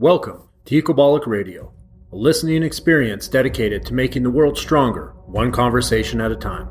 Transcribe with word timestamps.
Welcome 0.00 0.48
to 0.64 0.82
Ecobolic 0.82 1.26
Radio, 1.26 1.74
a 2.10 2.16
listening 2.16 2.62
experience 2.62 3.28
dedicated 3.28 3.84
to 3.84 3.92
making 3.92 4.22
the 4.22 4.30
world 4.30 4.56
stronger, 4.56 5.12
one 5.26 5.52
conversation 5.52 6.22
at 6.22 6.32
a 6.32 6.36
time. 6.36 6.70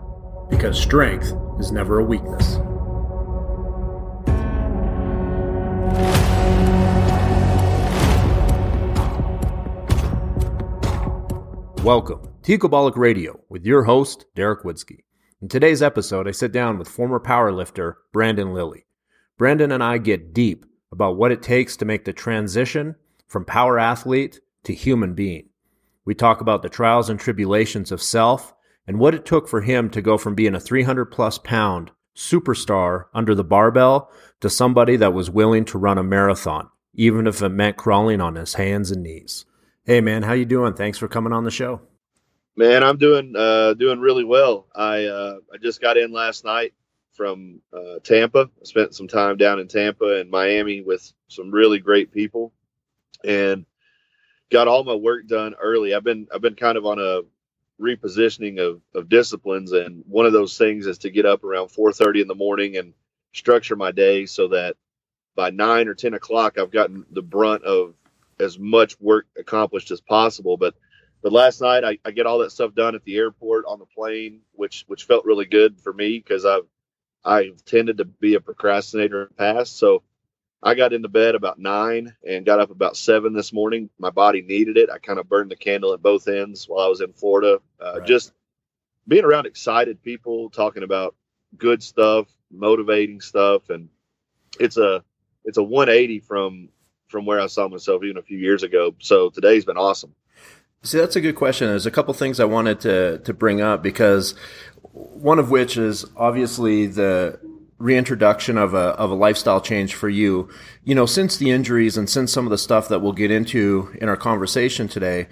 Because 0.49 0.81
strength 0.81 1.31
is 1.59 1.71
never 1.71 1.99
a 1.99 2.03
weakness. 2.03 2.55
Welcome 11.83 12.27
to 12.41 12.57
Ecobolic 12.57 12.97
Radio 12.97 13.39
with 13.47 13.63
your 13.63 13.83
host, 13.83 14.25
Derek 14.33 14.63
Woodske. 14.63 15.03
In 15.39 15.49
today's 15.49 15.83
episode, 15.83 16.27
I 16.27 16.31
sit 16.31 16.51
down 16.51 16.79
with 16.79 16.89
former 16.89 17.19
powerlifter 17.19 17.93
Brandon 18.11 18.55
Lilly. 18.55 18.87
Brandon 19.37 19.71
and 19.71 19.83
I 19.83 19.99
get 19.99 20.33
deep 20.33 20.65
about 20.91 21.15
what 21.15 21.31
it 21.31 21.43
takes 21.43 21.77
to 21.77 21.85
make 21.85 22.05
the 22.05 22.13
transition 22.13 22.95
from 23.29 23.45
power 23.45 23.79
athlete 23.79 24.41
to 24.63 24.73
human 24.73 25.13
being. 25.13 25.47
We 26.03 26.15
talk 26.15 26.41
about 26.41 26.63
the 26.63 26.69
trials 26.69 27.09
and 27.09 27.19
tribulations 27.19 27.91
of 27.91 28.01
self 28.01 28.53
and 28.87 28.99
what 28.99 29.13
it 29.13 29.23
took 29.23 29.47
for 29.47 29.61
him 29.61 29.89
to 29.91 30.01
go 30.01 30.17
from 30.17 30.33
being 30.33 30.55
a 30.55 30.59
300 30.59 31.05
plus 31.05 31.37
pound 31.37 31.91
superstar 32.15 33.05
under 33.13 33.35
the 33.35 33.43
barbell 33.43 34.11
to 34.41 34.49
somebody 34.49 34.97
that 34.97 35.13
was 35.13 35.29
willing 35.29 35.63
to 35.65 35.77
run 35.77 35.99
a 35.99 36.03
marathon, 36.03 36.67
even 36.95 37.27
if 37.27 37.41
it 37.41 37.49
meant 37.49 37.77
crawling 37.77 38.19
on 38.19 38.35
his 38.35 38.55
hands 38.55 38.89
and 38.89 39.03
knees. 39.03 39.45
Hey 39.85 40.01
man, 40.01 40.23
how 40.23 40.33
you 40.33 40.45
doing? 40.45 40.73
Thanks 40.73 40.97
for 40.97 41.07
coming 41.07 41.31
on 41.31 41.43
the 41.43 41.51
show. 41.51 41.81
Man, 42.57 42.83
I'm 42.83 42.97
doing 42.97 43.35
uh, 43.37 43.75
doing 43.75 43.99
really 43.99 44.25
well. 44.25 44.67
I 44.75 45.05
uh, 45.05 45.35
I 45.53 45.57
just 45.61 45.79
got 45.79 45.97
in 45.97 46.11
last 46.11 46.43
night 46.43 46.73
from 47.13 47.61
uh, 47.71 47.99
Tampa. 48.03 48.49
I 48.59 48.63
spent 48.63 48.95
some 48.95 49.07
time 49.07 49.37
down 49.37 49.59
in 49.59 49.67
Tampa 49.67 50.19
and 50.19 50.29
Miami 50.29 50.81
with 50.81 51.13
some 51.27 51.51
really 51.51 51.79
great 51.79 52.11
people 52.11 52.53
and 53.25 53.65
got 54.51 54.67
all 54.69 54.83
my 54.83 54.95
work 54.95 55.27
done 55.27 55.55
early. 55.61 55.95
I've 55.95 56.05
been 56.05 56.27
I've 56.33 56.41
been 56.41 56.55
kind 56.55 56.77
of 56.77 56.85
on 56.85 56.99
a 56.99 57.21
repositioning 57.81 58.59
of, 58.59 58.81
of 58.95 59.09
disciplines 59.09 59.73
and 59.73 60.03
one 60.07 60.25
of 60.27 60.33
those 60.33 60.57
things 60.57 60.87
is 60.87 60.99
to 60.99 61.11
get 61.11 61.25
up 61.25 61.43
around 61.43 61.69
4.30 61.69 62.23
in 62.23 62.27
the 62.29 62.35
morning 62.35 62.77
and 62.77 62.93
structure 63.33 63.75
my 63.75 63.91
day 63.91 64.25
so 64.27 64.49
that 64.49 64.77
by 65.35 65.49
9 65.51 65.87
or 65.87 65.95
10 65.95 66.13
o'clock 66.15 66.57
i've 66.59 66.71
gotten 66.71 67.05
the 67.11 67.21
brunt 67.21 67.63
of 67.63 67.95
as 68.39 68.59
much 68.59 68.99
work 68.99 69.27
accomplished 69.37 69.91
as 69.91 70.01
possible 70.01 70.57
but 70.57 70.75
but 71.23 71.33
last 71.33 71.61
night 71.61 71.83
I, 71.85 71.99
I 72.05 72.11
get 72.11 72.25
all 72.27 72.39
that 72.39 72.51
stuff 72.51 72.75
done 72.75 72.95
at 72.95 73.03
the 73.05 73.17
airport 73.17 73.65
on 73.67 73.79
the 73.79 73.85
plane 73.85 74.41
which 74.53 74.85
which 74.87 75.05
felt 75.05 75.25
really 75.25 75.45
good 75.45 75.79
for 75.81 75.93
me 75.93 76.19
because 76.19 76.45
i've 76.45 76.67
i've 77.25 77.65
tended 77.65 77.99
to 77.99 78.05
be 78.05 78.35
a 78.35 78.41
procrastinator 78.41 79.23
in 79.23 79.27
the 79.29 79.35
past 79.35 79.77
so 79.77 80.03
I 80.61 80.75
got 80.75 80.91
into 80.91 81.07
bed 81.07 81.35
about 81.35 81.57
nine 81.57 82.15
and 82.27 82.45
got 82.45 82.59
up 82.59 82.69
about 82.69 82.97
seven 82.97 83.33
this 83.33 83.53
morning. 83.53 83.89
My 83.97 84.09
body 84.09 84.41
needed 84.41 84.77
it. 84.77 84.89
I 84.89 84.97
kind 84.97 85.19
of 85.19 85.29
burned 85.29 85.51
the 85.51 85.55
candle 85.55 85.93
at 85.93 86.01
both 86.01 86.27
ends 86.27 86.67
while 86.67 86.85
I 86.85 86.89
was 86.89 87.01
in 87.01 87.13
Florida. 87.13 87.59
Uh, 87.81 87.99
right. 87.99 88.07
Just 88.07 88.33
being 89.07 89.23
around 89.23 89.45
excited 89.45 90.03
people, 90.03 90.49
talking 90.49 90.83
about 90.83 91.15
good 91.57 91.81
stuff, 91.81 92.27
motivating 92.51 93.21
stuff, 93.21 93.69
and 93.69 93.89
it's 94.59 94.77
a 94.77 95.03
it's 95.45 95.57
a 95.57 95.63
180 95.63 96.19
from 96.19 96.69
from 97.07 97.25
where 97.25 97.39
I 97.39 97.47
saw 97.47 97.67
myself 97.67 98.03
even 98.03 98.17
a 98.17 98.21
few 98.21 98.37
years 98.37 98.63
ago. 98.63 98.93
So 98.99 99.29
today's 99.29 99.65
been 99.65 99.77
awesome. 99.77 100.13
See, 100.83 100.97
that's 100.97 101.15
a 101.15 101.21
good 101.21 101.35
question. 101.35 101.67
There's 101.67 101.85
a 101.85 101.91
couple 101.91 102.13
things 102.13 102.39
I 102.39 102.45
wanted 102.45 102.81
to 102.81 103.19
to 103.19 103.33
bring 103.33 103.61
up 103.61 103.81
because 103.81 104.35
one 104.91 105.39
of 105.39 105.49
which 105.49 105.77
is 105.77 106.05
obviously 106.17 106.87
the 106.87 107.39
reintroduction 107.79 108.57
of 108.57 108.73
a 108.73 108.89
of 108.99 109.09
a 109.09 109.15
lifestyle 109.15 109.61
change 109.61 109.95
for 109.95 110.09
you. 110.09 110.49
You 110.83 110.93
know, 110.93 111.05
since 111.05 111.37
the 111.37 111.49
injuries 111.49 111.97
and 111.97 112.09
since 112.09 112.31
some 112.31 112.45
of 112.45 112.51
the 112.51 112.57
stuff 112.57 112.89
that 112.89 112.99
we'll 112.99 113.13
get 113.13 113.31
into 113.31 113.95
in 113.99 114.09
our 114.09 114.17
conversation 114.17 114.87
today, 114.87 115.27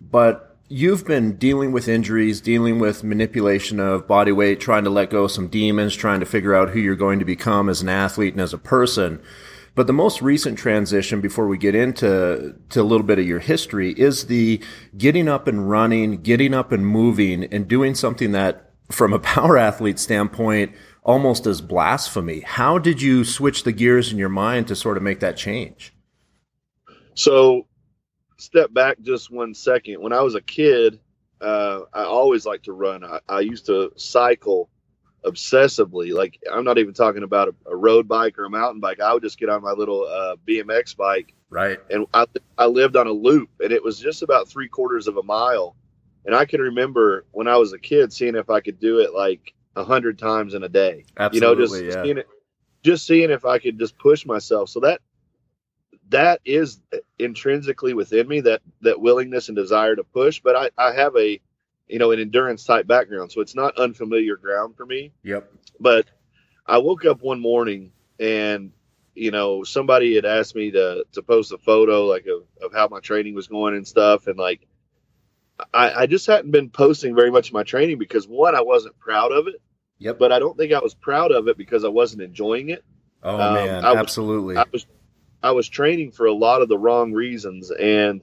but 0.00 0.56
you've 0.68 1.06
been 1.06 1.36
dealing 1.36 1.70
with 1.70 1.86
injuries, 1.86 2.40
dealing 2.40 2.78
with 2.78 3.04
manipulation 3.04 3.78
of 3.78 4.08
body 4.08 4.32
weight, 4.32 4.58
trying 4.58 4.84
to 4.84 4.90
let 4.90 5.10
go 5.10 5.24
of 5.24 5.30
some 5.30 5.48
demons, 5.48 5.94
trying 5.94 6.20
to 6.20 6.26
figure 6.26 6.54
out 6.54 6.70
who 6.70 6.80
you're 6.80 6.96
going 6.96 7.18
to 7.18 7.24
become 7.24 7.68
as 7.68 7.82
an 7.82 7.90
athlete 7.90 8.32
and 8.32 8.40
as 8.40 8.54
a 8.54 8.58
person. 8.58 9.20
But 9.74 9.86
the 9.86 9.92
most 9.92 10.20
recent 10.20 10.58
transition 10.58 11.20
before 11.20 11.46
we 11.46 11.56
get 11.56 11.74
into 11.74 12.54
to 12.70 12.80
a 12.80 12.82
little 12.82 13.06
bit 13.06 13.18
of 13.18 13.26
your 13.26 13.38
history 13.38 13.92
is 13.92 14.26
the 14.26 14.62
getting 14.96 15.28
up 15.28 15.46
and 15.46 15.68
running, 15.68 16.22
getting 16.22 16.52
up 16.52 16.72
and 16.72 16.86
moving 16.86 17.44
and 17.44 17.68
doing 17.68 17.94
something 17.94 18.32
that 18.32 18.70
from 18.90 19.12
a 19.12 19.18
power 19.18 19.56
athlete 19.58 19.98
standpoint 19.98 20.72
almost 21.02 21.46
as 21.46 21.60
blasphemy. 21.60 22.40
How 22.40 22.78
did 22.78 23.02
you 23.02 23.24
switch 23.24 23.64
the 23.64 23.72
gears 23.72 24.12
in 24.12 24.18
your 24.18 24.28
mind 24.28 24.68
to 24.68 24.76
sort 24.76 24.96
of 24.96 25.02
make 25.02 25.20
that 25.20 25.36
change? 25.36 25.92
So, 27.14 27.66
step 28.38 28.72
back 28.72 29.00
just 29.02 29.30
one 29.30 29.54
second. 29.54 30.00
When 30.00 30.12
I 30.12 30.22
was 30.22 30.34
a 30.34 30.40
kid, 30.40 31.00
uh, 31.40 31.80
I 31.92 32.04
always 32.04 32.46
liked 32.46 32.66
to 32.66 32.72
run. 32.72 33.04
I, 33.04 33.20
I, 33.28 33.40
used 33.40 33.66
to 33.66 33.92
cycle 33.96 34.70
obsessively. 35.24 36.14
Like, 36.14 36.38
I'm 36.50 36.64
not 36.64 36.78
even 36.78 36.94
talking 36.94 37.24
about 37.24 37.48
a, 37.48 37.54
a, 37.72 37.76
road 37.76 38.06
bike 38.06 38.38
or 38.38 38.44
a 38.44 38.50
mountain 38.50 38.80
bike. 38.80 39.00
I 39.00 39.12
would 39.12 39.22
just 39.22 39.38
get 39.38 39.48
on 39.48 39.60
my 39.62 39.72
little 39.72 40.04
uh, 40.04 40.36
BMX 40.48 40.96
bike. 40.96 41.34
Right. 41.50 41.80
And 41.90 42.06
I, 42.14 42.26
I 42.56 42.66
lived 42.66 42.96
on 42.96 43.08
a 43.08 43.12
loop, 43.12 43.50
and 43.60 43.72
it 43.72 43.82
was 43.82 43.98
just 43.98 44.22
about 44.22 44.48
three 44.48 44.68
quarters 44.68 45.08
of 45.08 45.16
a 45.16 45.22
mile. 45.22 45.74
And 46.24 46.34
I 46.34 46.44
can 46.44 46.60
remember 46.60 47.26
when 47.32 47.48
I 47.48 47.56
was 47.56 47.72
a 47.72 47.78
kid 47.78 48.12
seeing 48.12 48.36
if 48.36 48.48
I 48.48 48.60
could 48.60 48.78
do 48.78 49.00
it 49.00 49.12
like 49.12 49.52
a 49.76 49.84
hundred 49.84 50.18
times 50.18 50.54
in 50.54 50.62
a 50.62 50.68
day. 50.68 51.04
Absolutely, 51.16 51.48
you 51.48 51.54
know, 51.54 51.66
just 51.66 51.84
yeah. 51.84 52.02
seeing 52.02 52.18
it, 52.18 52.28
just 52.82 53.06
seeing 53.06 53.30
if 53.30 53.44
I 53.44 53.58
could 53.58 53.78
just 53.78 53.96
push 53.98 54.26
myself. 54.26 54.68
So 54.68 54.80
that 54.80 55.00
that 56.08 56.40
is 56.44 56.80
intrinsically 57.18 57.94
within 57.94 58.28
me 58.28 58.40
that 58.42 58.62
that 58.82 59.00
willingness 59.00 59.48
and 59.48 59.56
desire 59.56 59.96
to 59.96 60.04
push. 60.04 60.40
But 60.40 60.56
I 60.56 60.70
I 60.78 60.92
have 60.92 61.16
a 61.16 61.40
you 61.88 61.98
know 61.98 62.12
an 62.12 62.20
endurance 62.20 62.64
type 62.64 62.86
background, 62.86 63.32
so 63.32 63.40
it's 63.40 63.54
not 63.54 63.76
unfamiliar 63.78 64.36
ground 64.36 64.76
for 64.76 64.86
me. 64.86 65.12
Yep. 65.22 65.50
But 65.80 66.06
I 66.66 66.78
woke 66.78 67.04
up 67.04 67.22
one 67.22 67.40
morning 67.40 67.92
and 68.20 68.72
you 69.14 69.30
know 69.30 69.64
somebody 69.64 70.14
had 70.14 70.24
asked 70.24 70.54
me 70.54 70.70
to 70.70 71.04
to 71.12 71.22
post 71.22 71.52
a 71.52 71.58
photo 71.58 72.06
like 72.06 72.26
of, 72.26 72.44
of 72.64 72.72
how 72.72 72.88
my 72.88 73.00
training 73.00 73.34
was 73.34 73.48
going 73.48 73.74
and 73.74 73.86
stuff 73.86 74.26
and 74.26 74.38
like 74.38 74.66
I, 75.72 76.02
I 76.02 76.06
just 76.06 76.26
hadn't 76.26 76.50
been 76.50 76.70
posting 76.70 77.14
very 77.14 77.30
much 77.30 77.48
of 77.48 77.54
my 77.54 77.62
training 77.62 77.98
because 77.98 78.26
one, 78.26 78.54
I 78.54 78.62
wasn't 78.62 78.98
proud 78.98 79.32
of 79.32 79.46
it. 79.48 79.60
Yep. 79.98 80.18
But 80.18 80.32
I 80.32 80.38
don't 80.38 80.56
think 80.56 80.72
I 80.72 80.80
was 80.80 80.94
proud 80.94 81.30
of 81.30 81.46
it 81.48 81.56
because 81.56 81.84
I 81.84 81.88
wasn't 81.88 82.22
enjoying 82.22 82.70
it. 82.70 82.84
Oh 83.22 83.40
um, 83.40 83.54
man, 83.54 83.84
I 83.84 83.92
was, 83.92 84.00
absolutely. 84.00 84.56
I 84.56 84.64
was 84.72 84.86
I 85.42 85.52
was 85.52 85.68
training 85.68 86.10
for 86.10 86.26
a 86.26 86.32
lot 86.32 86.62
of 86.62 86.68
the 86.68 86.78
wrong 86.78 87.12
reasons 87.12 87.70
and 87.70 88.22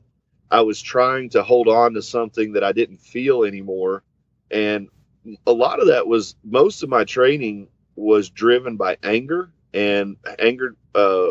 I 0.52 0.62
was 0.62 0.82
trying 0.82 1.30
to 1.32 1.44
hold 1.44 1.68
on 1.68 1.94
to 1.94 2.02
something 2.02 2.54
that 2.54 2.64
I 2.64 2.72
didn't 2.72 3.02
feel 3.02 3.44
anymore. 3.44 4.04
And 4.52 4.90
a 5.46 5.52
lot 5.52 5.80
of 5.80 5.88
that 5.88 6.08
was 6.08 6.36
most 6.44 6.84
of 6.84 6.90
my 6.90 7.04
training 7.04 7.68
was 7.96 8.30
driven 8.30 8.78
by 8.78 8.98
anger 9.04 9.52
and 9.74 10.18
anger 10.40 10.76
uh, 10.96 11.30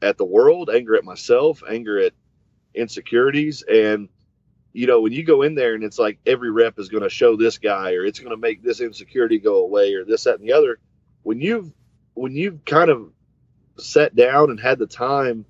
at 0.00 0.16
the 0.16 0.24
world, 0.24 0.70
anger 0.72 0.94
at 0.94 1.04
myself, 1.04 1.62
anger 1.68 1.98
at 1.98 2.12
insecurities. 2.74 3.62
And 3.62 4.08
you 4.72 4.86
know, 4.86 5.00
when 5.00 5.12
you 5.12 5.22
go 5.22 5.42
in 5.42 5.54
there 5.54 5.74
and 5.74 5.84
it's 5.84 5.98
like 5.98 6.18
every 6.26 6.50
rep 6.50 6.78
is 6.78 6.88
going 6.88 7.02
to 7.02 7.10
show 7.10 7.36
this 7.36 7.58
guy 7.58 7.92
or 7.92 8.04
it's 8.04 8.18
going 8.18 8.30
to 8.30 8.36
make 8.36 8.62
this 8.62 8.80
insecurity 8.80 9.38
go 9.38 9.64
away 9.64 9.94
or 9.94 10.04
this, 10.04 10.24
that, 10.24 10.38
and 10.38 10.48
the 10.48 10.52
other, 10.52 10.78
when 11.22 11.40
you've, 11.40 11.70
when 12.14 12.32
you've 12.32 12.64
kind 12.64 12.90
of 12.90 13.12
sat 13.78 14.14
down 14.14 14.50
and 14.50 14.60
had 14.60 14.78
the 14.78 14.86
time 14.86 15.44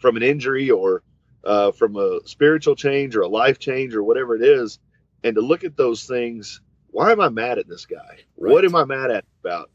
from 0.00 0.16
an 0.16 0.22
injury 0.22 0.70
or 0.70 1.02
uh, 1.44 1.72
from 1.72 1.96
a 1.96 2.20
spiritual 2.26 2.76
change 2.76 3.16
or 3.16 3.22
a 3.22 3.28
life 3.28 3.58
change 3.58 3.94
or 3.94 4.02
whatever 4.02 4.36
it 4.36 4.42
is, 4.42 4.78
and 5.24 5.34
to 5.36 5.40
look 5.40 5.64
at 5.64 5.76
those 5.76 6.04
things, 6.04 6.60
why 6.90 7.12
am 7.12 7.20
I 7.20 7.28
mad 7.30 7.58
at 7.58 7.68
this 7.68 7.86
guy? 7.86 8.18
Right. 8.36 8.52
What 8.52 8.64
am 8.64 8.76
I 8.76 8.84
mad 8.84 9.10
at 9.10 9.24
about? 9.42 9.70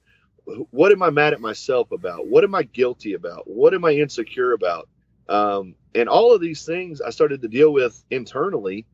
What 0.72 0.92
am 0.92 1.04
I 1.04 1.10
mad 1.10 1.34
at 1.34 1.42
myself 1.42 1.92
about? 1.92 2.28
What 2.28 2.44
am 2.44 2.56
I 2.56 2.64
guilty 2.64 3.14
about? 3.14 3.50
What 3.50 3.74
am 3.74 3.84
I 3.84 3.94
insecure 3.94 4.54
about? 4.54 4.88
Um, 5.28 5.76
and 5.98 6.08
all 6.08 6.34
of 6.34 6.42
these 6.42 6.64
things 6.66 7.02
I 7.02 7.10
started 7.10 7.42
to 7.42 7.48
deal 7.48 7.74
with 7.74 8.04
internally. 8.12 8.86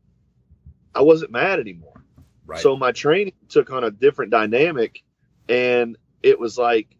I 0.94 1.02
wasn't 1.02 1.32
mad 1.32 1.60
anymore. 1.60 2.04
Right. 2.46 2.60
So 2.60 2.76
my 2.76 2.92
training 2.92 3.34
took 3.48 3.70
on 3.70 3.84
a 3.84 3.90
different 3.90 4.30
dynamic, 4.30 5.02
and 5.48 5.96
it 6.22 6.38
was 6.38 6.56
like 6.56 6.96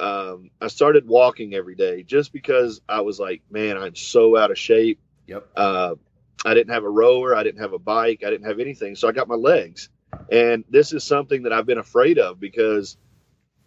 um, 0.00 0.50
I 0.60 0.68
started 0.68 1.06
walking 1.06 1.54
every 1.54 1.74
day 1.74 2.02
just 2.02 2.32
because 2.32 2.80
I 2.88 3.02
was 3.02 3.20
like, 3.20 3.42
man, 3.50 3.76
I'm 3.76 3.94
so 3.94 4.36
out 4.36 4.50
of 4.50 4.58
shape. 4.58 5.00
Yep. 5.26 5.46
Uh, 5.54 5.94
I 6.44 6.54
didn't 6.54 6.72
have 6.72 6.84
a 6.84 6.90
rower, 6.90 7.34
I 7.34 7.42
didn't 7.42 7.60
have 7.60 7.72
a 7.72 7.78
bike, 7.78 8.22
I 8.26 8.30
didn't 8.30 8.46
have 8.46 8.60
anything, 8.60 8.96
so 8.96 9.08
I 9.08 9.12
got 9.12 9.28
my 9.28 9.34
legs. 9.34 9.88
And 10.30 10.64
this 10.68 10.92
is 10.92 11.02
something 11.04 11.44
that 11.44 11.52
I've 11.52 11.66
been 11.66 11.78
afraid 11.78 12.18
of 12.18 12.38
because 12.38 12.96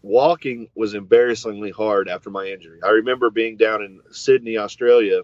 walking 0.02 0.70
was 0.76 0.94
embarrassingly 0.94 1.72
hard 1.72 2.08
after 2.08 2.30
my 2.30 2.46
injury. 2.46 2.80
I 2.84 2.90
remember 2.90 3.32
being 3.32 3.58
down 3.58 3.82
in 3.82 4.00
Sydney, 4.12 4.58
Australia 4.58 5.22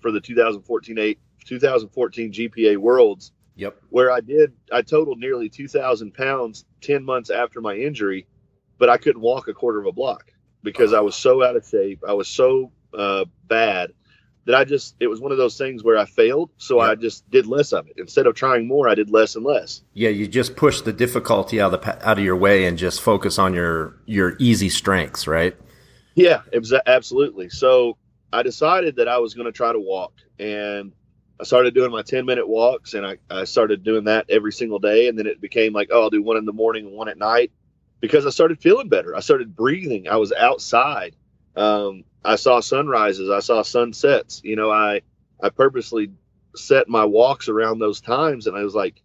for 0.00 0.10
the 0.12 0.20
2014 0.20 0.98
eight, 0.98 1.18
2014 1.46 2.32
GPA 2.32 2.76
Worlds. 2.76 3.32
Yep. 3.56 3.76
Where 3.90 4.10
I 4.10 4.20
did, 4.20 4.52
I 4.72 4.82
totaled 4.82 5.18
nearly 5.20 5.48
2,000 5.48 6.12
pounds 6.12 6.64
10 6.80 7.04
months 7.04 7.30
after 7.30 7.60
my 7.60 7.74
injury, 7.76 8.26
but 8.78 8.88
I 8.88 8.96
couldn't 8.96 9.22
walk 9.22 9.46
a 9.46 9.54
quarter 9.54 9.78
of 9.78 9.86
a 9.86 9.92
block 9.92 10.32
because 10.64 10.92
I 10.92 11.00
was 11.00 11.14
so 11.14 11.44
out 11.44 11.54
of 11.54 11.64
shape. 11.64 12.02
I 12.06 12.14
was 12.14 12.26
so 12.26 12.72
uh, 12.92 13.26
bad 13.46 13.92
that 14.46 14.56
I 14.56 14.64
just 14.64 14.96
it 15.00 15.06
was 15.06 15.20
one 15.20 15.30
of 15.32 15.38
those 15.38 15.56
things 15.56 15.84
where 15.84 15.96
I 15.96 16.04
failed, 16.04 16.50
so 16.58 16.78
Yeah. 16.82 16.90
I 16.90 16.94
just 16.96 17.30
did 17.30 17.46
less 17.46 17.72
of 17.72 17.86
it. 17.86 17.94
Instead 17.96 18.26
of 18.26 18.34
trying 18.34 18.66
more, 18.66 18.88
I 18.88 18.94
did 18.96 19.08
less 19.08 19.36
and 19.36 19.44
less. 19.44 19.82
Yeah, 19.94 20.10
you 20.10 20.26
just 20.26 20.56
push 20.56 20.80
the 20.80 20.92
difficulty 20.92 21.60
out 21.60 21.72
of 21.72 21.80
the 21.80 22.06
out 22.08 22.18
of 22.18 22.24
your 22.24 22.36
way 22.36 22.64
and 22.64 22.76
just 22.76 23.00
focus 23.00 23.38
on 23.38 23.54
your 23.54 23.96
your 24.04 24.36
easy 24.40 24.68
strengths, 24.68 25.26
right? 25.28 25.56
Yeah, 26.16 26.42
exa- 26.52 26.82
absolutely. 26.86 27.48
So 27.50 27.96
I 28.34 28.42
decided 28.42 28.96
that 28.96 29.06
I 29.06 29.18
was 29.18 29.34
going 29.34 29.46
to 29.46 29.52
try 29.52 29.72
to 29.72 29.78
walk, 29.78 30.14
and 30.40 30.92
I 31.40 31.44
started 31.44 31.72
doing 31.72 31.92
my 31.92 32.02
10 32.02 32.26
minute 32.26 32.48
walks, 32.48 32.94
and 32.94 33.06
I, 33.06 33.18
I 33.30 33.44
started 33.44 33.84
doing 33.84 34.04
that 34.04 34.26
every 34.28 34.52
single 34.52 34.80
day. 34.80 35.06
And 35.06 35.16
then 35.16 35.26
it 35.26 35.40
became 35.40 35.72
like, 35.72 35.90
oh, 35.92 36.02
I'll 36.02 36.10
do 36.10 36.20
one 36.20 36.36
in 36.36 36.44
the 36.44 36.52
morning 36.52 36.86
and 36.86 36.96
one 36.96 37.08
at 37.08 37.16
night 37.16 37.52
because 38.00 38.26
I 38.26 38.30
started 38.30 38.60
feeling 38.60 38.88
better. 38.88 39.14
I 39.14 39.20
started 39.20 39.54
breathing. 39.54 40.08
I 40.08 40.16
was 40.16 40.32
outside. 40.32 41.14
Um, 41.54 42.02
I 42.24 42.34
saw 42.34 42.58
sunrises. 42.58 43.30
I 43.30 43.38
saw 43.38 43.62
sunsets. 43.62 44.40
You 44.42 44.56
know, 44.56 44.70
I 44.70 45.02
I 45.40 45.50
purposely 45.50 46.10
set 46.56 46.88
my 46.88 47.04
walks 47.04 47.48
around 47.48 47.78
those 47.78 48.00
times, 48.00 48.48
and 48.48 48.56
I 48.56 48.64
was 48.64 48.74
like, 48.74 49.00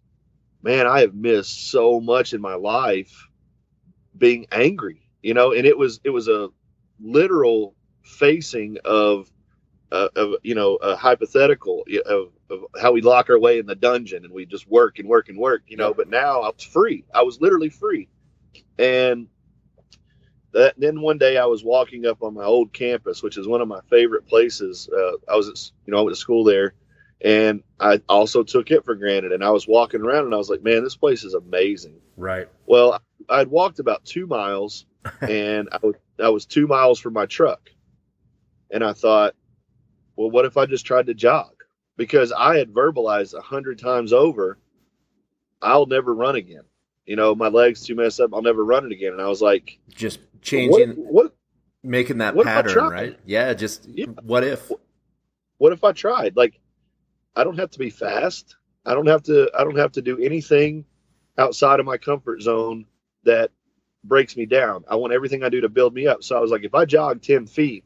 man, 0.60 0.88
I 0.88 1.02
have 1.02 1.14
missed 1.14 1.70
so 1.70 2.00
much 2.00 2.34
in 2.34 2.40
my 2.40 2.54
life 2.54 3.28
being 4.18 4.46
angry. 4.50 5.08
You 5.22 5.34
know, 5.34 5.52
and 5.52 5.66
it 5.66 5.78
was 5.78 6.00
it 6.02 6.10
was 6.10 6.26
a 6.26 6.48
literal 6.98 7.76
facing 8.10 8.78
of 8.84 9.30
uh, 9.92 10.08
of 10.16 10.34
you 10.42 10.54
know 10.54 10.76
a 10.76 10.94
hypothetical 10.96 11.84
of, 12.06 12.28
of 12.50 12.60
how 12.80 12.92
we 12.92 13.00
lock 13.00 13.28
our 13.30 13.38
way 13.38 13.58
in 13.58 13.66
the 13.66 13.74
dungeon 13.74 14.24
and 14.24 14.32
we 14.32 14.46
just 14.46 14.68
work 14.68 14.98
and 14.98 15.08
work 15.08 15.28
and 15.28 15.38
work 15.38 15.62
you 15.66 15.76
know 15.76 15.88
Yep. 15.88 15.96
but 15.96 16.08
now 16.10 16.40
i 16.42 16.48
was 16.48 16.62
free. 16.64 17.04
I 17.14 17.22
was 17.22 17.40
literally 17.40 17.70
free. 17.70 18.08
And 18.78 19.28
that, 20.52 20.74
then 20.78 21.00
one 21.00 21.18
day 21.18 21.36
i 21.38 21.44
was 21.46 21.62
walking 21.64 22.06
up 22.06 22.22
on 22.22 22.34
my 22.34 22.44
old 22.44 22.72
campus 22.72 23.22
which 23.22 23.36
is 23.36 23.46
one 23.46 23.60
of 23.60 23.68
my 23.68 23.80
favorite 23.88 24.26
places. 24.26 24.88
Uh, 24.92 25.12
i 25.28 25.36
was 25.36 25.48
at, 25.48 25.70
you 25.86 25.92
know 25.92 25.98
i 25.98 26.02
went 26.02 26.14
to 26.14 26.20
school 26.20 26.44
there 26.44 26.74
and 27.22 27.62
i 27.78 28.00
also 28.08 28.42
took 28.42 28.70
it 28.70 28.84
for 28.84 28.94
granted. 28.94 29.32
And 29.32 29.44
i 29.44 29.50
was 29.50 29.66
walking 29.68 30.00
around 30.02 30.24
and 30.26 30.34
i 30.34 30.38
was 30.38 30.50
like 30.50 30.62
man 30.62 30.82
this 30.84 30.96
place 30.96 31.24
is 31.24 31.34
amazing. 31.34 32.00
Right. 32.16 32.48
well, 32.66 33.00
I'd 33.28 33.48
walked 33.48 33.78
about 33.78 34.04
two 34.04 34.26
miles, 34.26 34.84
and 35.22 35.68
I 35.72 35.78
was 35.82 35.94
I 36.22 36.28
was 36.28 36.44
two 36.46 36.66
miles 36.66 36.98
from 37.00 37.14
my 37.14 37.24
truck, 37.26 37.70
and 38.70 38.84
I 38.84 38.92
thought, 38.92 39.34
well, 40.16 40.30
what 40.30 40.44
if 40.44 40.56
I 40.56 40.66
just 40.66 40.86
tried 40.86 41.06
to 41.06 41.14
jog? 41.14 41.52
Because 41.96 42.32
I 42.32 42.56
had 42.56 42.72
verbalized 42.72 43.34
a 43.34 43.40
hundred 43.40 43.78
times 43.78 44.12
over, 44.12 44.58
I'll 45.60 45.86
never 45.86 46.14
run 46.14 46.36
again. 46.36 46.62
You 47.06 47.16
know, 47.16 47.34
my 47.34 47.48
legs 47.48 47.84
too 47.84 47.94
messed 47.94 48.20
up. 48.20 48.32
I'll 48.32 48.42
never 48.42 48.64
run 48.64 48.86
it 48.86 48.92
again. 48.92 49.12
And 49.12 49.20
I 49.20 49.26
was 49.26 49.42
like, 49.42 49.78
Just 49.88 50.20
changing, 50.42 50.90
what 50.92 51.34
making 51.82 52.18
that 52.18 52.34
what 52.34 52.46
pattern, 52.46 52.88
right? 52.90 53.18
Yeah. 53.24 53.52
Just 53.54 53.86
Yeah. 53.88 54.06
what 54.22 54.44
if? 54.44 54.70
what 55.58 55.72
if 55.72 55.84
I 55.84 55.92
tried? 55.92 56.36
Like, 56.36 56.58
I 57.36 57.44
don't 57.44 57.58
have 57.58 57.70
to 57.72 57.78
be 57.78 57.90
fast. 57.90 58.56
I 58.86 58.94
don't 58.94 59.06
have 59.06 59.22
to. 59.24 59.50
I 59.56 59.62
don't 59.64 59.76
have 59.76 59.92
to 59.92 60.02
do 60.02 60.18
anything 60.18 60.84
outside 61.36 61.80
of 61.80 61.86
my 61.86 61.98
comfort 61.98 62.40
zone 62.42 62.86
that 63.24 63.50
breaks 64.04 64.36
me 64.36 64.46
down. 64.46 64.84
I 64.88 64.96
want 64.96 65.12
everything 65.12 65.42
I 65.42 65.50
do 65.50 65.60
to 65.60 65.68
build 65.68 65.94
me 65.94 66.06
up. 66.06 66.22
So 66.24 66.36
I 66.36 66.40
was 66.40 66.50
like, 66.50 66.64
if 66.64 66.74
I 66.74 66.86
jog 66.86 67.22
ten 67.22 67.46
feet, 67.46 67.84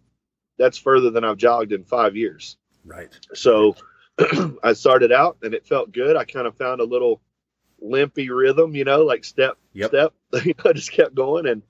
that's 0.59 0.79
further 0.79 1.11
than 1.11 1.25
I've 1.25 1.37
jogged 1.37 1.73
in 1.73 1.85
five 1.85 2.17
years. 2.17 2.57
Right. 2.85 3.17
So 3.35 3.77
I 4.63 4.73
started 4.75 5.13
out, 5.13 5.39
and 5.43 5.55
it 5.55 5.67
felt 5.67 5.93
good. 5.93 6.17
I 6.17 6.25
kind 6.25 6.47
of 6.47 6.57
found 6.57 6.81
a 6.81 6.85
little 6.85 7.21
limpy 7.81 8.31
rhythm, 8.31 8.75
you 8.75 8.85
know, 8.85 9.03
like 9.05 9.25
step 9.25 9.59
Yep. 9.73 9.89
step. 9.91 10.15
You 10.45 10.55
know, 10.59 10.71
I 10.71 10.73
just 10.73 10.93
kept 10.93 11.15
going, 11.15 11.47
and 11.47 11.63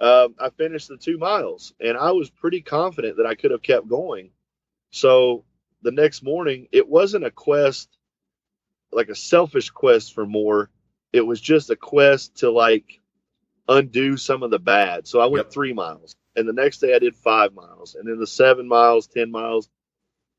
um, 0.00 0.34
I 0.38 0.50
finished 0.50 0.88
the 0.88 0.96
two 0.96 1.18
miles, 1.18 1.72
and 1.80 1.96
I 1.96 2.12
was 2.12 2.30
pretty 2.30 2.60
confident 2.62 3.16
that 3.16 3.26
I 3.26 3.34
could 3.34 3.50
have 3.50 3.62
kept 3.62 3.88
going. 3.88 4.30
So 4.90 5.44
the 5.82 5.90
next 5.92 6.22
morning, 6.22 6.68
it 6.72 6.88
wasn't 6.88 7.24
a 7.24 7.30
quest, 7.30 7.88
like 8.92 9.08
a 9.08 9.14
selfish 9.14 9.70
quest 9.70 10.14
for 10.14 10.26
more. 10.26 10.70
It 11.12 11.20
was 11.22 11.40
just 11.40 11.70
a 11.70 11.76
quest 11.76 12.36
to 12.38 12.50
like 12.50 13.00
undo 13.68 14.16
some 14.16 14.42
of 14.42 14.50
the 14.50 14.58
bad. 14.58 15.06
So 15.06 15.20
I 15.20 15.26
went 15.26 15.46
Yep. 15.46 15.52
three 15.52 15.72
miles, 15.72 16.16
and 16.38 16.48
the 16.48 16.52
next 16.52 16.78
day 16.78 16.94
I 16.94 16.98
did 16.98 17.16
five 17.16 17.52
miles, 17.54 17.94
and 17.94 18.08
then 18.08 18.18
the 18.18 18.26
seven 18.26 18.68
miles, 18.68 19.06
ten 19.06 19.30
miles, 19.30 19.68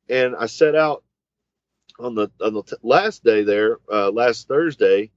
and 0.10 0.36
I 0.36 0.48
set 0.48 0.76
out 0.76 1.04
on 2.00 2.16
the 2.16 2.32
on 2.42 2.54
the 2.54 2.64
t- 2.64 2.76
last 2.82 3.24
day 3.24 3.44
there, 3.44 3.78
uh, 3.92 4.10
last 4.12 4.48
Thursday, 4.48 5.12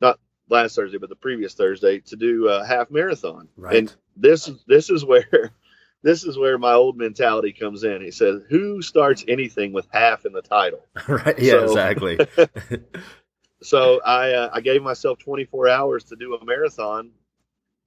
not 0.00 0.18
last 0.48 0.74
Thursday, 0.76 0.98
but 0.98 1.08
the 1.10 1.16
previous 1.16 1.54
Thursday, 1.54 2.00
to 2.00 2.16
do 2.16 2.48
a 2.48 2.64
half 2.64 2.90
marathon. 2.90 3.48
Right. 3.56 3.76
And 3.76 3.94
this 4.16 4.48
is 4.48 4.64
this 4.66 4.90
is 4.90 5.04
where 5.04 5.52
this 6.02 6.24
is 6.24 6.38
where 6.38 6.58
my 6.58 6.72
old 6.72 6.96
mentality 6.96 7.52
comes 7.52 7.84
in. 7.84 8.00
He 8.02 8.10
says, 8.10 8.40
"Who 8.48 8.82
starts 8.82 9.24
anything 9.28 9.72
with 9.72 9.86
half 9.90 10.24
in 10.24 10.32
the 10.32 10.42
title?" 10.42 10.84
right. 11.08 11.38
Yeah. 11.38 11.52
So- 11.52 11.64
exactly. 11.64 12.18
So 13.62 14.02
I 14.04 14.32
uh, 14.32 14.50
I 14.52 14.60
gave 14.60 14.82
myself 14.82 15.18
24 15.20 15.68
hours 15.68 16.04
to 16.04 16.16
do 16.16 16.34
a 16.34 16.44
marathon, 16.44 17.12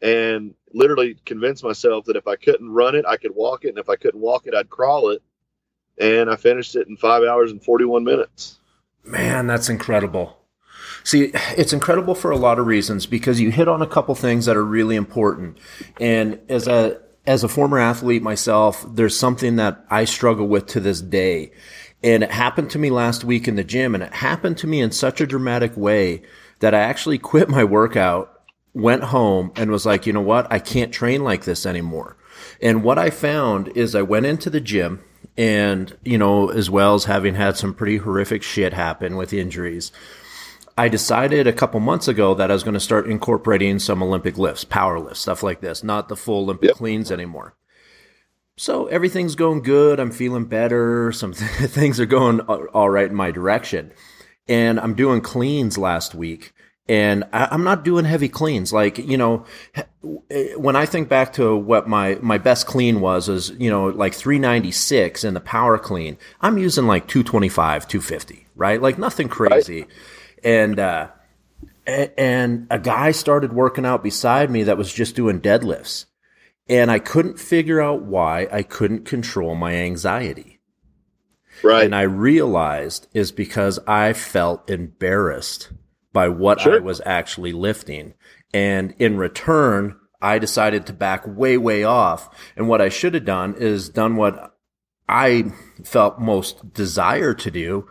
and 0.01 0.53
literally 0.73 1.15
convinced 1.25 1.63
myself 1.63 2.05
that 2.05 2.15
if 2.15 2.27
I 2.27 2.35
couldn't 2.35 2.71
run 2.71 2.95
it, 2.95 3.05
I 3.07 3.17
could 3.17 3.35
walk 3.35 3.65
it, 3.65 3.69
and 3.69 3.77
if 3.77 3.89
I 3.89 3.95
couldn't 3.95 4.21
walk 4.21 4.47
it, 4.47 4.53
I'd 4.53 4.69
crawl 4.69 5.09
it. 5.09 5.21
And 5.99 6.29
I 6.29 6.35
finished 6.35 6.75
it 6.75 6.87
in 6.87 6.95
five 6.95 7.23
hours 7.23 7.51
and 7.51 7.63
41 7.63 8.03
minutes. 8.03 8.59
Man, 9.03 9.47
that's 9.47 9.69
incredible. 9.69 10.37
See, 11.03 11.31
it's 11.55 11.73
incredible 11.73 12.15
for 12.15 12.31
a 12.31 12.37
lot 12.37 12.59
of 12.59 12.67
reasons 12.67 13.05
because 13.05 13.39
you 13.39 13.49
hit 13.49 13.67
on 13.67 13.81
a 13.81 13.87
couple 13.87 14.13
things 14.13 14.45
that 14.45 14.57
are 14.57 14.65
really 14.65 14.95
important. 14.95 15.57
And 15.99 16.39
as 16.49 16.67
a 16.67 17.01
as 17.25 17.43
a 17.43 17.49
former 17.49 17.79
athlete 17.79 18.21
myself, 18.21 18.85
there's 18.87 19.17
something 19.17 19.57
that 19.57 19.85
I 19.89 20.05
struggle 20.05 20.47
with 20.47 20.67
to 20.67 20.79
this 20.79 21.01
day. 21.01 21.51
And 22.03 22.23
it 22.23 22.31
happened 22.31 22.69
to 22.71 22.79
me 22.79 22.89
last 22.89 23.23
week 23.23 23.47
in 23.47 23.55
the 23.55 23.63
gym 23.63 23.95
and 23.95 24.03
it 24.03 24.13
happened 24.13 24.57
to 24.59 24.67
me 24.67 24.81
in 24.81 24.91
such 24.91 25.19
a 25.19 25.27
dramatic 25.27 25.75
way 25.75 26.23
that 26.59 26.73
I 26.73 26.79
actually 26.79 27.17
quit 27.19 27.49
my 27.49 27.63
workout, 27.63 28.36
went 28.77 29.03
home 29.05 29.51
and 29.55 29.71
was 29.71 29.85
like, 29.85 30.05
"You 30.05 30.13
know 30.13 30.21
what? 30.21 30.51
I 30.51 30.59
can't 30.59 30.91
train 30.93 31.23
like 31.23 31.43
this 31.45 31.65
anymore." 31.65 32.15
And 32.61 32.83
what 32.83 32.97
I 32.97 33.09
found 33.09 33.69
is 33.69 33.95
I 33.95 34.01
went 34.03 34.25
into 34.25 34.49
the 34.49 34.61
gym 34.61 35.01
and, 35.37 35.95
you 36.03 36.17
know, 36.17 36.49
as 36.49 36.69
well 36.69 36.95
as 36.95 37.05
having 37.05 37.35
had 37.35 37.57
some 37.57 37.73
pretty 37.73 37.97
horrific 37.97 38.43
shit 38.43 38.73
happen 38.73 39.15
with 39.15 39.33
injuries, 39.33 39.91
I 40.77 40.87
decided 40.89 41.47
a 41.47 41.53
couple 41.53 41.79
months 41.79 42.07
ago 42.07 42.33
that 42.35 42.49
I 42.51 42.53
was 42.53 42.63
going 42.63 42.73
to 42.75 42.79
start 42.79 43.07
incorporating 43.07 43.79
some 43.79 44.01
Olympic 44.03 44.37
lifts, 44.37 44.63
power 44.63 44.99
lifts, 44.99 45.19
stuff 45.21 45.41
like 45.43 45.61
this, 45.61 45.83
not 45.83 46.07
the 46.09 46.15
full 46.15 46.43
Olympic 46.43 46.69
Yep. 46.69 46.75
cleans 46.77 47.11
anymore. 47.11 47.55
So 48.57 48.87
everything's 48.87 49.35
going 49.35 49.61
good. 49.61 49.99
I'm 49.99 50.11
feeling 50.11 50.45
better. 50.45 51.11
Some 51.11 51.33
things 51.33 51.99
are 51.99 52.05
going 52.05 52.39
all 52.41 52.89
right 52.89 53.09
in 53.09 53.15
my 53.15 53.31
direction. 53.31 53.91
And 54.47 54.79
I'm 54.79 54.93
doing 54.95 55.21
cleans 55.21 55.77
last 55.77 56.15
week. 56.15 56.53
And 56.89 57.25
I, 57.33 57.49
I'm 57.51 57.63
not 57.63 57.83
doing 57.83 58.05
heavy 58.05 58.29
cleans. 58.29 58.71
Like, 58.71 58.97
you 58.97 59.17
know, 59.17 59.45
when 60.55 60.75
I 60.75 60.85
think 60.85 61.09
back 61.09 61.33
to 61.33 61.55
what 61.55 61.87
my, 61.87 62.17
my 62.21 62.37
best 62.37 62.65
clean 62.65 63.01
was, 63.01 63.27
is, 63.27 63.49
you 63.51 63.69
know, 63.69 63.87
like 63.87 64.13
396 64.13 65.23
in 65.23 65.33
the 65.33 65.41
power 65.41 65.77
clean, 65.77 66.17
I'm 66.41 66.57
using 66.57 66.87
like 66.87 67.07
225, 67.07 67.87
250, 67.87 68.47
right? 68.55 68.81
Like 68.81 68.97
nothing 68.97 69.27
crazy. 69.27 69.85
And, 70.43 70.79
uh, 70.79 71.09
and 71.85 72.67
a 72.69 72.79
guy 72.79 73.11
started 73.11 73.53
working 73.53 73.85
out 73.85 74.03
beside 74.03 74.51
me 74.51 74.63
that 74.63 74.77
was 74.77 74.93
just 74.93 75.15
doing 75.15 75.41
deadlifts. 75.41 76.05
And 76.69 76.91
I 76.91 76.99
couldn't 76.99 77.39
figure 77.39 77.81
out 77.81 78.03
why 78.03 78.47
I 78.51 78.61
couldn't 78.63 79.05
control 79.05 79.55
my 79.55 79.73
anxiety. 79.75 80.59
Right. 81.63 81.85
And 81.85 81.95
I 81.95 82.01
realized 82.01 83.07
is 83.13 83.31
because 83.31 83.79
I 83.87 84.13
felt 84.13 84.69
embarrassed 84.69 85.71
by 86.17 86.27
what 86.27 86.65
I 86.65 86.79
was 86.79 86.99
actually 87.05 87.51
lifting. 87.51 88.15
And 88.51 88.95
in 88.97 89.17
return, 89.17 89.99
I 90.19 90.39
decided 90.39 90.87
to 90.87 90.93
back 90.93 91.27
way, 91.27 91.59
way 91.59 91.83
off. 91.83 92.35
And 92.55 92.67
what 92.67 92.81
I 92.81 92.89
should 92.89 93.13
have 93.13 93.23
done 93.23 93.53
is 93.53 93.89
done 93.89 94.15
what 94.15 94.57
I 95.07 95.53
felt 95.83 96.17
most 96.19 96.73
desire 96.73 97.35
to 97.35 97.51
do. 97.51 97.87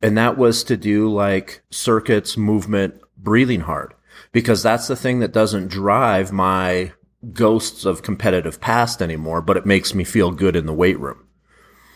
And 0.00 0.16
that 0.16 0.38
was 0.38 0.64
to 0.64 0.78
do 0.78 1.12
like 1.12 1.64
circuits, 1.68 2.38
movement, 2.38 2.98
breathing 3.18 3.60
hard, 3.60 3.92
because 4.32 4.62
that's 4.62 4.88
the 4.88 4.96
thing 4.96 5.18
that 5.18 5.34
doesn't 5.34 5.68
drive 5.68 6.32
my 6.32 6.94
ghosts 7.34 7.84
of 7.84 8.00
competitive 8.00 8.58
past 8.58 9.02
anymore, 9.02 9.42
but 9.42 9.58
it 9.58 9.66
makes 9.66 9.94
me 9.94 10.02
feel 10.02 10.30
good 10.30 10.56
in 10.56 10.64
the 10.64 10.72
weight 10.72 10.98
room 10.98 11.26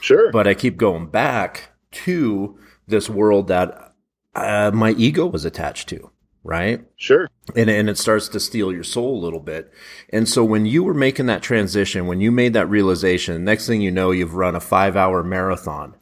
sure. 0.02 0.30
but 0.30 0.46
I 0.46 0.52
keep 0.52 0.76
going 0.76 1.06
back 1.06 1.70
to 2.04 2.58
this 2.86 3.08
world 3.08 3.48
that 3.48 3.89
uh, 4.34 4.70
my 4.72 4.90
ego 4.92 5.26
was 5.26 5.44
attached 5.44 5.88
to, 5.90 6.10
right? 6.44 6.84
sure. 6.96 7.28
And 7.56 7.68
and 7.68 7.90
it 7.90 7.98
starts 7.98 8.28
to 8.28 8.40
steal 8.40 8.72
your 8.72 8.84
soul 8.84 9.18
a 9.18 9.24
little 9.24 9.40
bit. 9.40 9.72
And 10.10 10.28
so 10.28 10.44
when 10.44 10.66
you 10.66 10.84
were 10.84 10.94
making 10.94 11.26
that 11.26 11.42
transition, 11.42 12.06
when 12.06 12.20
you 12.20 12.30
made 12.30 12.52
that 12.52 12.70
realization, 12.70 13.44
next 13.44 13.66
thing 13.66 13.80
you 13.80 13.90
know, 13.90 14.10
you've 14.12 14.34
run 14.34 14.54
a 14.54 14.60
five 14.60 14.96
hour 14.96 15.22
marathon. 15.24 15.96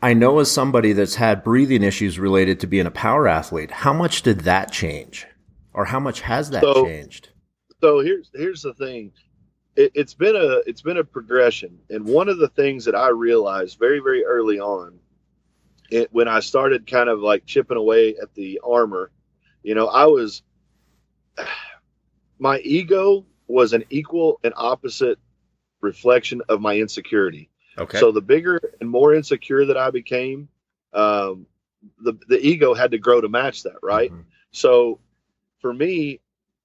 I 0.00 0.14
know 0.14 0.38
as 0.40 0.50
somebody 0.50 0.92
that's 0.94 1.14
had 1.16 1.44
breathing 1.44 1.82
issues 1.84 2.18
related 2.18 2.58
to 2.60 2.66
being 2.66 2.86
a 2.86 2.90
power 2.90 3.28
athlete, 3.28 3.70
how 3.70 3.92
much 3.92 4.22
did 4.22 4.40
that 4.40 4.72
change? 4.72 5.26
Or 5.74 5.84
how 5.84 6.00
much 6.00 6.22
has 6.22 6.50
that 6.50 6.62
So- 6.62 6.84
changed? 6.86 7.28
So 7.80 8.00
here's 8.00 8.30
here's 8.34 8.62
the 8.62 8.74
thing. 8.74 9.12
it, 9.76 9.90
it's 9.94 10.14
been 10.14 10.36
a 10.36 10.60
it's 10.66 10.82
been 10.82 10.96
a 10.98 11.04
progression, 11.04 11.78
and 11.90 12.04
one 12.04 12.28
of 12.28 12.38
the 12.38 12.48
things 12.48 12.84
that 12.86 12.94
I 12.94 13.08
realized 13.08 13.78
very 13.78 13.98
very 14.00 14.24
early 14.24 14.58
on, 14.60 14.98
it, 15.92 16.08
when 16.12 16.26
I 16.26 16.40
started 16.40 16.86
kind 16.86 17.08
of 17.08 17.20
like 17.20 17.44
chipping 17.44 17.76
away 17.76 18.16
at 18.20 18.34
the 18.34 18.60
armor, 18.64 19.10
you 19.62 19.74
know, 19.74 19.86
I 19.88 20.06
was 20.06 20.42
my 22.38 22.58
ego 22.60 23.26
was 23.46 23.72
an 23.72 23.84
equal 23.90 24.40
and 24.42 24.54
opposite 24.56 25.18
reflection 25.80 26.40
of 26.48 26.60
my 26.60 26.76
insecurity. 26.76 27.50
Okay. 27.76 27.98
So 27.98 28.10
the 28.10 28.22
bigger 28.22 28.60
and 28.80 28.88
more 28.88 29.14
insecure 29.14 29.66
that 29.66 29.76
I 29.76 29.90
became, 29.90 30.48
um, 30.94 31.46
the 31.98 32.14
the 32.28 32.40
ego 32.40 32.74
had 32.74 32.92
to 32.92 32.98
grow 32.98 33.20
to 33.20 33.28
match 33.28 33.64
that, 33.64 33.76
right? 33.82 34.10
Mhm. 34.10 34.24
So 34.52 34.98
for 35.60 35.72
me, 35.74 36.20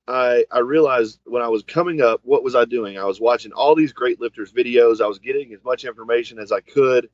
I 0.07 0.45
I 0.51 0.59
realized 0.59 1.19
when 1.25 1.41
I 1.41 1.49
was 1.49 1.63
coming 1.63 2.01
up, 2.01 2.21
what 2.23 2.43
was 2.43 2.55
I 2.55 2.65
doing? 2.65 2.97
I 2.97 3.05
was 3.05 3.19
watching 3.19 3.51
all 3.51 3.75
these 3.75 3.91
great 3.91 4.21
lifters 4.21 4.53
videos. 4.53 5.01
I 5.01 5.07
was 5.07 5.19
getting 5.19 5.53
as 5.53 5.63
much 5.63 5.83
information 5.83 6.39
as 6.39 6.51
I 6.51 6.61
could. 6.61 7.09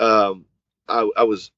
Um, 0.00 0.46
I, 0.88 1.08
I 1.16 1.24
was 1.24 1.50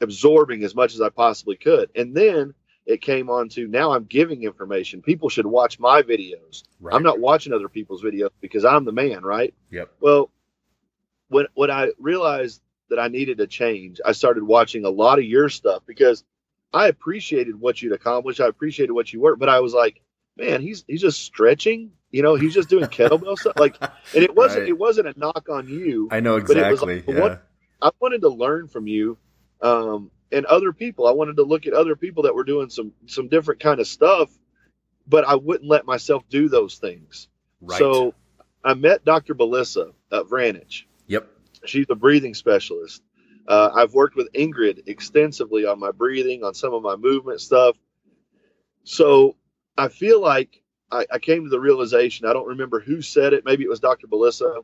absorbing 0.00 0.62
as 0.64 0.74
much 0.74 0.94
as 0.94 1.00
I 1.00 1.08
possibly 1.08 1.56
could, 1.56 1.90
and 1.94 2.14
then 2.16 2.54
it 2.86 3.02
came 3.02 3.28
on 3.28 3.48
to 3.50 3.66
now 3.68 3.92
I'm 3.92 4.04
giving 4.04 4.44
information. 4.44 5.02
People 5.02 5.28
should 5.28 5.46
watch 5.46 5.78
my 5.78 6.02
videos. 6.02 6.64
Right. 6.80 6.94
I'm 6.94 7.02
not 7.02 7.18
watching 7.20 7.52
other 7.52 7.68
people's 7.68 8.02
videos 8.02 8.30
because 8.40 8.64
I'm 8.64 8.84
the 8.84 8.92
man, 8.92 9.22
right? 9.22 9.52
Yep. 9.70 9.90
Well, 10.00 10.30
when 11.28 11.46
when 11.54 11.70
I 11.70 11.90
realized 11.98 12.62
that 12.90 12.98
I 12.98 13.08
needed 13.08 13.38
to 13.38 13.46
change, 13.46 14.00
I 14.04 14.12
started 14.12 14.42
watching 14.42 14.84
a 14.86 14.90
lot 14.90 15.18
of 15.18 15.24
your 15.24 15.48
stuff 15.50 15.82
because 15.86 16.24
I 16.72 16.88
appreciated 16.88 17.60
what 17.60 17.82
you'd 17.82 17.92
accomplished. 17.92 18.40
I 18.40 18.46
appreciated 18.46 18.92
what 18.92 19.12
you 19.12 19.20
were, 19.20 19.36
but 19.36 19.48
I 19.50 19.60
was 19.60 19.74
like, 19.74 20.00
man, 20.36 20.62
he's 20.62 20.84
he's 20.86 21.02
just 21.02 21.20
stretching. 21.22 21.90
You 22.10 22.22
know, 22.22 22.36
he's 22.36 22.54
just 22.54 22.70
doing 22.70 22.84
kettlebell 22.86 23.36
stuff. 23.36 23.58
Like, 23.58 23.76
and 23.82 24.24
it 24.24 24.34
wasn't 24.34 24.60
Right. 24.62 24.68
it 24.70 24.78
wasn't 24.78 25.08
a 25.08 25.18
knock 25.18 25.48
on 25.50 25.68
you. 25.68 26.08
I 26.10 26.20
know 26.20 26.40
but 26.40 26.56
it 26.56 26.70
was 26.70 26.82
exactly. 26.82 26.94
like, 26.96 27.08
yeah. 27.08 27.20
what- 27.20 27.44
I 27.80 27.90
wanted 28.00 28.22
to 28.22 28.28
learn 28.30 28.66
from 28.68 28.86
you 28.88 29.18
um, 29.60 30.10
and 30.32 30.46
other 30.46 30.72
people. 30.72 31.06
I 31.06 31.12
wanted 31.12 31.36
to 31.36 31.42
look 31.42 31.66
at 31.66 31.72
other 31.72 31.96
people 31.96 32.24
that 32.24 32.34
were 32.34 32.44
doing 32.44 32.70
some 32.70 32.92
some 33.06 33.28
different 33.28 33.60
kind 33.60 33.80
of 33.80 33.86
stuff, 33.86 34.30
but 35.06 35.26
I 35.26 35.34
wouldn't 35.34 35.68
let 35.68 35.86
myself 35.86 36.28
do 36.28 36.48
those 36.48 36.76
things. 36.78 37.28
Right. 37.60 37.78
So 37.78 38.14
I 38.64 38.74
met 38.74 39.04
Dr. 39.04 39.34
Belisa 39.34 39.92
at 40.12 40.24
Vranich. 40.24 40.84
yep. 41.06 41.28
She's 41.64 41.86
a 41.90 41.94
breathing 41.94 42.34
specialist. 42.34 43.02
Uh, 43.48 43.70
I've 43.74 43.94
worked 43.94 44.14
with 44.14 44.30
Ingrid 44.32 44.86
extensively 44.86 45.64
on 45.64 45.80
my 45.80 45.90
breathing, 45.90 46.44
on 46.44 46.54
some 46.54 46.74
of 46.74 46.82
my 46.82 46.96
movement 46.96 47.40
stuff. 47.40 47.76
So 48.84 49.36
I 49.76 49.88
feel 49.88 50.20
like 50.20 50.62
I, 50.90 51.06
I 51.10 51.18
came 51.18 51.44
to 51.44 51.50
the 51.50 51.60
realization. 51.60 52.26
I 52.26 52.32
don't 52.32 52.46
remember 52.46 52.80
who 52.80 53.00
said 53.00 53.32
it. 53.32 53.44
Maybe 53.44 53.64
it 53.64 53.68
was 53.68 53.80
Dr. 53.80 54.06
Belisa, 54.06 54.62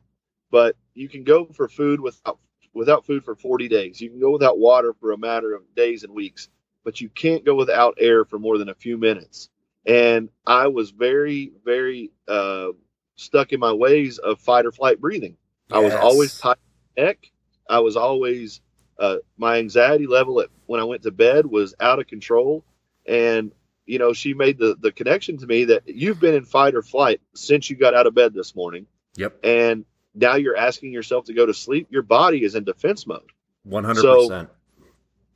but 0.50 0.76
you 0.94 1.08
can 1.08 1.24
go 1.24 1.46
for 1.46 1.68
food 1.68 2.00
without 2.00 2.38
without 2.74 3.06
food 3.06 3.24
for 3.24 3.34
40 3.34 3.68
days. 3.68 4.00
You 4.00 4.10
can 4.10 4.20
go 4.20 4.30
without 4.30 4.58
water 4.58 4.94
for 5.00 5.12
a 5.12 5.18
matter 5.18 5.54
of 5.54 5.62
days 5.74 6.02
and 6.04 6.12
weeks, 6.12 6.48
but 6.84 7.00
you 7.00 7.08
can't 7.08 7.44
go 7.44 7.54
without 7.54 7.94
air 7.98 8.24
for 8.24 8.38
more 8.38 8.58
than 8.58 8.68
a 8.68 8.74
few 8.74 8.98
minutes. 8.98 9.48
And 9.86 10.30
I 10.46 10.68
was 10.68 10.90
very, 10.90 11.52
very 11.64 12.10
uh, 12.26 12.68
stuck 13.16 13.52
in 13.52 13.60
my 13.60 13.72
ways 13.72 14.18
of 14.18 14.40
fight 14.40 14.66
or 14.66 14.72
flight 14.72 15.00
breathing. 15.00 15.36
I 15.70 15.78
was 15.80 15.94
always 15.94 16.32
tight 16.34 16.58
neck. 16.96 17.30
I 17.68 17.80
was 17.80 17.96
always 17.96 18.60
uh, 18.98 19.16
my 19.36 19.58
anxiety 19.58 20.06
level 20.06 20.40
at 20.40 20.48
when 20.66 20.80
I 20.80 20.84
went 20.84 21.02
to 21.02 21.10
bed 21.10 21.46
was 21.46 21.74
out 21.80 21.98
of 21.98 22.06
control, 22.06 22.64
and 23.06 23.52
you 23.86 23.98
know 23.98 24.12
she 24.12 24.34
made 24.34 24.58
the 24.58 24.76
the 24.78 24.92
connection 24.92 25.38
to 25.38 25.46
me 25.46 25.64
that 25.66 25.82
you've 25.86 26.20
been 26.20 26.34
in 26.34 26.44
fight 26.44 26.74
or 26.74 26.82
flight 26.82 27.20
since 27.34 27.68
you 27.68 27.76
got 27.76 27.94
out 27.94 28.06
of 28.06 28.14
bed 28.14 28.34
this 28.34 28.54
morning, 28.54 28.86
Yep. 29.16 29.44
and 29.44 29.84
now 30.14 30.36
you're 30.36 30.56
asking 30.56 30.92
yourself 30.92 31.26
to 31.26 31.34
go 31.34 31.46
to 31.46 31.54
sleep. 31.54 31.88
Your 31.90 32.02
body 32.02 32.44
is 32.44 32.54
in 32.54 32.64
defense 32.64 33.06
mode. 33.06 33.30
One 33.64 33.84
hundred 33.84 34.02
percent. 34.02 34.50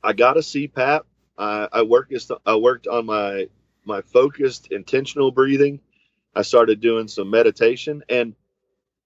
I 0.03 0.13
got 0.13 0.37
a 0.37 0.41
CPAP. 0.41 1.01
I, 1.37 1.67
I 1.71 1.81
worked 1.83 2.13
as- 2.13 2.31
I 2.45 2.55
worked 2.55 2.87
on 2.87 3.05
my 3.05 3.47
my 3.85 4.01
focused 4.01 4.71
intentional 4.71 5.31
breathing. 5.31 5.79
I 6.35 6.43
started 6.43 6.79
doing 6.79 7.07
some 7.07 7.29
meditation, 7.29 8.03
and 8.07 8.35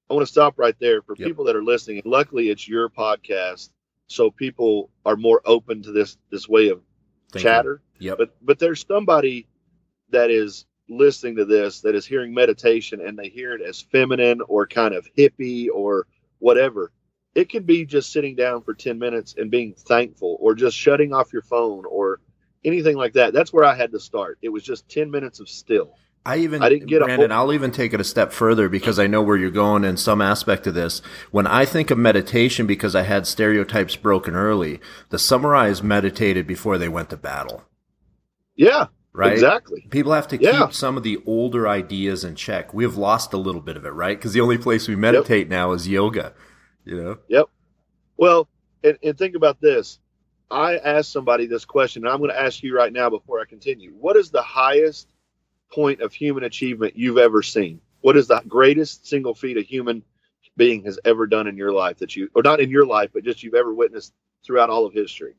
I 0.10 0.14
want 0.14 0.26
to 0.28 0.32
stop 0.32 0.60
right 0.60 0.76
there 0.80 1.02
for 1.02 1.16
Yep. 1.18 1.28
people 1.28 1.46
that 1.46 1.56
are 1.56 1.64
listening. 1.64 1.98
And 2.04 2.06
luckily, 2.06 2.50
it's 2.50 2.68
your 2.68 2.90
podcast, 2.90 3.70
so 4.08 4.30
people 4.30 4.90
are 5.06 5.16
more 5.16 5.42
open 5.46 5.82
to 5.84 5.92
this 5.92 6.18
this 6.30 6.48
way 6.50 6.68
of 6.70 6.82
chatter. 7.36 7.82
Yep. 8.00 8.18
But 8.18 8.36
but 8.42 8.60
there's 8.60 8.86
somebody 8.86 9.48
that 10.10 10.30
is 10.30 10.66
listening 10.90 11.36
to 11.38 11.46
this 11.46 11.82
that 11.82 11.96
is 11.96 12.06
hearing 12.06 12.34
meditation 12.34 13.02
and 13.06 13.18
they 13.18 13.30
hear 13.30 13.54
it 13.54 13.62
as 13.62 13.82
feminine 13.82 14.42
or 14.48 14.68
kind 14.68 14.94
of 14.94 15.08
hippie 15.18 15.68
or 15.74 16.08
whatever. 16.40 16.92
It 17.36 17.50
can 17.50 17.64
be 17.64 17.86
just 17.86 18.12
sitting 18.12 18.36
down 18.36 18.62
for 18.62 18.74
10 18.74 19.00
minutes 19.00 19.36
and 19.38 19.50
being 19.50 19.74
thankful 19.74 20.38
or 20.40 20.54
just 20.54 20.78
shutting 20.78 21.14
off 21.14 21.34
your 21.34 21.42
phone 21.42 21.84
or 21.86 22.20
anything 22.64 22.96
like 22.96 23.14
that. 23.14 23.34
That's 23.34 23.52
where 23.52 23.64
I 23.66 23.76
had 23.76 23.92
to 23.92 24.00
start. 24.00 24.38
It 24.42 24.50
was 24.50 24.64
just 24.64 24.88
10 24.90 25.10
minutes 25.10 25.40
of 25.40 25.50
still. 25.50 25.96
I 26.26 26.38
even, 26.38 26.62
I 26.62 26.70
didn't 26.70 26.88
get 26.88 27.02
a 27.02 27.06
Brandon, 27.06 27.32
whole- 27.32 27.40
I'll 27.40 27.54
even 27.54 27.72
take 27.72 27.94
it 27.94 28.00
a 28.00 28.04
step 28.06 28.32
further 28.32 28.70
because 28.70 28.98
I 28.98 29.08
know 29.08 29.22
where 29.22 29.36
you're 29.36 29.52
going 29.52 29.84
in 29.84 29.98
some 29.98 30.22
aspect 30.22 30.68
of 30.68 30.74
this. 30.74 31.02
When 31.32 31.46
I 31.46 31.66
think 31.66 31.92
of 31.92 31.98
meditation, 31.98 32.66
because 32.66 32.96
I 32.96 33.02
had 33.02 33.28
stereotypes 33.28 33.98
broken 33.98 34.34
early, 34.34 34.80
the 35.10 35.18
samurais 35.18 35.84
meditated 35.84 36.48
before 36.48 36.78
they 36.78 36.88
went 36.88 37.10
to 37.10 37.18
battle, 37.18 37.64
Yeah, 38.56 38.88
right? 39.14 39.34
exactly. 39.34 39.86
People 39.90 40.12
have 40.14 40.28
to 40.30 40.42
Yeah. 40.42 40.60
keep 40.60 40.74
some 40.74 40.98
of 40.98 41.04
the 41.04 41.22
older 41.26 41.68
ideas 41.68 42.24
in 42.24 42.36
check. 42.36 42.74
We 42.74 42.84
have 42.84 42.98
lost 42.98 43.34
a 43.34 43.38
little 43.38 43.62
bit 43.62 43.78
of 43.78 43.86
it, 43.86 43.90
right? 43.92 44.18
Because 44.18 44.34
the 44.34 44.42
only 44.42 44.58
place 44.58 44.88
we 44.88 44.96
meditate 44.96 45.50
now 45.50 45.72
is 45.72 45.88
yoga, 45.88 46.34
you 46.84 47.02
know? 47.02 47.18
Yep. 47.28 47.46
Well, 48.18 48.48
and, 48.84 48.98
and 49.04 49.18
think 49.18 49.36
about 49.36 49.62
this. 49.62 50.00
I 50.52 50.78
asked 50.78 51.12
somebody 51.12 51.48
this 51.48 51.66
question, 51.66 52.04
and 52.06 52.12
I'm 52.12 52.20
going 52.20 52.30
to 52.30 52.40
ask 52.40 52.62
you 52.62 52.76
right 52.76 52.94
now 52.94 53.10
before 53.10 53.40
I 53.40 53.46
continue. 53.46 53.92
What 54.00 54.16
is 54.18 54.30
the 54.30 54.42
highest 54.42 55.10
point 55.72 56.02
of 56.02 56.14
human 56.14 56.44
achievement 56.44 56.96
you've 56.96 57.18
ever 57.18 57.42
seen? 57.42 57.82
What 58.02 58.18
is 58.18 58.28
the 58.28 58.42
greatest 58.48 59.08
single 59.08 59.34
feat 59.34 59.58
a 59.58 59.62
human 59.62 60.04
being 60.58 60.84
has 60.84 61.00
ever 61.06 61.26
done 61.26 61.48
in 61.48 61.58
your 61.58 61.72
life 61.72 61.98
that 61.98 62.16
you, 62.16 62.30
or 62.36 62.44
not 62.44 62.60
in 62.60 62.70
your 62.70 62.86
life, 62.86 63.10
but 63.14 63.24
just 63.24 63.42
you've 63.42 63.56
ever 63.56 63.74
witnessed 63.74 64.14
throughout 64.46 64.70
all 64.70 64.86
of 64.86 64.94
history? 64.94 65.34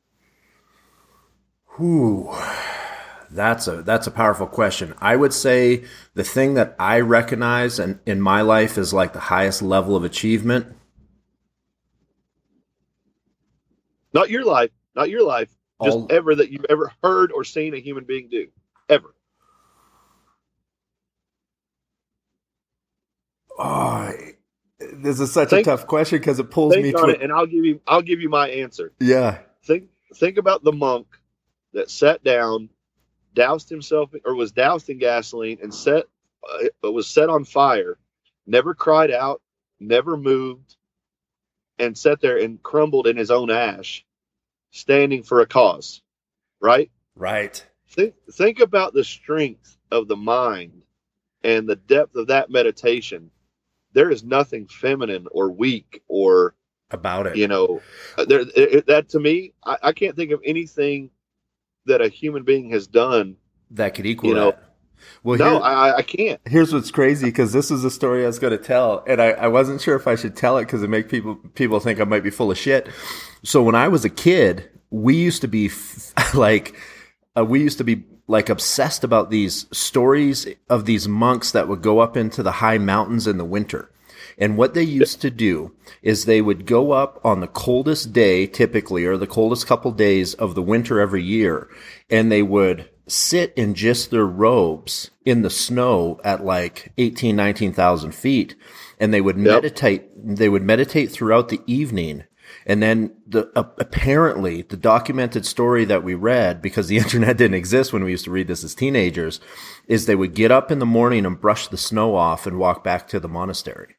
Whew. 1.76 2.34
That's 3.34 3.66
a 3.66 3.82
that's 3.82 4.06
a 4.06 4.12
powerful 4.12 4.46
question. 4.46 4.94
I 4.98 5.16
would 5.16 5.32
say 5.32 5.84
the 6.14 6.22
thing 6.22 6.54
that 6.54 6.76
I 6.78 7.00
recognize 7.00 7.80
and 7.80 7.98
in 8.06 8.20
my 8.20 8.42
life 8.42 8.78
is 8.78 8.94
like 8.94 9.12
the 9.12 9.18
highest 9.18 9.60
level 9.60 9.96
of 9.96 10.04
achievement. 10.04 10.66
Not 14.12 14.30
your 14.30 14.44
life, 14.44 14.70
not 14.94 15.10
your 15.10 15.24
life, 15.24 15.48
just 15.82 15.96
All- 15.96 16.06
ever 16.10 16.36
that 16.36 16.50
you've 16.52 16.66
ever 16.70 16.92
heard 17.02 17.32
or 17.32 17.42
seen 17.42 17.74
a 17.74 17.78
human 17.80 18.04
being 18.04 18.28
do, 18.28 18.46
ever. 18.88 19.12
Oh, 23.58 24.12
this 24.78 25.18
is 25.18 25.32
such 25.32 25.50
Think- 25.50 25.66
a 25.66 25.70
tough 25.70 25.88
question 25.88 26.18
because 26.18 26.38
it 26.38 26.52
pulls 26.52 26.76
me 26.76 26.92
to 26.92 27.06
it, 27.06 27.20
and 27.22 27.32
I'll 27.32 27.46
give 27.46 27.64
you, 27.64 27.80
I'll 27.88 28.02
give 28.02 28.20
you 28.20 28.28
my 28.28 28.48
answer. 28.48 28.92
yeah. 29.00 29.38
think 29.64 29.88
think 30.14 30.36
about 30.38 30.62
the 30.62 30.72
monk 30.72 31.06
that 31.72 31.90
sat 31.90 32.22
down, 32.22 32.68
doused 33.34 33.68
himself 33.68 34.10
or 34.24 34.34
was 34.34 34.52
doused 34.52 34.88
in 34.90 34.98
gasoline 34.98 35.58
and 35.62 35.74
set 35.74 36.04
uh, 36.82 36.90
was 36.92 37.08
set 37.08 37.28
on 37.28 37.44
fire, 37.44 37.98
never 38.46 38.74
cried 38.74 39.10
out, 39.10 39.40
never 39.80 40.16
moved, 40.16 40.76
and 41.78 41.96
sat 41.96 42.20
there 42.20 42.38
and 42.38 42.62
crumbled 42.62 43.06
in 43.06 43.16
his 43.16 43.30
own 43.30 43.50
ash, 43.50 44.04
standing 44.70 45.22
for 45.22 45.40
a 45.40 45.46
cause. 45.46 46.02
Right? 46.60 46.90
Right. 47.16 47.64
Think 47.88 48.14
think 48.32 48.60
about 48.60 48.92
the 48.94 49.04
strength 49.04 49.76
of 49.90 50.08
the 50.08 50.16
mind 50.16 50.82
and 51.42 51.68
the 51.68 51.76
depth 51.76 52.16
of 52.16 52.28
that 52.28 52.50
meditation. 52.50 53.30
There 53.92 54.10
is 54.10 54.24
nothing 54.24 54.66
feminine 54.66 55.26
or 55.30 55.50
weak 55.50 56.02
or 56.08 56.54
About 56.90 57.26
it. 57.28 57.36
you 57.36 57.46
know 57.48 57.80
uh, 58.18 58.24
there 58.24 58.44
that 58.44 59.06
to 59.10 59.20
me 59.20 59.52
I, 59.64 59.76
I 59.84 59.92
can't 59.92 60.16
think 60.16 60.32
of 60.32 60.40
anything 60.44 61.10
that 61.86 62.00
a 62.00 62.08
human 62.08 62.42
being 62.44 62.70
has 62.70 62.86
done 62.86 63.36
that 63.72 63.94
could 63.94 64.06
equal 64.06 64.30
you 64.30 64.34
know, 64.36 64.50
that. 64.52 64.60
Well, 65.22 65.38
no 65.38 65.50
here- 65.50 65.60
I, 65.62 65.72
I- 65.90 65.96
I 65.98 66.02
can't 66.02 66.40
here's 66.46 66.72
what's 66.72 66.90
crazy 66.90 67.26
because 67.26 67.52
this 67.52 67.70
is 67.70 67.84
a 67.84 67.90
story 67.90 68.24
I 68.24 68.26
was 68.26 68.38
going 68.38 68.56
to 68.56 68.62
tell, 68.62 69.04
and 69.06 69.20
I, 69.20 69.30
I 69.32 69.48
wasn't 69.48 69.80
sure 69.80 69.96
if 69.96 70.06
I 70.06 70.14
should 70.14 70.36
tell 70.36 70.56
it 70.58 70.64
because 70.64 70.82
it 70.82 70.88
make 70.88 71.08
people 71.08 71.36
people 71.54 71.80
think 71.80 72.00
I 72.00 72.04
might 72.04 72.22
be 72.22 72.30
full 72.30 72.50
of 72.50 72.58
shit. 72.58 72.88
So 73.42 73.62
when 73.62 73.74
I 73.74 73.88
was 73.88 74.04
a 74.04 74.10
kid, 74.10 74.70
we 74.90 75.16
used 75.16 75.42
to 75.42 75.48
be 75.48 75.66
f- 75.66 76.12
like, 76.34 76.74
uh, 77.36 77.44
we 77.44 77.60
used 77.60 77.78
to 77.78 77.84
be 77.84 78.04
like 78.26 78.48
obsessed 78.48 79.04
about 79.04 79.28
these 79.30 79.66
stories 79.76 80.46
of 80.70 80.86
these 80.86 81.06
monks 81.06 81.50
that 81.52 81.68
would 81.68 81.82
go 81.82 81.98
up 81.98 82.16
into 82.16 82.42
the 82.42 82.52
high 82.52 82.78
mountains 82.78 83.26
in 83.26 83.36
the 83.36 83.44
winter. 83.44 83.90
And 84.38 84.56
what 84.56 84.74
they 84.74 84.82
used 84.82 85.20
to 85.22 85.30
do 85.30 85.72
is 86.02 86.24
they 86.24 86.40
would 86.42 86.66
go 86.66 86.92
up 86.92 87.20
on 87.24 87.40
the 87.40 87.46
coldest 87.46 88.12
day, 88.12 88.46
typically, 88.46 89.04
or 89.04 89.16
the 89.16 89.26
coldest 89.26 89.66
couple 89.66 89.92
days 89.92 90.34
of 90.34 90.54
the 90.54 90.62
winter 90.62 90.98
every 91.00 91.22
year, 91.22 91.68
and 92.10 92.30
they 92.32 92.42
would 92.42 92.88
sit 93.06 93.52
in 93.54 93.74
just 93.74 94.10
their 94.10 94.24
robes 94.26 95.10
in 95.26 95.42
the 95.42 95.50
snow 95.50 96.18
at 96.24 96.44
like 96.44 96.92
18, 96.98 97.36
19,000 97.36 98.12
feet. 98.14 98.54
and 99.00 99.12
they 99.12 99.20
would 99.20 99.36
Yep. 99.36 99.44
meditate. 99.44 100.36
They 100.36 100.48
would 100.48 100.62
meditate 100.62 101.10
throughout 101.10 101.48
the 101.48 101.60
evening. 101.66 102.22
And 102.64 102.80
then 102.82 103.12
the 103.26 103.50
uh, 103.56 103.64
apparently 103.78 104.62
the 104.62 104.76
documented 104.76 105.44
story 105.44 105.84
that 105.86 106.04
we 106.04 106.14
read 106.14 106.62
because 106.62 106.86
the 106.86 106.96
internet 107.04 107.36
didn't 107.36 107.56
exist 107.56 107.92
when 107.92 108.04
we 108.04 108.12
used 108.12 108.24
to 108.26 108.30
read 108.30 108.46
this 108.46 108.62
as 108.64 108.74
teenagers 108.74 109.40
is 109.88 110.06
they 110.06 110.14
would 110.14 110.34
get 110.34 110.50
up 110.52 110.70
in 110.70 110.78
the 110.78 110.86
morning 110.86 111.26
and 111.26 111.40
brush 111.40 111.66
the 111.68 111.76
snow 111.76 112.14
off 112.14 112.46
and 112.46 112.58
walk 112.58 112.84
back 112.84 113.08
to 113.08 113.18
the 113.20 113.28
monastery. 113.28 113.96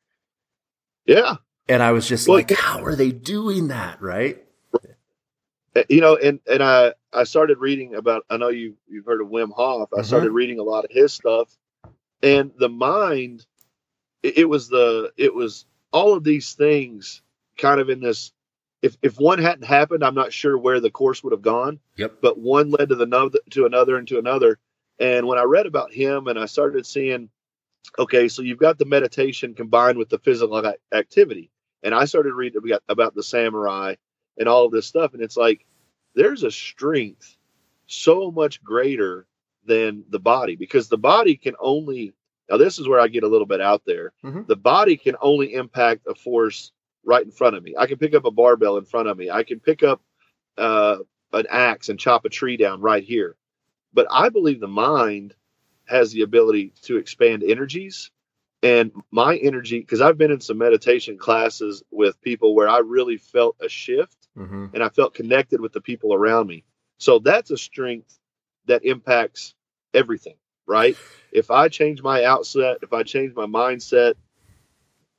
Yeah. 1.05 1.35
And 1.67 1.81
I 1.83 1.91
was 1.91 2.07
just 2.07 2.27
Well, 2.27 2.37
like, 2.37 2.51
how 2.51 2.83
are 2.83 2.95
they 2.95 3.11
doing 3.11 3.69
that? 3.69 4.01
Right? 4.01 4.43
Uh, 5.75 5.83
you 5.89 5.99
know 5.99 6.15
and 6.15 6.39
and 6.49 6.63
i 6.63 6.93
i 7.11 7.25
started 7.25 7.57
reading 7.57 7.95
about 7.95 8.23
i 8.29 8.37
know 8.37 8.47
you 8.47 8.77
you've 8.87 9.05
heard 9.05 9.19
of 9.21 9.27
wim 9.27 9.51
hof 9.53 9.89
i 9.93 9.99
Mhm. 9.99 10.05
started 10.05 10.31
reading 10.31 10.57
a 10.57 10.63
lot 10.63 10.85
of 10.85 10.91
his 10.91 11.11
stuff 11.13 11.53
and 12.23 12.51
the 12.57 12.69
mind 12.69 13.45
it, 14.23 14.37
it 14.39 14.45
was 14.45 14.69
the 14.69 15.11
it 15.17 15.33
was 15.35 15.65
all 15.91 16.13
of 16.13 16.23
these 16.23 16.53
things 16.53 17.21
kind 17.57 17.81
of 17.81 17.89
in 17.89 17.99
this 17.99 18.31
if 18.81 18.97
if 19.01 19.19
one 19.19 19.37
hadn't 19.39 19.65
happened 19.65 20.01
i'm 20.01 20.15
not 20.15 20.31
sure 20.31 20.57
where 20.57 20.79
the 20.79 20.91
course 20.91 21.23
would 21.25 21.33
have 21.33 21.41
gone 21.41 21.77
Yep. 21.97 22.19
but 22.21 22.37
one 22.39 22.71
led 22.71 22.87
to 22.89 22.95
the 22.95 23.39
to 23.51 23.65
another 23.65 23.97
and 23.97 24.07
to 24.07 24.17
another 24.17 24.57
and 24.99 25.27
when 25.27 25.37
i 25.37 25.43
read 25.43 25.65
about 25.65 25.91
him 25.91 26.27
and 26.27 26.39
i 26.39 26.45
started 26.45 26.85
seeing 26.85 27.29
okay 27.99 28.27
so 28.27 28.41
you've 28.41 28.59
got 28.59 28.77
the 28.77 28.85
meditation 28.85 29.53
combined 29.53 29.97
with 29.97 30.09
the 30.09 30.19
physical 30.19 30.73
activity. 30.93 31.49
And 31.83 31.93
i 31.93 32.05
started 32.05 32.33
reading 32.33 32.61
about, 32.89 33.15
the 33.15 33.23
samurai 33.23 33.95
and 34.37 34.47
all 34.49 34.65
of 34.65 34.71
this 34.71 34.87
stuff 34.87 35.13
and 35.13 35.21
it's 35.21 35.37
like 35.37 35.65
there's 36.15 36.43
a 36.43 36.51
strength 36.51 37.37
so 37.87 38.31
much 38.31 38.63
greater 38.63 39.27
than 39.65 40.03
the 40.09 40.19
body 40.19 40.55
because 40.55 40.89
the 40.89 40.97
body 40.97 41.35
can 41.35 41.55
only 41.59 42.13
now 42.49 42.57
this 42.57 42.79
is 42.79 42.87
where 42.87 42.99
i 42.99 43.07
get 43.07 43.23
a 43.23 43.27
little 43.27 43.47
bit 43.47 43.61
out 43.61 43.83
there. 43.85 44.13
Mhm. 44.23 44.47
the 44.47 44.55
body 44.55 44.97
can 44.97 45.15
only 45.21 45.53
impact 45.53 46.07
a 46.07 46.15
force 46.15 46.71
right 47.03 47.23
in 47.23 47.31
front 47.31 47.55
of 47.55 47.63
me. 47.63 47.75
I 47.77 47.85
can 47.85 47.97
pick 47.97 48.15
up 48.15 48.25
a 48.25 48.31
barbell 48.31 48.77
in 48.77 48.85
front 48.85 49.07
of 49.07 49.17
me. 49.17 49.29
I 49.29 49.43
can 49.43 49.59
pick 49.59 49.83
up 49.83 50.01
uh, 50.57 50.97
an 51.33 51.45
axe 51.49 51.89
and 51.89 51.99
chop 51.99 52.25
a 52.25 52.29
tree 52.29 52.57
down 52.57 52.81
right 52.81 53.03
here. 53.03 53.35
But 53.93 54.07
i 54.09 54.29
believe 54.29 54.59
the 54.59 54.67
mind 54.67 55.35
has 55.87 56.11
the 56.11 56.21
ability 56.21 56.73
to 56.83 56.97
expand 56.97 57.43
energies 57.43 58.11
and 58.63 58.91
my 59.11 59.35
energy 59.37 59.79
because 59.79 60.01
i've 60.01 60.17
been 60.17 60.31
in 60.31 60.41
some 60.41 60.57
meditation 60.57 61.17
classes 61.17 61.83
with 61.91 62.21
people 62.21 62.55
where 62.55 62.69
i 62.69 62.79
really 62.79 63.17
felt 63.17 63.55
a 63.61 63.69
shift 63.69 64.25
Mm-hmm. 64.37 64.65
and 64.73 64.83
I 64.83 64.89
felt 64.89 65.13
connected 65.13 65.61
with 65.61 65.71
the 65.71 65.79
people 65.79 66.13
around 66.13 66.47
me. 66.47 66.65
So 66.97 67.19
that's 67.19 67.51
a 67.51 67.57
strength 67.57 68.19
that 68.65 68.83
impacts 68.83 69.55
everything, 69.93 70.35
right? 70.67 70.97
If 71.31 71.51
I 71.51 71.69
change 71.69 72.01
my 72.01 72.25
outset, 72.25 72.79
if 72.81 72.91
I 72.91 73.03
change 73.03 73.33
my 73.33 73.45
mindset, 73.45 74.15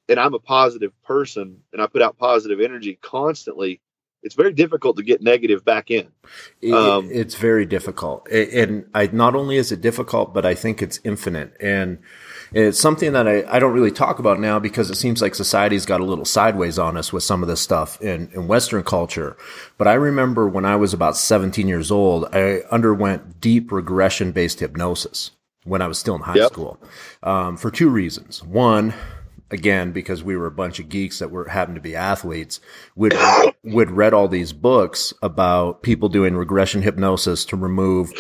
and 0.09 0.21
I'm 0.21 0.35
a 0.35 0.39
positive 0.39 0.93
person 1.03 1.63
and 1.73 1.81
I 1.81 1.87
put 1.87 2.03
out 2.03 2.19
positive 2.19 2.61
energy 2.61 2.99
constantly, 3.01 3.81
it's 4.27 4.35
very 4.35 4.53
difficult 4.53 4.97
to 4.99 5.03
get 5.03 5.23
negative 5.23 5.65
back 5.65 5.91
in. 5.91 6.09
It- 6.61 6.73
Um, 6.75 7.09
it's 7.11 7.35
very 7.37 7.65
difficult, 7.65 8.29
and 8.31 8.85
I 8.95 9.09
not 9.13 9.35
only 9.35 9.57
is 9.57 9.73
it 9.73 9.81
difficult, 9.81 10.35
but 10.35 10.45
I 10.45 10.55
think 10.55 10.83
it's 10.83 11.01
infinite, 11.05 11.55
and 11.61 11.99
it's 12.53 12.79
something 12.79 13.13
that 13.13 13.27
I, 13.27 13.45
I 13.49 13.59
don't 13.59 13.73
really 13.73 13.91
talk 13.91 14.19
about 14.19 14.39
now 14.41 14.59
because 14.59 14.91
it 14.91 14.97
seems 14.97 15.23
like 15.23 15.35
society's 15.35 15.87
got 15.87 16.01
a 16.01 16.05
little 16.05 16.25
sideways 16.25 16.79
on 16.79 16.97
us 16.97 17.13
with 17.13 17.23
some 17.23 17.43
of 17.43 17.49
this 17.49 17.61
stuff 17.61 18.01
in, 18.03 18.29
in 18.35 18.47
Western 18.49 18.83
culture. 18.85 19.37
But 19.79 19.89
I 19.89 19.95
remember 19.95 20.49
when 20.49 20.65
I 20.65 20.77
was 20.77 20.93
about 20.95 21.17
17 21.17 21.67
years 21.69 21.91
old, 21.91 22.27
I 22.33 22.63
underwent 22.71 23.41
deep 23.41 23.73
regression 23.73 24.33
based 24.33 24.61
hypnosis 24.61 25.31
when 25.65 25.83
I 25.83 25.89
was 25.89 25.99
still 25.99 26.15
in 26.15 26.23
high 26.23 26.37
Yep. 26.37 26.53
school 26.53 26.79
um, 27.25 27.57
for 27.57 27.71
two 27.71 27.89
reasons. 27.89 28.43
One, 28.45 28.95
again, 29.51 29.93
because 29.93 30.23
we 30.23 30.37
were 30.37 30.47
a 30.47 30.53
bunch 30.53 30.79
of 30.79 30.89
geeks 30.89 31.19
that 31.19 31.31
were 31.31 31.49
happened 31.49 31.77
to 31.77 31.81
be 31.81 31.97
athletes, 31.97 32.61
would 32.95 33.15
would 33.65 33.91
read 33.91 34.15
all 34.15 34.29
these 34.29 34.53
books 34.53 35.13
about 35.23 35.83
people 35.83 36.09
doing 36.09 36.37
regression 36.37 36.83
hypnosis 36.83 37.45
to 37.47 37.57
remove 37.57 38.13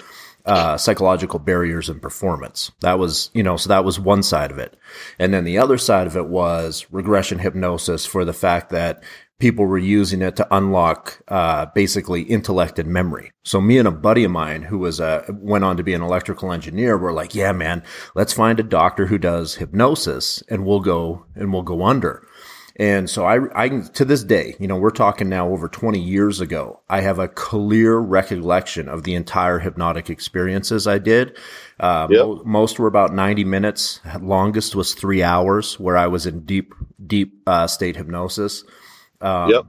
uh, 0.47 0.76
psychological 0.76 1.41
barriers 1.41 1.89
in 1.89 1.99
performance. 1.99 2.71
That 2.80 2.99
was, 2.99 3.30
you 3.34 3.43
know, 3.43 3.56
so 3.56 3.69
that 3.69 3.84
was 3.84 3.99
one 3.99 4.23
side 4.23 4.52
of 4.52 4.58
it. 4.58 4.76
And 5.19 5.34
then 5.34 5.45
the 5.45 5.58
other 5.58 5.76
side 5.76 6.06
of 6.06 6.17
it 6.17 6.26
was 6.26 6.86
regression 6.93 7.41
hypnosis 7.41 8.06
for 8.06 8.25
the 8.25 8.32
fact 8.32 8.71
that 8.71 9.02
people 9.38 9.66
were 9.66 9.78
using 9.78 10.22
it 10.22 10.36
to 10.36 10.46
unlock, 10.56 11.20
uh, 11.28 11.66
basically 11.75 12.22
intellect 12.22 12.78
and 12.78 12.88
memory. 12.88 13.30
So 13.44 13.60
me 13.60 13.78
and 13.78 13.86
a 13.86 13.92
buddy 13.92 14.25
of 14.25 14.30
mine 14.30 14.62
who 14.62 14.78
was, 14.78 15.00
uh, 15.00 15.25
went 15.30 15.64
on 15.64 15.76
to 15.76 15.82
be 15.82 15.92
an 15.94 16.02
electrical 16.02 16.52
engineer 16.52 16.96
were 16.96 17.12
like, 17.12 17.34
yeah, 17.34 17.52
man, 17.52 17.82
let's 18.14 18.32
find 18.32 18.58
a 18.58 18.62
doctor 18.64 19.06
who 19.06 19.18
does 19.18 19.56
hypnosis 19.56 20.42
and 20.49 20.64
we'll 20.64 20.80
go, 20.80 21.26
and 21.34 21.52
we'll 21.52 21.62
go 21.62 21.84
under. 21.84 22.26
And 22.78 23.08
so 23.08 23.25
I, 23.25 23.38
I, 23.54 23.68
to 23.94 24.04
this 24.04 24.22
day, 24.22 24.54
you 24.58 24.68
know, 24.68 24.76
we're 24.76 24.90
talking 24.90 25.30
now 25.30 25.49
over 25.49 25.66
20 25.66 25.99
years 25.99 26.42
ago. 26.42 26.80
I 26.90 27.00
have 27.00 27.18
a 27.18 27.26
clear 27.28 27.96
recollection 27.96 28.86
of 28.88 29.02
the 29.04 29.14
entire 29.14 29.58
hypnotic 29.58 30.10
experiences 30.10 30.86
I 30.86 30.99
did. 30.99 31.38
Uh, 31.80 32.06
Yep. 32.10 32.20
mo- 32.26 32.42
most 32.44 32.78
were 32.78 32.86
about 32.86 33.14
90 33.14 33.44
minutes. 33.44 34.00
Longest 34.20 34.75
was 34.76 34.92
three 34.94 35.22
hours 35.22 35.80
where 35.80 35.96
I 35.96 36.06
was 36.06 36.26
in 36.26 36.40
deep, 36.44 36.75
deep, 37.06 37.42
uh, 37.46 37.66
state 37.66 37.96
hypnosis. 37.96 38.62
Um, 39.20 39.50
Yep. 39.50 39.66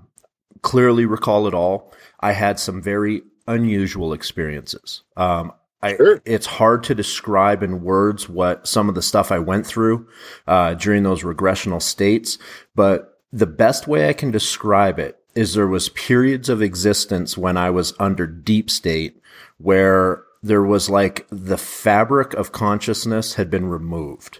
Clearly 0.63 1.05
recall 1.05 1.47
it 1.47 1.53
all. 1.53 1.93
I 2.19 2.31
had 2.31 2.59
some 2.59 2.81
very 2.81 3.21
unusual 3.47 4.11
experiences. 4.13 5.03
Um, 5.15 5.53
I, 5.81 5.95
Sure. 5.95 6.19
it's 6.25 6.47
hard 6.47 6.83
to 6.85 6.95
describe 6.95 7.61
in 7.61 7.83
words 7.83 8.27
what 8.27 8.67
some 8.67 8.89
of 8.89 8.95
the 8.95 9.01
stuff 9.03 9.31
I 9.31 9.37
went 9.39 9.65
through 9.67 10.07
uh, 10.47 10.73
during 10.73 11.03
those 11.03 11.21
regressional 11.23 11.81
states, 11.81 12.39
but 12.75 13.19
the 13.31 13.45
best 13.45 13.87
way 13.87 14.09
I 14.09 14.13
can 14.13 14.31
describe 14.31 14.97
it 14.97 15.19
is 15.35 15.53
there 15.53 15.67
was 15.67 15.89
periods 15.89 16.49
of 16.49 16.61
existence 16.63 17.37
when 17.37 17.55
I 17.55 17.69
was 17.69 17.93
under 17.99 18.25
deep 18.25 18.71
state 18.71 19.21
where 19.59 20.23
there 20.41 20.63
was 20.63 20.89
like 20.89 21.27
the 21.29 21.57
fabric 21.57 22.33
of 22.33 22.51
consciousness 22.51 23.35
had 23.35 23.49
been 23.51 23.67
removed. 23.67 24.39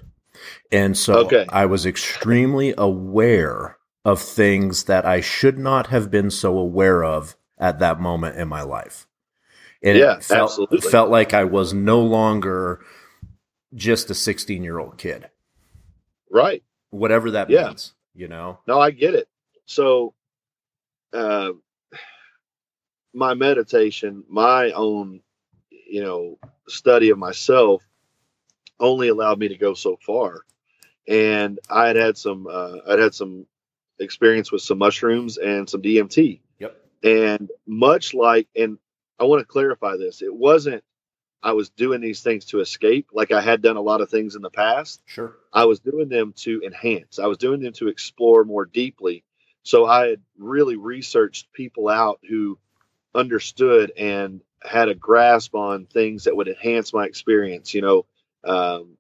And 0.72 0.98
so 0.98 1.20
Okay. 1.26 1.46
I 1.50 1.68
was 1.68 1.86
extremely 1.86 2.74
aware 2.78 3.77
of 4.08 4.22
things 4.22 4.86
that 4.86 5.06
I 5.06 5.22
should 5.22 5.60
not 5.60 5.90
have 5.90 6.12
been 6.12 6.32
so 6.32 6.60
aware 6.60 7.04
of 7.06 7.38
at 7.60 7.80
that 7.82 8.02
moment 8.02 8.38
in 8.38 8.50
my 8.50 8.64
life. 8.64 9.08
And 9.84 9.98
Yeah, 9.98 10.14
it 10.18 10.24
felt, 10.24 10.42
absolutely. 10.42 10.80
felt 10.84 11.12
like 11.12 11.34
I 11.34 11.46
was 11.46 11.74
no 11.74 12.02
longer 12.02 12.82
just 13.76 14.10
a 14.12 14.16
16 14.16 14.64
year 14.64 14.80
old 14.80 14.98
kid, 14.98 15.30
Right. 16.32 16.64
whatever 16.92 17.32
that 17.32 17.50
Yeah. 17.50 17.74
means, 17.74 17.94
you 18.16 18.28
know? 18.28 18.60
No, 18.68 18.80
I 18.80 18.92
get 18.92 19.16
it. 19.16 19.30
So, 19.66 20.14
uh, 21.14 21.52
my 23.14 23.34
meditation, 23.36 24.24
my 24.30 24.72
own, 24.72 25.22
you 25.72 26.02
know, 26.04 26.40
study 26.68 27.12
of 27.12 27.18
myself 27.20 27.84
only 28.80 29.10
allowed 29.10 29.40
me 29.40 29.50
to 29.50 29.58
go 29.58 29.74
so 29.76 29.98
far. 30.06 30.42
And 31.08 31.60
I 31.70 31.88
had 31.88 31.98
had 31.98 32.18
some, 32.18 32.48
uh, 32.48 32.78
I'd 32.88 33.00
had 33.00 33.16
some 33.16 33.48
experience 34.00 34.52
with 34.52 34.62
some 34.62 34.78
mushrooms 34.78 35.38
and 35.38 35.70
some 35.70 35.82
DMT. 35.82 36.40
Yep. 36.60 36.78
And 37.04 37.50
much 37.66 38.14
like, 38.14 38.48
and 38.56 38.78
I 39.20 39.26
want 39.26 39.42
to 39.42 39.46
clarify 39.46 39.98
this, 39.98 40.22
it 40.22 40.34
wasn't, 40.34 40.84
I 41.44 41.54
was 41.54 41.70
doing 41.70 42.02
these 42.02 42.22
things 42.22 42.46
to 42.46 42.60
escape, 42.60 43.10
like 43.14 43.32
I 43.32 43.42
had 43.42 43.62
done 43.62 43.78
a 43.78 43.82
lot 43.82 44.02
of 44.02 44.10
things 44.10 44.36
in 44.36 44.42
the 44.42 44.50
past. 44.50 45.02
Sure. 45.06 45.36
I 45.54 45.66
was 45.66 45.80
doing 45.80 46.10
them 46.10 46.34
to 46.38 46.62
enhance. 46.66 47.20
I 47.20 47.28
was 47.28 47.38
doing 47.38 47.62
them 47.62 47.74
to 47.74 47.88
explore 47.88 48.44
more 48.44 48.66
deeply. 48.66 49.24
So 49.64 49.86
I 49.86 50.08
had 50.08 50.22
really 50.38 50.78
researched 50.78 51.52
people 51.54 51.90
out 51.90 52.20
who 52.28 52.58
understood 53.14 53.92
and 53.98 54.42
had 54.64 54.90
a 54.90 54.96
grasp 54.96 55.56
on 55.56 55.86
things 55.86 56.24
that 56.24 56.36
would 56.36 56.48
enhance 56.48 56.94
my 56.94 57.06
experience. 57.06 57.74
You 57.74 57.82
know, 57.82 58.06
um, 58.44 58.98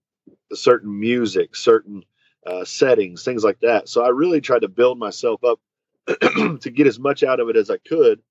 certain 0.53 0.99
music, 0.99 1.55
certain 1.55 2.03
uh, 2.47 2.63
settings, 2.65 3.23
things 3.23 3.43
like 3.43 3.59
that. 3.59 3.89
So 3.89 4.03
I 4.03 4.09
really 4.09 4.41
tried 4.41 4.61
to 4.61 4.69
build 4.69 4.97
myself 4.97 5.43
up 5.43 5.59
to 6.07 6.71
get 6.71 6.87
as 6.87 6.97
much 6.97 7.23
out 7.23 7.39
of 7.39 7.49
it 7.49 7.57
as 7.57 7.69
I 7.69 7.77
could. 7.77 8.21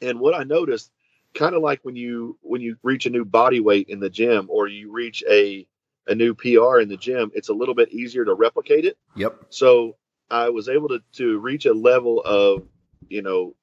And 0.00 0.20
what 0.20 0.34
I 0.34 0.44
noticed, 0.44 0.90
kind 1.34 1.54
of 1.54 1.62
like 1.62 1.80
when 1.82 1.96
you 1.96 2.38
when 2.42 2.60
you 2.60 2.76
reach 2.82 3.06
a 3.06 3.10
new 3.10 3.24
body 3.24 3.60
weight 3.60 3.88
in 3.88 4.00
the 4.00 4.10
gym 4.10 4.46
or 4.48 4.68
you 4.68 4.92
reach 4.92 5.24
a 5.28 5.66
a 6.06 6.14
new 6.14 6.34
PR 6.34 6.80
in 6.80 6.88
the 6.88 6.96
gym, 6.96 7.30
it's 7.34 7.48
a 7.48 7.54
little 7.54 7.74
bit 7.74 7.92
easier 7.92 8.24
to 8.24 8.34
replicate 8.34 8.84
it. 8.84 8.96
Yep. 9.16 9.46
So 9.50 9.96
I 10.30 10.50
was 10.50 10.68
able 10.68 10.88
to 10.88 11.00
to 11.14 11.38
reach 11.38 11.66
a 11.66 11.74
level 11.74 12.20
of, 12.20 12.62
you 13.08 13.22
know, 13.22 13.54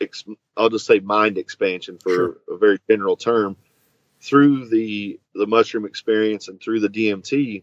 ex- 0.00 0.24
I'll 0.56 0.68
just 0.68 0.86
say 0.86 0.98
mind 0.98 1.38
expansion 1.38 1.98
for 1.98 2.10
Sure. 2.10 2.36
a 2.48 2.56
very 2.56 2.78
general 2.90 3.16
term 3.16 3.56
through 4.20 4.68
the 4.68 5.20
the 5.34 5.46
mushroom 5.46 5.84
experience 5.84 6.48
and 6.48 6.60
through 6.60 6.80
the 6.80 6.88
DMT, 6.88 7.62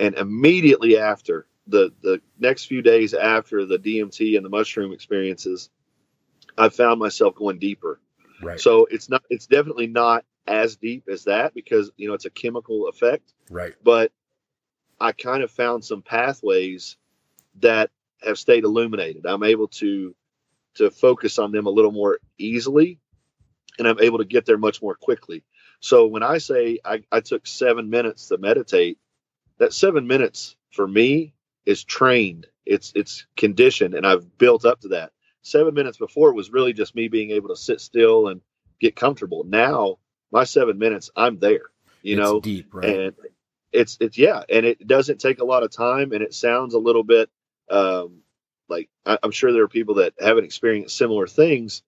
and 0.00 0.16
immediately 0.16 0.98
after 0.98 1.46
the 1.68 1.92
the 2.02 2.20
next 2.38 2.64
few 2.64 2.82
days 2.82 3.14
after 3.14 3.64
the 3.64 3.78
DMT 3.78 4.36
and 4.36 4.44
the 4.44 4.50
mushroom 4.50 4.92
experiences, 4.92 5.70
I 6.58 6.70
found 6.70 6.98
myself 6.98 7.36
going 7.36 7.58
deeper. 7.58 8.00
Right. 8.42 8.58
So 8.58 8.86
it's 8.90 9.08
not 9.08 9.22
it's 9.30 9.46
definitely 9.46 9.86
not 9.86 10.24
as 10.46 10.76
deep 10.76 11.04
as 11.08 11.24
that 11.24 11.54
because 11.54 11.92
you 11.96 12.08
know 12.08 12.14
it's 12.14 12.24
a 12.24 12.30
chemical 12.30 12.88
effect 12.88 13.34
right. 13.50 13.74
but 13.84 14.10
I 14.98 15.12
kind 15.12 15.42
of 15.42 15.50
found 15.50 15.84
some 15.84 16.02
pathways 16.02 16.96
that 17.60 17.90
have 18.22 18.38
stayed 18.38 18.64
illuminated. 18.64 19.26
I'm 19.26 19.42
able 19.42 19.68
to 19.68 20.14
to 20.76 20.90
focus 20.90 21.38
on 21.38 21.52
them 21.52 21.66
a 21.66 21.70
little 21.70 21.92
more 21.92 22.20
easily 22.38 22.98
and 23.78 23.86
I'm 23.86 24.00
able 24.00 24.18
to 24.18 24.24
get 24.24 24.46
there 24.46 24.58
much 24.58 24.80
more 24.80 24.94
quickly. 24.94 25.44
So 25.80 26.06
when 26.06 26.22
I 26.22 26.38
say 26.38 26.78
I, 26.84 27.02
I 27.12 27.20
took 27.20 27.46
seven 27.46 27.90
minutes 27.90 28.28
to 28.28 28.38
meditate, 28.38 28.98
that 29.60 29.74
seven 29.74 30.08
minutes 30.08 30.56
for 30.72 30.88
me 30.88 31.34
is 31.66 31.84
trained. 31.84 32.48
It's 32.66 32.92
it's 32.96 33.26
conditioned 33.38 33.94
and 33.94 34.06
I've 34.06 34.38
built 34.38 34.66
up 34.66 34.82
to 34.82 34.90
that. 34.90 35.12
Seven 35.42 35.74
minutes 35.74 35.98
before 35.98 36.34
was 36.34 36.52
really 36.52 36.74
just 36.74 36.96
me 36.96 37.08
being 37.08 37.32
able 37.32 37.50
to 37.50 37.56
sit 37.56 37.82
still 37.82 38.28
and 38.28 38.42
get 38.80 38.96
comfortable. 38.96 39.44
Now 39.44 39.98
my 40.32 40.44
seven 40.44 40.78
minutes, 40.78 41.10
I'm 41.16 41.40
there. 41.40 41.64
You 42.02 42.16
It's 42.16 42.32
know, 42.32 42.42
deep, 42.42 42.74
right? 42.74 43.02
and 43.04 43.14
it's 43.72 43.98
it's 44.00 44.18
yeah, 44.18 44.44
and 44.50 44.66
it 44.66 44.86
doesn't 44.86 45.20
take 45.20 45.40
a 45.40 45.46
lot 45.46 45.64
of 45.64 45.72
time, 45.72 46.12
and 46.12 46.22
it 46.22 46.34
sounds 46.34 46.74
a 46.74 46.80
little 46.80 47.04
bit 47.04 47.30
um, 47.70 48.22
like 48.70 48.90
I, 49.06 49.18
I'm 49.22 49.32
sure 49.32 49.52
there 49.52 49.64
are 49.64 49.68
people 49.68 49.96
that 49.96 50.14
haven't 50.20 50.46
experienced 50.46 50.98
similar 50.98 51.28
things, 51.28 51.82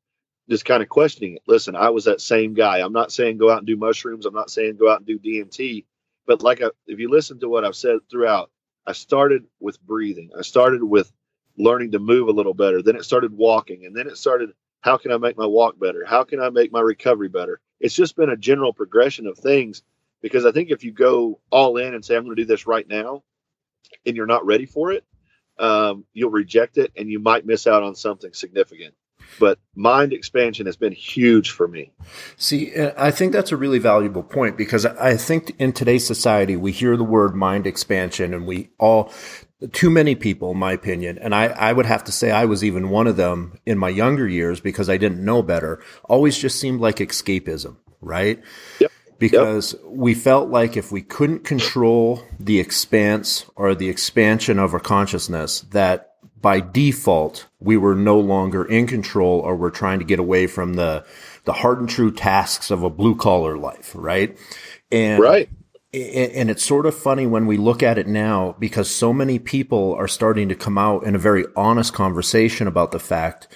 just 0.51 0.67
kind 0.67 0.83
of 0.83 0.91
questioning 0.91 1.37
it. 1.37 1.43
Listen, 1.49 1.77
I 1.77 1.91
was 1.91 2.07
that 2.07 2.23
same 2.23 2.55
guy. 2.55 2.81
I'm 2.81 2.95
not 2.95 3.13
saying 3.13 3.39
go 3.39 3.51
out 3.51 3.59
and 3.61 3.69
do 3.69 3.77
mushrooms. 3.77 4.27
I'm 4.27 4.35
not 4.35 4.51
saying 4.51 4.77
go 4.79 4.91
out 4.91 5.01
and 5.01 5.07
do 5.07 5.19
DMT, 5.19 5.87
but 6.27 6.43
like 6.43 6.63
I, 6.63 6.71
if 6.87 6.99
you 6.99 7.11
listen 7.11 7.41
to 7.41 7.49
what 7.49 7.65
I've 7.65 7.77
said 7.77 7.99
throughout, 8.11 8.51
I 8.87 8.93
started 8.93 9.45
with 9.61 9.81
breathing. 9.83 10.31
I 10.39 10.43
started 10.43 10.83
with 10.83 11.13
learning 11.59 11.93
to 11.93 11.99
move 11.99 12.29
a 12.29 12.33
little 12.33 12.55
better. 12.55 12.83
Then 12.83 12.97
it 12.97 13.05
started 13.05 13.33
walking, 13.33 13.87
and 13.87 13.97
then 13.97 14.07
it 14.07 14.17
started. 14.17 14.51
How 14.81 14.97
can 14.97 15.13
I 15.13 15.19
make 15.19 15.39
my 15.39 15.47
walk 15.47 15.79
better? 15.79 16.05
How 16.05 16.25
can 16.25 16.41
I 16.41 16.51
make 16.51 16.73
my 16.73 16.81
recovery 16.81 17.29
better? 17.29 17.61
It's 17.81 17.95
just 17.95 18.17
been 18.17 18.31
a 18.31 18.37
general 18.37 18.73
progression 18.73 19.27
of 19.29 19.39
things 19.39 19.83
because 20.23 20.45
I 20.45 20.53
think 20.53 20.71
if 20.71 20.85
you 20.85 20.93
go 20.93 21.41
all 21.51 21.77
in 21.77 21.95
and 21.95 22.05
say 22.05 22.17
I'm 22.17 22.25
going 22.25 22.37
to 22.37 22.43
do 22.43 22.47
this 22.47 22.67
right 22.67 22.87
now, 22.89 23.23
and 24.07 24.17
you're 24.17 24.27
not 24.27 24.47
ready 24.47 24.67
for 24.67 24.93
it, 24.93 25.05
um, 25.59 26.05
you'll 26.13 26.31
reject 26.31 26.79
it 26.79 26.93
and 26.97 27.11
you 27.11 27.19
might 27.19 27.47
miss 27.47 27.67
out 27.67 27.83
on 27.83 27.95
something 27.95 28.33
significant. 28.33 28.95
But 29.39 29.59
mind 29.75 30.13
expansion 30.13 30.67
has 30.67 30.77
been 30.77 30.93
huge 30.93 31.51
for 31.51 31.67
me. 31.67 31.93
See, 32.37 32.75
uh, 32.75 32.93
I 32.97 33.11
think 33.11 33.33
that's 33.33 33.53
a 33.53 33.57
really 33.57 33.79
valuable 33.79 34.23
point 34.23 34.57
because 34.57 34.85
I 34.87 35.17
think 35.17 35.55
in 35.59 35.73
today's 35.73 36.07
society, 36.07 36.57
we 36.57 36.73
hear 36.73 36.97
the 36.97 37.05
word 37.05 37.35
mind 37.35 37.67
expansion 37.67 38.35
and 38.35 38.47
we 38.47 38.71
all, 38.79 39.13
too 39.73 39.91
many 39.91 40.15
people, 40.15 40.53
in 40.53 40.59
my 40.59 40.73
opinion, 40.73 41.19
and 41.19 41.35
I, 41.35 41.47
I 41.47 41.73
would 41.73 41.87
have 41.87 42.05
to 42.05 42.13
say 42.13 42.31
I 42.31 42.45
was 42.45 42.65
even 42.65 42.91
one 42.91 43.07
of 43.07 43.17
them 43.17 43.59
in 43.65 43.79
my 43.79 43.89
younger 43.89 44.29
years 44.29 44.61
because 44.61 44.91
I 44.91 44.97
didn't 44.97 45.25
know 45.25 45.43
better, 45.43 45.83
always 46.05 46.37
just 46.37 46.59
seemed 46.61 46.81
like 46.81 46.97
escapism, 46.97 47.77
right? 48.01 48.43
Yep. 48.81 48.93
Because 49.19 49.77
we 49.85 50.15
felt 50.15 50.51
like 50.51 50.77
if 50.77 50.91
we 50.91 51.01
couldn't 51.01 51.45
control 51.45 52.25
the 52.41 52.59
expanse 52.59 53.47
or 53.55 53.73
the 53.73 53.89
expansion 53.89 54.59
of 54.59 54.75
our 54.75 54.81
consciousness, 54.81 55.61
that 55.71 56.12
by 56.43 56.61
default, 56.61 57.47
we 57.61 57.77
were 57.77 57.95
no 57.95 58.19
longer 58.19 58.65
in 58.65 58.87
control 58.87 59.41
or 59.41 59.57
we're 59.57 59.71
trying 59.71 60.01
to 60.01 60.05
get 60.05 60.19
away 60.19 60.47
from 60.47 60.75
the, 60.75 61.05
the 61.45 61.53
hard 61.53 61.81
and 61.81 61.89
true 61.89 62.11
tasks 62.11 62.71
of 62.71 62.83
a 62.83 62.91
blue 62.91 63.15
collar 63.15 63.57
life, 63.57 63.93
right? 63.95 64.37
And, 64.91 65.23
Right. 65.23 65.49
and 65.95 66.51
it's 66.51 66.65
sort 66.65 66.87
of 66.87 66.95
funny 66.97 67.27
when 67.27 67.47
we 67.47 67.57
look 67.57 67.83
at 67.83 67.97
it 67.99 68.07
now 68.07 68.57
because 68.59 68.91
so 68.91 69.13
many 69.13 69.39
people 69.39 69.95
are 69.95 70.09
starting 70.09 70.49
to 70.49 70.55
come 70.55 70.77
out 70.77 71.05
in 71.05 71.15
a 71.15 71.19
very 71.19 71.45
honest 71.57 71.95
conversation 71.95 72.67
about 72.67 72.91
the 72.91 72.99
fact 72.99 73.49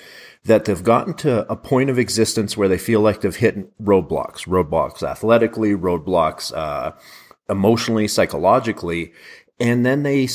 that 0.44 0.64
they've 0.64 0.84
gotten 0.84 1.12
to 1.14 1.50
a 1.50 1.56
point 1.56 1.90
of 1.90 1.98
existence 1.98 2.56
where 2.56 2.68
they 2.68 2.78
feel 2.78 3.00
like 3.00 3.20
they've 3.20 3.34
hit 3.34 3.76
roadblocks, 3.82 4.46
roadblocks 4.46 5.02
athletically, 5.02 5.72
roadblocks, 5.72 6.56
uh, 6.56 6.92
emotionally, 7.48 8.06
psychologically. 8.06 9.12
And 9.58 9.84
then 9.84 10.02
they, 10.04 10.28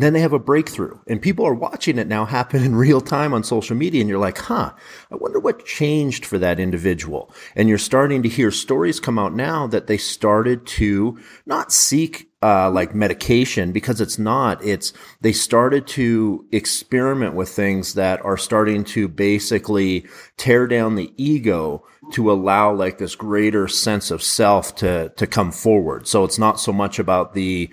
then 0.00 0.14
they 0.14 0.20
have 0.20 0.32
a 0.32 0.38
breakthrough 0.38 0.98
and 1.06 1.20
people 1.20 1.46
are 1.46 1.54
watching 1.54 1.98
it 1.98 2.06
now 2.06 2.24
happen 2.24 2.64
in 2.64 2.74
real 2.74 3.00
time 3.00 3.34
on 3.34 3.44
social 3.44 3.76
media. 3.76 4.00
And 4.00 4.08
you're 4.08 4.18
like, 4.18 4.38
huh, 4.38 4.72
I 5.10 5.16
wonder 5.16 5.38
what 5.38 5.66
changed 5.66 6.24
for 6.24 6.38
that 6.38 6.58
individual. 6.58 7.30
And 7.54 7.68
you're 7.68 7.76
starting 7.76 8.22
to 8.22 8.28
hear 8.28 8.50
stories 8.50 9.00
come 9.00 9.18
out 9.18 9.34
now 9.34 9.66
that 9.66 9.88
they 9.88 9.98
started 9.98 10.66
to 10.66 11.18
not 11.44 11.72
seek 11.72 12.30
uh, 12.42 12.70
like 12.70 12.94
medication 12.94 13.70
because 13.70 14.00
it's 14.00 14.18
not. 14.18 14.64
It's 14.64 14.92
they 15.20 15.32
started 15.32 15.86
to 15.88 16.46
experiment 16.50 17.34
with 17.34 17.48
things 17.48 17.94
that 17.94 18.24
are 18.24 18.36
starting 18.36 18.84
to 18.84 19.08
basically 19.08 20.06
tear 20.36 20.66
down 20.66 20.96
the 20.96 21.12
ego 21.16 21.84
to 22.12 22.32
allow 22.32 22.72
like 22.72 22.98
this 22.98 23.14
greater 23.14 23.68
sense 23.68 24.10
of 24.10 24.22
self 24.22 24.74
to 24.76 25.10
to 25.16 25.26
come 25.26 25.52
forward. 25.52 26.08
So 26.08 26.24
it's 26.24 26.38
not 26.38 26.58
so 26.58 26.72
much 26.72 26.98
about 26.98 27.34
the 27.34 27.70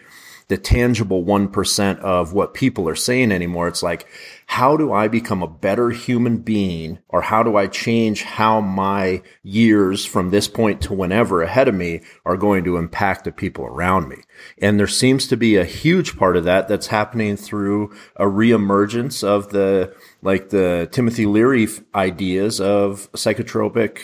the 0.49 0.57
tangible 0.57 1.23
1% 1.23 1.99
of 1.99 2.33
what 2.33 2.55
people 2.55 2.89
are 2.89 2.95
saying 2.95 3.31
anymore. 3.31 3.67
It's 3.67 3.83
like, 3.83 4.07
how 4.47 4.75
do 4.75 4.91
I 4.91 5.07
become 5.07 5.43
a 5.43 5.47
better 5.47 5.91
human 5.91 6.37
being 6.37 6.97
or 7.07 7.21
how 7.21 7.43
do 7.43 7.55
I 7.55 7.67
change 7.67 8.23
how 8.23 8.59
my 8.59 9.21
years 9.43 10.05
from 10.05 10.31
this 10.31 10.47
point 10.47 10.81
to 10.81 10.93
whenever 10.93 11.43
ahead 11.43 11.67
of 11.67 11.75
me 11.75 12.01
are 12.25 12.35
going 12.35 12.63
to 12.63 12.77
impact 12.77 13.25
the 13.25 13.31
people 13.31 13.63
around 13.65 14.09
me? 14.09 14.17
And 14.57 14.79
there 14.79 14.87
seems 14.87 15.27
to 15.27 15.37
be 15.37 15.55
a 15.55 15.65
huge 15.65 16.17
part 16.17 16.35
of 16.35 16.45
that 16.45 16.67
that's 16.67 16.87
happening 16.87 17.37
through 17.37 17.95
a 18.15 18.25
reemergence 18.25 19.23
of 19.23 19.49
the, 19.51 19.95
like 20.23 20.49
the 20.49 20.89
Timothy 20.91 21.27
Leary 21.27 21.67
ideas 21.93 22.59
of 22.59 23.11
psychotropic, 23.11 23.99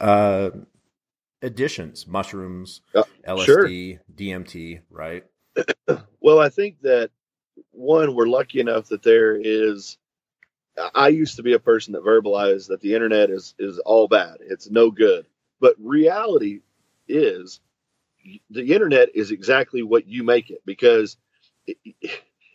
uh, 0.00 0.50
additions, 1.42 2.06
mushrooms, 2.06 2.82
Uh, 2.94 3.02
LSD, 3.26 3.44
sure. 3.44 3.68
DMT, 4.14 4.80
right? 4.90 5.24
Well, 6.20 6.40
I 6.40 6.48
think 6.48 6.80
that 6.82 7.10
one, 7.70 8.14
we're 8.14 8.26
lucky 8.26 8.60
enough 8.60 8.88
that 8.88 9.02
there 9.02 9.36
is. 9.36 9.98
I 10.94 11.08
used 11.08 11.36
to 11.36 11.42
be 11.42 11.54
a 11.54 11.58
person 11.58 11.92
that 11.94 12.04
verbalized 12.04 12.68
that 12.68 12.80
the 12.80 12.94
internet 12.94 13.30
is 13.30 13.54
is 13.58 13.78
all 13.78 14.08
bad. 14.08 14.38
It's 14.40 14.70
no 14.70 14.90
good. 14.90 15.26
But 15.60 15.76
reality 15.78 16.60
is, 17.06 17.60
the 18.50 18.74
internet 18.74 19.10
is 19.14 19.30
exactly 19.30 19.82
what 19.82 20.06
you 20.06 20.22
make 20.22 20.50
it 20.50 20.60
because 20.64 21.16
it, 21.66 21.78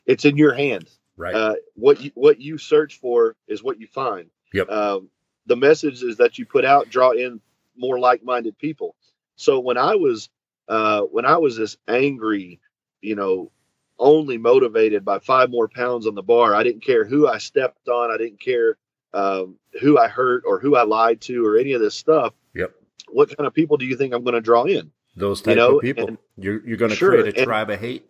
it's 0.05 0.25
in 0.25 0.37
your 0.37 0.53
hand. 0.53 0.89
Right. 1.17 1.35
Uh, 1.35 1.55
what 1.75 2.01
you 2.01 2.11
what 2.15 2.39
you 2.39 2.57
search 2.57 2.99
for 2.99 3.35
is 3.47 3.63
what 3.63 3.79
you 3.79 3.87
find. 3.87 4.29
Yep. 4.53 4.69
Um, 4.69 5.09
the 5.45 5.55
messages 5.55 6.17
that 6.17 6.37
you 6.37 6.45
put 6.45 6.65
out 6.65 6.89
draw 6.89 7.11
in 7.11 7.41
more 7.75 7.99
like-minded 7.99 8.57
people. 8.57 8.95
So 9.35 9.59
when 9.59 9.77
I 9.77 9.95
was 9.95 10.29
uh, 10.67 11.01
when 11.01 11.25
I 11.25 11.37
was 11.37 11.57
this 11.57 11.77
angry, 11.87 12.59
you 13.03 13.15
know, 13.15 13.51
only 13.99 14.37
motivated 14.37 15.05
by 15.05 15.19
five 15.19 15.49
more 15.49 15.67
pounds 15.67 16.07
on 16.07 16.15
the 16.15 16.23
bar, 16.23 16.55
I 16.55 16.63
didn't 16.63 16.83
care 16.83 17.05
who 17.05 17.27
I 17.27 17.37
stepped 17.37 17.87
on. 17.87 18.11
I 18.11 18.17
didn't 18.17 18.39
care 18.39 18.77
um, 19.13 19.57
who 19.81 19.97
I 19.97 20.07
hurt 20.07 20.43
or 20.45 20.59
who 20.59 20.75
I 20.75 20.83
lied 20.83 21.21
to 21.21 21.45
or 21.45 21.57
any 21.57 21.73
of 21.73 21.81
this 21.81 21.95
stuff. 21.95 22.33
Yep. 22.55 22.73
What 23.09 23.35
kind 23.37 23.45
of 23.45 23.53
people 23.53 23.77
do 23.77 23.85
you 23.85 23.95
think 23.95 24.13
I'm 24.13 24.23
going 24.23 24.33
to 24.33 24.41
draw 24.41 24.63
in? 24.63 24.91
Those 25.15 25.41
you 25.41 25.45
type 25.45 25.57
know, 25.57 25.75
of 25.77 25.81
people. 25.83 26.07
and- 26.07 26.17
you're 26.37 26.65
you're 26.67 26.77
going 26.77 26.89
to 26.89 26.97
Sure, 26.97 27.11
create 27.11 27.35
a 27.35 27.37
and- 27.39 27.45
tribe 27.45 27.69
of 27.69 27.79
hate. 27.79 28.05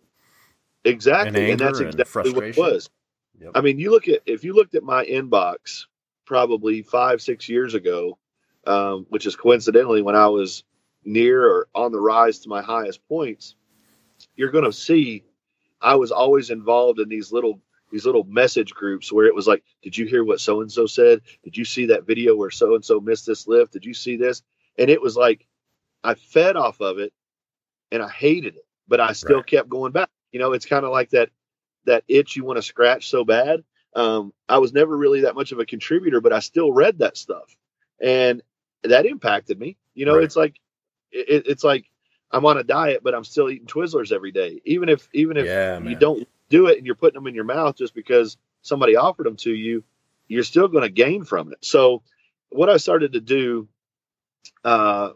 Exactly, 0.86 1.28
and, 1.28 1.52
anger 1.52 1.64
that's 1.64 1.78
and 1.80 1.88
exactly 2.00 2.32
what 2.32 2.44
it 2.44 2.56
was. 2.56 2.90
Yep. 3.40 3.52
I 3.54 3.60
mean, 3.62 3.78
you 3.78 3.90
look 3.90 4.06
at 4.08 4.20
if 4.26 4.44
you 4.44 4.54
looked 4.54 4.74
at 4.74 4.82
my 4.82 5.04
inbox 5.04 5.86
probably 6.26 6.82
five, 6.82 7.20
six 7.22 7.48
years 7.48 7.74
ago, 7.74 8.18
um, 8.66 9.06
which 9.08 9.26
is 9.26 9.34
coincidentally 9.36 10.02
when 10.02 10.14
I 10.14 10.28
was 10.28 10.62
near 11.04 11.44
or 11.46 11.68
on 11.74 11.92
the 11.92 12.00
rise 12.00 12.40
to 12.40 12.48
my 12.48 12.62
highest 12.62 13.06
points, 13.08 13.56
you're 14.36 14.50
going 14.50 14.64
to 14.64 14.72
see 14.72 15.24
I 15.80 15.96
was 15.96 16.12
always 16.12 16.50
involved 16.50 17.00
in 17.00 17.08
these 17.08 17.32
little 17.32 17.60
these 17.92 18.06
little 18.06 18.24
message 18.24 18.74
groups 18.74 19.12
where 19.12 19.26
it 19.26 19.34
was 19.34 19.46
like, 19.46 19.64
"Did 19.82 19.96
you 19.96 20.06
hear 20.06 20.24
what 20.24 20.40
so 20.40 20.60
and 20.62 20.72
so 20.72 20.86
said? 20.86 21.22
Did 21.44 21.56
you 21.56 21.64
see 21.64 21.86
that 21.86 22.06
video 22.06 22.36
where 22.36 22.50
so 22.50 22.74
and 22.74 22.84
so 22.84 23.00
missed 23.00 23.26
this 23.26 23.48
lift? 23.48 23.72
Did 23.74 23.84
you 23.84 23.94
see 23.94 24.16
this?" 24.16 24.42
And 24.78 24.90
it 24.90 25.02
was 25.02 25.16
like 25.16 25.46
I 26.04 26.14
fed 26.14 26.56
off 26.56 26.80
of 26.80 26.98
it, 26.98 27.12
and 27.92 28.02
I 28.02 28.08
hated 28.10 28.56
it, 28.56 28.66
but 28.88 29.00
I 29.00 29.12
still 29.12 29.38
Right. 29.38 29.46
kept 29.46 29.68
going 29.68 29.92
back. 29.92 30.10
You 30.32 30.40
know, 30.40 30.52
it's 30.52 30.66
kind 30.66 30.84
of 30.84 30.92
like 30.92 31.10
that 31.10 31.30
that 31.86 32.04
itch 32.08 32.36
you 32.36 32.44
want 32.44 32.58
to 32.58 32.62
scratch 32.62 33.08
so 33.10 33.24
bad. 33.24 33.64
Um, 33.96 34.32
I 34.48 34.58
was 34.58 34.72
never 34.72 34.96
really 34.96 35.22
that 35.22 35.36
much 35.36 35.52
of 35.52 35.60
a 35.60 35.66
contributor, 35.66 36.20
but 36.20 36.32
I 36.32 36.40
still 36.40 36.72
read 36.72 36.98
that 37.00 37.16
stuff, 37.16 37.56
and 38.02 38.42
that 38.84 39.06
impacted 39.06 39.58
me. 39.58 39.76
You 39.94 40.06
know, 40.06 40.16
Right. 40.16 40.24
it's 40.24 40.36
like 40.36 40.60
it, 41.12 41.44
it's 41.46 41.64
like 41.64 41.86
I'm 42.30 42.46
on 42.46 42.58
a 42.58 42.64
diet, 42.64 43.02
but 43.02 43.14
I'm 43.14 43.24
still 43.24 43.50
eating 43.50 43.66
Twizzlers 43.66 44.12
every 44.12 44.32
day, 44.32 44.60
even 44.64 44.88
if 44.88 45.08
even 45.12 45.36
if 45.36 45.46
Yeah, 45.46 45.78
you 45.80 45.96
don't 45.96 46.28
do 46.48 46.66
it 46.66 46.78
and 46.78 46.86
you're 46.86 46.94
putting 46.96 47.18
them 47.18 47.26
in 47.26 47.34
your 47.34 47.44
mouth 47.44 47.76
just 47.76 47.94
because 47.94 48.36
somebody 48.62 48.96
offered 48.96 49.26
them 49.26 49.36
to 49.36 49.52
you, 49.52 49.84
you're 50.28 50.42
still 50.44 50.68
going 50.68 50.82
to 50.82 50.90
gain 50.90 51.24
from 51.24 51.52
it. 51.52 51.64
So, 51.64 52.02
what 52.50 52.70
I 52.70 52.76
started 52.78 53.12
to 53.14 53.20
do 53.20 53.68
uh, 54.64 55.10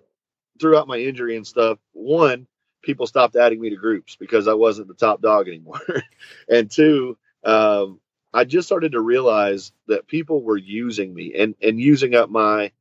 throughout 0.60 0.88
my 0.88 0.98
injury 0.98 1.36
and 1.36 1.46
stuff, 1.46 1.78
one, 1.92 2.46
people 2.82 3.06
stopped 3.06 3.36
adding 3.36 3.60
me 3.60 3.70
to 3.70 3.76
groups 3.76 4.16
because 4.16 4.48
I 4.48 4.54
wasn't 4.54 4.88
the 4.88 4.94
top 4.94 5.20
dog 5.22 5.48
anymore, 5.48 5.80
and 6.48 6.70
two, 6.70 7.18
um, 7.44 8.00
I 8.34 8.44
just 8.44 8.68
started 8.68 8.92
to 8.92 9.00
realize 9.00 9.72
that 9.88 10.06
people 10.06 10.42
were 10.42 10.56
using 10.58 11.14
me 11.14 11.34
and 11.36 11.54
and 11.62 11.80
using 11.80 12.14
up 12.14 12.30
my 12.30 12.72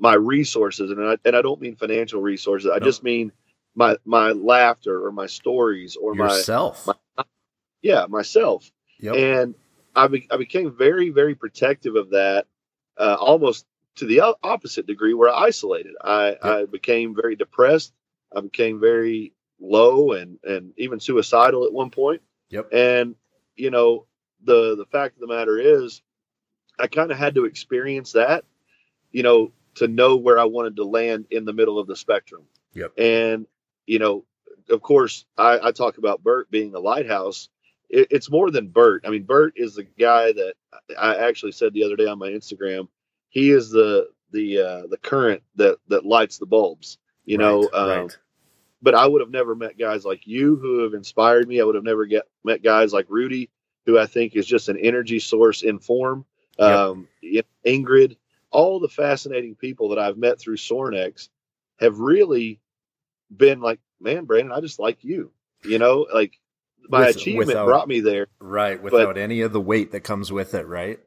my 0.00 0.14
resources, 0.14 0.92
and 0.92 1.02
I, 1.02 1.18
and 1.26 1.36
I 1.36 1.42
don't 1.42 1.60
mean 1.62 1.76
financial 1.76 2.22
resources. 2.22 2.70
I 2.74 2.78
No. 2.78 2.86
just 2.86 3.04
mean 3.04 3.32
my 3.76 3.98
my 4.06 4.32
laughter 4.32 5.06
or 5.06 5.12
my 5.12 5.26
stories 5.26 5.96
or 5.96 6.16
yourself. 6.16 6.86
My, 6.86 6.94
my 7.18 7.24
yeah, 7.82 8.06
myself. 8.08 8.70
Yep. 9.00 9.16
And 9.16 9.56
I, 9.96 10.08
be, 10.08 10.28
I 10.30 10.38
became 10.38 10.76
very 10.76 11.10
very 11.10 11.36
protective 11.36 11.96
of 11.96 12.10
that, 12.10 12.46
uh, 12.98 13.16
almost 13.20 13.66
to 13.96 14.06
the 14.06 14.22
opposite 14.44 14.86
degree 14.86 15.14
where 15.14 15.30
I 15.30 15.44
isolated. 15.46 15.94
I, 16.02 16.28
yep. 16.30 16.38
I 16.44 16.66
became 16.66 17.14
very 17.16 17.36
depressed. 17.36 17.92
I 18.36 18.40
became 18.42 18.80
very 18.80 19.34
low 19.60 20.12
and 20.12 20.38
and 20.44 20.72
even 20.78 21.00
suicidal 21.00 21.64
at 21.66 21.72
one 21.72 21.90
point. 21.90 22.22
Yep. 22.50 22.70
And 22.72 23.16
you 23.56 23.70
know 23.70 24.06
the 24.44 24.76
the 24.76 24.86
fact 24.86 25.16
of 25.16 25.20
the 25.22 25.34
matter 25.34 25.58
is, 25.58 26.02
I 26.78 26.88
kind 26.88 27.12
of 27.12 27.18
had 27.18 27.36
to 27.36 27.46
experience 27.46 28.12
that, 28.12 28.44
you 29.12 29.22
know, 29.22 29.52
to 29.80 29.88
know 29.88 30.16
where 30.16 30.38
I 30.38 30.44
wanted 30.44 30.76
to 30.76 30.84
land 30.84 31.24
in 31.30 31.46
the 31.46 31.54
middle 31.54 31.78
of 31.78 31.86
the 31.86 31.96
spectrum. 31.96 32.42
Yep. 32.74 32.92
And 32.98 33.46
you 33.86 33.98
know, 33.98 34.24
of 34.68 34.82
course, 34.82 35.24
I, 35.38 35.58
I 35.62 35.72
talk 35.72 35.96
about 35.96 36.22
Bert 36.22 36.50
being 36.50 36.74
a 36.74 36.78
lighthouse. 36.78 37.48
It, 37.88 38.08
it's 38.10 38.30
more 38.30 38.50
than 38.50 38.68
Bert. 38.68 39.04
I 39.06 39.10
mean, 39.10 39.22
Bert 39.22 39.54
is 39.56 39.74
the 39.74 39.84
guy 39.84 40.32
that 40.32 40.54
I 40.98 41.16
actually 41.16 41.52
said 41.52 41.72
the 41.72 41.84
other 41.84 41.96
day 41.96 42.06
on 42.06 42.18
my 42.18 42.28
Instagram. 42.28 42.88
He 43.30 43.50
is 43.50 43.70
the 43.70 44.10
the 44.32 44.58
uh, 44.58 44.86
the 44.86 44.98
current 44.98 45.42
that 45.56 45.78
that 45.88 46.04
lights 46.04 46.36
the 46.36 46.46
bulbs. 46.46 46.98
You 47.24 47.38
right, 47.38 47.44
know, 47.44 47.70
um, 47.72 47.88
right. 47.88 48.18
but 48.82 48.94
I 48.94 49.06
would 49.06 49.22
have 49.22 49.30
never 49.30 49.54
met 49.54 49.78
guys 49.78 50.04
like 50.04 50.26
you 50.26 50.56
who 50.56 50.80
have 50.84 50.92
inspired 50.92 51.48
me. 51.48 51.58
I 51.58 51.64
would 51.64 51.74
have 51.74 51.84
never 51.84 52.04
get 52.04 52.24
met 52.44 52.62
guys 52.62 52.92
like 52.92 53.06
Rudy, 53.08 53.48
who 53.86 53.98
I 53.98 54.04
think 54.04 54.36
is 54.36 54.46
just 54.46 54.68
an 54.68 54.76
energy 54.76 55.20
source 55.20 55.62
in 55.62 55.78
form. 55.78 56.26
Yep. 56.58 56.68
Um, 56.68 57.08
Ingrid, 57.64 58.16
all 58.50 58.80
the 58.80 58.88
fascinating 58.88 59.54
people 59.54 59.90
that 59.90 59.98
I've 59.98 60.18
met 60.18 60.38
through 60.38 60.56
Sornex 60.56 61.28
have 61.78 61.98
really 61.98 62.60
been 63.34 63.60
like, 63.60 63.80
man, 64.00 64.24
Brandon, 64.24 64.52
I 64.52 64.60
just 64.60 64.78
like 64.78 65.04
you. 65.04 65.32
You 65.62 65.78
know, 65.78 66.06
like 66.12 66.38
my 66.88 67.06
with, 67.06 67.16
achievement 67.16 67.48
without, 67.48 67.66
brought 67.66 67.88
me 67.88 68.00
there. 68.00 68.28
Right, 68.38 68.82
without 68.82 69.14
but, 69.14 69.18
any 69.18 69.42
of 69.42 69.52
the 69.52 69.60
weight 69.60 69.92
that 69.92 70.00
comes 70.00 70.32
with 70.32 70.54
it, 70.54 70.66
right? 70.66 70.98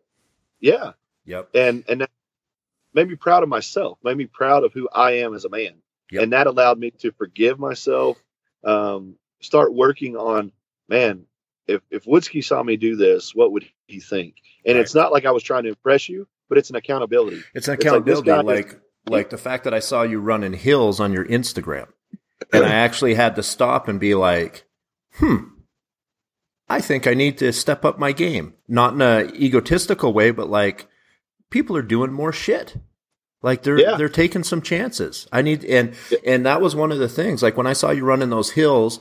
Yeah. 0.60 0.92
Yep. 1.26 1.50
And 1.56 1.84
and 1.88 2.02
that 2.02 2.10
made 2.94 3.10
me 3.10 3.16
proud 3.16 3.44
of 3.44 3.50
myself, 3.50 3.98
made 4.04 4.18
me 4.18 4.26
proud 4.26 4.64
of 4.64 4.74
who 4.74 4.88
I 4.90 5.12
am 5.20 5.34
as 5.34 5.46
a 5.46 5.50
man. 5.50 5.76
Yep. 6.12 6.24
And 6.24 6.34
that 6.34 6.48
allowed 6.48 6.78
me 6.78 6.92
to 7.00 7.12
forgive 7.12 7.60
myself, 7.60 8.22
um, 8.64 9.16
start 9.40 9.74
working 9.74 10.16
on, 10.16 10.52
man, 10.88 11.26
if 11.68 11.82
if 11.90 12.06
Woodske 12.06 12.44
saw 12.44 12.62
me 12.62 12.78
do 12.78 12.96
this, 12.96 13.34
what 13.34 13.52
would 13.52 13.68
he 13.88 14.00
think? 14.00 14.36
And 14.66 14.76
right. 14.76 14.82
it's 14.82 14.96
not 14.96 15.12
like 15.12 15.26
I 15.26 15.32
was 15.32 15.44
trying 15.44 15.64
to 15.64 15.70
impress 15.70 16.08
you, 16.10 16.28
but 16.54 16.60
it's 16.60 16.70
an 16.70 16.76
accountability. 16.76 17.42
It's 17.56 17.68
an 17.68 17.74
accountability, 17.74 18.30
it's 18.30 18.44
like, 18.44 18.46
like, 18.46 18.80
like 19.10 19.30
the 19.32 19.40
fact 19.40 19.64
that 19.64 19.74
I 19.74 19.80
saw 19.80 20.04
you 20.04 20.20
running 20.20 20.54
hills 20.54 21.00
on 21.00 21.12
your 21.12 21.26
Instagram 21.26 21.88
and 22.54 22.64
I 22.64 22.70
actually 22.86 23.16
had 23.16 23.36
to 23.38 23.42
stop 23.42 23.88
and 23.88 24.00
be 24.00 24.14
like, 24.14 24.66
hmm, 25.14 25.38
I 26.70 26.80
think 26.80 27.08
I 27.08 27.16
need 27.16 27.40
to 27.40 27.52
step 27.52 27.84
up 27.84 27.98
my 27.98 28.12
game. 28.12 28.54
Not 28.68 28.94
in 28.94 29.02
a 29.02 29.32
egotistical 29.34 30.14
way, 30.14 30.30
but 30.30 30.48
like 30.48 30.88
people 31.50 31.76
are 31.76 31.82
doing 31.82 32.14
more 32.14 32.32
shit. 32.32 32.78
Like 33.42 33.64
they're 33.64 33.80
yeah. 33.80 33.98
they're 33.98 34.08
taking 34.08 34.44
some 34.44 34.62
chances. 34.62 35.28
I 35.32 35.42
need 35.42 35.66
and 35.66 35.96
and 36.24 36.46
that 36.46 36.62
was 36.62 36.76
one 36.76 36.92
of 36.92 37.00
the 37.00 37.10
things. 37.10 37.42
Like 37.42 37.58
when 37.58 37.66
I 37.66 37.74
saw 37.74 37.90
you 37.90 38.06
running 38.06 38.30
those 38.30 38.52
hills, 38.52 39.00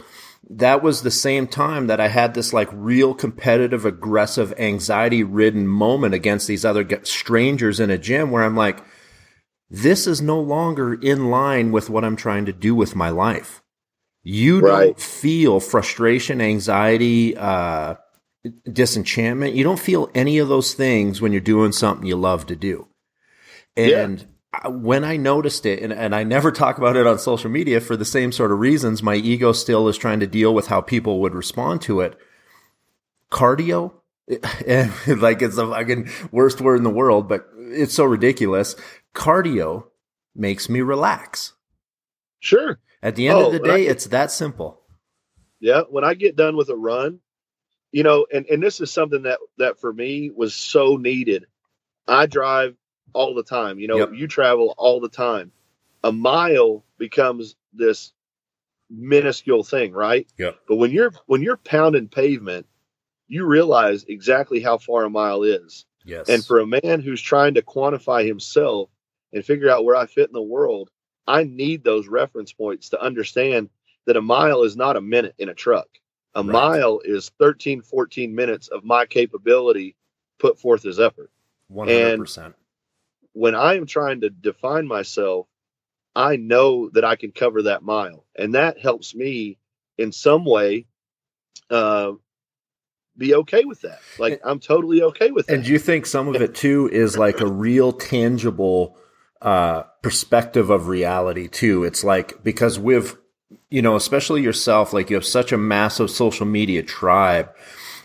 that 0.50 0.82
was 0.82 1.02
the 1.02 1.10
same 1.10 1.46
time 1.46 1.86
that 1.86 2.00
I 2.00 2.08
had 2.08 2.34
this 2.34 2.52
like 2.52 2.68
real 2.72 3.14
competitive, 3.14 3.84
aggressive, 3.84 4.52
anxiety 4.58 5.22
ridden 5.22 5.66
moment 5.66 6.14
against 6.14 6.48
these 6.48 6.64
other 6.64 6.86
strangers 7.04 7.80
in 7.80 7.90
a 7.90 7.98
gym 7.98 8.30
where 8.30 8.42
I'm 8.42 8.56
like, 8.56 8.82
this 9.70 10.06
is 10.06 10.20
no 10.20 10.40
longer 10.40 10.94
in 10.94 11.30
line 11.30 11.72
with 11.72 11.88
what 11.88 12.04
I'm 12.04 12.16
trying 12.16 12.44
to 12.46 12.52
do 12.52 12.74
with 12.74 12.94
my 12.94 13.08
life. 13.08 13.62
You 14.22 14.60
right. 14.60 14.84
don't 14.86 15.00
feel 15.00 15.60
frustration, 15.60 16.40
anxiety, 16.40 17.36
uh, 17.36 17.94
disenchantment. 18.70 19.54
You 19.54 19.64
don't 19.64 19.80
feel 19.80 20.10
any 20.14 20.38
of 20.38 20.48
those 20.48 20.74
things 20.74 21.20
when 21.20 21.32
you're 21.32 21.40
doing 21.40 21.72
something 21.72 22.06
you 22.06 22.16
love 22.16 22.46
to 22.46 22.56
do. 22.56 22.88
And 23.76 24.18
yeah. 24.20 24.26
When 24.66 25.04
I 25.04 25.16
noticed 25.16 25.64
it, 25.64 25.82
and, 25.82 25.92
and 25.92 26.14
I 26.14 26.24
never 26.24 26.52
talk 26.52 26.78
about 26.78 26.96
it 26.96 27.06
on 27.06 27.18
social 27.18 27.50
media 27.50 27.80
for 27.80 27.96
the 27.96 28.04
same 28.04 28.32
sort 28.32 28.52
of 28.52 28.58
reasons, 28.58 29.02
my 29.02 29.14
ego 29.14 29.52
still 29.52 29.88
is 29.88 29.96
trying 29.96 30.20
to 30.20 30.26
deal 30.26 30.54
with 30.54 30.66
how 30.66 30.80
people 30.80 31.20
would 31.20 31.34
respond 31.34 31.80
to 31.82 32.00
it. 32.00 32.18
Cardio, 33.30 33.94
like 34.28 35.42
it's 35.42 35.56
the 35.56 35.66
fucking 35.66 36.10
worst 36.30 36.60
word 36.60 36.76
in 36.76 36.84
the 36.84 36.90
world, 36.90 37.28
but 37.28 37.48
it's 37.56 37.94
so 37.94 38.04
ridiculous 38.04 38.76
cardio 39.14 39.84
makes 40.34 40.68
me 40.68 40.80
relax. 40.80 41.52
Sure. 42.40 42.78
At 43.02 43.16
the 43.16 43.28
end 43.28 43.38
oh, 43.38 43.46
of 43.46 43.52
the 43.52 43.58
day, 43.58 43.86
it's 43.86 44.06
that 44.06 44.30
simple. 44.30 44.80
Yeah. 45.60 45.82
When 45.88 46.04
I 46.04 46.14
get 46.14 46.36
done 46.36 46.56
with 46.56 46.68
a 46.68 46.76
run, 46.76 47.20
you 47.90 48.02
know, 48.02 48.26
and, 48.32 48.46
and 48.46 48.62
this 48.62 48.80
is 48.80 48.90
something 48.90 49.22
that, 49.22 49.38
that 49.58 49.78
for 49.80 49.92
me 49.92 50.30
was 50.34 50.54
so 50.54 50.96
needed. 50.96 51.46
I 52.08 52.26
drive 52.26 52.76
all 53.12 53.34
the 53.34 53.42
time, 53.42 53.78
you 53.78 53.88
know, 53.88 53.98
yep. 53.98 54.10
you 54.14 54.26
travel 54.26 54.74
all 54.78 55.00
the 55.00 55.08
time. 55.08 55.52
A 56.04 56.12
mile 56.12 56.84
becomes 56.98 57.54
this 57.72 58.12
minuscule 58.90 59.62
thing, 59.62 59.92
right? 59.92 60.26
Yeah. 60.38 60.52
But 60.68 60.76
when 60.76 60.90
you're 60.90 61.12
when 61.26 61.42
you're 61.42 61.56
pounding 61.56 62.08
pavement, 62.08 62.66
you 63.28 63.46
realize 63.46 64.04
exactly 64.04 64.60
how 64.60 64.78
far 64.78 65.04
a 65.04 65.10
mile 65.10 65.42
is. 65.42 65.86
Yes. 66.04 66.28
And 66.28 66.44
for 66.44 66.58
a 66.58 66.66
man 66.66 67.00
who's 67.00 67.22
trying 67.22 67.54
to 67.54 67.62
quantify 67.62 68.26
himself, 68.26 68.90
and 69.32 69.44
figure 69.44 69.70
out 69.70 69.84
where 69.84 69.96
I 69.96 70.06
fit 70.06 70.28
in 70.28 70.32
the 70.32 70.42
world, 70.42 70.90
I 71.26 71.44
need 71.44 71.84
those 71.84 72.08
reference 72.08 72.52
points 72.52 72.90
to 72.90 73.00
understand 73.00 73.70
that 74.06 74.16
a 74.16 74.22
mile 74.22 74.62
is 74.62 74.76
not 74.76 74.96
a 74.96 75.00
minute 75.00 75.34
in 75.38 75.48
a 75.48 75.54
truck. 75.54 75.88
A 76.34 76.42
right. 76.42 76.52
mile 76.52 77.00
is 77.04 77.30
13, 77.38 77.82
14 77.82 78.34
minutes 78.34 78.68
of 78.68 78.84
my 78.84 79.06
capability 79.06 79.96
put 80.38 80.58
forth 80.58 80.84
as 80.86 80.98
effort. 80.98 81.30
100%. 81.70 82.14
And 82.14 82.54
when 83.32 83.54
I 83.54 83.74
am 83.74 83.86
trying 83.86 84.20
to 84.22 84.30
define 84.30 84.86
myself, 84.86 85.46
I 86.14 86.36
know 86.36 86.90
that 86.90 87.04
I 87.04 87.16
can 87.16 87.32
cover 87.32 87.62
that 87.62 87.82
mile. 87.82 88.24
And 88.36 88.54
that 88.54 88.78
helps 88.78 89.14
me 89.14 89.58
in 89.98 90.12
some 90.12 90.44
way 90.44 90.86
uh, 91.70 92.12
be 93.16 93.34
okay 93.34 93.64
with 93.64 93.82
that. 93.82 94.00
Like, 94.18 94.40
I'm 94.44 94.60
totally 94.60 95.02
okay 95.02 95.30
with 95.30 95.46
that. 95.46 95.54
And 95.54 95.64
do 95.64 95.72
you 95.72 95.78
think 95.78 96.06
some 96.06 96.28
of 96.28 96.40
it 96.40 96.54
too 96.54 96.88
is 96.92 97.16
like 97.16 97.40
a 97.40 97.46
real 97.46 97.92
tangible 97.92 98.96
uh, 99.40 99.82
perspective 100.02 100.70
of 100.70 100.88
reality 100.88 101.48
too. 101.48 101.84
It's 101.84 102.04
like 102.04 102.42
because 102.42 102.78
with 102.78 103.16
you 103.70 103.82
know, 103.82 103.96
especially 103.96 104.42
yourself, 104.42 104.92
like 104.92 105.10
you 105.10 105.16
have 105.16 105.26
such 105.26 105.52
a 105.52 105.58
massive 105.58 106.10
social 106.10 106.46
media 106.46 106.82
tribe 106.82 107.50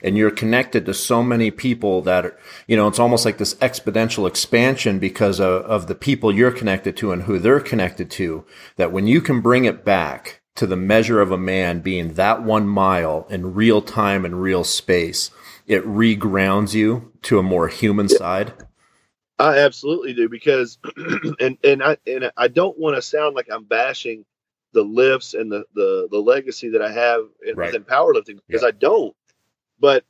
and 0.01 0.17
you're 0.17 0.31
connected 0.31 0.85
to 0.85 0.93
so 0.93 1.23
many 1.23 1.51
people 1.51 2.01
that 2.03 2.25
are, 2.25 2.37
you 2.67 2.75
know, 2.75 2.87
it's 2.87 2.99
almost 2.99 3.25
like 3.25 3.37
this 3.37 3.55
exponential 3.55 4.27
expansion 4.27 4.99
because 4.99 5.39
of, 5.39 5.63
of 5.63 5.87
the 5.87 5.95
people 5.95 6.33
you're 6.33 6.51
connected 6.51 6.95
to 6.97 7.11
and 7.11 7.23
who 7.23 7.39
they're 7.39 7.59
connected 7.59 8.09
to. 8.11 8.45
That 8.75 8.91
when 8.91 9.07
you 9.07 9.21
can 9.21 9.41
bring 9.41 9.65
it 9.65 9.83
back 9.83 10.41
to 10.55 10.65
the 10.65 10.75
measure 10.75 11.21
of 11.21 11.31
a 11.31 11.37
man 11.37 11.81
being 11.81 12.13
that 12.13 12.43
one 12.43 12.67
mile 12.67 13.27
in 13.29 13.53
real 13.53 13.81
time 13.81 14.25
and 14.25 14.41
real 14.41 14.63
space, 14.63 15.31
it 15.67 15.85
regrounds 15.85 16.73
you 16.73 17.11
to 17.23 17.39
a 17.39 17.43
more 17.43 17.67
human 17.67 18.09
side. 18.09 18.53
I 19.39 19.59
absolutely 19.59 20.13
do 20.13 20.29
because, 20.29 20.79
and 21.39 21.57
and 21.63 21.83
I 21.83 21.97
and 22.07 22.31
I 22.35 22.47
don't 22.47 22.77
want 22.79 22.95
to 22.95 23.01
sound 23.01 23.35
like 23.35 23.47
I'm 23.51 23.65
bashing 23.65 24.25
the 24.73 24.83
lifts 24.83 25.33
and 25.33 25.51
the 25.51 25.65
the 25.75 26.07
the 26.09 26.19
legacy 26.19 26.69
that 26.69 26.81
I 26.81 26.91
have 26.91 27.21
in, 27.45 27.55
right. 27.55 27.67
within 27.67 27.83
powerlifting 27.83 28.39
because 28.47 28.63
yeah. 28.63 28.69
I 28.69 28.71
don't. 28.71 29.15
But 29.79 30.03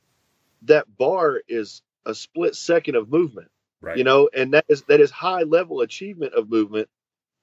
that 0.62 0.86
bar 0.96 1.42
is 1.48 1.82
a 2.06 2.14
split 2.14 2.56
second 2.56 2.96
of 2.96 3.10
movement, 3.10 3.50
right. 3.80 3.96
you 3.96 4.04
know, 4.04 4.28
and 4.34 4.54
that 4.54 4.64
is 4.68 4.82
that 4.84 5.00
is 5.00 5.10
high 5.10 5.42
level 5.42 5.80
achievement 5.80 6.34
of 6.34 6.50
movement. 6.50 6.88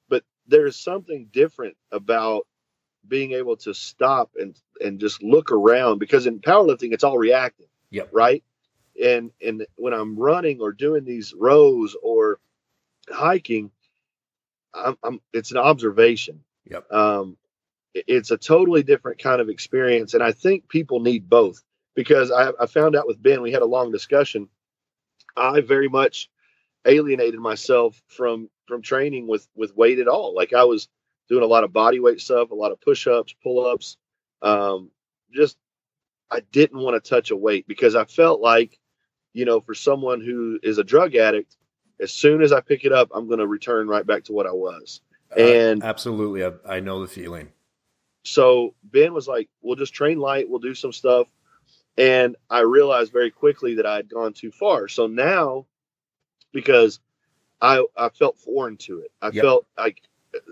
But 0.09 0.23
there 0.47 0.65
is 0.65 0.75
something 0.75 1.29
different 1.31 1.77
about 1.91 2.47
being 3.07 3.33
able 3.33 3.57
to 3.57 3.73
stop 3.73 4.31
and 4.39 4.59
and 4.81 4.99
just 4.99 5.21
look 5.21 5.51
around 5.51 5.99
because 5.99 6.25
in 6.25 6.39
powerlifting 6.39 6.93
it's 6.93 7.03
all 7.03 7.17
reactive. 7.17 7.67
Yep. 7.91 8.09
Right 8.11 8.43
and 9.01 9.31
and 9.45 9.65
when 9.75 9.93
i'm 9.93 10.17
running 10.17 10.61
or 10.61 10.71
doing 10.71 11.03
these 11.03 11.33
rows 11.37 11.95
or 12.01 12.39
hiking 13.09 13.71
i'm, 14.73 14.97
I'm 15.03 15.21
it's 15.33 15.51
an 15.51 15.57
observation 15.57 16.41
yep 16.65 16.91
um 16.91 17.37
it's 17.93 18.31
a 18.31 18.37
totally 18.37 18.83
different 18.83 19.19
kind 19.19 19.41
of 19.41 19.49
experience 19.49 20.13
and 20.13 20.23
i 20.23 20.31
think 20.31 20.67
people 20.67 20.99
need 20.99 21.29
both 21.29 21.61
because 21.95 22.31
I, 22.31 22.51
I 22.59 22.65
found 22.67 22.95
out 22.95 23.07
with 23.07 23.21
ben 23.21 23.41
we 23.41 23.51
had 23.51 23.61
a 23.61 23.67
long 23.67 23.91
discussion 23.91 24.49
i 25.35 25.61
very 25.61 25.89
much 25.89 26.29
alienated 26.85 27.39
myself 27.39 28.01
from 28.07 28.49
from 28.67 28.81
training 28.81 29.27
with 29.27 29.47
with 29.55 29.75
weight 29.75 29.99
at 29.99 30.07
all 30.07 30.35
like 30.35 30.53
i 30.53 30.63
was 30.63 30.87
doing 31.27 31.43
a 31.43 31.47
lot 31.47 31.63
of 31.63 31.73
body 31.73 31.99
weight 31.99 32.21
stuff 32.21 32.51
a 32.51 32.55
lot 32.55 32.71
of 32.71 32.81
push-ups 32.81 33.35
pull-ups 33.41 33.97
um 34.41 34.91
just 35.33 35.57
i 36.29 36.41
didn't 36.51 36.79
want 36.79 37.01
to 37.01 37.09
touch 37.09 37.31
a 37.31 37.35
weight 37.35 37.67
because 37.67 37.95
i 37.95 38.05
felt 38.05 38.41
like 38.41 38.79
you 39.35 39.43
know, 39.43 39.59
for 39.59 39.75
someone 39.75 40.21
who 40.21 40.59
is 40.63 40.77
a 40.77 40.83
drug 40.83 41.13
addict, 41.13 41.57
as 41.99 42.11
soon 42.11 42.41
as 42.41 42.53
I 42.53 42.61
pick 42.61 42.85
it 42.85 42.93
up, 42.93 43.09
I'm 43.13 43.27
going 43.27 43.39
to 43.39 43.47
return 43.47 43.87
right 43.87 44.07
back 44.07 44.23
to 44.23 44.31
what 44.31 44.47
I 44.47 44.53
was. 44.53 45.01
Uh, 45.37 45.41
and 45.41 45.83
absolutely, 45.83 46.45
I, 46.45 46.51
I, 46.65 46.79
know 46.79 47.01
the 47.01 47.07
feeling. 47.07 47.49
so 48.23 48.73
Ben 48.83 49.13
was 49.13 49.27
like, 49.27 49.49
"We'll 49.61 49.75
just 49.75 49.93
train 49.93 50.19
light. 50.19 50.49
We'll 50.49 50.59
do 50.59 50.73
some 50.73 50.93
stuff." 50.93 51.27
And 51.97 52.35
I 52.49 52.59
realized 52.61 53.11
very 53.13 53.31
quickly 53.31 53.75
that 53.75 53.85
I 53.85 53.95
had 53.95 54.09
gone 54.09 54.33
too 54.33 54.51
far. 54.51 54.87
So 54.87 55.07
now, 55.07 55.65
because 56.51 56.99
I 57.61 57.85
I 57.95 58.09
felt 58.09 58.37
foreign 58.37 58.77
to 58.77 58.99
it, 58.99 59.11
I 59.21 59.29
Yep. 59.29 59.41
felt 59.43 59.67
like 59.77 60.01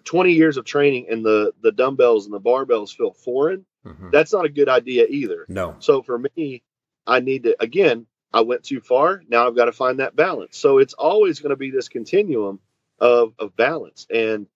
20 0.05 0.31
years 0.31 0.55
of 0.57 0.63
training 0.65 1.07
and 1.09 1.25
the 1.25 1.53
the 1.61 1.71
dumbbells 1.71 2.25
and 2.25 2.33
the 2.33 2.39
barbells 2.39 2.95
feel 2.95 3.11
foreign. 3.11 3.65
Mhm. 3.85 4.11
That's 4.11 4.31
not 4.31 4.45
a 4.45 4.49
good 4.49 4.69
idea 4.69 5.05
either. 5.09 5.45
No. 5.49 5.75
So 5.79 6.01
for 6.01 6.17
me, 6.17 6.63
I 7.05 7.19
need 7.19 7.43
to 7.43 7.61
again, 7.61 8.07
I 8.31 8.41
went 8.41 8.63
too 8.63 8.79
far. 8.79 9.21
Now 9.27 9.45
I've 9.45 9.55
got 9.55 9.65
to 9.65 9.73
find 9.73 9.99
that 9.99 10.15
balance. 10.15 10.57
So 10.57 10.77
it's 10.77 10.93
always 10.93 11.41
going 11.41 11.49
to 11.49 11.57
be 11.57 11.69
this 11.71 11.89
continuum 11.89 12.59
of 12.99 13.33
of 13.37 13.55
balance. 13.57 14.07
And 14.09 14.47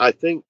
I 0.00 0.12
think 0.12 0.44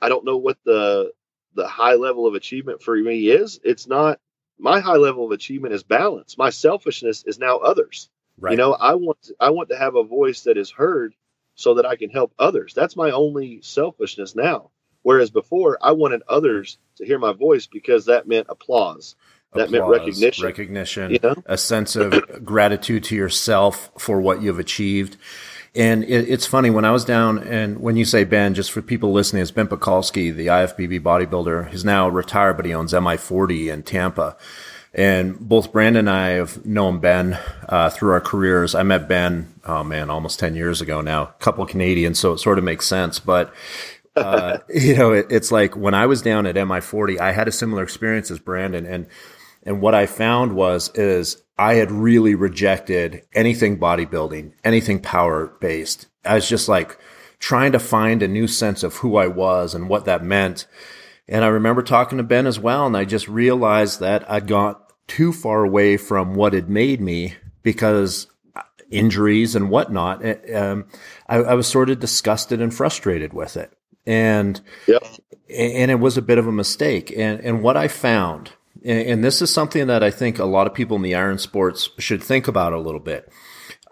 I 0.00 0.08
don't 0.08 0.24
know 0.24 0.36
what 0.36 0.58
the 0.64 1.12
the 1.54 1.66
high 1.66 1.94
level 1.94 2.26
of 2.28 2.34
achievement 2.34 2.82
for 2.82 2.96
me 2.96 3.28
is. 3.28 3.58
It's 3.64 3.88
not 3.88 4.20
my 4.58 4.80
high 4.80 4.96
level 4.96 5.26
of 5.26 5.32
achievement 5.32 5.74
is 5.74 5.82
balance. 5.82 6.38
My 6.38 6.50
selfishness 6.50 7.24
is 7.26 7.38
now 7.38 7.58
others. 7.58 8.08
Right. 8.38 8.52
You 8.52 8.56
know, 8.56 8.72
I 8.72 8.94
want 8.94 9.22
to, 9.22 9.34
I 9.40 9.50
want 9.50 9.68
to 9.70 9.78
have 9.78 9.94
a 9.96 10.04
voice 10.04 10.42
that 10.42 10.56
is 10.56 10.70
heard 10.70 11.14
so 11.54 11.74
that 11.74 11.86
I 11.86 11.96
can 11.96 12.10
help 12.10 12.32
others. 12.38 12.74
That's 12.74 12.96
my 12.96 13.10
only 13.10 13.60
selfishness 13.62 14.34
now. 14.34 14.70
Whereas 15.02 15.30
before, 15.30 15.78
I 15.80 15.92
wanted 15.92 16.22
others 16.28 16.78
to 16.96 17.04
hear 17.04 17.18
my 17.18 17.32
voice 17.32 17.66
because 17.66 18.06
that 18.06 18.26
meant 18.26 18.46
applause. 18.48 19.16
that 19.52 19.70
meant 19.70 19.86
recognition. 19.86 20.44
Recognition. 20.44 21.10
You 21.12 21.20
know? 21.22 21.34
a 21.46 21.58
sense 21.58 21.94
of 21.94 22.44
gratitude 22.44 23.04
to 23.04 23.14
yourself 23.14 23.90
for 23.98 24.20
what 24.20 24.42
you've 24.42 24.58
achieved. 24.58 25.16
And 25.76 26.04
it, 26.04 26.28
it's 26.28 26.46
funny 26.46 26.70
when 26.70 26.84
I 26.84 26.92
was 26.92 27.04
down, 27.04 27.38
and 27.38 27.80
when 27.80 27.96
you 27.96 28.04
say 28.04 28.22
Ben, 28.24 28.54
just 28.54 28.70
for 28.70 28.80
people 28.80 29.12
listening, 29.12 29.42
it's 29.42 29.50
Ben 29.50 29.66
Pakulski, 29.66 30.34
the 30.34 30.46
IFBB 30.46 31.00
bodybuilder. 31.00 31.70
He's 31.70 31.84
now 31.84 32.08
retired, 32.08 32.54
but 32.54 32.64
he 32.64 32.72
owns 32.72 32.92
MI40 32.92 33.72
in 33.72 33.82
Tampa. 33.82 34.36
And 34.94 35.36
both 35.40 35.72
Brandon 35.72 36.06
and 36.06 36.16
I 36.16 36.28
have 36.30 36.64
known 36.64 37.00
Ben 37.00 37.36
uh, 37.68 37.90
through 37.90 38.12
our 38.12 38.20
careers. 38.20 38.76
I 38.76 38.84
met 38.84 39.08
Ben, 39.08 39.52
oh 39.64 39.82
man, 39.82 40.08
almost 40.08 40.38
10 40.38 40.54
years 40.54 40.80
ago 40.80 41.00
now, 41.00 41.22
a 41.22 41.34
couple 41.40 41.66
Canadians, 41.66 42.20
so 42.20 42.32
it 42.32 42.38
sort 42.38 42.58
of 42.58 42.64
makes 42.64 42.86
sense. 42.86 43.18
But 43.18 43.52
uh, 44.14 44.58
you 44.72 44.96
know, 44.96 45.12
it, 45.12 45.26
it's 45.30 45.50
like 45.50 45.76
when 45.76 45.94
I 45.94 46.06
was 46.06 46.22
down 46.22 46.46
at 46.46 46.54
MI40, 46.54 47.18
I 47.18 47.32
had 47.32 47.48
a 47.48 47.52
similar 47.52 47.82
experience 47.82 48.30
as 48.30 48.38
Brandon, 48.38 48.86
and 48.86 49.06
and 49.64 49.80
what 49.80 49.96
I 49.96 50.06
found 50.06 50.54
was 50.54 50.90
is 50.94 51.42
I 51.56 51.74
had 51.74 51.90
really 51.92 52.34
rejected 52.34 53.22
anything 53.32 53.78
bodybuilding, 53.78 54.52
anything 54.64 55.00
power 55.00 55.46
based. 55.60 56.06
I 56.24 56.34
was 56.34 56.48
just 56.48 56.68
like 56.68 56.98
trying 57.38 57.72
to 57.72 57.78
find 57.78 58.22
a 58.22 58.28
new 58.28 58.46
sense 58.46 58.82
of 58.82 58.96
who 58.96 59.16
I 59.16 59.26
was 59.28 59.74
and 59.74 59.88
what 59.88 60.04
that 60.06 60.24
meant. 60.24 60.66
And 61.28 61.44
I 61.44 61.48
remember 61.48 61.82
talking 61.82 62.18
to 62.18 62.24
Ben 62.24 62.46
as 62.46 62.58
well, 62.58 62.86
and 62.86 62.96
I 62.96 63.04
just 63.04 63.28
realized 63.28 64.00
that 64.00 64.30
I'd 64.30 64.46
got 64.46 64.92
too 65.06 65.32
far 65.32 65.64
away 65.64 65.96
from 65.96 66.34
what 66.34 66.52
had 66.54 66.68
made 66.68 67.00
me 67.00 67.34
because 67.62 68.26
injuries 68.90 69.54
and 69.54 69.70
whatnot. 69.70 70.24
eh, 70.24 70.52
Um, 70.54 70.86
I, 71.28 71.36
I 71.36 71.54
was 71.54 71.66
sort 71.66 71.90
of 71.90 72.00
disgusted 72.00 72.60
and 72.60 72.74
frustrated 72.74 73.32
with 73.32 73.56
it. 73.56 73.72
And 74.06 74.60
Yep. 74.86 75.02
and 75.48 75.90
it 75.90 75.98
was 76.00 76.16
a 76.18 76.22
bit 76.22 76.36
of 76.38 76.46
a 76.46 76.52
mistake. 76.52 77.10
And 77.16 77.40
and 77.40 77.62
what 77.62 77.76
I 77.76 77.88
found, 77.88 78.52
and, 78.84 79.24
this 79.24 79.40
is 79.40 79.52
something 79.52 79.86
that 79.86 80.02
I 80.02 80.10
think 80.10 80.38
a 80.38 80.44
lot 80.44 80.66
of 80.66 80.74
people 80.74 80.96
in 80.96 81.02
the 81.02 81.14
iron 81.14 81.38
sports 81.38 81.88
should 81.98 82.22
think 82.22 82.48
about 82.48 82.72
a 82.72 82.78
little 82.78 83.00
bit. 83.00 83.32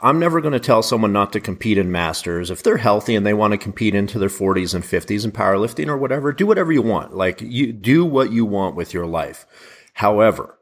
I'm 0.00 0.18
never 0.18 0.40
going 0.40 0.52
to 0.52 0.60
tell 0.60 0.82
someone 0.82 1.12
not 1.12 1.32
to 1.32 1.40
compete 1.40 1.78
in 1.78 1.92
masters. 1.92 2.50
If 2.50 2.62
they're 2.62 2.76
healthy 2.76 3.14
and 3.14 3.24
they 3.24 3.34
want 3.34 3.52
to 3.52 3.58
compete 3.58 3.94
into 3.94 4.18
their 4.18 4.28
40s 4.28 4.74
and 4.74 4.82
50s 4.82 5.24
in 5.24 5.30
powerlifting 5.30 5.86
or 5.86 5.96
whatever, 5.96 6.32
do 6.32 6.46
whatever 6.46 6.72
you 6.72 6.82
want. 6.82 7.16
Like 7.16 7.40
you 7.40 7.72
do 7.72 8.04
what 8.04 8.32
you 8.32 8.44
want 8.44 8.74
with 8.74 8.92
your 8.92 9.06
life. 9.06 9.46
However, 9.94 10.58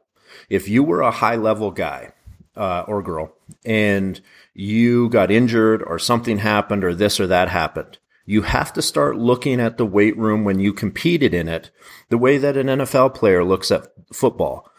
if 0.47 0.67
you 0.67 0.83
were 0.83 1.01
a 1.01 1.11
high 1.11 1.37
level 1.37 1.71
guy 1.71 2.11
uh, 2.55 2.83
or 2.87 3.01
girl 3.01 3.33
and 3.65 4.21
you 4.53 5.09
got 5.09 5.31
injured 5.31 5.81
or 5.81 5.97
something 5.97 6.37
happened 6.37 6.83
or 6.83 6.93
this 6.93 7.19
or 7.19 7.25
that 7.27 7.49
happened, 7.49 7.97
you 8.31 8.43
have 8.43 8.71
to 8.71 8.81
start 8.81 9.17
looking 9.17 9.59
at 9.59 9.77
the 9.77 9.85
weight 9.85 10.17
room 10.17 10.45
when 10.45 10.57
you 10.57 10.71
competed 10.71 11.33
in 11.33 11.49
it 11.49 11.69
the 12.07 12.17
way 12.17 12.37
that 12.37 12.55
an 12.55 12.67
NFL 12.67 13.13
player 13.13 13.43
looks 13.43 13.69
at 13.71 13.87
football. 14.13 14.69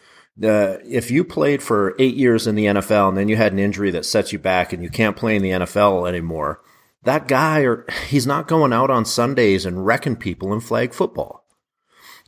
Uh, 0.43 0.77
if 0.83 1.11
you 1.11 1.23
played 1.23 1.61
for 1.61 1.95
eight 1.99 2.15
years 2.15 2.47
in 2.47 2.55
the 2.55 2.65
NFL 2.65 3.09
and 3.09 3.17
then 3.17 3.29
you 3.29 3.35
had 3.35 3.53
an 3.53 3.59
injury 3.59 3.91
that 3.91 4.07
sets 4.07 4.33
you 4.33 4.39
back 4.39 4.73
and 4.73 4.81
you 4.81 4.89
can't 4.89 5.15
play 5.15 5.35
in 5.35 5.43
the 5.43 5.51
NFL 5.51 6.09
anymore, 6.09 6.61
that 7.03 7.27
guy 7.27 7.59
or 7.59 7.85
he's 8.07 8.25
not 8.25 8.47
going 8.47 8.73
out 8.73 8.89
on 8.89 9.05
Sundays 9.05 9.67
and 9.67 9.85
wrecking 9.85 10.15
people 10.15 10.51
in 10.51 10.59
flag 10.59 10.91
football. 10.91 11.45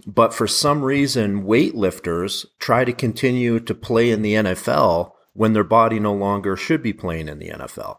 But 0.06 0.32
for 0.32 0.46
some 0.46 0.84
reason, 0.84 1.44
weightlifters 1.44 2.46
try 2.60 2.86
to 2.86 2.94
continue 2.94 3.60
to 3.62 3.74
play 3.74 4.12
in 4.12 4.22
the 4.22 4.36
NFL 4.36 5.14
when 5.34 5.54
their 5.54 5.64
body 5.64 6.00
no 6.00 6.14
longer 6.14 6.56
should 6.56 6.84
be 6.84 6.94
playing 6.94 7.28
in 7.30 7.40
the 7.40 7.50
NFL. 7.50 7.98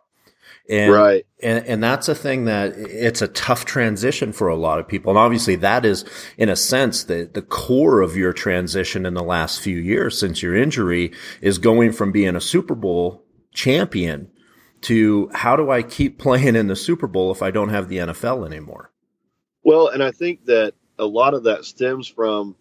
And, 0.68 0.92
Right. 0.92 1.26
and, 1.40 1.64
and 1.66 1.83
that's 1.83 2.09
a 2.09 2.14
thing 2.14 2.46
that 2.46 2.76
it's 2.76 3.22
a 3.22 3.29
tough 3.29 3.64
transition 3.64 4.33
for 4.33 4.48
a 4.48 4.57
lot 4.57 4.79
of 4.81 4.88
people. 4.88 5.11
And 5.11 5.18
obviously 5.18 5.57
that 5.57 5.85
is, 5.85 6.05
in 6.37 6.48
a 6.48 6.57
sense, 6.57 7.05
the, 7.05 7.31
the 7.33 7.42
core 7.42 8.00
of 8.00 8.16
your 8.16 8.33
transition 8.33 9.07
in 9.07 9.14
the 9.14 9.22
last 9.22 9.61
few 9.61 9.76
years 9.79 10.18
since 10.18 10.42
your 10.42 10.57
injury 10.57 11.12
is 11.40 11.59
going 11.59 11.92
from 11.92 12.11
being 12.11 12.35
a 12.35 12.40
Super 12.40 12.74
Bowl 12.74 13.24
champion 13.52 14.31
to 14.83 15.31
how 15.33 15.57
do 15.57 15.70
I 15.70 15.83
keep 15.83 16.18
playing 16.20 16.57
in 16.57 16.66
the 16.66 16.76
Super 16.76 17.07
Bowl 17.07 17.31
if 17.31 17.42
I 17.42 17.50
don't 17.50 17.70
have 17.70 17.88
the 17.88 17.98
NFL 17.98 18.46
anymore? 18.46 18.90
Well, 19.62 19.88
and 19.88 20.02
I 20.02 20.11
think 20.11 20.46
that 20.46 20.74
a 20.98 21.07
lot 21.07 21.35
of 21.35 21.44
that 21.44 21.64
stems 21.64 22.09
from 22.09 22.57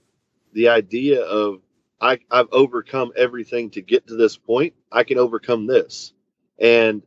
the 0.54 0.70
idea 0.70 1.22
of 1.22 1.62
I, 2.02 2.20
I've 2.30 2.50
overcome 2.52 3.14
everything 3.16 3.72
to 3.72 3.82
get 3.82 4.08
to 4.08 4.16
this 4.16 4.38
point. 4.38 4.74
I 4.92 5.04
can 5.04 5.18
overcome 5.18 5.66
this. 5.66 6.14
And, 6.60 7.02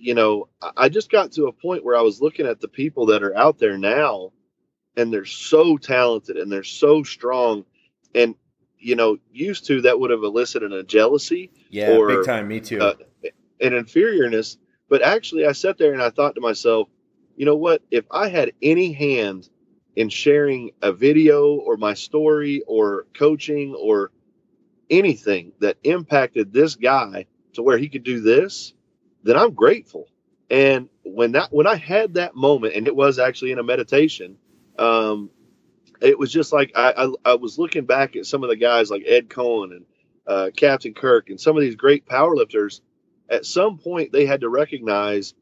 you 0.00 0.14
know, 0.14 0.48
I- 0.76 0.88
just 0.88 1.10
got 1.10 1.32
to 1.32 1.46
a 1.46 1.52
point 1.52 1.84
where 1.84 1.96
I 1.96 2.02
was 2.02 2.20
looking 2.20 2.46
at 2.46 2.60
the 2.60 2.68
people 2.68 3.06
that 3.06 3.22
are 3.22 3.36
out 3.36 3.58
there 3.58 3.76
now 3.78 4.32
and 4.96 5.12
they're 5.12 5.24
so 5.24 5.76
talented 5.76 6.36
and 6.36 6.50
they're 6.50 6.62
so 6.64 7.02
strong. 7.02 7.64
And, 8.14 8.34
you 8.78 8.96
know, 8.96 9.18
used 9.32 9.66
to 9.66 9.82
that 9.82 10.00
would 10.00 10.10
have 10.10 10.22
elicited 10.24 10.72
a 10.72 10.82
jealousy 10.82 11.50
Yeah, 11.70 11.90
Or, 11.90 12.06
big 12.08 12.24
time. 12.26 12.48
Me 12.48 12.60
too. 12.60 12.80
uh, 12.80 12.94
an 13.60 13.72
inferiorness. 13.72 14.56
But 14.88 15.02
actually, 15.02 15.46
I 15.46 15.52
sat 15.52 15.78
there 15.78 15.92
and 15.92 16.02
I 16.02 16.10
thought 16.10 16.34
to 16.34 16.40
myself, 16.40 16.88
you 17.36 17.46
know 17.46 17.56
what? 17.56 17.82
If 17.90 18.04
I 18.10 18.28
had 18.28 18.52
any 18.62 18.92
hand 18.92 19.48
in 19.96 20.08
sharing 20.08 20.72
a 20.82 20.92
video 20.92 21.54
or 21.54 21.76
my 21.76 21.94
story 21.94 22.62
or 22.66 23.06
coaching 23.14 23.74
or 23.74 24.10
anything 24.88 25.52
that 25.60 25.76
impacted 25.84 26.52
this 26.52 26.74
guy 26.74 27.26
to 27.52 27.62
where 27.62 27.78
he 27.78 27.88
could 27.88 28.02
do 28.02 28.20
this, 28.20 28.74
then 29.22 29.36
I'm 29.36 29.52
grateful. 29.52 30.08
And 30.50 30.88
when 31.04 31.32
that 31.32 31.52
when 31.52 31.66
I 31.66 31.76
had 31.76 32.14
that 32.14 32.34
moment, 32.34 32.74
and 32.74 32.86
it 32.86 32.96
was 32.96 33.18
actually 33.18 33.52
in 33.52 33.58
a 33.58 33.62
meditation, 33.62 34.36
um, 34.78 35.30
it 36.00 36.18
was 36.18 36.32
just 36.32 36.52
like 36.52 36.72
I, 36.74 36.92
I, 36.96 37.32
I 37.32 37.34
was 37.34 37.58
looking 37.58 37.84
back 37.84 38.16
at 38.16 38.26
some 38.26 38.42
of 38.42 38.50
the 38.50 38.56
guys 38.56 38.90
like 38.90 39.04
Ed 39.06 39.28
Coan 39.28 39.72
and 39.72 39.84
uh, 40.26 40.50
Captain 40.56 40.94
Kirk 40.94 41.30
and 41.30 41.40
some 41.40 41.56
of 41.56 41.62
these 41.62 41.76
great 41.76 42.06
powerlifters. 42.06 42.80
At 43.28 43.46
some 43.46 43.78
point, 43.78 44.10
they 44.10 44.26
had 44.26 44.40
to 44.40 44.48
recognize 44.48 45.34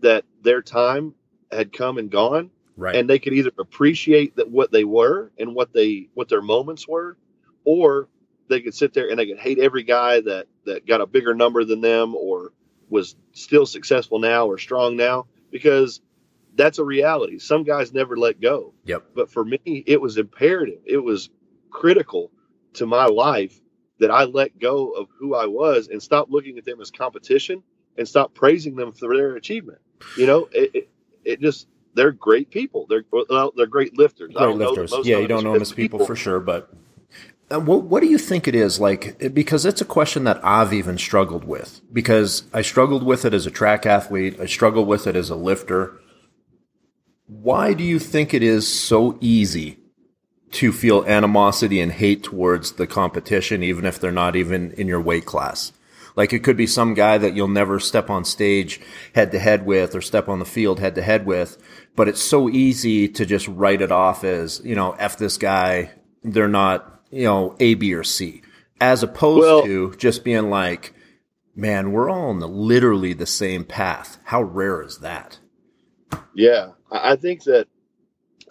that 0.00 0.24
their 0.42 0.62
time 0.62 1.14
had 1.52 1.72
come 1.72 1.98
and 1.98 2.10
gone, 2.10 2.50
right. 2.76 2.96
and 2.96 3.08
they 3.08 3.18
could 3.18 3.34
either 3.34 3.50
appreciate 3.58 4.36
that 4.36 4.50
what 4.50 4.72
they 4.72 4.84
were 4.84 5.30
and 5.38 5.54
what 5.54 5.72
they 5.74 6.08
what 6.14 6.28
their 6.28 6.42
moments 6.42 6.88
were, 6.88 7.18
or 7.64 8.08
they 8.48 8.60
could 8.60 8.74
sit 8.74 8.94
there 8.94 9.10
and 9.10 9.18
they 9.18 9.26
could 9.26 9.38
hate 9.38 9.58
every 9.58 9.82
guy 9.82 10.20
that 10.20 10.46
that 10.64 10.86
got 10.86 11.02
a 11.02 11.06
bigger 11.06 11.34
number 11.34 11.64
than 11.64 11.82
them 11.82 12.14
or 12.14 12.52
was 12.94 13.16
still 13.32 13.66
successful 13.66 14.20
now 14.20 14.46
or 14.46 14.56
strong 14.56 14.96
now 14.96 15.26
because 15.50 16.00
that's 16.54 16.78
a 16.78 16.84
reality. 16.84 17.40
Some 17.40 17.64
guys 17.64 17.92
never 17.92 18.16
let 18.16 18.40
go. 18.40 18.72
yep. 18.84 19.02
But 19.14 19.28
for 19.30 19.44
me, 19.44 19.58
it 19.64 20.00
was 20.00 20.16
imperative. 20.16 20.78
It 20.86 20.98
was 20.98 21.28
critical 21.70 22.30
to 22.74 22.86
my 22.86 23.06
life 23.06 23.60
that 23.98 24.12
I 24.12 24.24
let 24.24 24.60
go 24.60 24.90
of 24.90 25.08
who 25.18 25.34
I 25.34 25.46
was 25.46 25.88
and 25.88 26.00
stop 26.00 26.28
looking 26.30 26.56
at 26.56 26.64
them 26.64 26.80
as 26.80 26.92
competition 26.92 27.64
and 27.98 28.06
stop 28.06 28.32
praising 28.32 28.76
them 28.76 28.92
for 28.92 29.16
their 29.16 29.34
achievement. 29.34 29.78
You 30.16 30.26
know, 30.28 30.48
it, 30.52 30.70
it, 30.74 30.88
it 31.24 31.40
just 31.40 31.66
they're 31.94 32.12
great 32.12 32.50
people. 32.50 32.86
They're 32.88 33.04
well, 33.10 33.52
they're 33.56 33.66
great 33.66 33.98
lifters. 33.98 34.34
I 34.36 34.46
Great 34.46 34.56
lifters. 34.56 34.92
most 34.92 35.06
Yeah, 35.06 35.18
you 35.18 35.26
don't 35.26 35.42
know 35.42 35.52
them 35.52 35.62
as 35.62 35.72
people, 35.72 36.06
for 36.06 36.14
sure, 36.14 36.38
but 36.38 36.72
Uh, 37.52 37.60
what 37.60 37.84
what 37.84 38.02
do 38.02 38.08
you 38.08 38.18
think 38.18 38.48
it 38.48 38.54
is 38.54 38.80
like? 38.80 39.34
Because 39.34 39.64
it's 39.64 39.80
a 39.80 39.86
question 39.86 40.24
that 40.24 40.40
I've 40.44 40.72
even 40.72 40.96
struggled 40.98 41.44
with. 41.44 41.80
Because 41.92 42.44
I 42.52 42.62
struggled 42.62 43.04
with 43.04 43.24
it 43.24 43.34
as 43.34 43.46
a 43.46 43.50
track 43.50 43.84
athlete. 43.86 44.40
I 44.40 44.46
struggled 44.46 44.88
with 44.88 45.06
it 45.06 45.16
as 45.16 45.30
a 45.30 45.36
lifter. 45.36 46.00
Why 47.26 47.74
do 47.74 47.84
you 47.84 47.98
think 47.98 48.32
it 48.32 48.42
is 48.42 48.66
so 48.66 49.18
easy 49.20 49.78
to 50.52 50.72
feel 50.72 51.04
animosity 51.06 51.80
and 51.80 51.92
hate 51.92 52.22
towards 52.22 52.72
the 52.72 52.86
competition, 52.86 53.62
even 53.62 53.84
if 53.84 53.98
they're 53.98 54.12
not 54.12 54.36
even 54.36 54.72
in 54.72 54.88
your 54.88 55.00
weight 55.00 55.26
class? 55.26 55.72
Like 56.16 56.32
it 56.32 56.44
could 56.44 56.56
be 56.56 56.66
some 56.66 56.94
guy 56.94 57.18
that 57.18 57.34
you'll 57.34 57.48
never 57.48 57.80
step 57.80 58.08
on 58.08 58.24
stage 58.24 58.80
head 59.14 59.32
to 59.32 59.38
head 59.38 59.66
with 59.66 59.94
or 59.94 60.00
step 60.00 60.28
on 60.28 60.38
the 60.38 60.44
field 60.44 60.78
head 60.80 60.94
to 60.94 61.02
head 61.02 61.26
with. 61.26 61.58
But 61.96 62.08
it's 62.08 62.22
so 62.22 62.48
easy 62.48 63.08
to 63.08 63.26
just 63.26 63.48
write 63.48 63.82
it 63.82 63.90
off 63.90 64.24
as, 64.24 64.60
you 64.64 64.74
know, 64.74 64.92
F 64.92 65.18
this 65.18 65.36
guy. 65.36 65.90
They're 66.22 66.48
not, 66.48 66.93
you 67.14 67.24
know, 67.24 67.56
A, 67.60 67.74
B, 67.74 67.94
or 67.94 68.04
C. 68.04 68.42
As 68.80 69.02
opposed 69.02 69.40
well, 69.40 69.62
to 69.62 69.94
just 69.96 70.24
being 70.24 70.50
like, 70.50 70.94
man, 71.54 71.92
we're 71.92 72.10
all 72.10 72.30
on 72.30 72.40
the, 72.40 72.48
literally 72.48 73.12
the 73.12 73.26
same 73.26 73.64
path. 73.64 74.18
How 74.24 74.42
rare 74.42 74.82
is 74.82 74.98
that? 74.98 75.38
Yeah. 76.34 76.72
I 76.90 77.16
think 77.16 77.44
that, 77.44 77.68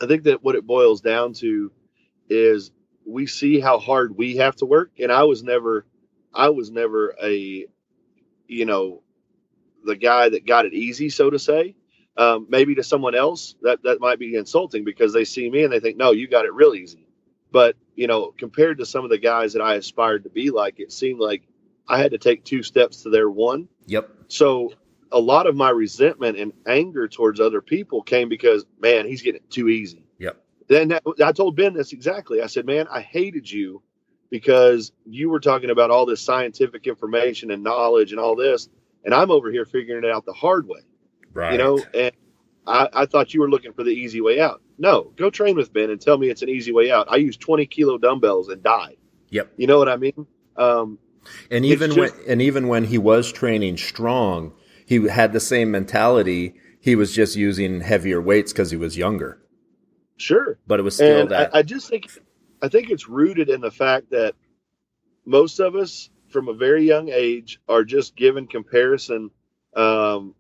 I 0.02 0.08
think 0.08 0.24
that 0.24 0.44
what 0.44 0.56
it 0.56 0.66
boils 0.66 1.02
down 1.02 1.34
to 1.34 1.72
is 2.30 2.72
we 3.06 3.28
see 3.28 3.60
how 3.60 3.80
hard 3.80 4.18
we 4.18 4.38
have 4.38 4.56
to 4.58 4.66
work. 4.66 4.92
And 5.00 5.12
I 5.12 5.24
was 5.26 5.44
never, 5.44 5.86
I 6.34 6.50
was 6.50 6.72
never 6.72 7.14
a, 7.22 7.66
you 8.48 8.66
know, 8.66 9.04
the 9.84 9.98
guy 9.98 10.30
that 10.30 10.48
got 10.48 10.66
it 10.66 10.74
easy, 10.74 11.10
so 11.10 11.30
to 11.30 11.38
say. 11.38 11.76
Um, 12.16 12.46
maybe 12.48 12.76
to 12.76 12.84
someone 12.84 13.16
else 13.16 13.56
that 13.64 13.84
that 13.84 14.00
might 14.00 14.20
be 14.20 14.36
insulting 14.36 14.84
because 14.84 15.14
they 15.14 15.26
see 15.26 15.50
me 15.50 15.64
and 15.64 15.74
they 15.74 15.80
think, 15.80 15.98
no, 15.98 16.12
you 16.12 16.28
got 16.28 16.46
it 16.46 16.54
real 16.54 16.76
easy. 16.76 17.03
But 17.54 17.78
you 17.96 18.08
know, 18.08 18.34
compared 18.38 18.80
to 18.80 18.86
some 18.86 19.06
of 19.06 19.12
the 19.12 19.20
guys 19.20 19.54
that 19.54 19.62
I 19.62 19.76
aspired 19.76 20.24
to 20.24 20.30
be 20.30 20.50
like, 20.50 20.80
it 20.80 20.92
seemed 20.92 21.22
like 21.22 21.44
I 21.88 22.00
had 22.00 22.12
to 22.12 22.18
take 22.18 22.44
two 22.44 22.64
steps 22.64 23.04
to 23.04 23.10
their 23.10 23.30
one. 23.30 23.70
Yep. 23.86 24.10
So 24.28 24.74
a 25.12 25.20
lot 25.20 25.46
of 25.46 25.56
my 25.56 25.70
resentment 25.70 26.38
and 26.40 26.52
anger 26.68 27.08
towards 27.08 27.40
other 27.40 27.62
people 27.62 28.02
came 28.02 28.28
because, 28.28 28.66
man, 28.82 29.06
he's 29.06 29.22
getting 29.22 29.42
it 29.42 29.52
too 29.52 29.70
easy. 29.70 30.08
Yep. 30.18 30.44
Then 30.68 31.00
I 31.24 31.32
told 31.32 31.56
Ben 31.56 31.74
this 31.74 31.94
exactly. 31.94 32.42
I 32.42 32.48
said, 32.48 32.66
man, 32.66 32.88
I 32.90 33.02
hated 33.02 33.50
you 33.50 33.84
because 34.32 34.92
you 35.06 35.30
were 35.30 35.40
talking 35.40 35.70
about 35.70 35.92
all 35.92 36.08
this 36.08 36.22
scientific 36.22 36.88
information 36.88 37.52
and 37.52 37.62
knowledge 37.62 38.12
and 38.12 38.20
all 38.20 38.36
this, 38.36 38.68
and 39.06 39.14
I'm 39.14 39.30
over 39.30 39.52
here 39.52 39.66
figuring 39.66 40.04
it 40.04 40.10
out 40.10 40.26
the 40.26 40.34
hard 40.34 40.68
way. 40.68 40.80
Right. 41.34 41.52
You 41.52 41.60
know, 41.60 41.80
and 41.94 42.12
I, 42.66 42.90
I 42.94 43.06
thought 43.06 43.34
you 43.34 43.42
were 43.42 43.50
looking 43.50 43.74
for 43.74 43.84
the 43.84 43.92
easy 43.92 44.22
way 44.22 44.40
out. 44.40 44.62
No, 44.78 45.12
go 45.16 45.30
train 45.30 45.56
with 45.56 45.74
Ben 45.74 45.90
and 45.90 46.00
tell 46.00 46.18
me 46.18 46.30
it's 46.30 46.42
an 46.42 46.50
easy 46.50 46.72
way 46.72 46.92
out. 46.92 47.08
I 47.10 47.18
used 47.18 47.42
20 47.42 47.66
kilo 47.68 47.98
dumbbells 47.98 48.50
and 48.50 48.64
died. 48.64 48.98
Yep. 49.30 49.54
You 49.58 49.68
know 49.68 49.78
what 49.78 49.90
I 49.90 49.98
mean? 49.98 50.28
Um, 50.56 51.00
and 51.50 51.66
even 51.66 51.92
just, 51.92 52.16
when 52.18 52.30
and 52.30 52.42
even 52.42 52.68
when 52.68 52.86
he 52.86 52.98
was 52.98 53.32
training 53.32 53.78
strong, 53.78 54.54
he 54.86 55.08
had 55.08 55.34
the 55.34 55.40
same 55.40 55.72
mentality. 55.72 56.56
He 56.80 56.96
was 56.96 57.14
just 57.14 57.36
using 57.36 57.82
heavier 57.82 58.22
weights 58.22 58.52
because 58.52 58.72
he 58.72 58.78
was 58.78 58.98
younger. 58.98 59.42
Sure, 60.18 60.60
but 60.68 60.80
it 60.80 60.84
was 60.84 60.96
still 60.96 61.22
and 61.22 61.32
that. 61.32 61.56
I, 61.56 61.60
I 61.60 61.62
just 61.64 61.90
think, 61.90 62.10
I 62.62 62.68
think 62.68 62.90
it's 62.90 63.08
rooted 63.08 63.50
in 63.50 63.62
the 63.62 63.72
fact 63.72 64.12
that 64.12 64.36
most 65.26 65.60
of 65.60 65.76
us, 65.76 66.10
from 66.30 66.50
a 66.50 66.54
very 66.54 66.86
young 66.86 67.10
age, 67.10 67.60
are 67.68 67.84
just 67.84 68.16
given 68.16 68.48
comparison 68.48 69.32
um, 69.76 70.36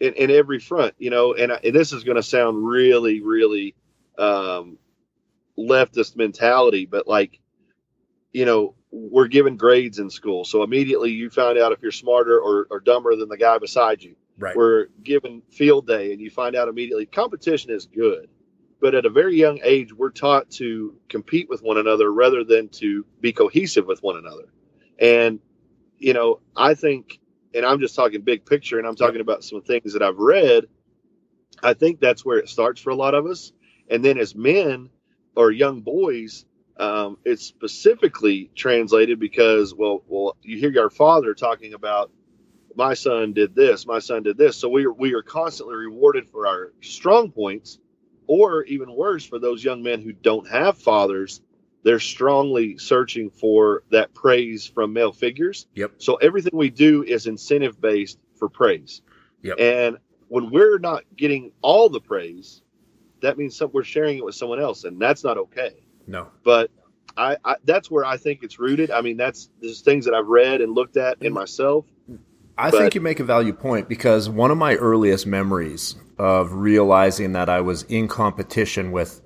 in, 0.00 0.14
in 0.14 0.30
every 0.30 0.58
front. 0.58 0.94
You 0.98 1.10
know, 1.10 1.34
and, 1.34 1.52
I, 1.52 1.60
and 1.64 1.74
this 1.74 1.92
is 1.92 2.04
going 2.04 2.16
to 2.16 2.22
sound 2.22 2.66
really, 2.66 3.20
really 3.20 3.74
um, 4.18 4.78
leftist 5.58 6.16
mentality, 6.16 6.86
but 6.86 7.06
like, 7.06 7.40
you 8.32 8.44
know, 8.44 8.74
we're 8.90 9.28
given 9.28 9.56
grades 9.56 9.98
in 9.98 10.10
school. 10.10 10.44
So 10.44 10.62
immediately 10.62 11.10
you 11.10 11.30
find 11.30 11.58
out 11.58 11.72
if 11.72 11.82
you're 11.82 11.92
smarter 11.92 12.38
or, 12.38 12.66
or 12.70 12.80
dumber 12.80 13.16
than 13.16 13.28
the 13.28 13.36
guy 13.36 13.58
beside 13.58 14.02
you. 14.02 14.16
Right. 14.38 14.56
We're 14.56 14.86
given 15.02 15.42
field 15.50 15.86
day 15.86 16.12
and 16.12 16.20
you 16.20 16.30
find 16.30 16.54
out 16.54 16.68
immediately 16.68 17.06
competition 17.06 17.70
is 17.70 17.86
good. 17.86 18.28
But 18.80 18.94
at 18.94 19.04
a 19.04 19.10
very 19.10 19.36
young 19.36 19.58
age, 19.64 19.92
we're 19.92 20.10
taught 20.10 20.50
to 20.52 20.94
compete 21.08 21.48
with 21.48 21.62
one 21.62 21.78
another 21.78 22.12
rather 22.12 22.44
than 22.44 22.68
to 22.68 23.04
be 23.20 23.32
cohesive 23.32 23.86
with 23.86 24.02
one 24.02 24.16
another. 24.16 24.44
And, 25.00 25.40
you 25.98 26.12
know, 26.12 26.38
I 26.56 26.74
think, 26.74 27.17
and 27.54 27.64
I'm 27.64 27.80
just 27.80 27.94
talking 27.94 28.22
big 28.22 28.44
picture 28.44 28.78
and 28.78 28.86
I'm 28.86 28.96
talking 28.96 29.20
about 29.20 29.44
some 29.44 29.62
things 29.62 29.92
that 29.92 30.02
I've 30.02 30.18
read. 30.18 30.64
I 31.62 31.74
think 31.74 32.00
that's 32.00 32.24
where 32.24 32.38
it 32.38 32.48
starts 32.48 32.80
for 32.80 32.90
a 32.90 32.94
lot 32.94 33.14
of 33.14 33.26
us. 33.26 33.52
And 33.90 34.04
then 34.04 34.18
as 34.18 34.34
men 34.34 34.90
or 35.34 35.50
young 35.50 35.80
boys, 35.80 36.44
um, 36.78 37.18
it's 37.24 37.44
specifically 37.44 38.50
translated 38.54 39.18
because, 39.18 39.74
well, 39.74 40.02
well, 40.06 40.36
you 40.42 40.58
hear 40.58 40.70
your 40.70 40.90
father 40.90 41.34
talking 41.34 41.74
about 41.74 42.12
my 42.76 42.94
son 42.94 43.32
did 43.32 43.54
this, 43.54 43.86
my 43.86 43.98
son 43.98 44.22
did 44.22 44.38
this. 44.38 44.56
So 44.56 44.68
we 44.68 44.86
are, 44.86 44.92
we 44.92 45.14
are 45.14 45.22
constantly 45.22 45.74
rewarded 45.74 46.28
for 46.30 46.46
our 46.46 46.72
strong 46.80 47.32
points, 47.32 47.78
or 48.28 48.62
even 48.64 48.94
worse, 48.94 49.24
for 49.24 49.40
those 49.40 49.64
young 49.64 49.82
men 49.82 50.02
who 50.02 50.12
don't 50.12 50.48
have 50.48 50.78
fathers, 50.78 51.40
they're 51.88 51.98
strongly 51.98 52.76
searching 52.76 53.30
for 53.30 53.82
that 53.90 54.12
praise 54.12 54.66
from 54.66 54.92
male 54.92 55.10
figures. 55.10 55.66
Yep. 55.74 55.92
So 55.96 56.16
everything 56.16 56.50
we 56.52 56.68
do 56.68 57.02
is 57.02 57.26
incentive 57.26 57.80
based 57.80 58.18
for 58.38 58.50
praise. 58.50 59.00
Yep. 59.40 59.58
And 59.58 59.96
when 60.28 60.50
we're 60.50 60.78
not 60.78 61.04
getting 61.16 61.50
all 61.62 61.88
the 61.88 62.02
praise, 62.02 62.60
that 63.22 63.38
means 63.38 63.56
some, 63.56 63.70
we're 63.72 63.84
sharing 63.84 64.18
it 64.18 64.24
with 64.26 64.34
someone 64.34 64.60
else, 64.60 64.84
and 64.84 65.00
that's 65.00 65.24
not 65.24 65.38
okay. 65.38 65.76
No. 66.06 66.28
But 66.44 66.70
I, 67.16 67.38
I, 67.42 67.56
that's 67.64 67.90
where 67.90 68.04
I 68.04 68.18
think 68.18 68.42
it's 68.42 68.58
rooted. 68.58 68.90
I 68.90 69.00
mean, 69.00 69.16
that's 69.16 69.48
there's 69.62 69.80
things 69.80 70.04
that 70.04 70.12
I've 70.12 70.28
read 70.28 70.60
and 70.60 70.74
looked 70.74 70.98
at 70.98 71.22
in 71.22 71.32
myself. 71.32 71.86
I 72.58 72.70
but, 72.70 72.80
think 72.80 72.96
you 72.96 73.00
make 73.00 73.18
a 73.18 73.24
value 73.24 73.54
point 73.54 73.88
because 73.88 74.28
one 74.28 74.50
of 74.50 74.58
my 74.58 74.74
earliest 74.74 75.26
memories 75.26 75.96
of 76.18 76.52
realizing 76.52 77.32
that 77.32 77.48
I 77.48 77.62
was 77.62 77.84
in 77.84 78.08
competition 78.08 78.92
with 78.92 79.22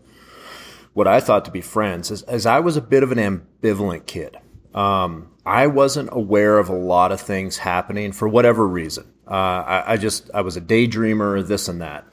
what 0.94 1.08
I 1.08 1.20
thought 1.20 1.44
to 1.46 1.50
be 1.50 1.60
friends 1.60 2.10
is 2.10 2.22
as 2.22 2.46
I 2.46 2.60
was 2.60 2.76
a 2.76 2.82
bit 2.82 3.02
of 3.02 3.12
an 3.12 3.18
ambivalent 3.18 4.06
kid. 4.06 4.36
Um, 4.74 5.28
I 5.44 5.66
wasn't 5.66 6.08
aware 6.12 6.58
of 6.58 6.68
a 6.68 6.74
lot 6.74 7.12
of 7.12 7.20
things 7.20 7.58
happening 7.58 8.12
for 8.12 8.28
whatever 8.28 8.66
reason. 8.66 9.12
Uh, 9.26 9.34
I, 9.34 9.92
I 9.92 9.96
just 9.96 10.30
I 10.32 10.42
was 10.42 10.56
a 10.56 10.60
daydreamer, 10.60 11.46
this 11.46 11.68
and 11.68 11.80
that. 11.80 12.06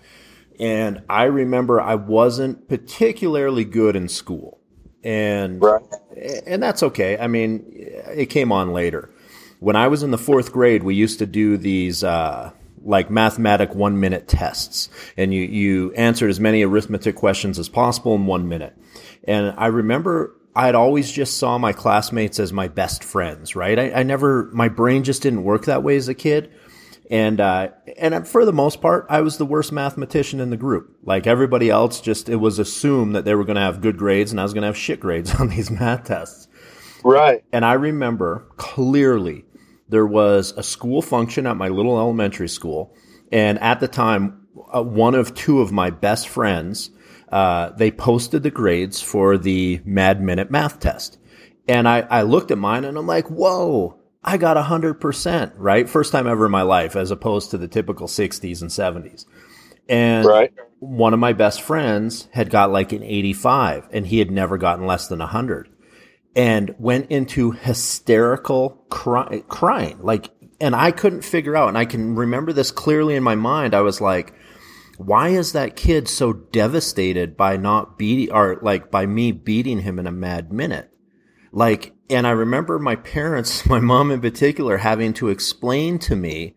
And 0.59 1.03
I 1.09 1.23
remember 1.23 1.80
I 1.80 1.95
wasn't 1.95 2.67
particularly 2.67 3.63
good 3.63 3.95
in 3.95 4.09
school. 4.09 4.59
And 5.03 5.61
right. 5.61 5.82
and 6.45 6.61
that's 6.61 6.84
okay. 6.84 7.17
I 7.17 7.27
mean, 7.27 7.63
it 7.69 8.27
came 8.27 8.51
on 8.51 8.73
later. 8.73 9.09
When 9.59 9.75
I 9.75 9.88
was 9.88 10.03
in 10.03 10.11
the 10.11 10.17
fourth 10.17 10.51
grade, 10.51 10.84
we 10.84 10.95
used 10.95 11.19
to 11.19 11.25
do 11.25 11.55
these 11.55 12.03
uh, 12.03 12.51
like 12.84 13.09
mathematic 13.09 13.75
one 13.75 13.99
minute 13.99 14.27
tests, 14.27 14.89
and 15.17 15.34
you 15.34 15.41
you 15.41 15.93
answered 15.93 16.30
as 16.30 16.39
many 16.39 16.63
arithmetic 16.63 17.15
questions 17.15 17.59
as 17.59 17.69
possible 17.69 18.15
in 18.15 18.25
one 18.25 18.47
minute. 18.47 18.75
And 19.25 19.53
I 19.57 19.67
remember 19.67 20.36
I'd 20.55 20.75
always 20.75 21.11
just 21.11 21.38
saw 21.38 21.57
my 21.57 21.73
classmates 21.73 22.39
as 22.39 22.51
my 22.51 22.67
best 22.67 23.03
friends, 23.03 23.55
right? 23.55 23.77
I, 23.77 23.91
I 23.91 24.03
never, 24.03 24.49
my 24.51 24.67
brain 24.67 25.03
just 25.03 25.21
didn't 25.21 25.43
work 25.43 25.65
that 25.65 25.84
way 25.84 25.95
as 25.95 26.09
a 26.09 26.13
kid. 26.13 26.51
And, 27.09 27.39
uh, 27.39 27.69
and 27.97 28.27
for 28.27 28.45
the 28.45 28.53
most 28.53 28.82
part, 28.82 29.05
I 29.09 29.21
was 29.21 29.38
the 29.38 29.45
worst 29.45 29.71
mathematician 29.71 30.39
in 30.39 30.49
the 30.49 30.57
group. 30.57 30.97
Like 31.03 31.27
everybody 31.27 31.69
else, 31.69 32.01
just, 32.01 32.30
it 32.30 32.36
was 32.36 32.59
assumed 32.59 33.15
that 33.15 33.25
they 33.25 33.36
were 33.36 33.45
going 33.45 33.55
to 33.55 33.61
have 33.61 33.82
good 33.82 33.97
grades 33.97 34.32
and 34.32 34.39
I 34.39 34.43
was 34.43 34.53
going 34.53 34.63
to 34.63 34.67
have 34.67 34.77
shit 34.77 34.99
grades 34.99 35.34
on 35.39 35.49
these 35.49 35.71
math 35.71 36.03
tests. 36.03 36.47
Right. 37.03 37.43
And 37.53 37.63
I 37.63 37.73
remember 37.73 38.45
clearly 38.57 39.45
there 39.89 40.05
was 40.05 40.53
a 40.55 40.63
school 40.63 41.01
function 41.01 41.45
at 41.45 41.57
my 41.57 41.67
little 41.67 41.97
elementary 41.99 42.49
school. 42.49 42.95
And 43.31 43.59
at 43.59 43.79
the 43.79 43.87
time, 43.87 44.47
uh, 44.73 44.83
one 44.83 45.15
of 45.15 45.33
two 45.33 45.61
of 45.61 45.71
my 45.71 45.89
best 45.89 46.27
friends, 46.27 46.91
uh, 47.31 47.71
they 47.71 47.91
posted 47.91 48.43
the 48.43 48.51
grades 48.51 49.01
for 49.01 49.37
the 49.37 49.81
Mad 49.83 50.21
Minute 50.21 50.49
math 50.49 50.79
test. 50.79 51.17
And 51.67 51.87
I, 51.87 52.01
I 52.01 52.21
looked 52.23 52.51
at 52.51 52.57
mine 52.57 52.85
and 52.85 52.97
I'm 52.97 53.07
like, 53.07 53.29
whoa, 53.29 53.99
I 54.23 54.37
got 54.37 54.57
100%, 54.57 55.53
right? 55.55 55.89
First 55.89 56.11
time 56.11 56.27
ever 56.27 56.45
in 56.45 56.51
my 56.51 56.63
life, 56.63 56.95
as 56.95 57.11
opposed 57.11 57.51
to 57.51 57.57
the 57.57 57.67
typical 57.67 58.07
60s 58.07 58.61
and 58.61 58.71
70s. 58.71 59.25
And 59.87 60.25
right. 60.25 60.53
one 60.79 61.13
of 61.13 61.19
my 61.19 61.33
best 61.33 61.61
friends 61.61 62.27
had 62.31 62.49
got 62.49 62.71
like 62.71 62.91
an 62.91 63.03
85 63.03 63.89
and 63.91 64.05
he 64.05 64.19
had 64.19 64.29
never 64.29 64.57
gotten 64.57 64.85
less 64.85 65.07
than 65.07 65.19
100 65.19 65.69
and 66.36 66.75
went 66.77 67.09
into 67.11 67.51
hysterical 67.51 68.86
cry- 68.89 69.43
crying. 69.47 69.99
Like, 70.01 70.30
and 70.61 70.75
I 70.75 70.91
couldn't 70.91 71.23
figure 71.23 71.55
out, 71.55 71.69
and 71.69 71.77
I 71.77 71.86
can 71.86 72.15
remember 72.15 72.53
this 72.53 72.71
clearly 72.71 73.15
in 73.15 73.23
my 73.23 73.36
mind. 73.36 73.73
I 73.73 73.82
was 73.82 74.01
like, 74.01 74.34
why 74.97 75.30
is 75.30 75.53
that 75.53 75.75
kid 75.75 76.07
so 76.07 76.34
devastated 76.34 77.38
by 77.38 77.55
not 77.57 77.97
beating, 77.97 78.34
or 78.34 78.59
like 78.61 78.91
by 78.91 79.05
me 79.05 79.32
beating 79.32 79.80
him 79.80 79.97
in 79.97 80.07
a 80.07 80.11
mad 80.11 80.51
minute? 80.51 80.91
Like, 81.51 81.93
and 82.09 82.27
I 82.27 82.32
remember 82.32 82.80
my 82.80 82.95
parents, 82.95 83.65
my 83.65 83.80
mom 83.80 84.11
in 84.11 84.21
particular, 84.21 84.77
having 84.77 85.13
to 85.13 85.30
explain 85.30 85.99
to 85.99 86.15
me, 86.15 86.55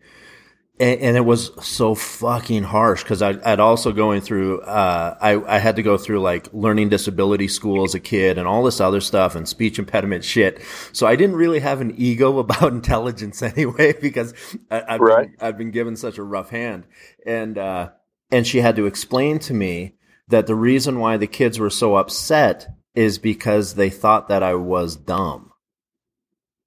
and, 0.79 0.99
and 1.01 1.17
it 1.17 1.25
was 1.25 1.51
so 1.65 1.93
fucking 1.93 2.63
harsh 2.63 3.03
because 3.03 3.21
I'd 3.21 3.59
also 3.59 3.91
going 3.91 4.21
through, 4.21 4.61
uh, 4.61 5.15
I, 5.21 5.55
I 5.55 5.59
had 5.59 5.75
to 5.75 5.83
go 5.83 5.97
through 5.97 6.21
like 6.21 6.51
learning 6.51 6.89
disability 6.89 7.47
school 7.47 7.83
as 7.83 7.93
a 7.93 7.99
kid 7.99 8.37
and 8.37 8.47
all 8.47 8.63
this 8.63 8.81
other 8.81 8.99
stuff 8.99 9.35
and 9.35 9.47
speech 9.47 9.77
impediment 9.77 10.23
shit. 10.23 10.61
So 10.91 11.05
I 11.05 11.15
didn't 11.15 11.35
really 11.35 11.59
have 11.59 11.79
an 11.79 11.93
ego 11.95 12.39
about 12.39 12.73
intelligence 12.73 13.41
anyway 13.43 13.93
because 13.93 14.33
I, 14.71 14.83
have 14.93 15.01
right. 15.01 15.37
been, 15.37 15.47
I've 15.47 15.57
been 15.57 15.71
given 15.71 15.95
such 15.95 16.17
a 16.17 16.23
rough 16.23 16.49
hand. 16.49 16.85
And, 17.25 17.57
uh, 17.57 17.91
and 18.31 18.47
she 18.47 18.59
had 18.59 18.75
to 18.77 18.87
explain 18.87 19.37
to 19.39 19.53
me 19.53 19.93
that 20.27 20.47
the 20.47 20.55
reason 20.55 20.99
why 20.99 21.17
the 21.17 21.27
kids 21.27 21.59
were 21.59 21.69
so 21.69 21.95
upset 21.95 22.67
is 22.95 23.19
because 23.19 23.75
they 23.75 23.91
thought 23.91 24.27
that 24.29 24.41
I 24.41 24.55
was 24.55 24.95
dumb. 24.95 25.51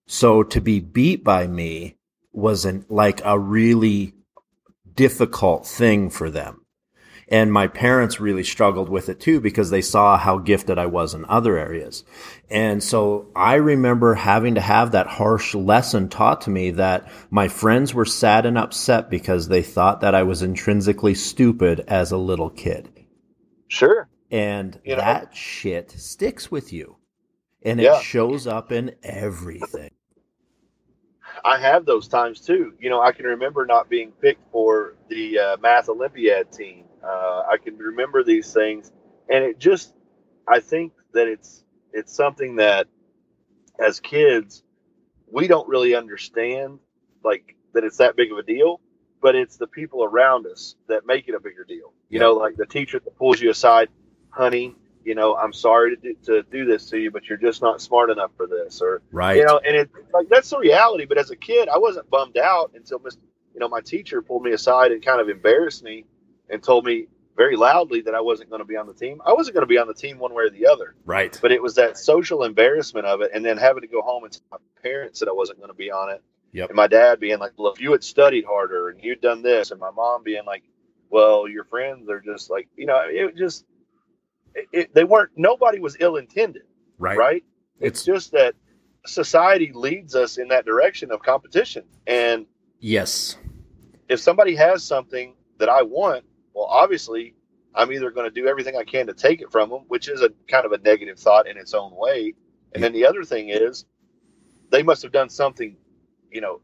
So 0.06 0.44
to 0.44 0.60
be 0.60 0.78
beat 0.78 1.24
by 1.24 1.48
me 1.48 1.95
was 2.36 2.64
an, 2.64 2.84
like 2.88 3.20
a 3.24 3.38
really 3.38 4.12
difficult 4.94 5.66
thing 5.66 6.10
for 6.10 6.30
them. 6.30 6.60
And 7.28 7.52
my 7.52 7.66
parents 7.66 8.20
really 8.20 8.44
struggled 8.44 8.88
with 8.88 9.08
it 9.08 9.18
too 9.18 9.40
because 9.40 9.70
they 9.70 9.80
saw 9.80 10.16
how 10.16 10.38
gifted 10.38 10.78
I 10.78 10.86
was 10.86 11.12
in 11.12 11.24
other 11.24 11.58
areas. 11.58 12.04
And 12.48 12.80
so 12.84 13.26
I 13.34 13.54
remember 13.54 14.14
having 14.14 14.54
to 14.54 14.60
have 14.60 14.92
that 14.92 15.08
harsh 15.08 15.52
lesson 15.54 16.08
taught 16.08 16.42
to 16.42 16.50
me 16.50 16.70
that 16.72 17.10
my 17.30 17.48
friends 17.48 17.92
were 17.92 18.04
sad 18.04 18.46
and 18.46 18.56
upset 18.56 19.10
because 19.10 19.48
they 19.48 19.62
thought 19.62 20.02
that 20.02 20.14
I 20.14 20.22
was 20.22 20.42
intrinsically 20.42 21.14
stupid 21.14 21.80
as 21.88 22.12
a 22.12 22.16
little 22.16 22.50
kid. 22.50 22.88
Sure. 23.66 24.08
And 24.30 24.78
You 24.84 24.94
know? 24.94 25.00
that 25.00 25.34
shit 25.34 25.90
sticks 25.90 26.50
with 26.50 26.72
you. 26.72 26.96
And 27.62 27.80
Yeah. 27.80 27.98
it 27.98 28.04
shows 28.04 28.46
up 28.46 28.70
in 28.70 28.94
everything. 29.02 29.90
I 31.44 31.58
have 31.58 31.84
those 31.86 32.08
times 32.08 32.40
too. 32.40 32.74
You 32.80 32.90
know, 32.90 33.00
I 33.00 33.12
can 33.12 33.26
remember 33.26 33.66
not 33.66 33.88
being 33.88 34.12
picked 34.12 34.50
for 34.50 34.94
the 35.08 35.38
uh, 35.38 35.56
math 35.58 35.88
Olympiad 35.88 36.52
team. 36.52 36.84
Uh, 37.02 37.42
I 37.50 37.56
can 37.62 37.76
remember 37.76 38.24
these 38.24 38.52
things, 38.52 38.92
and 39.28 39.44
it 39.44 39.58
just, 39.58 39.94
I 40.48 40.60
think 40.60 40.92
that 41.12 41.28
it's 41.28 41.64
it's 41.92 42.12
something 42.14 42.56
that, 42.56 42.86
as 43.78 44.00
kids, 44.00 44.62
we 45.30 45.46
don't 45.48 45.68
really 45.68 45.94
understand, 45.94 46.78
like 47.24 47.56
that 47.74 47.84
it's 47.84 47.98
that 47.98 48.16
big 48.16 48.32
of 48.32 48.38
a 48.38 48.42
deal. 48.42 48.80
But 49.22 49.34
it's 49.34 49.56
the 49.56 49.66
people 49.66 50.04
around 50.04 50.46
us 50.46 50.76
that 50.88 51.06
make 51.06 51.28
it 51.28 51.34
a 51.34 51.40
bigger 51.40 51.64
deal. 51.64 51.92
You 52.10 52.18
Yeah. 52.20 52.26
know, 52.26 52.32
like 52.34 52.56
the 52.56 52.66
teacher 52.66 53.00
that 53.00 53.16
pulls 53.16 53.40
you 53.40 53.50
aside, 53.50 53.88
honey. 54.30 54.76
You 55.06 55.14
know, 55.14 55.36
I'm 55.36 55.52
sorry 55.52 55.94
to 55.94 56.02
do, 56.02 56.14
to 56.24 56.42
do 56.50 56.64
this 56.64 56.90
to 56.90 56.98
you, 56.98 57.12
but 57.12 57.28
you're 57.28 57.38
just 57.38 57.62
not 57.62 57.80
smart 57.80 58.10
enough 58.10 58.32
for 58.36 58.48
this, 58.48 58.82
or 58.82 59.02
Right. 59.12 59.36
you 59.36 59.44
know, 59.44 59.58
and 59.64 59.76
it 59.76 59.88
like 60.12 60.28
that's 60.28 60.50
the 60.50 60.58
reality. 60.58 61.04
But 61.04 61.16
as 61.16 61.30
a 61.30 61.36
kid, 61.36 61.68
I 61.68 61.78
wasn't 61.78 62.10
bummed 62.10 62.36
out 62.36 62.72
until 62.74 62.98
Mr. 62.98 63.18
You 63.54 63.60
know, 63.60 63.68
my 63.68 63.80
teacher 63.80 64.20
pulled 64.20 64.42
me 64.42 64.50
aside 64.50 64.90
and 64.90 65.04
kind 65.04 65.20
of 65.20 65.28
embarrassed 65.28 65.84
me 65.84 66.04
and 66.50 66.60
told 66.60 66.84
me 66.84 67.06
very 67.36 67.54
loudly 67.54 68.00
that 68.00 68.16
I 68.16 68.20
wasn't 68.20 68.50
going 68.50 68.58
to 68.58 68.66
be 68.66 68.76
on 68.76 68.88
the 68.88 68.94
team. 68.94 69.22
I 69.24 69.32
wasn't 69.32 69.54
going 69.54 69.62
to 69.62 69.68
be 69.68 69.78
on 69.78 69.86
the 69.86 69.94
team 69.94 70.18
one 70.18 70.34
way 70.34 70.42
or 70.44 70.50
the 70.50 70.66
other, 70.66 70.96
right. 71.04 71.38
but 71.40 71.52
it 71.52 71.62
was 71.62 71.76
that 71.76 71.96
social 71.96 72.42
embarrassment 72.42 73.06
of 73.06 73.20
it, 73.20 73.30
and 73.32 73.44
then 73.44 73.58
having 73.58 73.82
to 73.82 73.86
go 73.86 74.02
home 74.02 74.24
and 74.24 74.32
tell 74.32 74.42
my 74.50 74.58
parents 74.82 75.20
that 75.20 75.28
I 75.28 75.32
wasn't 75.32 75.58
going 75.58 75.70
to 75.70 75.74
be 75.74 75.90
on 75.92 76.10
it, 76.10 76.20
Yep. 76.52 76.70
and 76.70 76.76
my 76.76 76.88
dad 76.88 77.20
being 77.20 77.38
like, 77.38 77.52
"Well, 77.56 77.72
if 77.72 77.80
you 77.80 77.92
had 77.92 78.02
studied 78.02 78.44
harder 78.44 78.88
and 78.88 79.00
you'd 79.04 79.20
done 79.20 79.42
this," 79.42 79.70
and 79.70 79.78
my 79.78 79.90
mom 79.92 80.22
being 80.24 80.44
like, 80.46 80.64
"Well, 81.10 81.46
your 81.46 81.64
friends 81.64 82.08
are 82.10 82.20
just 82.20 82.50
like, 82.50 82.66
you 82.76 82.86
know, 82.86 83.00
it 83.06 83.36
just." 83.36 83.64
It, 84.72 84.94
they 84.94 85.04
weren't. 85.04 85.30
Nobody 85.36 85.78
was 85.80 85.96
ill 86.00 86.16
intended 86.16 86.62
Right. 86.98 87.18
right? 87.18 87.44
It's- 87.80 87.92
It's 87.92 88.04
just 88.04 88.32
that 88.32 88.54
society 89.06 89.70
leads 89.74 90.14
us 90.14 90.38
in 90.38 90.48
that 90.48 90.64
direction 90.64 91.10
of 91.12 91.22
competition. 91.22 91.84
And 92.06 92.46
Yes. 92.80 93.36
if 94.08 94.18
somebody 94.20 94.54
has 94.56 94.82
something 94.82 95.34
that 95.58 95.68
I 95.68 95.82
want, 95.82 96.24
well, 96.54 96.64
obviously, 96.66 97.34
I'm 97.74 97.92
either 97.92 98.10
going 98.10 98.26
to 98.28 98.34
do 98.34 98.48
everything 98.48 98.76
I 98.76 98.84
can 98.84 99.06
to 99.06 99.12
take 99.14 99.42
it 99.42 99.52
from 99.52 99.68
them, 99.68 99.80
which 99.88 100.08
is 100.08 100.22
a 100.22 100.30
kind 100.48 100.64
of 100.64 100.72
a 100.72 100.78
negative 100.78 101.18
thought 101.18 101.46
in 101.46 101.56
its 101.58 101.74
own 101.74 101.94
way. 101.94 102.32
And 102.72 102.82
then 102.82 102.92
the 102.92 103.04
other 103.06 103.22
thing 103.24 103.50
is, 103.50 103.84
they 104.70 104.82
must 104.82 105.02
have 105.02 105.12
done 105.12 105.28
something, 105.28 105.76
you 106.30 106.40
know, 106.40 106.60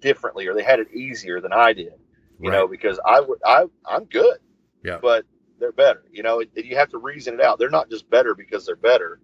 differently, 0.00 0.46
or 0.46 0.54
they 0.54 0.62
had 0.62 0.78
it 0.78 0.90
easier 0.92 1.40
than 1.40 1.52
I 1.52 1.72
did, 1.72 1.92
you 2.40 2.50
know, 2.50 2.68
because 2.68 2.98
I 3.04 3.20
would, 3.20 3.38
I, 3.44 3.64
I'm 3.84 4.04
good, 4.04 4.38
Yeah. 4.84 4.98
but 5.02 5.24
they're 5.58 5.72
better, 5.72 6.04
you 6.10 6.22
know. 6.22 6.42
You 6.54 6.76
have 6.76 6.90
to 6.90 6.98
reason 6.98 7.34
it 7.34 7.40
out. 7.40 7.58
They're 7.58 7.70
not 7.70 7.90
just 7.90 8.08
better 8.10 8.34
because 8.34 8.66
they're 8.66 8.76
better. 8.76 9.20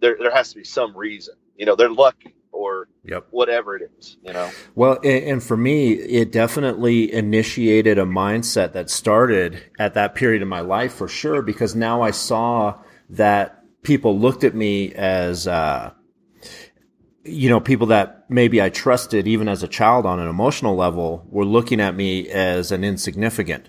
There, 0.00 0.16
there 0.18 0.34
has 0.34 0.50
to 0.50 0.56
be 0.56 0.64
some 0.64 0.96
reason, 0.96 1.34
you 1.56 1.66
know. 1.66 1.76
They're 1.76 1.90
lucky 1.90 2.34
or 2.52 2.88
Yep. 3.04 3.28
whatever 3.30 3.76
it 3.76 3.90
is, 3.98 4.16
you 4.22 4.32
know. 4.32 4.50
Well, 4.74 4.98
and 5.04 5.42
for 5.42 5.56
me, 5.56 5.92
it 5.92 6.32
definitely 6.32 7.12
initiated 7.12 7.98
a 7.98 8.04
mindset 8.04 8.72
that 8.72 8.90
started 8.90 9.62
at 9.78 9.94
that 9.94 10.14
period 10.14 10.42
in 10.42 10.48
my 10.48 10.60
life 10.60 10.94
for 10.94 11.06
sure, 11.06 11.42
because 11.42 11.76
now 11.76 12.02
I 12.02 12.10
saw 12.10 12.80
that 13.10 13.62
people 13.82 14.18
looked 14.18 14.42
at 14.42 14.54
me 14.54 14.92
as, 14.94 15.46
uh, 15.46 15.92
you 17.24 17.48
know, 17.48 17.60
people 17.60 17.88
that 17.88 18.24
maybe 18.28 18.60
I 18.60 18.70
trusted 18.70 19.28
even 19.28 19.48
as 19.48 19.62
a 19.62 19.68
child 19.68 20.04
on 20.06 20.18
an 20.18 20.28
emotional 20.28 20.74
level 20.74 21.24
were 21.28 21.44
looking 21.44 21.80
at 21.80 21.94
me 21.94 22.28
as 22.28 22.72
an 22.72 22.82
insignificant. 22.82 23.68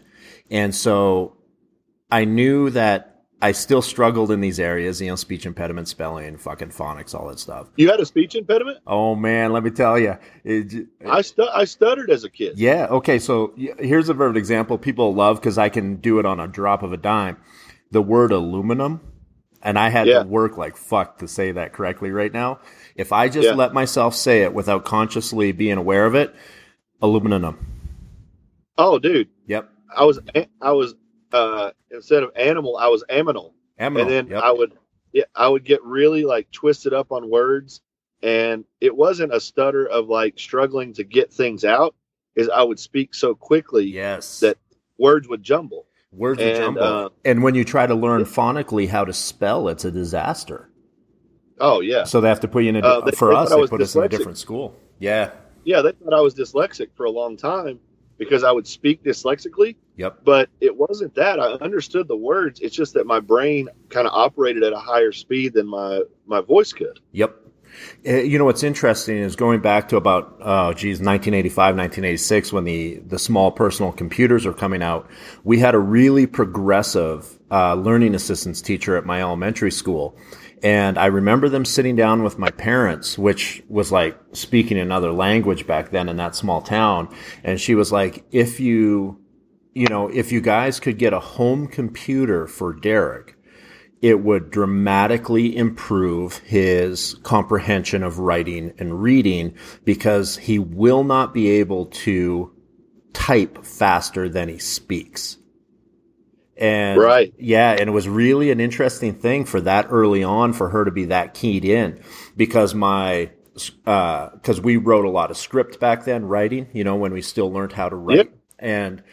And 0.49 0.73
so 0.73 1.36
I 2.09 2.25
knew 2.25 2.69
that 2.71 3.13
I 3.41 3.51
still 3.51 3.81
struggled 3.81 4.31
in 4.31 4.39
these 4.41 4.59
areas, 4.59 4.99
you 4.99 5.07
know, 5.07 5.15
speech 5.15 5.45
impediment, 5.45 5.87
spelling, 5.87 6.37
fucking 6.37 6.69
phonics, 6.69 7.13
all 7.13 7.27
that 7.27 7.37
stuff. 7.39 7.67
You 7.75 7.89
had 7.89 7.99
a 7.99 8.05
speech 8.05 8.33
impediment. 8.35 8.79
Oh 8.87 9.15
man, 9.15 9.51
let 9.53 9.63
me 9.63 9.69
tell 9.69 9.99
you. 9.99 10.17
Uh, 10.47 10.61
I 11.07 11.21
stu- 11.21 11.49
I 11.53 11.65
stuttered 11.65 12.09
as 12.09 12.23
a 12.23 12.29
kid. 12.29 12.57
Yeah. 12.57 12.87
Okay. 12.89 13.19
So 13.19 13.53
here's 13.57 14.09
a 14.09 14.15
perfect 14.15 14.37
example 14.37 14.77
people 14.77 15.13
love 15.13 15.39
because 15.39 15.57
I 15.57 15.69
can 15.69 15.97
do 15.97 16.17
it 16.19 16.25
on 16.25 16.39
a 16.39 16.47
drop 16.47 16.81
of 16.81 16.93
a 16.93 16.97
dime. 16.97 17.37
The 17.91 18.01
word 18.01 18.31
aluminum, 18.31 19.01
and 19.61 19.77
I 19.77 19.89
had 19.89 20.07
Yeah. 20.07 20.23
to 20.23 20.27
work 20.27 20.57
like 20.57 20.75
fuck 20.75 21.19
to 21.19 21.27
say 21.27 21.51
that 21.51 21.73
correctly 21.73 22.09
right 22.11 22.33
now. 22.33 22.59
If 22.95 23.11
I 23.13 23.29
just 23.29 23.49
Yeah. 23.49 23.53
let 23.55 23.71
myself 23.73 24.15
say 24.15 24.41
it 24.43 24.53
without 24.53 24.83
consciously 24.83 25.51
being 25.51 25.77
aware 25.77 26.05
of 26.07 26.15
it, 26.15 26.33
aluminum. 27.03 27.57
Oh, 28.79 28.97
dude, 28.99 29.29
Yep. 29.47 29.69
I 29.95 30.05
was 30.05 30.19
I 30.61 30.71
was 30.71 30.95
uh 31.31 31.71
instead 31.91 32.23
of 32.23 32.31
animal, 32.35 32.77
I 32.77 32.87
was 32.87 33.03
aminal. 33.09 33.53
Aminal. 33.79 34.01
and 34.01 34.09
then 34.09 34.27
yep. 34.27 34.43
I 34.43 34.51
would 34.51 34.73
yeah, 35.13 35.23
I 35.35 35.47
would 35.47 35.63
get 35.63 35.83
really 35.83 36.23
like 36.23 36.51
twisted 36.51 36.93
up 36.93 37.11
on 37.11 37.29
words 37.29 37.81
and 38.23 38.65
it 38.81 38.95
wasn't 38.95 39.33
a 39.33 39.39
stutter 39.39 39.85
of 39.85 40.09
like 40.09 40.39
struggling 40.39 40.93
to 40.93 41.03
get 41.03 41.31
things 41.31 41.63
out 41.63 41.95
is 42.35 42.49
I 42.49 42.63
would 42.63 42.79
speak 42.79 43.13
so 43.13 43.35
quickly 43.35 43.85
yes. 43.85 44.39
that 44.39 44.57
words 44.97 45.27
would 45.27 45.43
jumble. 45.43 45.85
words 46.11 46.41
and, 46.41 46.55
jumble. 46.57 46.83
uh, 46.83 47.09
and 47.25 47.43
when 47.43 47.55
you 47.55 47.63
try 47.63 47.85
to 47.85 47.95
learn 47.95 48.23
phonically 48.23 48.87
how 48.87 49.05
to 49.05 49.13
spell, 49.13 49.67
it's 49.69 49.85
a 49.85 49.91
disaster. 49.91 50.69
Oh 51.59 51.81
yeah. 51.81 52.03
So 52.03 52.21
they 52.21 52.29
have 52.29 52.41
to 52.41 52.47
put 52.47 52.63
you 52.63 52.69
in 52.69 52.75
a. 52.77 52.79
Uh, 52.79 53.05
they- 53.05 53.11
for 53.11 53.29
they 53.29 53.35
us, 53.35 53.49
they 53.49 53.67
put 53.67 53.81
us 53.81 53.95
in 53.95 54.03
a 54.03 54.09
different 54.09 54.37
school. 54.37 54.75
Yeah. 54.99 55.31
Yeah, 55.63 55.81
they 55.81 55.91
thought 55.91 56.13
I 56.13 56.21
was 56.21 56.33
dyslexic 56.33 56.89
for 56.95 57.05
a 57.05 57.09
long 57.09 57.35
time 57.35 57.79
because 58.17 58.43
I 58.43 58.51
would 58.51 58.67
speak 58.67 59.03
dyslexically, 59.03 59.75
Yep. 59.97 60.19
but 60.23 60.49
it 60.61 60.77
wasn't 60.77 61.15
that. 61.15 61.39
I 61.39 61.53
understood 61.53 62.07
the 62.07 62.15
words. 62.15 62.59
It's 62.59 62.75
just 62.75 62.93
that 62.93 63.05
my 63.07 63.19
brain 63.19 63.67
kind 63.89 64.07
of 64.07 64.13
operated 64.13 64.63
at 64.63 64.71
a 64.71 64.77
higher 64.79 65.11
speed 65.11 65.53
than 65.53 65.67
my 65.67 66.03
my 66.25 66.41
voice 66.41 66.71
could. 66.71 66.99
Yep. 67.11 67.35
Uh, 68.07 68.11
You 68.13 68.37
know 68.37 68.45
what's 68.45 68.63
interesting 68.63 69.17
is 69.17 69.35
going 69.35 69.61
back 69.61 69.89
to 69.89 69.97
about 69.97 70.37
oh 70.39 70.73
geez 70.73 70.99
1985 70.99 71.75
1986 71.75 72.53
when 72.53 72.63
the 72.63 72.95
the 73.05 73.19
small 73.19 73.51
personal 73.51 73.91
computers 73.91 74.45
are 74.45 74.53
coming 74.53 74.81
out 74.81 75.09
we 75.43 75.59
had 75.59 75.75
a 75.75 75.79
really 75.79 76.25
progressive 76.25 77.37
uh, 77.51 77.75
learning 77.75 78.15
assistance 78.15 78.61
teacher 78.61 78.95
at 78.97 79.05
my 79.05 79.21
elementary 79.21 79.71
school 79.71 80.17
and 80.63 80.97
I 80.97 81.05
remember 81.07 81.49
them 81.49 81.65
sitting 81.65 81.95
down 81.95 82.23
with 82.23 82.39
my 82.39 82.49
parents 82.51 83.17
which 83.17 83.61
was 83.67 83.91
like 83.91 84.17
speaking 84.31 84.79
another 84.79 85.11
language 85.11 85.67
back 85.67 85.91
then 85.91 86.09
in 86.09 86.17
that 86.17 86.35
small 86.35 86.61
town 86.61 87.13
and 87.43 87.59
she 87.59 87.75
was 87.75 87.91
like 87.91 88.23
if 88.31 88.59
you 88.59 89.19
you 89.77 89.87
know 89.87 90.09
if 90.09 90.31
you 90.31 90.41
guys 90.41 90.79
could 90.79 90.97
get 90.97 91.13
a 91.13 91.19
home 91.19 91.67
computer 91.67 92.47
for 92.47 92.73
Derek 92.73 93.35
it 94.01 94.21
would 94.21 94.51
dramatically 94.51 95.55
improve 95.55 96.37
his 96.39 97.15
comprehension 97.23 98.03
of 98.03 98.19
writing 98.19 98.73
and 98.77 99.01
reading 99.01 99.55
because 99.85 100.37
he 100.37 100.59
will 100.59 101.03
not 101.03 101.33
be 101.33 101.49
able 101.49 101.87
to 101.87 102.51
type 103.13 103.65
faster 103.65 104.29
than 104.29 104.49
he 104.49 104.59
speaks. 104.59 105.37
And 106.57 106.99
Right. 106.99 107.33
yeah, 107.37 107.71
and 107.71 107.89
it 107.89 107.93
was 107.93 108.07
really 108.07 108.51
an 108.51 108.59
interesting 108.59 109.13
thing 109.15 109.45
for 109.45 109.61
that 109.61 109.87
early 109.89 110.23
on 110.23 110.53
for 110.53 110.69
her 110.69 110.85
to 110.85 110.91
be 110.91 111.05
that 111.05 111.33
keyed 111.33 111.65
in 111.65 111.99
because 112.35 112.75
my 112.75 113.31
uh 113.87 114.29
cuz 114.43 114.61
we 114.61 114.77
wrote 114.77 115.05
a 115.05 115.09
lot 115.09 115.31
of 115.31 115.37
script 115.37 115.79
back 115.79 116.05
then 116.05 116.25
writing, 116.25 116.67
you 116.73 116.83
know, 116.83 116.95
when 116.95 117.13
we 117.13 117.21
still 117.21 117.51
learned 117.51 117.73
how 117.73 117.89
to 117.89 117.95
write. 117.95 118.17
Yep. 118.17 118.29
And 118.59 119.03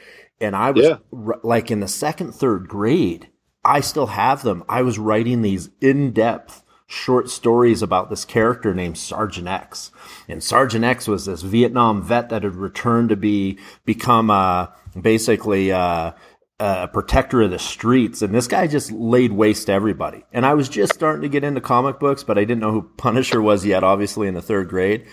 and 0.41 0.55
I 0.57 0.71
was 0.71 0.85
Yeah. 0.85 0.97
r- 1.13 1.41
like 1.43 1.71
in 1.71 1.81
the 1.81 1.89
second, 1.89 2.35
third 2.35 2.69
grade, 2.69 3.29
I 3.65 3.81
still 3.81 4.09
have 4.09 4.43
them. 4.43 4.65
I 4.69 4.83
was 4.83 4.99
writing 4.99 5.43
these 5.43 5.71
in-depth 5.81 6.63
short 6.87 7.31
stories 7.31 7.81
about 7.83 8.11
this 8.11 8.25
character 8.25 8.75
named 8.75 8.99
Sergeant 8.99 9.49
X. 9.49 9.91
And 10.29 10.43
Sergeant 10.43 10.85
X 10.85 11.09
was 11.09 11.25
this 11.25 11.41
Vietnam 11.43 12.03
vet 12.03 12.29
that 12.29 12.43
had 12.43 12.57
returned 12.57 13.09
to 13.09 13.17
be, 13.17 13.59
become, 13.87 14.31
uh, 14.31 14.67
basically, 15.01 15.73
uh, 15.73 16.13
a 16.61 16.89
protector 16.89 17.43
of 17.43 17.51
the 17.51 17.59
streets. 17.59 18.23
And 18.23 18.35
this 18.35 18.47
guy 18.47 18.67
just 18.67 18.93
laid 18.93 19.33
waste 19.33 19.67
to 19.67 19.73
everybody. 19.73 20.25
And 20.33 20.47
I 20.47 20.55
was 20.55 20.69
just 20.69 20.95
starting 20.95 21.23
to 21.23 21.29
get 21.29 21.43
into 21.43 21.61
comic 21.61 21.99
books, 21.99 22.23
but 22.23 22.39
I 22.39 22.43
didn't 22.45 22.61
know 22.61 22.71
who 22.71 22.83
Punisher 22.97 23.43
was 23.43 23.65
yet, 23.67 23.83
obviously 23.83 24.29
in 24.29 24.35
the 24.35 24.43
third 24.43 24.69
grade. 24.69 25.05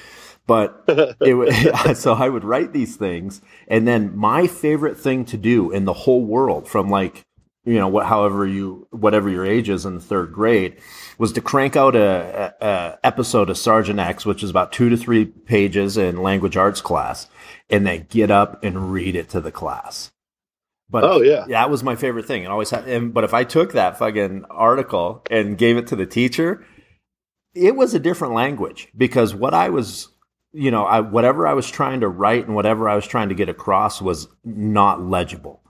But 0.51 0.83
it 1.21 1.95
so 1.97 2.13
I 2.13 2.27
would 2.27 2.43
write 2.43 2.73
these 2.73 2.97
things. 2.97 3.41
And 3.69 3.87
then 3.87 4.17
my 4.17 4.47
favorite 4.47 4.97
thing 4.97 5.23
to 5.25 5.37
do 5.37 5.71
in 5.71 5.85
the 5.85 5.93
whole 5.93 6.25
world 6.25 6.67
from 6.67 6.89
like 6.89 7.23
you 7.63 7.75
know, 7.75 7.87
what, 7.87 8.07
however 8.07 8.45
you, 8.45 8.87
whatever 8.89 9.29
your 9.29 9.45
age 9.45 9.69
is 9.69 9.85
in 9.85 9.93
the 9.93 10.01
third 10.01 10.33
grade, 10.33 10.77
was 11.19 11.31
to 11.33 11.41
crank 11.41 11.75
out 11.75 11.95
a, 11.95 12.53
a, 12.59 12.65
a 12.65 12.99
episode 13.03 13.49
of 13.49 13.57
Sergeant 13.57 13.99
X, 13.99 14.25
which 14.25 14.43
is 14.43 14.49
about 14.49 14.73
two 14.73 14.89
to 14.89 14.97
three 14.97 15.25
pages 15.25 15.95
in 15.95 16.21
language 16.21 16.57
arts 16.57 16.81
class, 16.81 17.29
and 17.69 17.87
then 17.87 18.07
get 18.09 18.29
up 18.29 18.61
and 18.61 18.91
read 18.91 19.15
it 19.15 19.29
to 19.29 19.39
the 19.39 19.51
class. 19.51 20.11
But 20.89 21.05
oh 21.05 21.21
yeah, 21.21 21.45
that 21.47 21.69
was 21.69 21.81
my 21.81 21.95
favorite 21.95 22.25
thing. 22.25 22.43
And 22.43 22.51
always 22.51 22.71
had. 22.71 22.89
And, 22.89 23.13
but 23.13 23.23
if 23.23 23.33
I 23.33 23.45
took 23.45 23.71
that 23.71 23.97
fucking 23.97 24.43
article 24.49 25.23
and 25.31 25.57
gave 25.57 25.77
it 25.77 25.87
to 25.87 25.95
the 25.95 26.07
teacher, 26.07 26.65
it 27.53 27.75
was 27.75 27.93
a 27.93 27.99
different 27.99 28.33
language 28.33 28.89
because 28.97 29.33
what 29.35 29.53
I 29.53 29.69
was, 29.69 30.09
you 30.53 30.71
know, 30.71 30.83
I 30.85 30.99
whatever 31.01 31.47
I 31.47 31.53
was 31.53 31.69
trying 31.69 32.01
to 32.01 32.07
write 32.09 32.45
and 32.45 32.55
whatever 32.55 32.89
I 32.89 32.95
was 32.95 33.07
trying 33.07 33.29
to 33.29 33.35
get 33.35 33.49
across 33.49 34.01
was 34.01 34.27
not 34.43 35.01
legible 35.01 35.61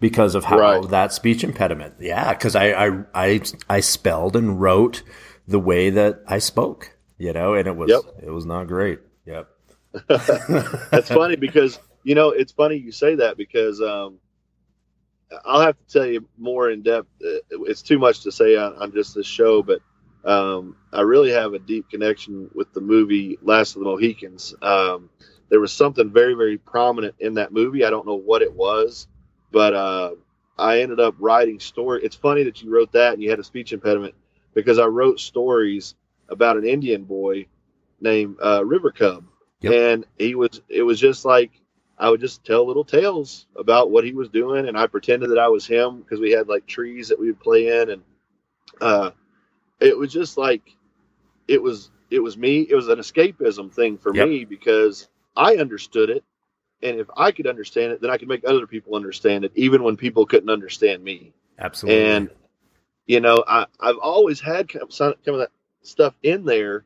because 0.00 0.34
of 0.34 0.44
how 0.44 0.58
Right. 0.58 0.88
that 0.90 1.12
speech 1.12 1.44
impediment. 1.44 1.94
Yeah, 2.00 2.32
because 2.32 2.56
I, 2.56 2.72
I 2.72 3.04
I 3.14 3.40
I 3.68 3.80
spelled 3.80 4.36
and 4.36 4.60
wrote 4.60 5.02
the 5.46 5.58
way 5.58 5.90
that 5.90 6.22
I 6.26 6.38
spoke, 6.38 6.96
you 7.18 7.32
know, 7.32 7.54
and 7.54 7.66
it 7.68 7.76
was 7.76 7.90
Yep. 7.90 8.24
it 8.24 8.30
was 8.30 8.46
not 8.46 8.66
great. 8.66 9.00
Yep. 9.26 9.48
That's 10.08 11.08
funny 11.08 11.36
because 11.36 11.78
you 12.04 12.14
know 12.14 12.30
it's 12.30 12.52
funny 12.52 12.76
you 12.76 12.92
say 12.92 13.16
that 13.16 13.36
because 13.36 13.80
um, 13.82 14.18
I'll 15.44 15.60
have 15.60 15.76
to 15.76 15.92
tell 15.92 16.06
you 16.06 16.26
more 16.38 16.70
in 16.70 16.82
depth. 16.82 17.08
Uh, 17.24 17.38
It's 17.66 17.82
too 17.82 17.98
much 17.98 18.22
to 18.22 18.32
say 18.32 18.56
on, 18.56 18.74
on 18.76 18.92
just 18.92 19.14
this 19.14 19.26
show, 19.26 19.62
but 19.62 19.80
um, 20.24 20.76
I 20.92 21.02
really 21.02 21.30
have 21.30 21.54
a 21.54 21.58
deep 21.58 21.88
connection 21.90 22.50
with 22.54 22.72
the 22.72 22.80
movie 22.80 23.38
Last 23.42 23.76
of 23.76 23.80
the 23.80 23.86
Mohicans. 23.86 24.54
Um, 24.62 25.10
there 25.48 25.60
was 25.60 25.72
something 25.72 26.10
very 26.10 26.34
very 26.34 26.58
prominent 26.58 27.14
in 27.20 27.34
that 27.34 27.52
movie. 27.52 27.84
I 27.84 27.90
don't 27.90 28.06
know 28.06 28.18
what 28.18 28.42
it 28.42 28.52
was, 28.52 29.08
but 29.50 29.74
uh, 29.74 30.10
I 30.58 30.80
ended 30.80 31.00
up 31.00 31.14
writing 31.18 31.58
story. 31.60 32.02
It's 32.04 32.16
funny 32.16 32.44
that 32.44 32.62
you 32.62 32.70
wrote 32.72 32.92
that 32.92 33.14
and 33.14 33.22
you 33.22 33.30
had 33.30 33.40
a 33.40 33.44
speech 33.44 33.72
impediment 33.72 34.14
because 34.54 34.78
I 34.78 34.86
wrote 34.86 35.20
stories 35.20 35.94
about 36.28 36.56
an 36.56 36.64
Indian 36.64 37.04
boy 37.04 37.46
named 38.00 38.36
uh, 38.42 38.64
River 38.64 38.90
Cub 38.92 39.24
Yep. 39.62 39.72
and 39.72 40.06
he 40.18 40.34
was 40.34 40.62
it 40.68 40.82
was 40.82 40.98
just 40.98 41.24
like 41.26 41.50
i 41.98 42.08
would 42.08 42.20
just 42.20 42.44
tell 42.44 42.66
little 42.66 42.84
tales 42.84 43.46
about 43.56 43.90
what 43.90 44.04
he 44.04 44.14
was 44.14 44.30
doing 44.30 44.68
and 44.68 44.78
i 44.78 44.86
pretended 44.86 45.30
that 45.30 45.38
i 45.38 45.48
was 45.48 45.66
him 45.66 46.00
because 46.00 46.18
we 46.18 46.30
had 46.30 46.48
like 46.48 46.66
trees 46.66 47.08
that 47.08 47.20
we 47.20 47.26
would 47.26 47.40
play 47.40 47.80
in 47.80 47.90
and 47.90 48.02
uh 48.80 49.10
it 49.80 49.96
was 49.96 50.12
just 50.12 50.36
like 50.38 50.76
it 51.48 51.62
was 51.62 51.90
it 52.10 52.20
was 52.20 52.36
me 52.36 52.60
it 52.68 52.74
was 52.74 52.88
an 52.88 52.98
escapism 52.98 53.72
thing 53.72 53.98
for 53.98 54.14
Yep. 54.14 54.28
me 54.28 54.44
because 54.44 55.08
i 55.36 55.56
understood 55.56 56.10
it. 56.10 56.24
And 56.82 56.98
if 57.00 57.08
i 57.16 57.32
could 57.32 57.46
understand 57.46 57.92
it 57.92 58.00
then 58.00 58.10
i 58.10 58.18
could 58.18 58.28
make 58.28 58.44
other 58.46 58.66
people 58.66 58.94
understand 58.94 59.44
it 59.44 59.52
even 59.54 59.82
when 59.82 59.96
people 59.96 60.26
couldn't 60.26 60.50
understand 60.50 61.02
me. 61.02 61.32
Absolutely. 61.58 62.04
and 62.16 62.30
you 63.06 63.20
know 63.20 63.42
I, 63.46 63.66
i've 63.80 63.98
always 63.98 64.40
had 64.40 64.70
some 64.90 65.14
some 65.24 65.34
of 65.34 65.40
that 65.40 65.50
stuff 65.82 66.14
in 66.22 66.44
there 66.44 66.84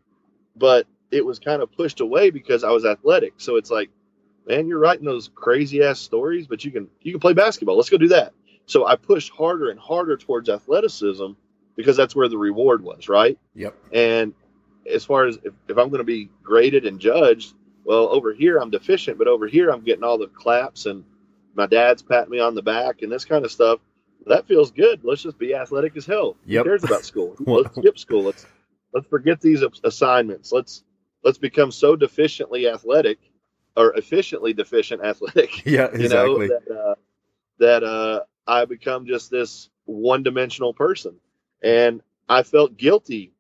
but 0.57 0.87
it 1.11 1.25
was 1.25 1.39
kind 1.39 1.63
of 1.63 1.73
pushed 1.73 2.01
away 2.01 2.31
because 2.31 2.65
i 2.65 2.71
was 2.71 2.85
athletic. 2.85 3.35
So 3.39 3.57
it's 3.57 3.71
like 3.71 3.91
man 4.47 4.67
you're 4.69 4.79
writing 4.79 5.05
those 5.05 5.31
crazy 5.35 5.83
ass 5.83 6.01
stories 6.01 6.47
but 6.47 6.65
you 6.65 6.71
can 6.71 6.89
you 7.03 7.13
can 7.13 7.21
play 7.21 7.33
basketball. 7.35 7.77
Let's 7.77 7.91
go 7.91 7.99
do 7.99 8.09
that. 8.09 8.33
So 8.67 8.87
i 8.87 8.97
pushed 8.97 9.31
harder 9.33 9.71
and 9.71 9.79
harder 9.81 10.17
towards 10.17 10.49
athleticism 10.49 11.33
because 11.77 11.97
that's 11.97 12.15
where 12.15 12.29
the 12.29 12.39
reward 12.39 12.83
was 12.83 13.09
right 13.09 13.39
yep. 13.55 13.75
and 13.93 14.33
as 14.93 15.05
far 15.05 15.27
as 15.27 15.37
if, 15.45 15.53
if 15.69 15.77
i'm 15.79 15.89
going 15.89 15.99
to 15.99 16.05
be 16.05 16.29
graded 16.43 16.87
and 16.87 17.01
judged 17.01 17.55
well 17.85 18.09
over 18.09 18.33
here 18.33 18.59
i'm 18.59 18.71
deficient 18.71 19.19
but 19.19 19.29
over 19.29 19.47
here 19.47 19.71
i'm 19.71 19.83
getting 19.83 20.05
all 20.05 20.19
the 20.19 20.27
claps 20.29 20.87
and 20.87 21.05
my 21.55 21.67
dad's 21.67 22.03
patting 22.03 22.31
me 22.31 22.41
on 22.41 22.55
the 22.55 22.63
back 22.63 23.03
and 23.03 23.11
this 23.13 23.25
kind 23.25 23.45
of 23.45 23.51
stuff 23.53 23.81
that 24.27 24.47
feels 24.47 24.71
good 24.71 25.01
let's 25.05 25.23
just 25.23 25.39
be 25.39 25.55
athletic 25.55 25.97
as 25.97 26.07
hell 26.07 26.37
Yep. 26.47 26.65
who 26.65 26.71
cares 26.71 26.85
about 26.85 27.05
school 27.05 27.35
let's 27.41 27.77
skip 27.77 27.99
school 27.99 28.23
let's 28.25 28.47
let's 28.93 29.07
forget 29.07 29.41
these 29.41 29.63
assignments 29.85 30.53
let's 30.53 30.83
let's 31.23 31.39
become 31.39 31.71
so 31.71 31.97
deficiently 31.97 32.73
athletic 32.73 33.19
or 33.77 33.93
efficiently 33.97 34.53
deficient 34.53 35.03
athletic 35.05 35.65
Yeah. 35.67 35.89
you 35.93 36.05
Exactly. 36.05 36.49
know 36.49 36.59
that 36.67 36.75
uh, 36.77 36.95
that 37.59 37.85
uh, 37.85 38.21
I 38.47 38.65
become 38.65 39.07
just 39.07 39.31
this 39.31 39.71
one-dimensional 39.87 40.75
person, 40.75 41.15
and 41.65 42.03
I 42.29 42.43
felt 42.45 42.77
guilty 42.77 43.33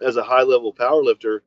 as 0.00 0.16
a 0.16 0.22
high-level 0.22 0.72
powerlifter 0.74 1.40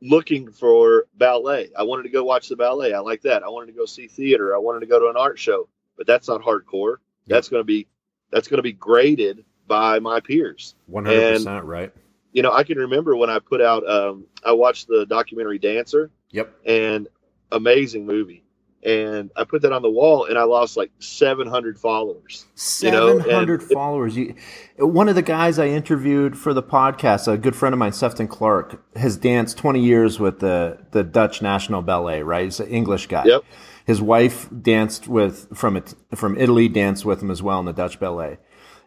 looking 0.00 0.50
for 0.52 1.06
ballet. 1.16 1.70
I 1.76 1.82
wanted 1.82 2.04
to 2.04 2.08
go 2.10 2.22
watch 2.22 2.48
the 2.48 2.56
ballet. 2.56 2.92
I 2.92 3.00
like 3.00 3.22
that. 3.22 3.42
I 3.42 3.48
wanted 3.48 3.66
to 3.72 3.78
go 3.78 3.86
see 3.86 4.06
theater. 4.06 4.54
I 4.54 4.58
wanted 4.58 4.80
to 4.80 4.86
go 4.86 4.98
to 5.00 5.08
an 5.08 5.16
art 5.16 5.38
show, 5.38 5.68
but 5.96 6.06
that's 6.06 6.28
not 6.28 6.42
hardcore. 6.42 6.96
That's 7.26 7.48
going 7.48 7.60
to 7.60 7.64
be 7.64 7.86
that's 8.30 8.48
going 8.48 8.58
to 8.58 8.62
be 8.62 8.72
graded 8.72 9.44
by 9.66 9.98
my 10.00 10.20
peers 10.20 10.74
One 10.86 11.04
hundred 11.04 11.34
percent 11.34 11.64
right. 11.64 11.92
you 12.32 12.42
know, 12.42 12.52
I 12.52 12.64
can 12.64 12.78
remember 12.78 13.14
when 13.16 13.30
I 13.30 13.38
put 13.38 13.60
out, 13.60 13.88
um, 13.88 14.26
I 14.44 14.52
watched 14.52 14.88
the 14.88 15.06
documentary 15.06 15.58
Dancer 15.58 16.10
Yep. 16.30 16.52
and 16.66 17.08
amazing 17.52 18.06
movie. 18.06 18.42
And 18.84 19.30
I 19.36 19.44
put 19.44 19.62
that 19.62 19.72
on 19.72 19.82
the 19.82 19.90
wall 19.90 20.24
and 20.24 20.36
I 20.36 20.42
lost 20.42 20.76
like 20.76 20.90
700 20.98 21.78
followers. 21.78 22.46
You 22.80 22.90
know, 22.90 23.18
Seven 23.18 23.32
hundred 23.32 23.62
it- 23.62 23.72
followers. 23.72 24.16
You, 24.16 24.34
one 24.78 25.08
of 25.08 25.14
the 25.14 25.22
guys 25.22 25.60
I 25.60 25.68
interviewed 25.68 26.36
for 26.36 26.52
the 26.52 26.64
podcast, 26.64 27.32
a 27.32 27.38
good 27.38 27.54
friend 27.54 27.72
of 27.72 27.78
mine, 27.78 27.92
Sefton 27.92 28.26
Clark, 28.26 28.82
has 28.96 29.16
danced 29.16 29.56
twenty 29.56 29.80
years 29.84 30.18
with 30.18 30.40
the 30.40 30.78
the 30.90 31.04
Dutch 31.04 31.40
National 31.42 31.80
Ballet. 31.80 32.24
Right, 32.24 32.44
he's 32.46 32.58
an 32.58 32.66
English 32.68 33.06
guy. 33.06 33.22
Yep. 33.24 33.44
His 33.84 34.02
wife 34.02 34.48
danced 34.62 35.06
with 35.06 35.46
from 35.56 35.76
it 35.76 35.94
from 36.16 36.36
Italy, 36.36 36.68
danced 36.68 37.04
with 37.04 37.22
him 37.22 37.30
as 37.30 37.40
well 37.40 37.60
in 37.60 37.66
the 37.66 37.72
Dutch 37.72 38.00
ballet. 38.00 38.38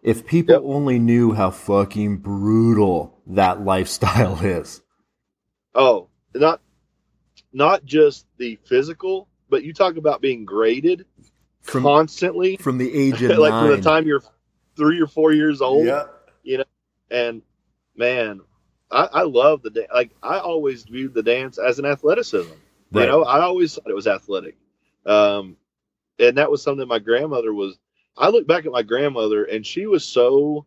If 0.04 0.26
people 0.26 0.56
Yep. 0.56 0.64
only 0.66 1.00
knew 1.00 1.32
how 1.32 1.52
fucking 1.52 2.18
brutal 2.18 3.18
that 3.28 3.62
lifestyle 3.64 4.40
is. 4.44 4.82
Oh, 5.74 6.10
not, 6.34 6.62
not 7.54 7.84
just 7.86 8.26
the 8.38 8.58
physical, 8.66 9.28
but 9.50 9.64
you 9.64 9.74
talk 9.74 9.98
about 9.98 10.22
being 10.22 10.46
graded 10.46 11.06
From 11.62 11.84
constantly, 11.84 12.58
from 12.58 12.78
the 12.78 12.94
age 12.98 13.22
of 13.22 13.38
like 13.38 13.52
nine. 13.52 13.72
from 13.72 13.82
the 13.82 13.90
time 13.90 14.06
you're 14.08 14.22
three 14.76 15.00
or 15.02 15.08
four 15.08 15.32
years 15.34 15.62
old. 15.62 15.86
yeah. 15.86 16.06
You 16.44 16.60
know, 16.60 16.64
and 17.10 17.42
man, 17.96 18.42
I, 18.92 19.10
I 19.12 19.22
love 19.24 19.62
the 19.62 19.70
dance. 19.72 19.90
Like 19.94 20.12
I 20.22 20.40
always 20.40 20.84
viewed 20.84 21.14
the 21.14 21.24
dance 21.24 21.58
as 21.58 21.80
an 21.80 21.86
athleticism. 21.86 22.52
Right. 22.92 23.06
You 23.06 23.08
know, 23.08 23.24
I 23.24 23.42
always 23.42 23.74
thought 23.74 23.90
it 23.90 23.96
was 23.96 24.08
athletic. 24.08 24.56
Um, 25.06 25.58
and 26.20 26.38
that 26.38 26.50
was 26.52 26.62
something 26.62 26.88
my 26.88 27.00
grandmother 27.00 27.54
was. 27.54 27.78
I 28.18 28.30
look 28.30 28.48
back 28.48 28.66
at 28.66 28.72
my 28.72 28.84
grandmother, 28.84 29.44
and 29.44 29.66
she 29.66 29.88
was 29.88 30.06
so 30.06 30.66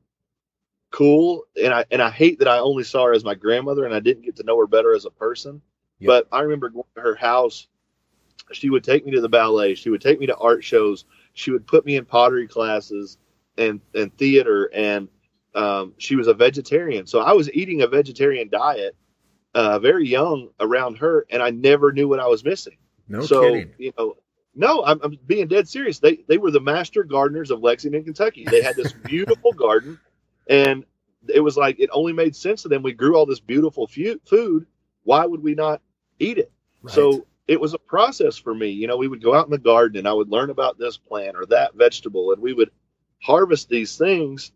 cool. 0.90 1.44
And 1.62 1.72
I 1.72 1.84
and 1.90 2.02
I 2.02 2.10
hate 2.10 2.40
that 2.40 2.48
I 2.48 2.58
only 2.58 2.84
saw 2.84 3.04
her 3.06 3.12
as 3.12 3.24
my 3.24 3.34
grandmother, 3.34 3.84
and 3.84 3.94
I 3.94 4.00
didn't 4.00 4.24
get 4.24 4.36
to 4.36 4.42
know 4.42 4.58
her 4.58 4.66
better 4.66 4.94
as 4.94 5.04
a 5.04 5.10
person. 5.10 5.62
Yep. 6.00 6.06
But 6.06 6.28
I 6.36 6.40
remember 6.42 6.68
going 6.68 6.84
to 6.96 7.00
her 7.00 7.14
house. 7.14 7.66
She 8.52 8.70
would 8.70 8.84
take 8.84 9.04
me 9.04 9.12
to 9.12 9.20
the 9.20 9.28
ballet. 9.28 9.74
She 9.74 9.90
would 9.90 10.00
take 10.00 10.18
me 10.20 10.26
to 10.26 10.36
art 10.36 10.64
shows. 10.64 11.04
She 11.34 11.50
would 11.50 11.66
put 11.66 11.84
me 11.84 11.96
in 11.96 12.04
pottery 12.04 12.48
classes 12.48 13.18
and 13.56 13.80
and 13.94 14.16
theater. 14.16 14.70
And 14.74 15.08
um, 15.54 15.94
she 15.98 16.16
was 16.16 16.28
a 16.28 16.34
vegetarian, 16.34 17.06
so 17.06 17.20
I 17.20 17.32
was 17.32 17.52
eating 17.52 17.82
a 17.82 17.86
vegetarian 17.86 18.48
diet 18.48 18.96
uh, 19.54 19.78
very 19.78 20.06
young 20.06 20.48
around 20.60 20.98
her, 20.98 21.26
and 21.30 21.42
I 21.42 21.50
never 21.50 21.92
knew 21.92 22.08
what 22.08 22.20
I 22.20 22.26
was 22.26 22.44
missing. 22.44 22.76
No 23.08 23.22
so 23.22 23.40
kidding. 23.40 23.72
you 23.78 23.92
know, 23.98 24.16
no, 24.54 24.84
I'm, 24.84 25.00
I'm 25.02 25.18
being 25.26 25.48
dead 25.48 25.68
serious. 25.68 25.98
They 25.98 26.24
they 26.28 26.38
were 26.38 26.50
the 26.50 26.60
master 26.60 27.04
gardeners 27.04 27.50
of 27.50 27.60
Lexington, 27.60 28.04
Kentucky. 28.04 28.48
They 28.48 28.62
had 28.62 28.76
this 28.76 28.92
beautiful 29.06 29.52
garden, 29.52 29.98
and 30.48 30.84
it 31.28 31.40
was 31.40 31.56
like 31.56 31.78
it 31.78 31.90
only 31.92 32.12
made 32.12 32.36
sense 32.36 32.62
to 32.62 32.68
them. 32.68 32.82
We 32.82 32.92
grew 32.92 33.16
all 33.16 33.26
this 33.26 33.40
beautiful 33.40 33.86
fu- 33.86 34.20
food. 34.24 34.66
Why 35.04 35.24
would 35.24 35.42
we 35.42 35.54
not 35.54 35.80
eat 36.18 36.38
it? 36.38 36.52
Right. 36.82 36.94
So 36.94 37.26
it 37.48 37.60
was 37.60 37.74
a 37.74 37.78
process 37.78 38.36
for 38.36 38.54
me. 38.54 38.68
You 38.68 38.86
know, 38.86 38.96
we 38.96 39.08
would 39.08 39.22
go 39.22 39.34
out 39.34 39.46
in 39.46 39.50
the 39.50 39.58
garden, 39.58 39.98
and 39.98 40.08
I 40.08 40.12
would 40.12 40.30
learn 40.30 40.50
about 40.50 40.78
this 40.78 40.96
plant 40.98 41.36
or 41.36 41.46
that 41.46 41.74
vegetable, 41.74 42.32
and 42.32 42.42
we 42.42 42.52
would 42.52 42.70
harvest 43.22 43.68
these 43.68 43.96
things, 43.96 44.52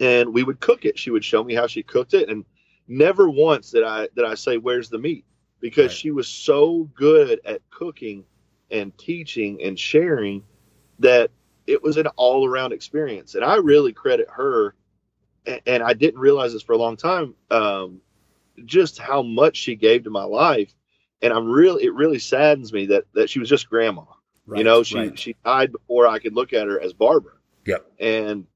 and 0.00 0.34
we 0.34 0.42
would 0.42 0.60
cook 0.60 0.84
it. 0.84 0.98
She 0.98 1.10
would 1.10 1.24
show 1.24 1.42
me 1.44 1.54
how 1.54 1.66
she 1.66 1.82
cooked 1.82 2.14
it, 2.14 2.28
and 2.28 2.44
never 2.88 3.30
once 3.30 3.70
did 3.70 3.84
I 3.84 4.08
did 4.14 4.24
I 4.24 4.34
say, 4.34 4.58
"Where's 4.58 4.90
the 4.90 4.98
meat?" 4.98 5.24
Because 5.60 5.92
Right. 5.92 5.92
she 5.92 6.10
was 6.10 6.28
so 6.28 6.90
good 6.94 7.40
at 7.44 7.62
cooking 7.70 8.24
and 8.70 8.96
teaching 8.98 9.62
and 9.62 9.78
sharing 9.78 10.42
that 10.98 11.30
it 11.66 11.82
was 11.82 11.96
an 11.96 12.06
all 12.16 12.46
around 12.46 12.72
experience. 12.72 13.34
And 13.34 13.44
I 13.44 13.56
really 13.56 13.92
credit 13.92 14.28
her. 14.30 14.74
And 15.66 15.82
I 15.82 15.94
didn't 15.94 16.20
realize 16.20 16.52
this 16.52 16.62
for 16.62 16.74
a 16.74 16.78
long 16.78 16.96
time, 16.96 17.34
um, 17.50 18.00
just 18.66 18.98
how 18.98 19.22
much 19.22 19.56
she 19.56 19.74
gave 19.74 20.04
to 20.04 20.10
my 20.10 20.24
life. 20.24 20.74
And 21.22 21.32
I'm 21.32 21.48
really, 21.50 21.84
it 21.84 21.94
really 21.94 22.18
saddens 22.18 22.72
me 22.72 22.86
that, 22.86 23.04
that 23.14 23.28
she 23.30 23.38
was 23.38 23.48
just 23.48 23.68
grandma. 23.68 24.02
Right, 24.46 24.58
you 24.58 24.64
know, 24.64 24.82
she, 24.82 24.98
right. 24.98 25.18
she 25.18 25.36
died 25.44 25.72
before 25.72 26.06
I 26.06 26.18
could 26.18 26.34
look 26.34 26.52
at 26.52 26.66
her 26.66 26.80
as 26.80 26.92
Barbara. 26.92 27.34
Yep. 27.66 27.86
And 28.00 28.46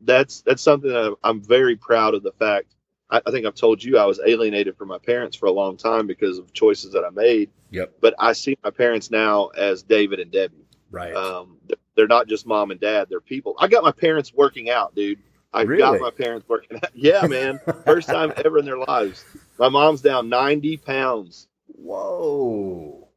that's, 0.00 0.42
that's 0.42 0.62
something 0.62 0.90
that 0.90 1.16
I'm 1.22 1.42
very 1.42 1.76
proud 1.76 2.14
of 2.14 2.22
the 2.22 2.32
fact. 2.32 2.74
I, 3.10 3.20
I 3.24 3.30
think 3.30 3.46
I've 3.46 3.54
told 3.54 3.82
you 3.82 3.98
I 3.98 4.04
was 4.04 4.20
alienated 4.26 4.76
from 4.76 4.88
my 4.88 4.98
parents 4.98 5.36
for 5.36 5.46
a 5.46 5.52
long 5.52 5.76
time 5.76 6.06
because 6.06 6.38
of 6.38 6.52
choices 6.52 6.92
that 6.92 7.04
I 7.04 7.10
made 7.10 7.50
Yep. 7.70 7.94
but 8.00 8.14
I 8.18 8.32
see 8.32 8.56
my 8.64 8.70
parents 8.70 9.10
now 9.10 9.48
as 9.48 9.82
David 9.82 10.20
and 10.20 10.30
Debbie. 10.30 10.64
Right. 10.90 11.14
Um, 11.14 11.58
they're, 11.96 12.06
not 12.06 12.28
just 12.28 12.46
mom 12.46 12.70
and 12.70 12.80
dad; 12.80 13.08
they're 13.10 13.20
people. 13.20 13.54
I 13.58 13.68
got 13.68 13.82
my 13.84 13.92
parents 13.92 14.32
working 14.32 14.70
out, 14.70 14.94
dude. 14.94 15.18
I 15.52 15.62
Really? 15.62 15.80
got 15.80 16.00
my 16.00 16.10
parents 16.10 16.48
working 16.48 16.76
out. 16.82 16.90
Yeah, 16.94 17.26
man. 17.26 17.60
First 17.84 18.08
time 18.08 18.32
ever 18.36 18.58
in 18.58 18.64
their 18.64 18.78
lives. 18.78 19.24
My 19.58 19.68
mom's 19.68 20.00
down 20.00 20.28
90 20.28 20.78
pounds. 20.78 21.48
Whoa. 21.78 23.08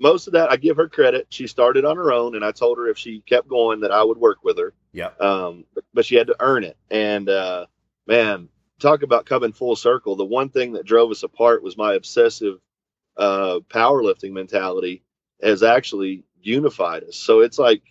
Most 0.00 0.28
of 0.28 0.34
that, 0.34 0.50
I 0.50 0.56
give 0.56 0.76
her 0.76 0.88
credit. 0.88 1.26
She 1.30 1.48
started 1.48 1.84
on 1.84 1.96
her 1.96 2.12
own, 2.12 2.36
and 2.36 2.44
I 2.44 2.52
told 2.52 2.78
her 2.78 2.86
if 2.86 2.96
she 2.96 3.20
kept 3.20 3.48
going 3.48 3.80
that 3.80 3.90
I 3.90 4.04
would 4.04 4.18
work 4.18 4.44
with 4.44 4.58
her. 4.58 4.72
Yeah. 4.92 5.10
Um, 5.18 5.64
but 5.92 6.06
she 6.06 6.14
had 6.14 6.28
to 6.28 6.36
earn 6.38 6.62
it. 6.62 6.76
And 6.90 7.28
uh, 7.28 7.66
man, 8.06 8.48
talk 8.78 9.02
about 9.02 9.26
coming 9.26 9.52
full 9.52 9.74
circle. 9.74 10.14
The 10.14 10.24
one 10.24 10.50
thing 10.50 10.72
that 10.72 10.86
drove 10.86 11.10
us 11.10 11.24
apart 11.24 11.62
was 11.62 11.76
my 11.76 11.94
obsessive 11.94 12.60
uh, 13.16 13.58
powerlifting 13.68 14.30
mentality 14.30 15.02
has 15.42 15.64
actually 15.64 16.24
unified 16.40 17.02
us. 17.04 17.16
So 17.16 17.40
it's 17.40 17.58
like, 17.58 17.82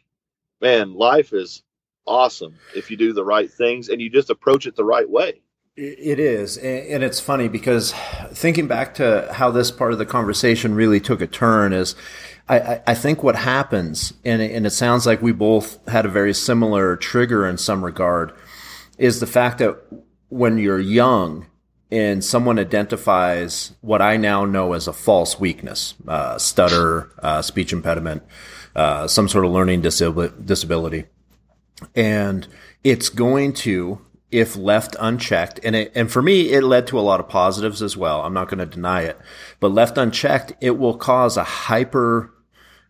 man, 0.61 0.93
life 0.93 1.33
is 1.33 1.63
awesome 2.05 2.55
if 2.73 2.89
you 2.89 2.95
do 2.95 3.11
the 3.11 3.25
right 3.25 3.51
things 3.51 3.89
and 3.89 4.01
you 4.01 4.09
just 4.09 4.29
approach 4.29 4.65
it 4.65 4.75
the 4.77 4.83
right 4.85 5.09
way. 5.09 5.41
It 5.77 6.19
is. 6.19 6.57
And 6.57 7.03
it's 7.03 7.19
funny 7.19 7.47
because 7.47 7.93
thinking 8.31 8.67
back 8.67 8.95
to 8.95 9.29
how 9.31 9.51
this 9.51 9.69
part 9.69 9.93
of 9.93 9.99
the 9.99 10.07
conversation 10.07 10.73
really 10.73 10.99
took 10.99 11.21
a 11.21 11.27
turn 11.27 11.71
is 11.71 11.95
I, 12.49 12.81
I, 12.87 12.93
think 12.95 13.21
what 13.21 13.35
happens, 13.35 14.13
and 14.23 14.41
it, 14.41 14.71
sounds 14.71 15.05
like 15.05 15.21
we 15.21 15.33
both 15.33 15.85
had 15.87 16.05
a 16.05 16.09
very 16.09 16.33
similar 16.33 16.95
trigger 16.95 17.45
in 17.45 17.57
some 17.57 17.83
regard, 17.83 18.31
is 18.97 19.19
the 19.19 19.27
fact 19.27 19.59
that 19.59 19.77
when 20.29 20.57
you're 20.57 20.79
young 20.79 21.45
and 21.91 22.23
someone 22.23 22.57
identifies 22.57 23.73
what 23.81 24.01
I 24.01 24.15
now 24.15 24.45
know 24.45 24.73
as 24.73 24.87
a 24.87 24.93
false 24.93 25.37
weakness, 25.39 25.93
uh, 26.07 26.37
stutter, 26.37 27.11
uh, 27.21 27.41
speech 27.41 27.73
impediment, 27.73 28.23
uh, 28.75 29.07
some 29.07 29.27
sort 29.27 29.45
of 29.45 29.51
learning 29.51 29.81
disabil- 29.81 30.45
disability, 30.45 31.03
and 31.95 32.47
it's 32.83 33.09
going 33.09 33.51
to 33.53 33.99
if 34.31 34.55
left 34.55 34.95
unchecked 34.99 35.59
and 35.63 35.75
it, 35.75 35.91
and 35.95 36.11
for 36.11 36.21
me 36.21 36.51
it 36.51 36.63
led 36.63 36.87
to 36.87 36.99
a 36.99 37.01
lot 37.01 37.19
of 37.19 37.29
positives 37.29 37.81
as 37.81 37.95
well. 37.95 38.21
I'm 38.21 38.33
not 38.33 38.49
going 38.49 38.59
to 38.59 38.65
deny 38.65 39.01
it. 39.01 39.17
But 39.59 39.71
left 39.71 39.97
unchecked 39.97 40.53
it 40.61 40.77
will 40.77 40.97
cause 40.97 41.37
a 41.37 41.43
hyper 41.43 42.33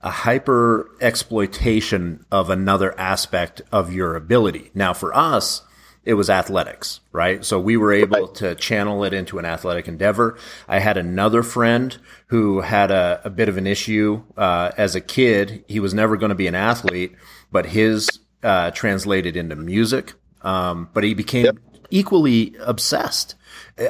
a 0.01 0.11
hyper 0.11 0.89
exploitation 1.01 2.23
of 2.31 2.49
another 2.49 2.97
aspect 2.99 3.61
of 3.71 3.91
your 3.91 4.15
ability. 4.15 4.71
Now 4.73 4.93
for 4.93 5.15
us 5.15 5.63
it 6.03 6.13
was 6.13 6.29
athletics 6.29 7.01
right? 7.11 7.43
So 7.43 7.59
we 7.59 7.77
were 7.77 7.93
able 7.93 8.27
to 8.29 8.55
channel 8.55 9.03
it 9.03 9.13
into 9.13 9.39
an 9.39 9.45
athletic 9.45 9.87
endeavor. 9.87 10.37
I 10.67 10.79
had 10.79 10.97
another 10.97 11.43
friend 11.43 11.97
who 12.27 12.61
had 12.61 12.91
a, 12.91 13.21
a 13.23 13.29
bit 13.29 13.49
of 13.49 13.57
an 13.57 13.67
issue 13.67 14.23
uh, 14.37 14.71
as 14.77 14.95
a 14.95 15.01
kid. 15.01 15.65
He 15.67 15.79
was 15.79 15.93
never 15.93 16.15
going 16.15 16.29
to 16.29 16.35
be 16.35 16.47
an 16.47 16.55
athlete 16.55 17.15
but 17.51 17.67
his 17.67 18.19
uh, 18.43 18.71
translated 18.71 19.35
into 19.35 19.55
music 19.55 20.13
um, 20.47 20.89
but 20.93 21.03
he 21.03 21.13
became 21.13 21.45
Yep. 21.45 21.57
equally 21.91 22.55
obsessed. 22.73 23.35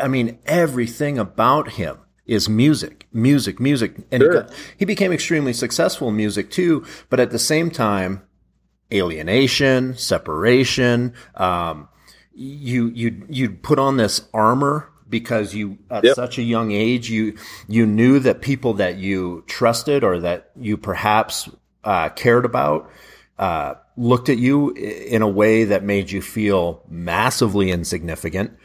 I 0.01 0.07
mean, 0.07 0.39
everything 0.45 1.17
about 1.19 1.71
him 1.73 1.97
is 2.25 2.49
music, 2.49 3.07
music, 3.13 3.59
music, 3.59 3.91
and 4.11 4.21
he, 4.23 4.29
got, 4.29 4.53
he 4.77 4.85
became 4.85 5.11
extremely 5.13 5.53
successful 5.53 6.09
in 6.09 6.15
music 6.17 6.49
too. 6.51 6.83
But 7.09 7.19
at 7.19 7.31
the 7.31 7.39
same 7.39 7.69
time, 7.71 8.21
alienation, 8.91 9.95
separation. 9.97 11.13
Um, 11.35 11.89
you 12.33 12.87
you 12.89 13.25
you 13.29 13.49
put 13.49 13.79
on 13.79 13.97
this 13.97 14.27
armor 14.33 14.89
because 15.09 15.55
you 15.55 15.77
at 15.89 16.03
Yep. 16.03 16.15
such 16.15 16.37
a 16.37 16.43
young 16.43 16.71
age 16.71 17.09
you 17.09 17.35
you 17.67 17.85
knew 17.87 18.19
that 18.19 18.41
people 18.41 18.73
that 18.75 18.97
you 18.97 19.43
trusted 19.47 20.03
or 20.03 20.19
that 20.19 20.51
you 20.59 20.77
perhaps 20.77 21.49
uh, 21.83 22.09
cared 22.09 22.45
about 22.45 22.91
uh, 23.39 23.73
looked 23.97 24.29
at 24.29 24.37
you 24.37 24.69
in 24.71 25.21
a 25.21 25.27
way 25.27 25.63
that 25.65 25.83
made 25.83 26.11
you 26.11 26.21
feel 26.21 26.83
massively 26.87 27.71
insignificant. 27.71 28.55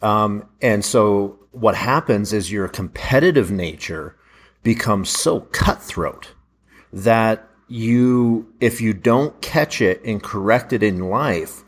Um, 0.00 0.48
and 0.62 0.84
so 0.84 1.38
what 1.52 1.74
happens 1.74 2.32
is 2.32 2.50
your 2.50 2.68
competitive 2.68 3.50
nature 3.50 4.16
becomes 4.62 5.10
so 5.10 5.40
cutthroat 5.40 6.34
that 6.92 7.48
you, 7.68 8.52
if 8.60 8.80
you 8.80 8.94
don't 8.94 9.40
catch 9.42 9.80
it 9.80 10.02
and 10.04 10.22
correct 10.22 10.72
it 10.72 10.82
in 10.82 11.10
life, 11.10 11.62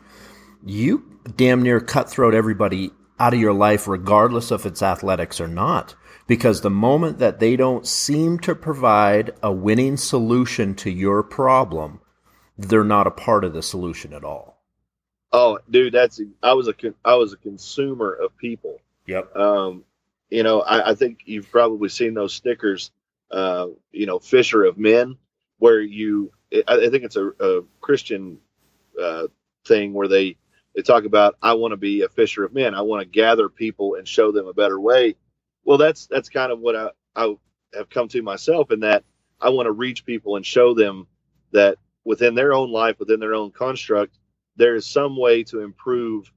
you 0.65 1.05
damn 1.35 1.61
near 1.61 1.79
cutthroat 1.79 2.33
everybody 2.33 2.91
out 3.19 3.33
of 3.33 3.39
your 3.39 3.53
life, 3.53 3.87
regardless 3.87 4.51
if 4.51 4.65
it's 4.65 4.81
athletics 4.81 5.39
or 5.39 5.47
not. 5.47 5.95
Because 6.25 6.61
the 6.61 6.69
moment 6.69 7.19
that 7.19 7.39
they 7.39 7.55
don't 7.55 7.85
seem 7.85 8.39
to 8.39 8.55
provide 8.55 9.31
a 9.43 9.51
winning 9.51 9.97
solution 9.97 10.73
to 10.75 10.89
your 10.89 11.21
problem, 11.21 12.00
they're 12.61 12.83
not 12.83 13.07
a 13.07 13.11
part 13.11 13.43
of 13.43 13.53
the 13.53 13.61
solution 13.61 14.13
at 14.13 14.23
all. 14.23 14.57
Oh, 15.33 15.59
dude, 15.69 15.93
that's 15.93 16.21
I 16.43 16.53
was 16.53 16.67
a 16.67 16.73
con- 16.73 16.95
I 17.05 17.15
was 17.15 17.33
a 17.33 17.37
consumer 17.37 18.11
of 18.13 18.35
people. 18.37 18.79
Yep. 19.07 19.35
Um, 19.35 19.83
you 20.29 20.43
know, 20.43 20.61
I, 20.61 20.91
I 20.91 20.95
think 20.95 21.19
you've 21.25 21.51
probably 21.51 21.89
seen 21.89 22.13
those 22.13 22.33
stickers. 22.33 22.91
Uh, 23.29 23.67
you 23.91 24.05
know, 24.05 24.19
Fisher 24.19 24.65
of 24.65 24.77
Men, 24.77 25.17
where 25.57 25.79
you 25.79 26.31
I, 26.53 26.63
I 26.67 26.89
think 26.89 27.03
it's 27.03 27.15
a, 27.15 27.27
a 27.39 27.63
Christian 27.79 28.39
uh, 29.01 29.27
thing 29.65 29.93
where 29.93 30.07
they 30.07 30.37
they 30.75 30.81
talk 30.81 31.05
about 31.05 31.35
I 31.41 31.53
want 31.53 31.71
to 31.71 31.77
be 31.77 32.01
a 32.01 32.09
fisher 32.09 32.43
of 32.43 32.53
men. 32.53 32.75
I 32.75 32.81
want 32.81 33.01
to 33.01 33.07
gather 33.07 33.49
people 33.49 33.95
and 33.95 34.07
show 34.07 34.31
them 34.31 34.47
a 34.47 34.53
better 34.53 34.79
way. 34.79 35.15
Well, 35.63 35.77
that's 35.77 36.07
that's 36.07 36.29
kind 36.29 36.51
of 36.51 36.59
what 36.59 36.75
I, 36.75 36.89
I 37.15 37.35
have 37.73 37.89
come 37.89 38.07
to 38.09 38.21
myself 38.21 38.71
in 38.71 38.81
that 38.81 39.03
I 39.39 39.49
want 39.49 39.67
to 39.67 39.71
reach 39.71 40.05
people 40.05 40.35
and 40.35 40.45
show 40.45 40.73
them 40.73 41.07
that 41.51 41.77
within 42.03 42.35
their 42.35 42.53
own 42.53 42.71
life, 42.71 42.99
within 42.99 43.19
their 43.19 43.33
own 43.33 43.51
construct, 43.51 44.17
there 44.55 44.75
is 44.75 44.85
some 44.85 45.17
way 45.17 45.43
to 45.43 45.61
improve 45.61 46.31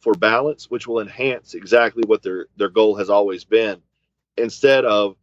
for 0.00 0.14
balance, 0.14 0.70
which 0.70 0.86
will 0.86 1.00
enhance 1.00 1.54
exactly 1.54 2.04
what 2.06 2.22
their 2.22 2.46
their 2.56 2.68
goal 2.68 2.96
has 2.96 3.10
always 3.10 3.44
been. 3.44 3.80
Instead 4.36 4.84
of, 4.84 5.16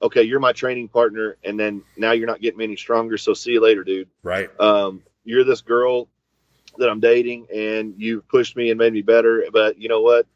okay, 0.00 0.22
you're 0.22 0.40
my 0.40 0.52
training 0.52 0.88
partner, 0.88 1.36
and 1.44 1.60
then 1.60 1.82
now 1.96 2.12
you're 2.12 2.26
not 2.26 2.40
getting 2.40 2.58
me 2.58 2.64
any 2.64 2.76
stronger, 2.76 3.18
so 3.18 3.34
see 3.34 3.52
you 3.52 3.60
later, 3.60 3.84
dude. 3.84 4.08
Right. 4.22 4.48
Um, 4.58 5.02
you're 5.24 5.44
this 5.44 5.60
girl 5.60 6.08
that 6.78 6.88
I'm 6.88 7.00
dating, 7.00 7.46
and 7.54 7.94
you've 7.98 8.26
pushed 8.28 8.56
me 8.56 8.70
and 8.70 8.78
made 8.78 8.94
me 8.94 9.02
better, 9.02 9.44
but 9.52 9.78
you 9.78 9.88
know 9.88 10.00
what? 10.00 10.26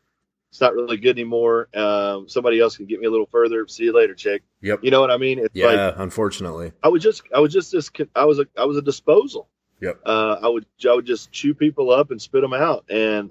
It's 0.50 0.60
not 0.60 0.74
really 0.74 0.96
good 0.96 1.16
anymore. 1.18 1.68
Um, 1.74 2.28
somebody 2.28 2.60
else 2.60 2.76
can 2.76 2.86
get 2.86 3.00
me 3.00 3.06
a 3.06 3.10
little 3.10 3.26
further. 3.26 3.66
See 3.68 3.84
you 3.84 3.92
later, 3.92 4.14
chick. 4.14 4.42
Yep. 4.62 4.80
You 4.82 4.90
know 4.90 5.00
what 5.00 5.10
I 5.10 5.16
mean? 5.18 5.38
It's 5.38 5.54
Yeah. 5.54 5.66
like 5.66 5.94
unfortunately. 5.98 6.72
I 6.82 6.88
was 6.88 7.02
just 7.02 7.22
I 7.34 7.40
was 7.40 7.52
just 7.52 7.72
this 7.72 7.90
I 8.14 8.24
was 8.24 8.38
a 8.38 8.46
I 8.56 8.64
was 8.64 8.76
a 8.76 8.82
disposal. 8.82 9.48
Yep. 9.80 10.00
Uh, 10.06 10.36
I 10.42 10.48
would 10.48 10.64
I 10.88 10.94
would 10.94 11.04
just 11.04 11.30
chew 11.32 11.52
people 11.52 11.90
up 11.90 12.10
and 12.10 12.22
spit 12.22 12.40
them 12.40 12.54
out, 12.54 12.84
and 12.88 13.30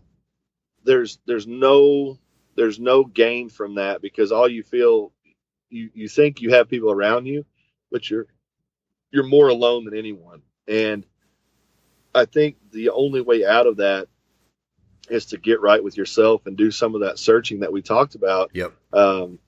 there's 0.83 1.17
there's 1.25 1.47
no 1.47 2.19
there's 2.55 2.79
no 2.79 3.03
gain 3.03 3.49
from 3.49 3.75
that 3.75 4.01
because 4.01 4.31
all 4.31 4.47
you 4.47 4.61
feel 4.61 5.11
you 5.69 5.89
you 5.95 6.07
think 6.07 6.41
you 6.41 6.51
have 6.51 6.69
people 6.69 6.91
around 6.91 7.25
you, 7.25 7.45
but 7.91 8.07
you're 8.09 8.27
you're 9.11 9.23
more 9.27 9.47
alone 9.47 9.85
than 9.85 9.97
anyone. 9.97 10.41
And 10.67 11.05
I 12.13 12.25
think 12.25 12.57
the 12.71 12.89
only 12.91 13.21
way 13.21 13.43
out 13.45 13.65
of 13.65 13.77
that 13.77 14.07
is 15.09 15.25
to 15.27 15.37
get 15.37 15.61
right 15.61 15.83
with 15.83 15.97
yourself 15.97 16.45
and 16.45 16.57
do 16.57 16.71
some 16.71 16.95
of 16.95 17.01
that 17.01 17.19
searching 17.19 17.59
that 17.59 17.71
we 17.71 17.81
talked 17.81 18.15
about 18.15 18.51
Yep. 18.53 18.73
um, 18.93 19.39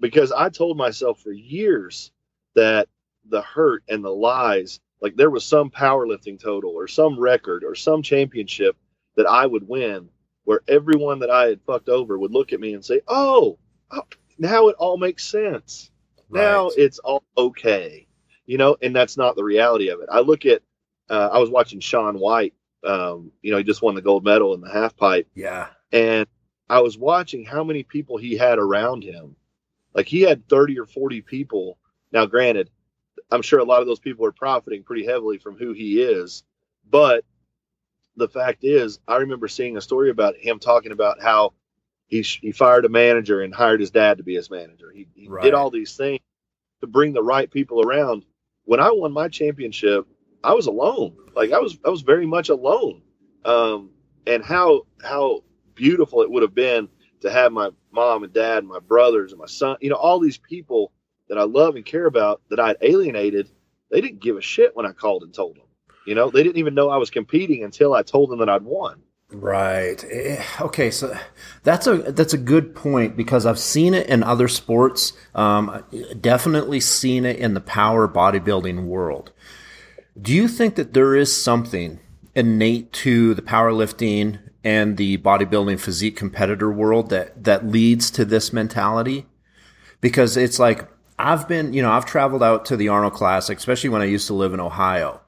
because 0.00 0.32
I 0.32 0.48
told 0.50 0.76
myself 0.76 1.20
for 1.20 1.32
years 1.32 2.12
that 2.54 2.88
the 3.28 3.42
hurt 3.42 3.82
and 3.88 4.04
the 4.04 4.10
lies, 4.10 4.80
like 5.00 5.16
there 5.16 5.30
was 5.30 5.44
some 5.44 5.70
powerlifting 5.70 6.40
total 6.40 6.70
or 6.70 6.86
some 6.88 7.18
record 7.18 7.64
or 7.64 7.74
some 7.74 8.02
championship 8.02 8.76
that 9.16 9.26
I 9.26 9.46
would 9.46 9.66
win, 9.68 10.08
where 10.44 10.60
everyone 10.68 11.20
that 11.20 11.30
I 11.30 11.46
had 11.46 11.62
fucked 11.62 11.88
over 11.88 12.18
would 12.18 12.32
look 12.32 12.52
at 12.52 12.60
me 12.60 12.74
and 12.74 12.84
say, 12.84 13.00
"Oh, 13.08 13.58
oh, 13.90 14.02
now 14.38 14.68
it 14.68 14.76
all 14.78 14.96
makes 14.96 15.24
sense. 15.26 15.90
Now 16.30 16.68
it's 16.76 16.98
all 17.00 17.24
okay," 17.36 18.06
you 18.46 18.58
know. 18.58 18.76
And 18.82 18.94
that's 18.94 19.16
not 19.16 19.36
the 19.36 19.44
reality 19.44 19.88
of 19.88 20.00
it. 20.00 20.08
I 20.10 20.20
look 20.20 20.44
at, 20.46 20.62
uh, 21.08 21.30
I 21.32 21.38
was 21.38 21.50
watching 21.50 21.80
Shaun 21.80 22.18
White. 22.18 22.54
Um, 22.86 23.32
you 23.42 23.50
know, 23.52 23.58
he 23.58 23.64
just 23.64 23.82
won 23.82 23.94
the 23.94 24.02
gold 24.02 24.24
medal 24.24 24.54
in 24.54 24.60
the 24.60 24.70
half 24.70 24.96
pipe 24.96 25.28
Yeah. 25.34 25.68
and 25.92 26.26
I 26.68 26.80
was 26.80 26.96
watching 26.98 27.44
how 27.44 27.64
many 27.64 27.82
people 27.82 28.16
he 28.16 28.36
had 28.36 28.58
around 28.58 29.02
him. 29.04 29.36
Like 29.94 30.06
he 30.06 30.22
had 30.22 30.48
30 30.48 30.78
or 30.80 30.86
40 30.86 31.22
people. 31.22 31.78
Now, 32.12 32.26
granted, 32.26 32.70
I'm 33.30 33.42
sure 33.42 33.58
a 33.60 33.64
lot 33.64 33.80
of 33.82 33.86
those 33.86 33.98
people 34.00 34.26
are 34.26 34.32
profiting 34.32 34.82
pretty 34.84 35.04
heavily 35.06 35.38
from 35.38 35.56
who 35.56 35.72
he 35.72 36.00
is. 36.02 36.44
But 36.88 37.24
the 38.16 38.28
fact 38.28 38.64
is, 38.64 38.98
I 39.06 39.16
remember 39.18 39.48
seeing 39.48 39.76
a 39.76 39.80
story 39.80 40.10
about 40.10 40.36
him 40.36 40.58
talking 40.58 40.92
about 40.92 41.20
how 41.22 41.54
he, 42.06 42.22
sh- 42.22 42.40
he 42.40 42.52
fired 42.52 42.84
a 42.84 42.88
manager 42.88 43.42
and 43.42 43.54
hired 43.54 43.80
his 43.80 43.90
dad 43.90 44.18
to 44.18 44.24
be 44.24 44.34
his 44.34 44.50
manager. 44.50 44.90
He, 44.94 45.06
he 45.14 45.28
Right. 45.28 45.42
did 45.44 45.54
all 45.54 45.70
these 45.70 45.96
things 45.96 46.20
to 46.80 46.86
bring 46.86 47.12
the 47.12 47.22
right 47.22 47.50
people 47.50 47.80
around. 47.82 48.24
When 48.64 48.80
I 48.80 48.90
won 48.92 49.12
my 49.12 49.28
championship, 49.28 50.06
I 50.44 50.54
was 50.54 50.66
alone. 50.66 51.16
Like 51.34 51.52
I 51.52 51.58
was, 51.58 51.78
I 51.84 51.90
was 51.90 52.02
very 52.02 52.26
much 52.26 52.48
alone. 52.48 53.02
Um, 53.44 53.90
and 54.26 54.44
how 54.44 54.82
how 55.02 55.44
beautiful 55.74 56.22
it 56.22 56.30
would 56.30 56.42
have 56.42 56.54
been 56.54 56.88
to 57.20 57.30
have 57.30 57.52
my 57.52 57.70
mom 57.92 58.24
and 58.24 58.32
dad 58.32 58.58
and 58.58 58.68
my 58.68 58.80
brothers 58.80 59.32
and 59.32 59.38
my 59.38 59.46
son, 59.46 59.76
you 59.80 59.90
know, 59.90 59.96
all 59.96 60.18
these 60.18 60.38
people 60.38 60.92
that 61.28 61.38
I 61.38 61.44
love 61.44 61.76
and 61.76 61.84
care 61.84 62.06
about 62.06 62.42
that 62.50 62.60
I'd 62.60 62.76
alienated, 62.80 63.50
they 63.90 64.00
didn't 64.00 64.20
give 64.20 64.36
a 64.36 64.42
shit 64.42 64.76
when 64.76 64.86
I 64.86 64.92
called 64.92 65.22
and 65.22 65.32
told 65.32 65.56
them. 65.56 65.64
You 66.06 66.14
know, 66.14 66.30
they 66.30 66.42
didn't 66.42 66.58
even 66.58 66.74
know 66.74 66.88
I 66.88 66.98
was 66.98 67.10
competing 67.10 67.64
until 67.64 67.94
I 67.94 68.02
told 68.02 68.30
them 68.30 68.38
that 68.38 68.48
I'd 68.48 68.62
won. 68.62 69.02
Right. 69.32 70.04
Eh, 70.08 70.42
okay, 70.60 70.92
so 70.92 71.16
that's 71.64 71.88
a 71.88 71.96
that's 71.96 72.32
a 72.32 72.38
good 72.38 72.76
point 72.76 73.16
because 73.16 73.44
I've 73.44 73.58
seen 73.58 73.92
it 73.92 74.06
in 74.06 74.22
other 74.22 74.46
sports. 74.46 75.14
Um, 75.34 75.84
definitely 76.20 76.78
seen 76.78 77.24
it 77.24 77.36
in 77.36 77.54
the 77.54 77.60
power 77.60 78.06
bodybuilding 78.06 78.84
world. 78.84 79.32
Do 80.20 80.32
you 80.32 80.48
think 80.48 80.76
that 80.76 80.94
there 80.94 81.14
is 81.14 81.42
something 81.42 82.00
innate 82.34 82.92
to 82.92 83.34
the 83.34 83.42
powerlifting 83.42 84.38
and 84.64 84.96
the 84.96 85.18
bodybuilding 85.18 85.78
physique 85.78 86.16
competitor 86.16 86.70
world 86.70 87.10
that 87.10 87.44
that 87.44 87.66
leads 87.66 88.10
to 88.12 88.24
this 88.24 88.52
mentality? 88.52 89.26
Because 90.00 90.36
it's 90.36 90.58
like 90.58 90.88
I've 91.18 91.46
been, 91.46 91.74
you 91.74 91.82
know, 91.82 91.90
I've 91.90 92.06
traveled 92.06 92.42
out 92.42 92.64
to 92.66 92.76
the 92.76 92.88
Arnold 92.88 93.12
Classic, 93.12 93.58
especially 93.58 93.90
when 93.90 94.02
I 94.02 94.06
used 94.06 94.26
to 94.28 94.34
live 94.34 94.54
in 94.54 94.60
Ohio, 94.60 95.20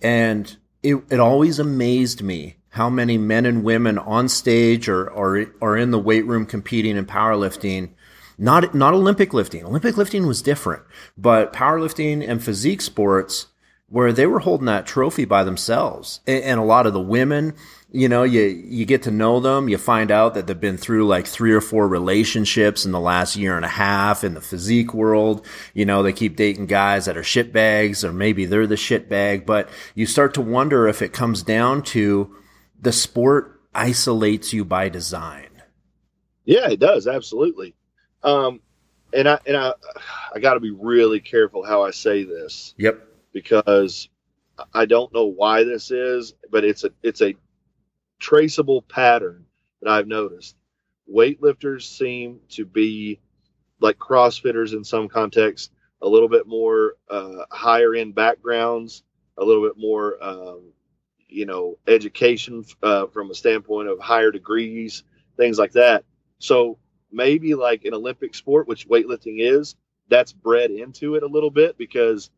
and 0.00 0.56
it 0.82 0.96
it 1.08 1.20
always 1.20 1.60
amazed 1.60 2.22
me 2.22 2.56
how 2.70 2.90
many 2.90 3.18
men 3.18 3.46
and 3.46 3.62
women 3.62 3.96
on 3.96 4.28
stage 4.28 4.88
or 4.88 5.08
or 5.08 5.46
are 5.60 5.76
in 5.76 5.92
the 5.92 5.98
weight 6.00 6.26
room 6.26 6.46
competing 6.46 6.96
in 6.96 7.06
powerlifting. 7.06 7.90
Not 8.38 8.74
not 8.74 8.94
Olympic 8.94 9.32
lifting. 9.32 9.64
Olympic 9.64 9.96
lifting 9.96 10.26
was 10.26 10.42
different, 10.42 10.82
but 11.16 11.52
powerlifting 11.52 12.28
and 12.28 12.42
physique 12.42 12.80
sports 12.80 13.46
where 13.92 14.10
they 14.10 14.26
were 14.26 14.38
holding 14.38 14.64
that 14.64 14.86
trophy 14.86 15.26
by 15.26 15.44
themselves. 15.44 16.20
And, 16.26 16.42
and, 16.44 16.58
a 16.58 16.64
lot 16.64 16.86
of 16.86 16.94
the 16.94 17.00
women, 17.00 17.54
you 17.90 18.08
know, 18.08 18.22
you, 18.22 18.40
you 18.40 18.86
get 18.86 19.02
to 19.02 19.10
know 19.10 19.38
them. 19.38 19.68
You 19.68 19.76
find 19.76 20.10
out 20.10 20.32
that 20.32 20.46
they've 20.46 20.58
been 20.58 20.78
through 20.78 21.06
like 21.06 21.26
three 21.26 21.52
or 21.52 21.60
four 21.60 21.86
relationships 21.86 22.86
in 22.86 22.92
the 22.92 22.98
last 22.98 23.36
year 23.36 23.54
and 23.54 23.66
a 23.66 23.68
half 23.68 24.24
in 24.24 24.32
the 24.32 24.40
physique 24.40 24.94
world. 24.94 25.44
You 25.74 25.84
know, 25.84 26.02
they 26.02 26.14
keep 26.14 26.36
dating 26.36 26.68
guys 26.68 27.04
that 27.04 27.18
are 27.18 27.22
shit 27.22 27.52
bags 27.52 28.02
or 28.02 28.14
maybe 28.14 28.46
they're 28.46 28.66
the 28.66 28.78
shit 28.78 29.10
bag, 29.10 29.44
but 29.44 29.68
you 29.94 30.06
start 30.06 30.32
to 30.34 30.40
wonder 30.40 30.88
if 30.88 31.02
it 31.02 31.12
comes 31.12 31.42
down 31.42 31.82
to 31.82 32.34
the 32.80 32.92
sport 32.92 33.60
isolates 33.74 34.54
you 34.54 34.64
by 34.64 34.88
design. 34.88 35.50
Yeah, 36.46 36.70
it 36.70 36.80
does. 36.80 37.06
Absolutely. 37.06 37.74
Um, 38.22 38.62
and 39.12 39.28
I, 39.28 39.38
and 39.46 39.54
I, 39.54 39.74
I 40.34 40.38
got 40.38 40.54
to 40.54 40.60
be 40.60 40.70
really 40.70 41.20
careful 41.20 41.62
how 41.62 41.82
I 41.82 41.90
say 41.90 42.24
this. 42.24 42.72
Yep 42.78 43.10
because 43.32 44.08
I 44.72 44.86
don't 44.86 45.12
know 45.12 45.26
why 45.26 45.64
this 45.64 45.90
is, 45.90 46.34
but 46.50 46.64
it's 46.64 46.84
a 46.84 46.90
it's 47.02 47.22
a 47.22 47.34
traceable 48.18 48.82
pattern 48.82 49.46
that 49.80 49.90
I've 49.90 50.06
noticed. 50.06 50.56
Weightlifters 51.12 51.82
seem 51.82 52.40
to 52.50 52.64
be 52.64 53.20
like 53.80 53.98
CrossFitters 53.98 54.72
in 54.72 54.84
some 54.84 55.08
contexts, 55.08 55.70
a 56.00 56.08
little 56.08 56.28
bit 56.28 56.46
more 56.46 56.94
uh, 57.10 57.44
higher 57.50 57.94
end 57.94 58.14
backgrounds, 58.14 59.02
a 59.36 59.44
little 59.44 59.62
bit 59.62 59.76
more, 59.76 60.22
um, 60.22 60.72
you 61.28 61.46
know, 61.46 61.78
education 61.86 62.64
uh, 62.82 63.06
from 63.08 63.30
a 63.30 63.34
standpoint 63.34 63.88
of 63.88 63.98
higher 63.98 64.30
degrees, 64.30 65.02
things 65.36 65.58
like 65.58 65.72
that. 65.72 66.04
So 66.38 66.78
maybe 67.10 67.54
like 67.54 67.84
an 67.84 67.94
Olympic 67.94 68.34
sport, 68.34 68.68
which 68.68 68.88
weightlifting 68.88 69.36
is, 69.38 69.74
that's 70.08 70.32
bred 70.32 70.70
into 70.70 71.16
it 71.16 71.22
a 71.22 71.28
little 71.28 71.50
bit 71.50 71.76
because 71.76 72.30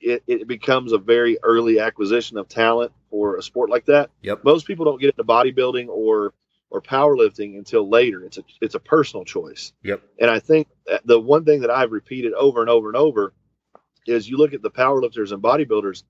it, 0.00 0.22
it 0.26 0.48
becomes 0.48 0.92
a 0.92 0.98
very 0.98 1.38
early 1.42 1.78
acquisition 1.78 2.36
of 2.36 2.48
talent 2.48 2.92
for 3.10 3.36
a 3.36 3.42
sport 3.42 3.70
like 3.70 3.86
that. 3.86 4.10
Yep. 4.22 4.44
Most 4.44 4.66
people 4.66 4.84
don't 4.84 5.00
get 5.00 5.10
into 5.10 5.24
bodybuilding 5.24 5.88
or 5.88 6.34
or 6.70 6.80
powerlifting 6.80 7.58
until 7.58 7.88
later. 7.88 8.24
It's 8.24 8.38
a 8.38 8.44
it's 8.60 8.74
a 8.74 8.80
personal 8.80 9.24
choice. 9.24 9.72
Yep. 9.84 10.02
And 10.18 10.30
I 10.30 10.38
think 10.38 10.68
the 11.04 11.20
one 11.20 11.44
thing 11.44 11.60
that 11.60 11.70
I've 11.70 11.92
repeated 11.92 12.32
over 12.32 12.60
and 12.60 12.70
over 12.70 12.88
and 12.88 12.96
over 12.96 13.34
is 14.06 14.28
you 14.28 14.36
look 14.36 14.54
at 14.54 14.62
the 14.62 14.70
powerlifters 14.70 15.32
and 15.32 15.42
bodybuilders, 15.42 16.02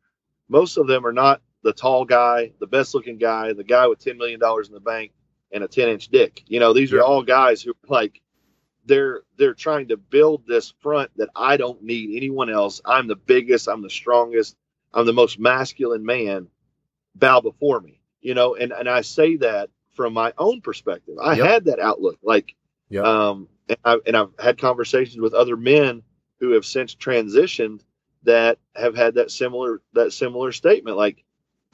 most 0.48 0.78
of 0.78 0.86
them 0.86 1.06
are 1.06 1.12
not 1.12 1.42
the 1.62 1.72
tall 1.72 2.04
guy, 2.04 2.52
the 2.60 2.66
best 2.66 2.94
looking 2.94 3.18
guy, 3.18 3.52
the 3.52 3.64
guy 3.64 3.86
with 3.86 3.98
ten 3.98 4.16
million 4.16 4.40
dollars 4.40 4.68
in 4.68 4.74
the 4.74 4.80
bank 4.80 5.12
and 5.52 5.62
a 5.62 5.68
ten 5.68 5.88
inch 5.88 6.08
dick. 6.08 6.42
You 6.46 6.60
know, 6.60 6.72
these 6.72 6.92
yep. 6.92 7.00
are 7.00 7.04
all 7.04 7.22
guys 7.22 7.60
who 7.60 7.74
like 7.88 8.21
they're 8.84 9.22
they're 9.36 9.54
trying 9.54 9.88
to 9.88 9.96
build 9.96 10.46
this 10.46 10.74
front 10.80 11.10
that 11.16 11.28
I 11.36 11.56
don't 11.56 11.82
need 11.82 12.16
anyone 12.16 12.50
else. 12.50 12.80
I'm 12.84 13.06
the 13.06 13.16
biggest, 13.16 13.68
I'm 13.68 13.82
the 13.82 13.90
strongest, 13.90 14.56
I'm 14.92 15.06
the 15.06 15.12
most 15.12 15.38
masculine 15.38 16.04
man. 16.04 16.48
Bow 17.14 17.40
before 17.40 17.80
me, 17.80 18.00
you 18.20 18.34
know. 18.34 18.54
And 18.54 18.72
and 18.72 18.88
I 18.88 19.02
say 19.02 19.36
that 19.36 19.70
from 19.94 20.14
my 20.14 20.32
own 20.38 20.60
perspective. 20.60 21.16
I 21.22 21.34
yep. 21.34 21.46
had 21.46 21.64
that 21.66 21.78
outlook, 21.78 22.18
like, 22.22 22.54
yep. 22.88 23.04
um, 23.04 23.48
and, 23.68 23.78
I, 23.84 23.98
and 24.06 24.16
I've 24.16 24.30
had 24.38 24.58
conversations 24.58 25.20
with 25.20 25.34
other 25.34 25.56
men 25.56 26.02
who 26.40 26.52
have 26.52 26.64
since 26.64 26.94
transitioned 26.94 27.82
that 28.22 28.58
have 28.74 28.96
had 28.96 29.14
that 29.14 29.30
similar 29.30 29.82
that 29.92 30.12
similar 30.12 30.52
statement. 30.52 30.96
Like, 30.96 31.22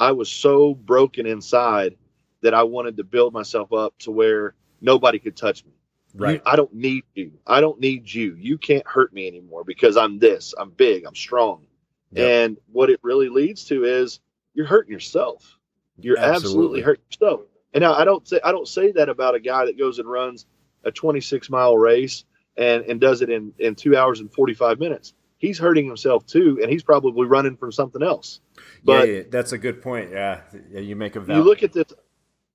I 0.01 0.13
was 0.13 0.31
so 0.31 0.75
broken 0.75 1.27
inside 1.27 1.97
that 2.43 2.55
I 2.55 2.65
wanted 2.65 2.97
to 2.97 3.05
build 3.05 3.33
myself 3.33 3.73
up 3.73 3.97
to 4.01 4.11
where 4.11 4.55
nobody 4.81 5.19
could 5.19 5.37
touch 5.37 5.65
me 5.65 5.73
Right. 6.15 6.37
You, 6.37 6.43
I 6.47 6.57
don't 6.57 6.75
need 6.75 7.05
you. 7.15 7.33
I 7.47 7.61
don't 7.61 7.81
need 7.81 8.13
you. 8.13 8.35
You 8.39 8.59
can't 8.59 8.87
hurt 8.87 9.13
me 9.13 9.27
anymore 9.27 9.65
because 9.65 9.97
I'm 9.97 10.19
this. 10.19 10.55
I'm 10.59 10.71
big. 10.71 11.05
I'm 11.05 11.15
strong. 11.15 11.67
Yep. 12.13 12.27
And 12.27 12.57
what 12.73 12.91
it 12.91 13.01
really 13.03 13.29
leads 13.29 13.65
to 13.67 13.85
is 13.85 14.21
you're 14.55 14.67
hurting 14.67 14.93
yourself. 14.93 15.59
You're 16.01 16.19
absolutely, 16.19 16.37
absolutely 16.37 16.81
hurting 16.83 17.05
yourself. 17.11 17.41
And 17.75 17.83
now 17.83 17.95
I 17.95 18.05
don't 18.05 18.27
say 18.27 18.41
I 18.43 18.53
don't 18.53 18.69
say 18.69 18.93
that 18.93 19.09
about 19.09 19.35
a 19.35 19.41
guy 19.41 19.67
that 19.67 19.79
goes 19.79 19.99
and 19.99 20.11
runs 20.11 20.47
a 20.85 20.91
26 20.91 21.51
mile 21.51 21.77
race 21.77 22.25
and 22.57 22.83
and 22.85 23.01
does 23.01 23.21
it 23.21 23.31
in 23.31 23.53
in 23.59 23.75
two 23.75 23.97
hours 23.97 24.21
and 24.21 24.33
45 24.33 24.79
minutes. 24.79 25.15
He's 25.37 25.59
hurting 25.59 25.87
himself 25.87 26.27
too, 26.27 26.59
and 26.61 26.71
he's 26.71 26.83
probably 26.83 27.27
running 27.27 27.57
from 27.57 27.71
something 27.71 28.03
else. 28.03 28.41
But 28.83 29.09
yeah, 29.09 29.15
yeah 29.15 29.23
that's 29.31 29.53
a 29.53 29.59
good 29.59 29.83
point. 29.83 30.11
Yeah, 30.11 30.41
yeah 30.71 30.81
you 30.81 30.97
make 30.97 31.15
a 31.15 31.21
valid. 31.21 31.45
You 31.45 31.49
look 31.49 31.63
at 31.63 31.73
this. 31.73 31.93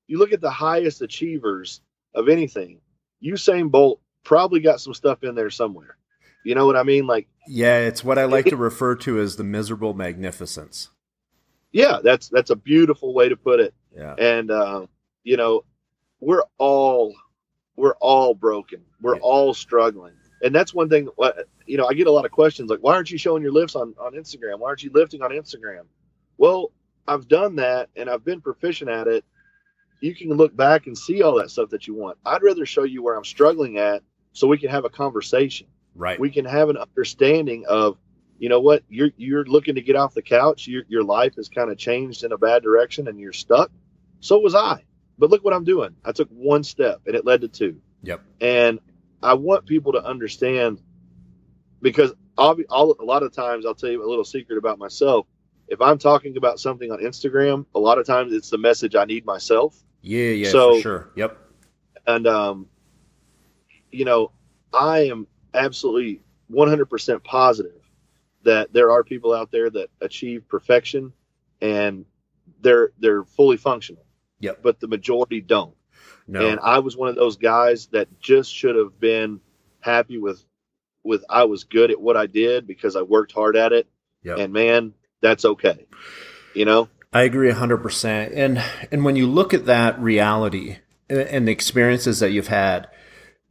You 0.08 0.18
look 0.18 0.34
at 0.34 0.42
the 0.42 0.52
highest 0.52 1.02
achievers 1.02 1.82
of 2.14 2.28
anything 2.28 2.80
Usain 3.24 3.72
Bolt 3.72 4.02
probably 4.24 4.60
got 4.60 4.82
some 4.82 4.94
stuff 4.94 5.24
in 5.24 5.36
there 5.36 5.50
somewhere. 5.50 5.98
You 6.44 6.56
know 6.56 6.66
what 6.66 6.76
I 6.76 6.84
mean? 6.84 7.08
Like, 7.08 7.28
yeah, 7.48 7.80
it's 7.80 8.04
what 8.04 8.18
I 8.18 8.26
like 8.26 8.48
it, 8.48 8.52
to 8.52 8.58
refer 8.58 8.96
to 8.98 9.20
as 9.20 9.38
the 9.38 9.44
miserable 9.44 9.94
magnificence. 9.94 10.90
Yeah, 11.72 12.00
that's 12.04 12.30
that's 12.30 12.50
a 12.50 12.56
beautiful 12.56 13.14
way 13.14 13.30
to 13.30 13.38
put 13.38 13.60
it. 13.60 13.74
Yeah, 13.96 14.14
and 14.18 14.52
uh, 14.52 14.88
you 15.24 15.38
know, 15.38 15.64
we're 16.20 16.44
all 16.58 17.16
we're 17.76 17.96
all 17.96 18.34
broken. 18.34 18.82
We're 19.02 19.16
yeah. 19.16 19.22
all 19.22 19.54
struggling, 19.54 20.14
and 20.42 20.54
that's 20.54 20.74
one 20.74 20.90
thing. 20.90 21.08
You 21.66 21.78
know, 21.78 21.88
I 21.88 21.94
get 21.94 22.08
a 22.08 22.12
lot 22.12 22.26
of 22.26 22.32
questions 22.32 22.70
like, 22.70 22.80
"Why 22.80 22.94
aren't 22.94 23.12
you 23.12 23.18
showing 23.18 23.42
your 23.42 23.54
lifts 23.54 23.76
on 23.76 23.96
on 24.00 24.14
Instagram? 24.14 24.60
Why 24.60 24.68
aren't 24.68 24.84
you 24.84 24.92
lifting 24.94 25.22
on 25.22 25.32
Instagram?" 25.32 25.86
Well, 26.38 26.72
I've 27.08 27.28
done 27.28 27.56
that, 27.58 27.90
and 27.96 28.10
I've 28.10 28.26
been 28.26 28.42
proficient 28.42 28.90
at 28.90 29.08
it, 29.08 29.24
you 30.04 30.14
can 30.14 30.34
look 30.34 30.56
back 30.56 30.88
and 30.88 30.98
see 30.98 31.22
all 31.22 31.36
that 31.36 31.50
stuff 31.50 31.70
that 31.70 31.88
you 31.88 31.96
want. 31.96 32.18
I'd 32.26 32.44
rather 32.44 32.66
show 32.66 32.84
you 32.84 33.02
where 33.02 33.16
I'm 33.16 33.24
struggling 33.24 33.78
at 33.78 34.04
so 34.34 34.48
we 34.48 34.58
can 34.58 34.70
have 34.70 34.84
a 34.84 34.90
conversation. 34.90 35.68
Right. 35.96 36.20
We 36.20 36.30
can 36.30 36.44
have 36.44 36.70
an 36.70 36.78
understanding 36.78 37.66
of, 37.68 37.98
you 38.38 38.50
know 38.50 38.60
what, 38.60 38.84
you're 38.90 39.12
you're 39.16 39.46
looking 39.46 39.76
to 39.76 39.82
get 39.82 39.96
off 39.96 40.14
the 40.14 40.22
couch. 40.22 40.68
Your 40.68 40.84
your 40.90 41.04
life 41.04 41.36
has 41.36 41.48
kind 41.48 41.72
of 41.72 41.78
changed 41.78 42.26
in 42.26 42.34
a 42.34 42.38
bad 42.38 42.64
direction 42.64 43.08
and 43.08 43.18
you're 43.18 43.32
stuck. 43.32 43.72
So 44.20 44.40
was 44.40 44.56
I. 44.56 44.84
But 45.18 45.30
look 45.30 45.46
what 45.46 45.54
I'm 45.54 45.64
doing. 45.64 45.96
I 46.04 46.12
took 46.12 46.28
one 46.30 46.64
step 46.64 47.02
and 47.06 47.16
it 47.16 47.26
led 47.26 47.42
to 47.42 47.48
two. 47.48 47.80
Yep. 48.02 48.22
And 48.42 48.80
I 49.22 49.36
want 49.36 49.66
people 49.66 49.94
to 49.94 50.04
understand 50.04 50.82
because 51.82 52.12
I'll 52.38 52.56
be, 52.56 52.66
I'll, 52.70 52.96
a 53.00 53.06
lot 53.06 53.24
of 53.24 53.32
times 53.32 53.66
I'll 53.66 53.76
tell 53.76 53.92
you 53.92 54.04
a 54.06 54.10
little 54.10 54.26
secret 54.26 54.58
about 54.58 54.80
myself. 54.80 55.28
If 55.70 55.80
I'm 55.82 55.98
talking 55.98 56.36
about 56.36 56.60
something 56.60 56.92
on 56.92 57.00
Instagram, 57.00 57.66
a 57.74 57.80
lot 57.80 58.00
of 58.00 58.06
times 58.06 58.34
it's 58.34 58.50
the 58.50 58.58
message 58.58 58.96
I 58.96 59.06
need 59.06 59.26
myself. 59.26 59.82
Yeah, 60.04 60.30
yeah, 60.30 60.50
so, 60.50 60.76
for 60.76 60.82
sure. 60.82 61.10
Yep. 61.16 61.38
And 62.06 62.28
um, 62.28 62.68
you 63.90 64.06
know, 64.06 64.32
I 64.74 65.08
am 65.08 65.28
absolutely 65.54 66.22
100% 66.52 67.24
positive 67.24 67.82
that 68.44 68.74
there 68.74 68.92
are 68.92 69.04
people 69.04 69.34
out 69.34 69.50
there 69.52 69.70
that 69.70 69.90
achieve 70.02 70.48
perfection 70.48 71.14
and 71.62 72.06
they're 72.62 72.92
they're 73.00 73.24
fully 73.24 73.58
functional. 73.58 74.06
Yep. 74.42 74.60
But 74.62 74.80
the 74.82 74.88
majority 74.88 75.40
don't. 75.40 75.76
No. 76.28 76.46
And 76.46 76.60
I 76.60 76.80
was 76.80 76.98
one 76.98 77.10
of 77.10 77.16
those 77.16 77.38
guys 77.38 77.88
that 77.88 78.20
just 78.20 78.54
should 78.54 78.76
have 78.76 79.00
been 79.00 79.40
happy 79.80 80.18
with 80.18 80.44
with 81.04 81.24
I 81.30 81.46
was 81.46 81.64
good 81.64 81.92
at 81.92 82.02
what 82.02 82.18
I 82.18 82.28
did 82.28 82.68
because 82.68 82.98
I 82.98 83.02
worked 83.02 83.32
hard 83.32 83.56
at 83.56 83.72
it. 83.72 83.88
Yep. 84.24 84.38
And 84.38 84.54
man, 84.54 84.94
that's 85.22 85.46
okay. 85.46 85.86
You 86.54 86.66
know? 86.66 86.90
I 87.14 87.24
agree 87.24 87.52
100%. 87.52 88.32
And 88.36 88.64
and 88.92 89.06
when 89.06 89.16
you 89.16 89.28
look 89.28 89.54
at 89.54 89.68
that 89.68 90.00
reality 90.00 90.78
and 91.10 91.48
the 91.48 91.52
experiences 91.52 92.20
that 92.20 92.32
you've 92.32 92.48
had, 92.48 92.88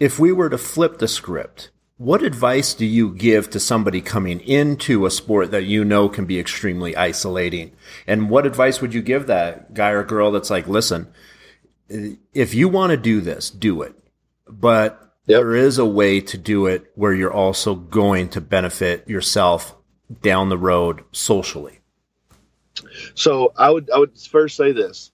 if 0.00 0.18
we 0.18 0.32
were 0.32 0.50
to 0.50 0.58
flip 0.58 0.98
the 0.98 1.06
script, 1.06 1.70
what 1.96 2.24
advice 2.24 2.74
do 2.74 2.84
you 2.84 3.14
give 3.14 3.48
to 3.50 3.60
somebody 3.60 4.00
coming 4.00 4.40
into 4.40 5.06
a 5.06 5.10
sport 5.10 5.52
that 5.52 5.62
you 5.62 5.84
know 5.84 6.08
can 6.08 6.24
be 6.24 6.40
extremely 6.40 6.96
isolating? 6.96 7.70
And 8.08 8.28
what 8.28 8.46
advice 8.46 8.80
would 8.80 8.92
you 8.92 9.02
give 9.02 9.28
that 9.28 9.74
guy 9.74 9.90
or 9.90 10.02
girl 10.02 10.32
that's 10.32 10.50
like, 10.50 10.66
listen, 10.66 11.12
if 11.88 12.54
you 12.54 12.68
want 12.68 12.90
to 12.90 12.96
do 12.96 13.20
this, 13.20 13.50
do 13.50 13.82
it. 13.82 13.94
But 14.48 14.98
yep. 15.00 15.38
there 15.38 15.54
is 15.54 15.78
a 15.78 15.86
way 15.86 16.20
to 16.22 16.36
do 16.36 16.66
it 16.66 16.90
where 16.96 17.14
you're 17.14 17.32
also 17.32 17.76
going 17.76 18.30
to 18.30 18.40
benefit 18.40 19.06
yourself 19.06 19.76
down 20.22 20.48
the 20.48 20.58
road 20.58 21.04
socially. 21.12 21.81
So 23.14 23.52
I 23.56 23.70
would 23.70 23.90
I 23.90 23.98
would 23.98 24.18
first 24.18 24.56
say 24.56 24.72
this. 24.72 25.12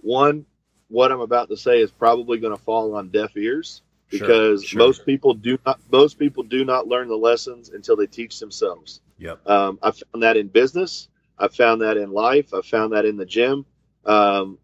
One, 0.00 0.46
what 0.88 1.12
I'm 1.12 1.20
about 1.20 1.48
to 1.50 1.56
say 1.56 1.80
is 1.80 1.90
probably 1.90 2.38
going 2.38 2.56
to 2.56 2.62
fall 2.62 2.94
on 2.94 3.10
deaf 3.10 3.36
ears 3.36 3.82
because 4.10 4.64
sure. 4.64 4.78
most 4.78 5.06
people 5.06 5.34
do 5.34 5.58
not 5.64 5.80
most 5.90 6.18
people 6.18 6.42
do 6.42 6.64
not 6.64 6.88
learn 6.88 7.08
the 7.08 7.16
lessons 7.16 7.70
until 7.70 7.96
they 7.96 8.06
teach 8.06 8.38
themselves. 8.38 9.00
Yep. 9.18 9.46
Um, 9.48 9.78
I 9.82 9.92
found 9.92 10.22
that 10.22 10.36
in 10.36 10.48
business. 10.48 11.08
I 11.38 11.48
found 11.48 11.82
that 11.82 11.96
in 11.96 12.10
life. 12.10 12.52
I 12.52 12.60
found 12.62 12.92
that 12.92 13.04
in 13.04 13.16
the 13.16 13.26
gym. 13.26 13.64
Um, 14.04 14.58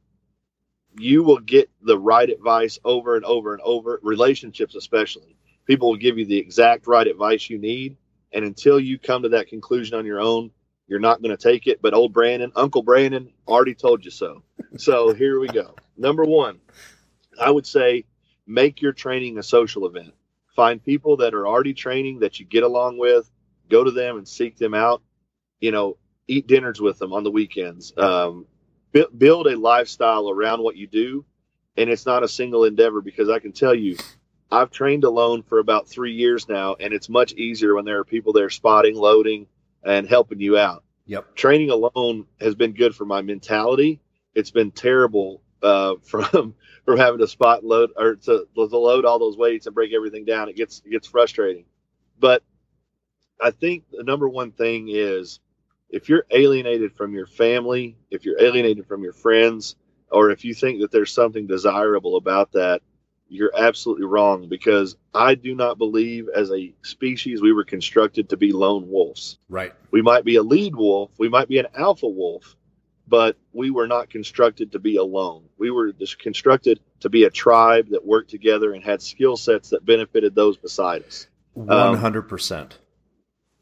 you 0.99 1.23
will 1.23 1.39
get 1.39 1.71
the 1.83 1.99
right 1.99 2.29
advice 2.29 2.79
over 2.85 3.17
and 3.17 3.25
over 3.25 3.53
and 3.53 3.63
over. 3.63 4.01
Relationships, 4.03 4.75
especially, 4.75 5.37
people 5.67 5.91
will 5.91 5.97
give 5.97 6.19
you 6.19 6.25
the 6.25 6.39
exact 6.39 6.87
right 6.87 7.07
advice 7.07 7.49
you 7.49 7.59
need, 7.59 7.97
and 8.33 8.45
until 8.45 8.81
you 8.81 8.99
come 8.99 9.23
to 9.23 9.29
that 9.31 9.49
conclusion 9.49 9.97
on 9.97 10.07
your 10.07 10.21
own, 10.21 10.51
you're 10.89 11.01
not 11.01 11.23
going 11.23 11.37
to 11.37 11.43
take 11.43 11.67
it. 11.67 11.83
But 11.83 11.95
old 11.95 12.13
Brandon, 12.13 12.53
Uncle 12.57 12.83
Brandon, 12.83 13.33
already 13.49 13.75
told 13.75 14.05
you 14.05 14.11
so. 14.13 14.43
So 14.79 15.15
here 15.15 15.41
we 15.41 15.49
go. 15.49 15.75
Number 15.97 16.25
one, 16.25 16.61
I 17.41 17.51
would 17.51 17.67
say 17.67 18.07
make 18.47 18.83
your 18.83 18.93
training 18.93 19.39
a 19.39 19.45
social 19.45 19.87
event. 19.87 20.15
Find 20.57 20.85
people 20.85 21.19
that 21.19 21.35
are 21.35 21.47
already 21.49 21.75
training 21.75 22.21
that 22.21 22.41
you 22.41 22.47
get 22.47 22.65
along 22.65 22.99
with, 22.99 23.31
go 23.71 23.85
to 23.85 23.91
them 23.93 24.19
and 24.19 24.29
seek 24.29 24.57
them 24.59 24.75
out. 24.75 25.03
You 25.61 25.73
know, 25.73 25.99
eat 26.29 26.47
dinners 26.47 26.81
with 26.81 26.99
them 26.99 27.13
on 27.13 27.25
the 27.25 27.31
weekends. 27.31 27.93
Um, 27.97 28.47
bu- 28.93 29.11
build 29.17 29.47
a 29.49 29.59
lifestyle 29.59 30.31
around 30.31 30.63
what 30.63 30.77
you 30.77 30.87
do, 30.87 31.25
and 31.77 31.91
it's 31.91 32.07
not 32.07 32.25
a 32.25 32.29
single 32.29 32.65
endeavor 32.65 33.01
because 33.03 33.31
I 33.31 33.41
can 33.41 33.53
tell 33.53 33.75
you, 33.75 33.97
I've 34.51 34.71
trained 34.71 35.05
alone 35.05 35.43
for 35.43 35.59
about 35.61 35.89
three 35.89 36.15
years 36.15 36.49
now, 36.49 36.77
and 36.81 36.95
it's 36.95 37.09
much 37.09 37.33
easier 37.35 37.75
when 37.75 37.85
there 37.87 37.99
are 38.01 38.05
people 38.05 38.33
there 38.35 38.51
spotting, 38.51 38.97
loading, 38.97 39.47
and 39.87 40.07
helping 40.07 40.41
you 40.41 40.59
out. 40.59 40.85
Yep. 41.07 41.37
Training 41.37 41.71
alone 41.71 42.27
has 42.41 42.55
been 42.55 42.73
good 42.73 42.95
for 42.95 43.05
my 43.05 43.23
mentality. 43.23 44.01
It's 44.35 44.51
been 44.51 44.73
terrible 44.73 45.41
uh, 45.63 45.95
from 46.03 46.55
from 46.85 46.99
having 46.99 47.21
to 47.21 47.29
spot 47.29 47.65
load 47.65 47.91
or 47.97 48.17
to, 48.17 48.47
to 48.55 48.63
load 48.63 49.05
all 49.05 49.19
those 49.19 49.37
weights 49.37 49.67
and 49.67 49.75
break 49.75 49.93
everything 49.95 50.25
down. 50.25 50.49
It 50.49 50.57
gets 50.57 50.83
it 50.85 50.91
gets 50.91 51.07
frustrating. 51.07 51.65
But 52.19 52.43
I 53.41 53.51
think 53.51 53.85
the 53.91 54.03
number 54.03 54.29
one 54.29 54.53
thing 54.53 54.89
is 54.91 55.41
if 55.89 56.09
you're 56.09 56.27
alienated 56.31 56.93
from 56.95 57.15
your 57.15 57.27
family, 57.27 57.97
if 58.11 58.25
you're 58.25 58.41
alienated 58.43 58.87
from 58.87 59.03
your 59.03 59.13
friends, 59.13 59.77
or 60.11 60.31
if 60.31 60.45
you 60.45 60.55
think 60.55 60.81
that 60.81 60.91
there's 60.91 61.13
something 61.13 61.47
desirable 61.47 62.17
about 62.17 62.53
that, 62.53 62.83
you're 63.29 63.53
absolutely 63.57 64.07
wrong 64.07 64.49
because 64.49 64.97
I 65.13 65.35
do 65.35 65.55
not 65.55 65.79
believe 65.79 66.29
as 66.29 66.51
a 66.51 66.75
species 66.83 67.43
we 67.43 67.53
were 67.53 67.65
constructed 67.65 68.29
to 68.29 68.37
be 68.37 68.53
lone 68.53 68.89
wolves. 68.89 69.39
Right. 69.49 69.73
We 69.91 70.03
might 70.03 70.25
be 70.25 70.37
a 70.37 70.43
lead 70.43 70.77
wolf, 70.77 71.11
we 71.19 71.29
might 71.29 71.49
be 71.49 71.59
an 71.59 71.67
alpha 71.75 72.09
wolf, 72.09 72.57
but 73.09 73.37
we 73.53 73.71
were 73.71 73.87
not 73.87 74.11
constructed 74.11 74.73
to 74.73 74.79
be 74.79 74.97
alone. 74.97 75.45
We 75.59 75.71
were 75.71 75.93
just 75.93 76.19
constructed 76.19 76.81
to 77.01 77.09
be 77.09 77.25
a 77.25 77.31
tribe 77.31 77.89
that 77.91 78.05
worked 78.05 78.31
together 78.31 78.73
and 78.73 78.83
had 78.83 79.03
skill 79.03 79.37
sets 79.37 79.71
that 79.71 79.85
benefited 79.85 80.35
those 80.35 80.57
beside 80.57 81.05
us. 81.05 81.27
One 81.55 81.97
hundred 81.97 82.23
percent. 82.23 82.79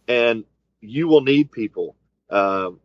And 0.09 0.45
you 0.81 1.09
will 1.09 1.23
need 1.23 1.53
people. 1.53 1.97
Um, 2.29 2.81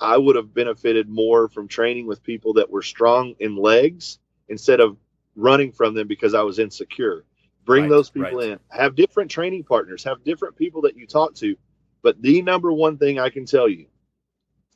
I 0.00 0.16
would 0.16 0.36
have 0.36 0.54
benefited 0.54 1.08
more 1.08 1.48
from 1.48 1.68
training 1.68 2.06
with 2.06 2.22
people 2.22 2.54
that 2.54 2.70
were 2.70 2.82
strong 2.82 3.34
in 3.38 3.56
legs 3.56 4.18
instead 4.48 4.80
of 4.80 4.96
running 5.38 5.72
from 5.72 5.94
them 5.94 6.08
because 6.08 6.34
I 6.34 6.42
was 6.42 6.58
insecure. 6.58 7.24
Bring 7.64 7.84
Right, 7.84 7.90
those 7.90 8.10
people 8.10 8.38
right. 8.38 8.50
in. 8.50 8.60
Have 8.68 8.94
different 8.94 9.30
training 9.30 9.64
partners. 9.64 10.04
Have 10.04 10.24
different 10.24 10.56
people 10.56 10.82
that 10.82 10.96
you 10.96 11.06
talk 11.06 11.34
to. 11.36 11.56
But 12.02 12.20
the 12.20 12.42
number 12.42 12.72
one 12.72 12.98
thing 12.98 13.18
I 13.18 13.30
can 13.30 13.44
tell 13.46 13.68
you, 13.68 13.86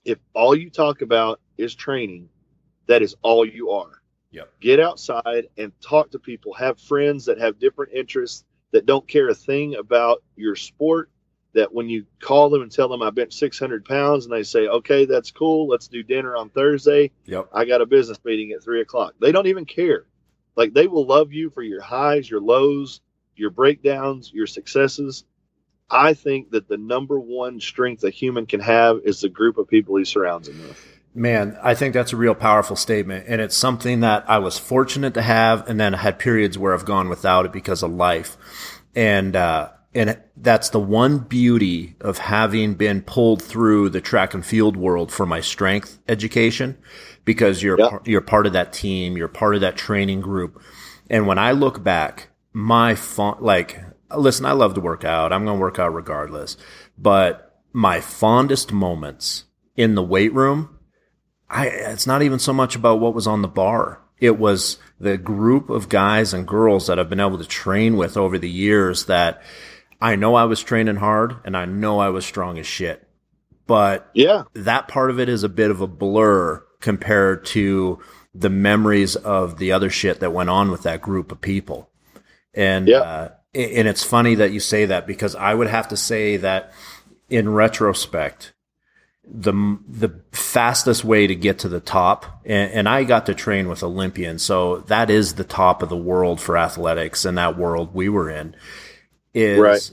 if 0.05 0.19
all 0.35 0.55
you 0.55 0.71
talk 0.71 1.03
about 1.03 1.41
is 1.57 1.75
training, 1.75 2.29
that 2.87 3.03
is 3.03 3.15
all 3.23 3.45
you 3.45 3.71
are. 3.71 4.03
Yep. 4.33 4.53
Get 4.61 4.81
outside 4.81 5.49
and 5.57 5.73
talk 5.81 6.11
to 6.11 6.19
people. 6.19 6.55
Have 6.55 6.81
friends 6.81 7.25
that 7.27 7.39
have 7.39 7.59
different 7.59 7.93
interests 7.93 8.45
that 8.73 8.87
don't 8.87 9.07
care 9.07 9.29
a 9.29 9.35
thing 9.35 9.75
about 9.77 10.23
your 10.37 10.57
sport. 10.57 11.11
That 11.55 11.73
when 11.73 11.89
you 11.91 12.07
call 12.19 12.49
them 12.49 12.63
and 12.63 12.73
tell 12.73 12.89
them 12.89 13.03
I 13.03 13.11
bench 13.11 13.35
600 13.35 13.85
pounds 13.85 14.25
and 14.25 14.33
they 14.33 14.43
say, 14.43 14.69
okay, 14.69 15.05
that's 15.05 15.31
cool. 15.31 15.69
Let's 15.69 15.87
do 15.87 16.03
dinner 16.03 16.35
on 16.35 16.49
Thursday. 16.49 17.11
Yep. 17.27 17.51
I 17.53 17.67
got 17.67 17.83
a 17.83 17.87
business 17.87 18.19
meeting 18.25 18.53
at 18.53 18.65
three 18.65 18.81
o'clock. 18.81 19.15
They 19.21 19.33
don't 19.33 19.47
even 19.47 19.67
care. 19.67 20.07
Like 20.57 20.75
they 20.75 20.87
will 20.87 21.07
love 21.07 21.33
you 21.33 21.51
for 21.51 21.63
your 21.63 21.81
highs, 21.81 22.31
your 22.31 22.41
lows, 22.41 23.01
your 23.37 23.51
breakdowns, 23.51 24.33
your 24.33 24.47
successes. 24.47 25.25
I 25.91 26.15
think 26.15 26.51
that 26.51 26.69
the 26.69 26.79
number 26.79 27.21
one 27.21 27.61
strength 27.61 28.03
a 28.05 28.11
human 28.11 28.47
can 28.47 28.61
have 28.61 29.01
is 29.05 29.21
the 29.21 29.29
group 29.29 29.59
of 29.59 29.69
people 29.69 29.97
he 29.97 30.05
surrounds 30.05 30.49
him 30.49 30.61
with. 30.63 30.87
Man, 31.15 31.59
I 31.63 31.75
think 31.75 31.93
that's 31.93 32.15
a 32.15 32.17
real 32.17 32.35
powerful 32.35 32.77
statement. 32.77 33.27
And 33.29 33.41
it's 33.41 33.57
something 33.57 34.01
that 34.01 34.25
I 34.29 34.39
was 34.39 34.59
fortunate 34.59 35.13
to 35.15 35.23
have. 35.23 35.69
And 35.69 35.79
then 35.79 35.93
had 35.93 36.19
periods 36.19 36.57
where 36.57 36.73
I've 36.73 36.87
gone 36.87 37.11
without 37.11 37.45
it 37.45 37.53
because 37.53 37.83
of 37.83 37.93
life. 37.93 38.39
And, 38.95 39.37
uh, 39.37 39.71
and 39.95 40.19
that's 40.39 40.71
the 40.71 40.81
one 40.81 41.19
beauty 41.19 41.97
of 42.01 42.17
having 42.17 42.75
been 42.75 43.03
pulled 43.03 43.43
through 43.43 43.91
the 43.91 44.01
track 44.01 44.33
and 44.33 44.45
field 44.45 44.75
world 44.75 45.13
for 45.13 45.27
my 45.27 45.41
strength 45.41 45.99
education 46.09 46.79
because 47.25 47.63
you're, 47.63 47.77
par- 47.77 48.03
you're 48.05 48.21
part 48.21 48.47
of 48.47 48.53
that 48.55 48.73
team. 48.73 49.17
You're 49.17 49.29
part 49.29 49.55
of 49.55 49.61
that 49.63 49.77
training 49.77 50.21
group. 50.21 50.61
And 51.11 51.27
when 51.27 51.39
I 51.39 51.53
look 51.53 51.83
back, 51.83 52.29
my 52.53 52.95
fun, 52.95 53.37
like, 53.41 53.81
listen, 54.17 54.47
I 54.47 54.53
love 54.53 54.75
to 54.75 54.81
work 54.81 55.05
out. 55.05 55.33
I'm 55.33 55.45
going 55.45 55.57
to 55.59 55.61
work 55.61 55.79
out 55.79 55.95
regardless, 55.95 56.57
but 56.99 57.61
my 57.73 58.01
fondest 58.01 58.73
moments 58.73 59.45
in 59.77 59.95
the 59.95 60.03
weight 60.03 60.33
room 60.35 60.79
I, 61.49 61.67
it's 61.67 62.07
not 62.07 62.23
even 62.23 62.39
so 62.39 62.53
much 62.55 62.77
about 62.77 63.01
what 63.01 63.15
was 63.15 63.27
on 63.27 63.43
the 63.43 63.49
bar. 63.49 64.01
It 64.19 64.39
was 64.39 64.79
the 64.99 65.19
group 65.19 65.69
of 65.69 65.91
guys 65.91 66.33
and 66.33 66.47
girls 66.49 66.87
that 66.87 66.99
I've 66.99 67.11
been 67.11 67.21
able 67.21 67.37
to 67.39 67.45
train 67.47 67.97
with 67.99 68.17
over 68.17 68.39
the 68.39 68.49
years 68.49 69.05
that 69.07 69.43
I 70.01 70.17
know 70.17 70.35
I 70.35 70.45
was 70.45 70.63
training 70.63 70.97
hard 70.97 71.37
and 71.45 71.55
I 71.55 71.67
know 71.67 71.99
I 71.99 72.09
was 72.09 72.25
strong 72.25 72.59
as 72.59 72.67
shit. 72.67 73.07
But 73.67 74.09
Yeah. 74.15 74.45
that 74.55 74.89
part 74.89 75.11
of 75.11 75.21
it 75.21 75.29
is 75.29 75.43
a 75.43 75.49
bit 75.51 75.71
of 75.71 75.83
a 75.83 75.87
blur 75.87 76.65
compared 76.83 77.47
to 77.47 77.99
the 78.35 78.51
memories 78.51 79.17
of 79.17 79.57
the 79.59 79.73
other 79.73 79.89
shit 79.89 80.21
that 80.21 80.33
went 80.33 80.51
on 80.51 80.71
with 80.71 80.83
that 80.83 81.01
group 81.01 81.33
of 81.33 81.41
people. 81.41 81.89
And, 82.53 82.87
Yeah. 82.89 82.99
uh, 82.99 83.29
and 83.55 83.89
it's 83.89 84.05
funny 84.05 84.35
that 84.37 84.53
you 84.53 84.61
say 84.61 84.85
that 84.87 85.07
because 85.07 85.35
I 85.35 85.55
would 85.55 85.69
have 85.69 85.89
to 85.89 85.97
say 85.97 86.37
that 86.39 86.73
in 87.31 87.49
retrospect, 87.53 88.53
the 89.25 89.79
the 89.89 90.11
fastest 90.33 91.05
way 91.05 91.29
to 91.29 91.35
get 91.37 91.61
to 91.61 91.69
the 91.69 91.79
top 91.81 92.41
and, 92.45 92.73
and 92.73 92.89
I 92.89 93.05
got 93.05 93.27
to 93.27 93.35
train 93.35 93.69
with 93.69 93.85
Olympians 93.85 94.43
so 94.43 94.79
that 94.89 95.11
is 95.11 95.35
the 95.35 95.45
top 95.45 95.81
of 95.81 95.89
the 95.89 95.97
world 95.97 96.41
for 96.41 96.59
athletics 96.59 97.25
in 97.25 97.37
that 97.37 97.57
world 97.57 97.95
we 97.95 98.09
were 98.09 98.29
in 98.29 98.57
is 99.33 99.59
Right. 99.61 99.91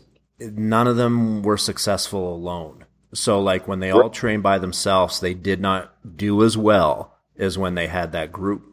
none 0.57 0.87
of 0.87 0.97
them 0.97 1.43
were 1.43 1.57
successful 1.57 2.33
alone 2.33 2.85
so 3.13 3.41
like 3.41 3.67
when 3.67 3.79
they 3.79 3.91
all 3.91 4.09
trained 4.09 4.43
by 4.43 4.57
themselves 4.59 5.19
they 5.19 5.33
did 5.33 5.59
not 5.59 5.93
do 6.17 6.43
as 6.43 6.57
well 6.57 7.17
as 7.37 7.57
when 7.57 7.75
they 7.75 7.87
had 7.87 8.11
that 8.11 8.31
group 8.31 8.69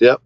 Yep. 0.00 0.22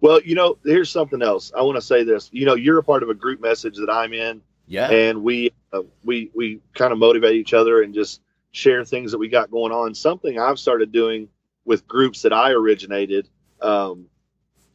Well, 0.00 0.20
you 0.22 0.36
know, 0.36 0.58
here's 0.64 0.90
something 0.90 1.22
else. 1.22 1.52
I 1.56 1.62
want 1.62 1.74
to 1.74 1.82
say 1.82 2.04
this. 2.04 2.30
You 2.32 2.46
know, 2.46 2.54
you're 2.54 2.78
a 2.78 2.84
part 2.84 3.02
of 3.02 3.10
a 3.10 3.14
group 3.14 3.40
message 3.40 3.76
that 3.78 3.90
I'm 3.90 4.12
in, 4.12 4.40
yeah 4.68 4.90
and 4.90 5.22
we 5.22 5.50
uh, 5.72 5.82
we 6.04 6.30
we 6.34 6.60
kind 6.74 6.92
of 6.92 6.98
motivate 6.98 7.34
each 7.34 7.54
other 7.54 7.82
and 7.82 7.94
just 7.94 8.20
share 8.52 8.84
things 8.84 9.10
that 9.12 9.18
we 9.18 9.28
got 9.28 9.50
going 9.50 9.72
on. 9.72 9.94
Something 9.94 10.38
I've 10.38 10.58
started 10.58 10.92
doing 10.92 11.28
with 11.64 11.88
groups 11.88 12.22
that 12.22 12.32
I 12.32 12.50
originated, 12.50 13.28
um, 13.60 14.06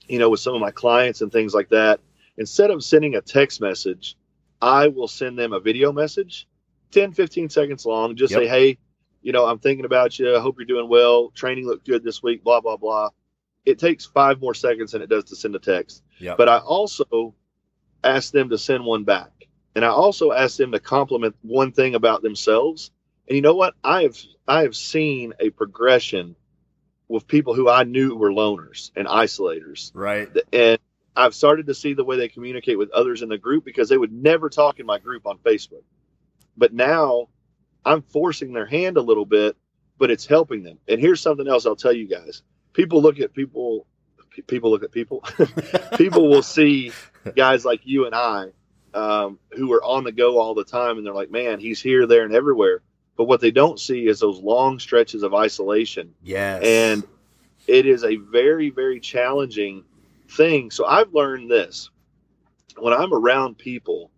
you 0.07 0.19
know, 0.19 0.29
with 0.29 0.39
some 0.39 0.55
of 0.55 0.61
my 0.61 0.71
clients 0.71 1.21
and 1.21 1.31
things 1.31 1.53
like 1.53 1.69
that. 1.69 1.99
Instead 2.37 2.71
of 2.71 2.83
sending 2.83 3.15
a 3.15 3.21
text 3.21 3.61
message, 3.61 4.17
I 4.61 4.87
will 4.87 5.07
send 5.07 5.37
them 5.37 5.53
a 5.53 5.59
video 5.59 5.91
message, 5.91 6.47
10, 6.93 7.11
15 7.13 7.49
seconds 7.49 7.85
long. 7.85 8.15
Just 8.15 8.31
Yep. 8.31 8.41
say, 8.41 8.47
hey, 8.47 8.77
you 9.21 9.31
know, 9.31 9.45
I'm 9.45 9.59
thinking 9.59 9.85
about 9.85 10.17
you. 10.19 10.35
I 10.35 10.39
hope 10.39 10.55
you're 10.57 10.65
doing 10.65 10.89
well. 10.89 11.29
Training 11.31 11.65
looked 11.65 11.87
good 11.87 12.03
this 12.03 12.21
week, 12.21 12.43
blah, 12.43 12.61
blah, 12.61 12.77
blah. 12.77 13.09
It 13.65 13.79
takes 13.79 14.05
five 14.05 14.41
more 14.41 14.53
seconds 14.53 14.91
than 14.91 15.01
it 15.01 15.09
does 15.09 15.25
to 15.25 15.35
send 15.35 15.55
a 15.55 15.59
text. 15.59 16.03
Yep. 16.19 16.37
But 16.37 16.49
I 16.49 16.57
also 16.59 17.33
ask 18.03 18.31
them 18.33 18.49
to 18.49 18.57
send 18.57 18.83
one 18.85 19.03
back. 19.05 19.31
And 19.75 19.83
I 19.83 19.87
also 19.89 20.31
ask 20.31 20.57
them 20.57 20.71
to 20.73 20.79
compliment 20.79 21.35
one 21.41 21.71
thing 21.71 21.95
about 21.95 22.21
themselves. 22.21 22.91
And 23.27 23.35
you 23.35 23.41
know 23.41 23.55
what? 23.55 23.73
I 23.83 24.03
have 24.03 24.17
I 24.47 24.61
have 24.63 24.75
seen 24.75 25.33
a 25.39 25.49
progression 25.49 26.35
with 27.07 27.27
people 27.27 27.53
who 27.53 27.69
I 27.69 27.83
knew 27.83 28.15
were 28.15 28.31
loners 28.31 28.91
and 28.95 29.07
isolators. 29.07 29.91
right 29.93 30.27
And 30.51 30.79
I've 31.15 31.33
started 31.33 31.67
to 31.67 31.73
see 31.73 31.93
the 31.93 32.03
way 32.03 32.17
they 32.17 32.27
communicate 32.27 32.77
with 32.77 32.91
others 32.91 33.21
in 33.21 33.29
the 33.29 33.37
group 33.37 33.63
because 33.63 33.87
they 33.87 33.97
would 33.97 34.11
never 34.11 34.49
talk 34.49 34.79
in 34.79 34.85
my 34.85 34.99
group 34.99 35.25
on 35.25 35.37
Facebook. 35.37 35.83
But 36.57 36.73
now 36.73 37.29
I'm 37.85 38.01
forcing 38.01 38.53
their 38.53 38.65
hand 38.65 38.97
a 38.97 39.01
little 39.01 39.25
bit, 39.25 39.55
but 39.97 40.11
it's 40.11 40.25
helping 40.25 40.63
them. 40.63 40.77
And 40.87 40.99
here's 40.99 41.21
something 41.21 41.47
else 41.47 41.65
I'll 41.65 41.75
tell 41.75 41.93
you 41.93 42.07
guys. 42.07 42.43
People 42.73 43.01
look 43.01 43.19
at 43.19 43.33
people 43.33 43.87
people 44.47 44.71
look 44.71 44.83
at 44.83 44.91
people. 44.91 45.23
people 45.97 46.29
will 46.29 46.43
see 46.43 46.91
guys 47.35 47.65
like 47.65 47.81
you 47.83 48.05
and 48.05 48.15
I 48.15 48.47
um, 48.93 49.39
who 49.51 49.71
are 49.73 49.83
on 49.83 50.03
the 50.03 50.11
go 50.11 50.39
all 50.39 50.53
the 50.53 50.63
time 50.63 50.97
and 50.97 51.05
they're 51.05 51.13
like, 51.13 51.31
man, 51.31 51.59
he's 51.59 51.81
here, 51.81 52.05
there, 52.05 52.23
and 52.23 52.33
everywhere. 52.33 52.81
but 53.15 53.25
what 53.25 53.41
they 53.41 53.51
don't 53.51 53.79
see 53.79 54.07
is 54.07 54.19
those 54.19 54.39
long 54.39 54.79
stretches 54.79 55.23
of 55.23 55.33
isolation. 55.33 56.13
Yes. 56.23 56.63
And 56.63 57.03
it 57.67 57.85
is 57.85 58.03
a 58.03 58.15
very, 58.15 58.69
very 58.69 58.99
challenging 58.99 59.83
thing. 60.29 60.71
So 60.71 60.85
I've 60.85 61.13
learned 61.13 61.49
this 61.49 61.89
when 62.77 62.93
I'm 62.93 63.13
around 63.13 63.57
people, 63.57 64.11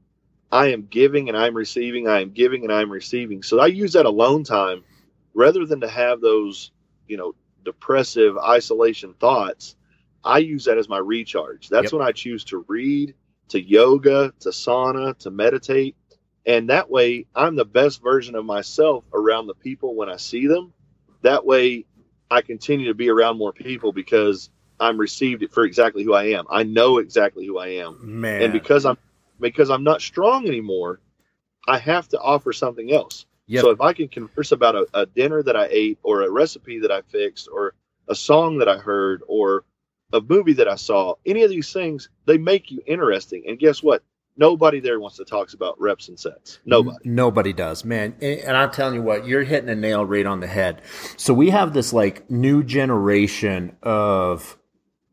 I 0.56 0.68
am 0.68 0.88
giving 0.90 1.28
and 1.28 1.38
I'm 1.38 1.54
receiving, 1.54 2.08
I 2.08 2.22
am 2.22 2.32
giving 2.32 2.64
and 2.64 2.72
I'm 2.72 2.90
receiving. 2.90 3.44
So 3.44 3.60
I 3.60 3.68
use 3.68 3.92
that 3.94 4.06
alone 4.06 4.46
time 4.46 4.86
rather 5.34 5.66
than 5.66 5.82
to 5.82 5.90
have 5.90 6.22
those, 6.22 6.72
you 7.10 7.18
know, 7.18 7.36
depressive 7.66 8.38
isolation 8.38 9.14
thoughts. 9.20 9.76
I 10.24 10.38
use 10.38 10.64
that 10.64 10.78
as 10.78 10.88
my 10.88 10.98
recharge. 10.98 11.68
That's 11.68 11.92
yep. 11.92 11.94
when 11.94 12.08
I 12.08 12.14
choose 12.14 12.46
to 12.46 12.64
read, 12.70 13.16
to 13.50 13.62
yoga, 13.62 14.34
to 14.40 14.50
sauna, 14.50 15.18
to 15.20 15.30
meditate. 15.30 15.98
And 16.46 16.70
that 16.70 16.90
way, 16.90 17.26
I'm 17.36 17.58
the 17.58 17.66
best 17.66 18.02
version 18.02 18.36
of 18.36 18.46
myself 18.46 19.04
around 19.14 19.48
the 19.48 19.56
people 19.56 19.94
when 19.94 20.10
I 20.10 20.16
see 20.16 20.48
them. 20.48 20.72
That 21.24 21.46
way, 21.46 21.86
I 22.32 22.42
continue 22.42 22.88
to 22.88 22.94
be 22.94 23.10
around 23.10 23.38
more 23.38 23.52
people 23.52 23.92
because 23.92 24.50
I'm 24.80 24.98
received 24.98 25.44
it 25.44 25.52
for 25.52 25.66
exactly 25.66 26.06
who 26.06 26.14
I 26.14 26.28
am. 26.28 26.46
I 26.50 26.64
know 26.64 27.00
exactly 27.00 27.46
who 27.46 27.58
I 27.58 27.68
am. 27.84 28.22
Man. 28.22 28.42
And 28.42 28.54
because 28.54 28.86
I'm 28.86 28.98
because 29.40 29.70
I'm 29.70 29.84
not 29.84 30.02
strong 30.02 30.48
anymore, 30.48 31.00
I 31.68 31.80
have 31.80 32.08
to 32.10 32.20
offer 32.20 32.54
something 32.54 32.94
else. 32.94 33.26
Yep. 33.48 33.62
So 33.62 33.70
if 33.70 33.82
I 33.82 33.94
can 33.94 34.08
converse 34.08 34.52
about 34.52 34.76
a, 34.76 34.88
a 34.94 35.06
dinner 35.06 35.44
that 35.44 35.56
I 35.56 35.68
ate 35.70 36.00
or 36.04 36.24
a 36.24 36.32
recipe 36.32 36.80
that 36.80 36.92
I 36.92 37.02
fixed 37.02 37.48
or 37.52 37.74
a 38.08 38.16
song 38.16 38.58
that 38.60 38.70
I 38.70 38.78
heard 38.78 39.22
or 39.28 39.64
a 40.14 40.22
movie 40.22 40.54
that 40.54 40.68
I 40.68 40.76
saw, 40.76 41.16
any 41.26 41.44
of 41.44 41.50
these 41.50 41.72
things, 41.72 42.10
they 42.26 42.38
make 42.38 42.72
you 42.72 42.82
interesting. 42.86 43.44
And 43.48 43.60
guess 43.60 43.84
what? 43.84 44.04
Nobody 44.38 44.82
there 44.82 45.00
wants 45.00 45.18
to 45.18 45.26
talk 45.26 45.54
about 45.54 45.80
reps 45.80 46.10
and 46.10 46.20
sets. 46.20 46.60
Nobody. 46.66 46.98
Nobody 47.06 47.54
does, 47.54 47.86
man. 47.86 48.16
And 48.22 48.58
I'm 48.58 48.70
telling 48.70 48.96
you 48.96 49.02
what, 49.02 49.26
you're 49.26 49.44
hitting 49.44 49.70
a 49.70 49.76
nail 49.76 50.06
right 50.06 50.26
on 50.26 50.42
the 50.42 50.48
head. 50.48 50.82
So 51.16 51.34
we 51.34 51.52
have 51.52 51.74
this 51.74 51.94
like 51.94 52.30
new 52.30 52.64
generation 52.64 53.78
of 53.82 54.58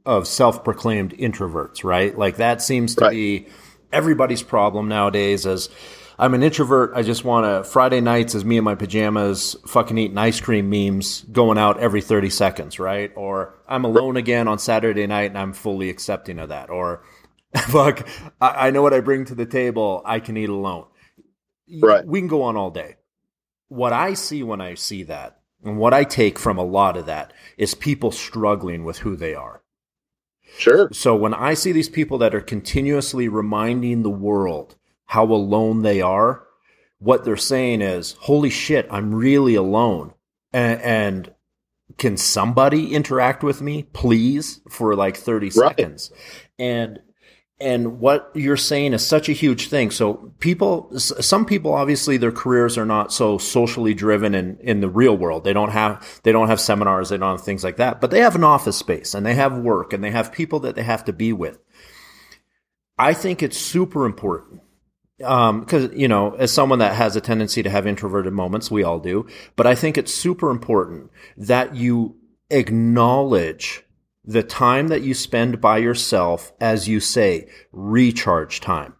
of 0.04 0.26
self-proclaimed 0.26 1.16
introverts, 1.16 1.84
right? 1.84 2.18
Like 2.18 2.38
that 2.38 2.60
seems 2.60 2.96
to 2.96 3.04
right. 3.04 3.12
be 3.12 3.46
everybody's 3.92 4.42
problem 4.42 4.88
nowadays 4.88 5.46
as 5.46 5.68
I'm 6.18 6.34
an 6.34 6.42
introvert. 6.42 6.92
I 6.94 7.02
just 7.02 7.24
want 7.24 7.46
to 7.46 7.68
Friday 7.68 8.00
nights 8.00 8.34
as 8.34 8.44
me 8.44 8.56
in 8.58 8.64
my 8.64 8.74
pajamas 8.74 9.56
fucking 9.66 9.98
eating 9.98 10.18
ice 10.18 10.40
cream 10.40 10.70
memes 10.70 11.22
going 11.22 11.58
out 11.58 11.80
every 11.80 12.00
30 12.00 12.30
seconds, 12.30 12.78
right? 12.78 13.12
Or 13.16 13.54
I'm 13.66 13.84
alone 13.84 14.16
again 14.16 14.48
on 14.48 14.58
Saturday 14.58 15.06
night 15.06 15.30
and 15.30 15.38
I'm 15.38 15.52
fully 15.52 15.90
accepting 15.90 16.38
of 16.38 16.50
that. 16.50 16.70
Or 16.70 17.02
fuck, 17.56 18.06
I, 18.40 18.68
I 18.68 18.70
know 18.70 18.82
what 18.82 18.94
I 18.94 19.00
bring 19.00 19.24
to 19.26 19.34
the 19.34 19.46
table. 19.46 20.02
I 20.04 20.20
can 20.20 20.36
eat 20.36 20.48
alone. 20.48 20.86
Right. 21.80 22.04
We 22.06 22.20
can 22.20 22.28
go 22.28 22.42
on 22.42 22.56
all 22.56 22.70
day. 22.70 22.96
What 23.68 23.92
I 23.92 24.14
see 24.14 24.42
when 24.42 24.60
I 24.60 24.74
see 24.74 25.04
that 25.04 25.40
and 25.64 25.78
what 25.78 25.94
I 25.94 26.04
take 26.04 26.38
from 26.38 26.58
a 26.58 26.64
lot 26.64 26.96
of 26.96 27.06
that 27.06 27.32
is 27.56 27.74
people 27.74 28.10
struggling 28.10 28.84
with 28.84 28.98
who 28.98 29.16
they 29.16 29.34
are. 29.34 29.61
Sure. 30.58 30.88
So 30.92 31.16
when 31.16 31.34
I 31.34 31.54
see 31.54 31.72
these 31.72 31.88
people 31.88 32.18
that 32.18 32.34
are 32.34 32.40
continuously 32.40 33.28
reminding 33.28 34.02
the 34.02 34.10
world 34.10 34.76
how 35.06 35.24
alone 35.24 35.82
they 35.82 36.00
are, 36.00 36.44
what 36.98 37.24
they're 37.24 37.36
saying 37.36 37.82
is, 37.82 38.12
holy 38.20 38.50
shit, 38.50 38.86
I'm 38.90 39.14
really 39.14 39.54
alone. 39.54 40.14
And, 40.52 40.80
and 40.80 41.34
can 41.98 42.16
somebody 42.16 42.94
interact 42.94 43.42
with 43.42 43.60
me, 43.60 43.82
please, 43.82 44.60
for 44.70 44.94
like 44.94 45.16
30 45.16 45.46
right. 45.46 45.52
seconds? 45.52 46.12
And 46.58 47.00
and 47.62 48.00
what 48.00 48.30
you're 48.34 48.56
saying 48.56 48.92
is 48.92 49.06
such 49.06 49.28
a 49.28 49.32
huge 49.32 49.68
thing. 49.68 49.92
So 49.92 50.32
people, 50.40 50.98
some 50.98 51.46
people, 51.46 51.72
obviously 51.72 52.16
their 52.16 52.32
careers 52.32 52.76
are 52.76 52.84
not 52.84 53.12
so 53.12 53.38
socially 53.38 53.94
driven 53.94 54.34
in, 54.34 54.58
in 54.58 54.80
the 54.80 54.88
real 54.88 55.16
world. 55.16 55.44
They 55.44 55.52
don't 55.52 55.70
have, 55.70 56.20
they 56.24 56.32
don't 56.32 56.48
have 56.48 56.60
seminars. 56.60 57.08
They 57.08 57.18
don't 57.18 57.38
have 57.38 57.44
things 57.44 57.62
like 57.62 57.76
that, 57.76 58.00
but 58.00 58.10
they 58.10 58.20
have 58.20 58.34
an 58.34 58.42
office 58.42 58.76
space 58.76 59.14
and 59.14 59.24
they 59.24 59.34
have 59.34 59.56
work 59.56 59.92
and 59.92 60.02
they 60.02 60.10
have 60.10 60.32
people 60.32 60.60
that 60.60 60.74
they 60.74 60.82
have 60.82 61.04
to 61.04 61.12
be 61.12 61.32
with. 61.32 61.58
I 62.98 63.14
think 63.14 63.42
it's 63.42 63.58
super 63.58 64.06
important. 64.06 64.60
Um, 65.22 65.64
cause, 65.64 65.88
you 65.94 66.08
know, 66.08 66.32
as 66.32 66.52
someone 66.52 66.80
that 66.80 66.96
has 66.96 67.14
a 67.14 67.20
tendency 67.20 67.62
to 67.62 67.70
have 67.70 67.86
introverted 67.86 68.32
moments, 68.32 68.72
we 68.72 68.82
all 68.82 68.98
do, 68.98 69.28
but 69.54 69.68
I 69.68 69.76
think 69.76 69.96
it's 69.96 70.12
super 70.12 70.50
important 70.50 71.12
that 71.36 71.76
you 71.76 72.16
acknowledge 72.50 73.84
the 74.24 74.42
time 74.42 74.88
that 74.88 75.02
you 75.02 75.14
spend 75.14 75.60
by 75.60 75.78
yourself, 75.78 76.52
as 76.60 76.88
you 76.88 77.00
say, 77.00 77.48
recharge 77.72 78.60
time. 78.60 78.94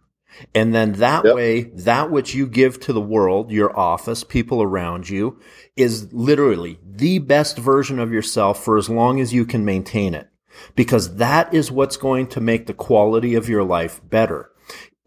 And 0.53 0.73
then 0.73 0.93
that 0.93 1.25
yep. 1.25 1.35
way, 1.35 1.63
that 1.63 2.11
which 2.11 2.33
you 2.33 2.47
give 2.47 2.79
to 2.81 2.93
the 2.93 3.01
world, 3.01 3.51
your 3.51 3.77
office, 3.77 4.23
people 4.23 4.61
around 4.61 5.09
you, 5.09 5.39
is 5.75 6.11
literally 6.11 6.79
the 6.83 7.19
best 7.19 7.57
version 7.57 7.99
of 7.99 8.11
yourself 8.11 8.63
for 8.63 8.77
as 8.77 8.89
long 8.89 9.19
as 9.19 9.33
you 9.33 9.45
can 9.45 9.63
maintain 9.63 10.13
it. 10.13 10.29
Because 10.75 11.15
that 11.17 11.53
is 11.53 11.71
what's 11.71 11.97
going 11.97 12.27
to 12.27 12.41
make 12.41 12.67
the 12.67 12.73
quality 12.73 13.35
of 13.35 13.49
your 13.49 13.63
life 13.63 14.01
better. 14.07 14.51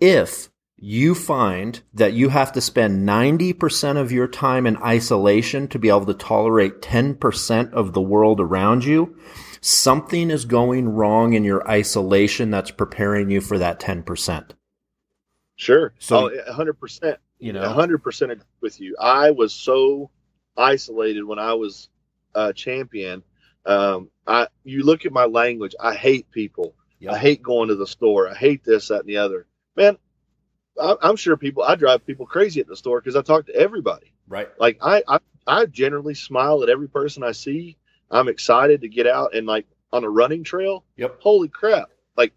If 0.00 0.48
you 0.76 1.14
find 1.14 1.80
that 1.94 2.12
you 2.12 2.28
have 2.28 2.52
to 2.52 2.60
spend 2.60 3.08
90% 3.08 3.96
of 3.96 4.12
your 4.12 4.28
time 4.28 4.66
in 4.66 4.76
isolation 4.78 5.68
to 5.68 5.78
be 5.78 5.88
able 5.88 6.04
to 6.06 6.14
tolerate 6.14 6.82
10% 6.82 7.72
of 7.72 7.92
the 7.92 8.00
world 8.00 8.40
around 8.40 8.84
you, 8.84 9.16
something 9.66 10.30
is 10.30 10.44
going 10.44 10.88
wrong 10.88 11.32
in 11.32 11.42
your 11.42 11.68
isolation 11.68 12.50
that's 12.50 12.70
preparing 12.70 13.30
you 13.30 13.40
for 13.40 13.58
that 13.58 13.80
10%. 13.80 14.50
Sure. 15.56 15.92
So, 15.98 16.30
oh, 16.30 16.52
100%. 16.52 17.16
You 17.38 17.52
know, 17.52 17.62
100% 17.62 18.40
with 18.60 18.80
you. 18.80 18.96
I 19.00 19.32
was 19.32 19.52
so 19.52 20.10
isolated 20.56 21.24
when 21.24 21.38
I 21.38 21.54
was 21.54 21.88
a 22.34 22.52
champion. 22.52 23.22
Um, 23.64 24.08
I, 24.26 24.46
you 24.64 24.84
look 24.84 25.04
at 25.04 25.12
my 25.12 25.24
language, 25.24 25.74
I 25.80 25.94
hate 25.94 26.30
people. 26.30 26.74
Yep. 27.00 27.12
I 27.12 27.18
hate 27.18 27.42
going 27.42 27.68
to 27.68 27.74
the 27.74 27.86
store. 27.86 28.28
I 28.28 28.34
hate 28.34 28.64
this, 28.64 28.88
that, 28.88 29.00
and 29.00 29.08
the 29.08 29.18
other. 29.18 29.46
Man, 29.76 29.98
I, 30.80 30.94
am 31.02 31.16
sure 31.16 31.36
people, 31.36 31.64
I 31.64 31.74
drive 31.74 32.06
people 32.06 32.24
crazy 32.24 32.60
at 32.60 32.68
the 32.68 32.76
store 32.76 33.00
because 33.00 33.16
I 33.16 33.22
talk 33.22 33.46
to 33.46 33.54
everybody. 33.54 34.12
Right. 34.28 34.48
Like 34.58 34.78
I, 34.80 35.02
I, 35.08 35.18
I 35.46 35.66
generally 35.66 36.14
smile 36.14 36.62
at 36.62 36.68
every 36.68 36.88
person 36.88 37.22
I 37.22 37.32
see. 37.32 37.76
I'm 38.11 38.28
excited 38.28 38.80
to 38.82 38.88
get 38.88 39.07
out 39.07 39.34
and 39.34 39.46
like 39.46 39.66
on 39.92 40.04
a 40.04 40.11
running 40.11 40.44
trail. 40.44 40.84
Yep. 40.96 41.18
Holy 41.20 41.48
crap. 41.48 41.90
Like, 42.16 42.32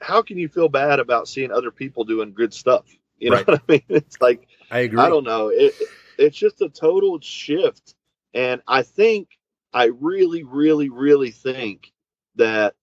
how 0.00 0.22
can 0.22 0.38
you 0.38 0.48
feel 0.48 0.68
bad 0.68 1.00
about 1.00 1.28
seeing 1.28 1.50
other 1.50 1.70
people 1.70 2.04
doing 2.04 2.32
good 2.32 2.54
stuff? 2.54 2.84
You 3.18 3.30
know 3.30 3.36
right. 3.36 3.48
what 3.48 3.62
I 3.68 3.72
mean? 3.72 3.82
It's 3.88 4.20
like, 4.20 4.48
I 4.70 4.80
agree. 4.80 5.00
I 5.00 5.08
don't 5.08 5.24
know. 5.24 5.48
It, 5.48 5.74
it's 6.18 6.36
just 6.36 6.62
a 6.62 6.68
total 6.68 7.20
shift. 7.20 7.94
And 8.34 8.62
I 8.66 8.82
think, 8.82 9.28
I 9.72 9.86
really, 9.86 10.42
really, 10.42 10.88
really 10.88 11.30
think 11.30 11.92
that 12.36 12.74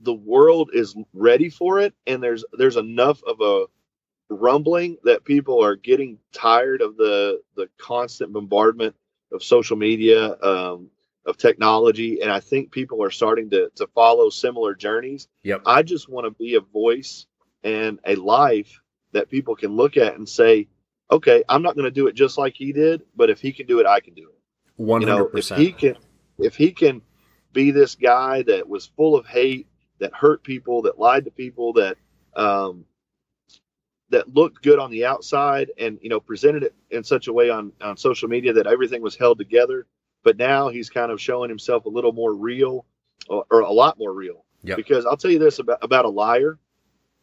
the 0.00 0.14
world 0.14 0.70
is 0.74 0.96
ready 1.14 1.48
for 1.50 1.80
it. 1.80 1.94
And 2.06 2.22
there's, 2.22 2.44
there's 2.52 2.76
enough 2.76 3.22
of 3.24 3.40
a, 3.40 3.66
rumbling 4.28 4.96
that 5.04 5.24
people 5.24 5.62
are 5.62 5.76
getting 5.76 6.18
tired 6.32 6.82
of 6.82 6.96
the 6.96 7.40
the 7.54 7.68
constant 7.78 8.32
bombardment 8.32 8.94
of 9.32 9.42
social 9.42 9.76
media, 9.76 10.36
um, 10.40 10.90
of 11.24 11.36
technology, 11.36 12.20
and 12.22 12.30
I 12.30 12.40
think 12.40 12.70
people 12.70 13.02
are 13.02 13.10
starting 13.10 13.50
to 13.50 13.70
to 13.76 13.86
follow 13.88 14.30
similar 14.30 14.74
journeys. 14.74 15.28
Yep. 15.42 15.62
I 15.66 15.82
just 15.82 16.08
want 16.08 16.26
to 16.26 16.30
be 16.30 16.54
a 16.54 16.60
voice 16.60 17.26
and 17.64 17.98
a 18.06 18.14
life 18.14 18.80
that 19.12 19.28
people 19.28 19.56
can 19.56 19.74
look 19.74 19.96
at 19.96 20.16
and 20.16 20.28
say, 20.28 20.68
okay, 21.10 21.42
I'm 21.48 21.62
not 21.62 21.74
going 21.74 21.84
to 21.84 21.90
do 21.90 22.06
it 22.06 22.14
just 22.14 22.38
like 22.38 22.54
he 22.54 22.72
did, 22.72 23.02
but 23.16 23.30
if 23.30 23.40
he 23.40 23.52
can 23.52 23.66
do 23.66 23.80
it, 23.80 23.86
I 23.86 24.00
can 24.00 24.14
do 24.14 24.28
it. 24.28 24.38
One 24.76 25.02
hundred 25.02 25.26
percent. 25.26 25.60
If 25.60 25.66
he 25.66 25.72
can, 25.72 25.96
if 26.38 26.56
he 26.56 26.72
can 26.72 27.02
be 27.52 27.70
this 27.70 27.94
guy 27.94 28.42
that 28.42 28.68
was 28.68 28.86
full 28.86 29.16
of 29.16 29.26
hate, 29.26 29.66
that 29.98 30.12
hurt 30.12 30.42
people, 30.42 30.82
that 30.82 30.98
lied 30.98 31.24
to 31.24 31.30
people, 31.30 31.72
that 31.74 31.96
um, 32.34 32.84
that 34.10 34.32
looked 34.34 34.62
good 34.62 34.78
on 34.78 34.90
the 34.90 35.04
outside 35.04 35.70
and 35.78 35.98
you 36.00 36.08
know 36.08 36.20
presented 36.20 36.62
it 36.62 36.74
in 36.90 37.02
such 37.02 37.26
a 37.28 37.32
way 37.32 37.50
on 37.50 37.72
on 37.80 37.96
social 37.96 38.28
media 38.28 38.52
that 38.52 38.66
everything 38.66 39.02
was 39.02 39.16
held 39.16 39.38
together. 39.38 39.86
But 40.22 40.36
now 40.36 40.68
he's 40.68 40.90
kind 40.90 41.12
of 41.12 41.20
showing 41.20 41.48
himself 41.48 41.84
a 41.84 41.88
little 41.88 42.12
more 42.12 42.34
real 42.34 42.84
or, 43.28 43.44
or 43.50 43.60
a 43.60 43.70
lot 43.70 43.98
more 43.98 44.12
real. 44.12 44.44
Yep. 44.62 44.78
because 44.78 45.06
i'll 45.06 45.16
tell 45.16 45.30
you 45.30 45.38
this 45.38 45.58
about 45.58 45.78
about 45.82 46.04
a 46.04 46.08
liar. 46.08 46.58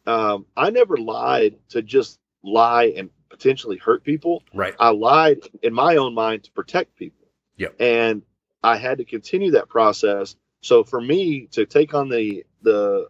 Um, 0.06 0.46
i 0.56 0.70
never 0.70 0.96
lied 0.96 1.56
to 1.70 1.82
just 1.82 2.18
lie 2.42 2.92
and 2.96 3.10
potentially 3.30 3.76
hurt 3.76 4.04
people. 4.04 4.42
Right. 4.54 4.74
I 4.78 4.90
lied 4.90 5.40
in 5.62 5.74
my 5.74 5.96
own 5.96 6.14
mind 6.14 6.44
to 6.44 6.52
protect 6.52 6.96
people. 6.96 7.26
Yep. 7.56 7.76
and 7.80 8.22
i 8.62 8.76
had 8.76 8.98
to 8.98 9.04
continue 9.04 9.52
that 9.52 9.68
process. 9.68 10.36
So 10.62 10.84
for 10.84 11.00
me 11.00 11.48
to 11.52 11.66
take 11.66 11.94
on 11.94 12.08
the 12.08 12.44
the 12.62 13.08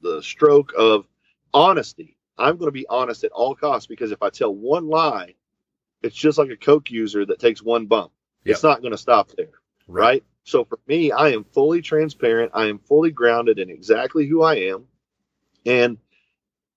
the 0.00 0.22
stroke 0.22 0.72
of 0.76 1.06
honesty 1.54 2.17
I'm 2.38 2.56
going 2.56 2.68
to 2.68 2.72
be 2.72 2.86
honest 2.88 3.24
at 3.24 3.32
all 3.32 3.54
costs 3.54 3.86
because 3.86 4.12
if 4.12 4.22
I 4.22 4.30
tell 4.30 4.54
one 4.54 4.88
lie, 4.88 5.34
it's 6.02 6.16
just 6.16 6.38
like 6.38 6.50
a 6.50 6.56
coke 6.56 6.90
user 6.90 7.26
that 7.26 7.40
takes 7.40 7.62
one 7.62 7.86
bump. 7.86 8.12
Yep. 8.44 8.54
It's 8.54 8.62
not 8.62 8.80
going 8.80 8.92
to 8.92 8.98
stop 8.98 9.30
there, 9.36 9.60
right. 9.86 10.02
right? 10.02 10.24
So 10.44 10.64
for 10.64 10.78
me, 10.86 11.12
I 11.12 11.30
am 11.30 11.44
fully 11.44 11.82
transparent. 11.82 12.52
I 12.54 12.66
am 12.66 12.78
fully 12.78 13.10
grounded 13.10 13.58
in 13.58 13.68
exactly 13.68 14.26
who 14.26 14.42
I 14.42 14.54
am, 14.54 14.86
and 15.66 15.98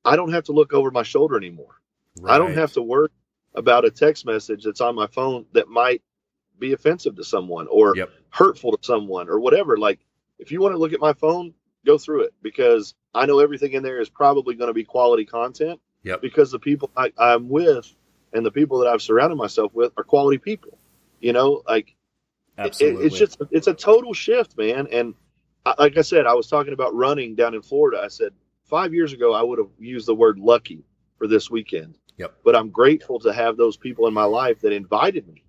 I 0.03 0.15
don't 0.15 0.33
have 0.33 0.45
to 0.45 0.51
look 0.51 0.73
over 0.73 0.91
my 0.91 1.03
shoulder 1.03 1.37
anymore. 1.37 1.79
Right. 2.19 2.33
I 2.33 2.37
don't 2.37 2.55
have 2.55 2.73
to 2.73 2.81
worry 2.81 3.09
about 3.53 3.85
a 3.85 3.91
text 3.91 4.25
message 4.25 4.63
that's 4.63 4.81
on 4.81 4.95
my 4.95 5.07
phone 5.07 5.45
that 5.53 5.69
might 5.69 6.01
be 6.59 6.73
offensive 6.73 7.15
to 7.15 7.23
someone 7.23 7.67
or 7.67 7.95
Yep. 7.95 8.09
hurtful 8.29 8.77
to 8.77 8.83
someone 8.83 9.29
or 9.29 9.39
whatever. 9.39 9.77
Like, 9.77 9.99
if 10.39 10.51
you 10.51 10.59
want 10.59 10.73
to 10.73 10.77
look 10.77 10.93
at 10.93 10.99
my 10.99 11.13
phone, 11.13 11.53
go 11.85 11.97
through 11.97 12.23
it 12.23 12.33
because 12.41 12.93
I 13.13 13.25
know 13.25 13.39
everything 13.39 13.73
in 13.73 13.83
there 13.83 13.99
is 13.99 14.09
probably 14.09 14.55
going 14.55 14.69
to 14.69 14.73
be 14.73 14.83
quality 14.83 15.25
content 15.25 15.79
Yep. 16.03 16.21
because 16.21 16.51
the 16.51 16.59
people 16.59 16.89
I, 16.97 17.11
I'm 17.17 17.49
with 17.49 17.93
and 18.33 18.45
the 18.45 18.51
people 18.51 18.79
that 18.79 18.87
I've 18.87 19.01
surrounded 19.01 19.35
myself 19.35 19.73
with 19.73 19.91
are 19.97 20.03
quality 20.03 20.37
people. 20.37 20.77
You 21.19 21.33
know, 21.33 21.61
like 21.67 21.89
it- 21.89 21.95
Absolutely. 22.61 23.05
it's 23.05 23.17
just 23.17 23.41
it's 23.51 23.67
a 23.67 23.73
total 23.73 24.13
shift, 24.13 24.57
man. 24.57 24.87
And 24.91 25.13
I, 25.65 25.75
like 25.77 25.97
I 25.97 26.01
said, 26.01 26.25
I 26.25 26.33
was 26.33 26.47
talking 26.47 26.73
about 26.73 26.95
running 26.95 27.35
down 27.35 27.53
in 27.53 27.61
Florida. 27.61 28.01
I 28.03 28.07
said 28.07 28.31
five 28.65 28.93
years 28.93 29.13
ago 29.13 29.33
I 29.33 29.41
would 29.43 29.59
have 29.59 29.69
used 29.79 30.07
the 30.07 30.15
word 30.15 30.39
lucky 30.39 30.83
for 31.17 31.27
this 31.27 31.51
weekend. 31.51 31.97
Yep. 32.17 32.33
But 32.43 32.55
I'm 32.55 32.69
grateful 32.69 33.19
to 33.19 33.33
have 33.33 33.57
those 33.57 33.77
people 33.77 34.07
in 34.07 34.13
my 34.13 34.23
life 34.25 34.61
that 34.61 34.71
invited 34.73 35.27
me. 35.27 35.43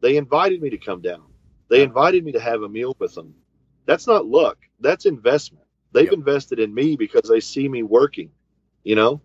They 0.00 0.16
invited 0.16 0.62
me 0.62 0.70
to 0.70 0.78
come 0.78 1.00
down. 1.02 1.22
They 1.68 1.82
invited 1.82 2.24
me 2.24 2.32
to 2.32 2.40
have 2.40 2.62
a 2.62 2.68
meal 2.68 2.96
with 2.98 3.14
them. 3.14 3.34
That's 3.86 4.06
not 4.06 4.26
luck. 4.26 4.58
That's 4.80 5.06
investment. 5.06 5.64
They've 5.92 6.04
Yep. 6.04 6.14
invested 6.14 6.58
in 6.58 6.74
me 6.74 6.96
because 6.96 7.28
they 7.28 7.40
see 7.40 7.68
me 7.68 7.82
working. 7.82 8.30
You 8.84 8.96
know. 8.96 9.20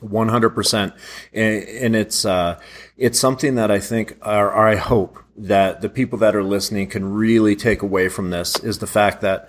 One 0.00 0.28
hundred 0.28 0.50
percent, 0.50 0.92
and 1.32 1.96
it's 1.96 2.26
uh, 2.26 2.60
it's 2.98 3.18
something 3.18 3.54
that 3.54 3.70
I 3.70 3.78
think, 3.80 4.18
or, 4.24 4.52
or 4.52 4.68
I 4.68 4.76
hope 4.76 5.18
that 5.38 5.80
the 5.80 5.88
people 5.88 6.18
that 6.18 6.36
are 6.36 6.42
listening 6.44 6.88
can 6.88 7.14
really 7.14 7.56
take 7.56 7.80
away 7.80 8.10
from 8.10 8.28
this 8.28 8.58
is 8.58 8.78
the 8.78 8.86
fact 8.86 9.22
that 9.22 9.48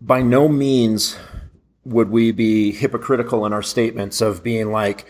by 0.00 0.20
no 0.20 0.48
means 0.48 1.16
would 1.84 2.10
we 2.10 2.32
be 2.32 2.72
hypocritical 2.72 3.46
in 3.46 3.52
our 3.52 3.62
statements 3.62 4.20
of 4.20 4.42
being 4.42 4.72
like 4.72 5.06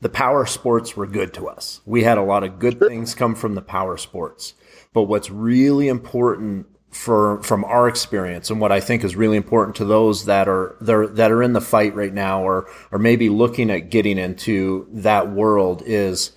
the 0.00 0.08
power 0.08 0.46
sports 0.46 0.96
were 0.96 1.06
good 1.06 1.34
to 1.34 1.46
us. 1.46 1.82
We 1.84 2.04
had 2.04 2.16
a 2.16 2.22
lot 2.22 2.44
of 2.44 2.58
good 2.58 2.80
things 2.80 3.14
come 3.14 3.34
from 3.34 3.54
the 3.54 3.62
power 3.62 3.98
sports, 3.98 4.54
but 4.94 5.02
what's 5.02 5.28
really 5.28 5.88
important 5.88 6.66
for 6.90 7.42
from 7.42 7.64
our 7.64 7.86
experience 7.86 8.50
and 8.50 8.60
what 8.60 8.72
I 8.72 8.80
think 8.80 9.04
is 9.04 9.14
really 9.14 9.36
important 9.36 9.76
to 9.76 9.84
those 9.84 10.24
that 10.24 10.48
are 10.48 10.76
that 10.80 11.30
are 11.30 11.42
in 11.42 11.52
the 11.52 11.60
fight 11.60 11.94
right 11.94 12.12
now 12.12 12.42
or 12.42 12.68
or 12.90 12.98
maybe 12.98 13.28
looking 13.28 13.70
at 13.70 13.90
getting 13.90 14.16
into 14.18 14.88
that 14.92 15.30
world 15.30 15.82
is 15.84 16.32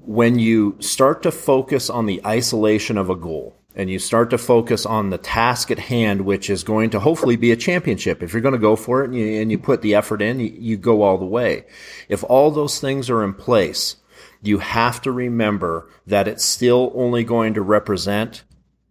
when 0.00 0.38
you 0.38 0.76
start 0.80 1.22
to 1.22 1.30
focus 1.30 1.88
on 1.88 2.06
the 2.06 2.20
isolation 2.26 2.98
of 2.98 3.08
a 3.08 3.14
goal 3.14 3.56
and 3.76 3.88
you 3.88 3.98
start 3.98 4.30
to 4.30 4.38
focus 4.38 4.84
on 4.84 5.10
the 5.10 5.18
task 5.18 5.70
at 5.70 5.78
hand, 5.78 6.22
which 6.22 6.50
is 6.50 6.64
going 6.64 6.90
to 6.90 6.98
hopefully 7.00 7.36
be 7.36 7.52
a 7.52 7.56
championship. 7.56 8.22
If 8.22 8.32
you're 8.32 8.42
going 8.42 8.52
to 8.52 8.58
go 8.58 8.74
for 8.74 9.02
it 9.02 9.10
and 9.10 9.14
you, 9.14 9.40
and 9.40 9.50
you 9.50 9.58
put 9.58 9.82
the 9.82 9.94
effort 9.94 10.20
in, 10.20 10.40
you, 10.40 10.52
you 10.58 10.76
go 10.76 11.02
all 11.02 11.18
the 11.18 11.24
way. 11.24 11.66
If 12.08 12.24
all 12.24 12.50
those 12.50 12.80
things 12.80 13.08
are 13.08 13.22
in 13.22 13.34
place, 13.34 13.96
you 14.42 14.58
have 14.58 15.00
to 15.02 15.12
remember 15.12 15.88
that 16.06 16.26
it's 16.26 16.44
still 16.44 16.90
only 16.94 17.22
going 17.22 17.54
to 17.54 17.62
represent 17.62 18.42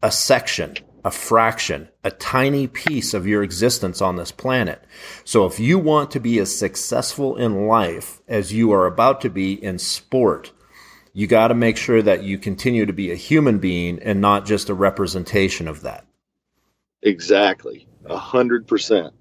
a 0.02 0.12
section, 0.12 0.76
a 1.04 1.12
fraction, 1.12 1.90
a 2.04 2.12
tiny 2.12 2.68
piece 2.68 3.14
of 3.14 3.28
your 3.28 3.44
existence 3.44 4.02
on 4.02 4.16
this 4.16 4.32
planet. 4.32 4.84
So 5.24 5.46
if 5.46 5.60
you 5.60 5.80
want 5.80 6.12
to 6.12 6.20
be 6.20 6.40
as 6.40 6.56
successful 6.56 7.36
in 7.36 7.68
life 7.68 8.22
as 8.28 8.54
you 8.54 8.72
are 8.72 8.86
about 8.86 9.22
to 9.22 9.30
be 9.30 9.54
in 9.54 9.80
sport, 9.80 10.52
you 11.14 11.28
got 11.28 11.50
to 11.50 11.56
make 11.56 11.78
sure 11.78 12.02
that 12.02 12.24
you 12.24 12.38
continue 12.38 12.86
to 12.86 12.94
be 12.94 13.12
a 13.12 13.16
human 13.16 13.60
being 13.60 14.00
and 14.00 14.22
not 14.22 14.46
just 14.46 14.70
a 14.70 14.74
representation 14.74 15.68
of 15.68 15.82
that. 15.82 16.06
Exactly, 17.02 17.88
a 18.06 18.18
hundred 18.18 18.68
percent. 18.68 19.14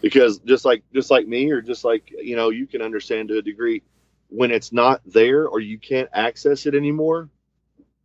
Because 0.00 0.38
just 0.40 0.64
like 0.64 0.82
just 0.94 1.10
like 1.10 1.26
me, 1.26 1.50
or 1.50 1.60
just 1.60 1.84
like 1.84 2.10
you 2.10 2.34
know, 2.34 2.50
you 2.50 2.66
can 2.66 2.82
understand 2.82 3.28
to 3.28 3.38
a 3.38 3.42
degree 3.42 3.82
when 4.28 4.50
it's 4.50 4.72
not 4.72 5.00
there 5.04 5.46
or 5.46 5.60
you 5.60 5.78
can't 5.78 6.08
access 6.12 6.66
it 6.66 6.74
anymore. 6.74 7.28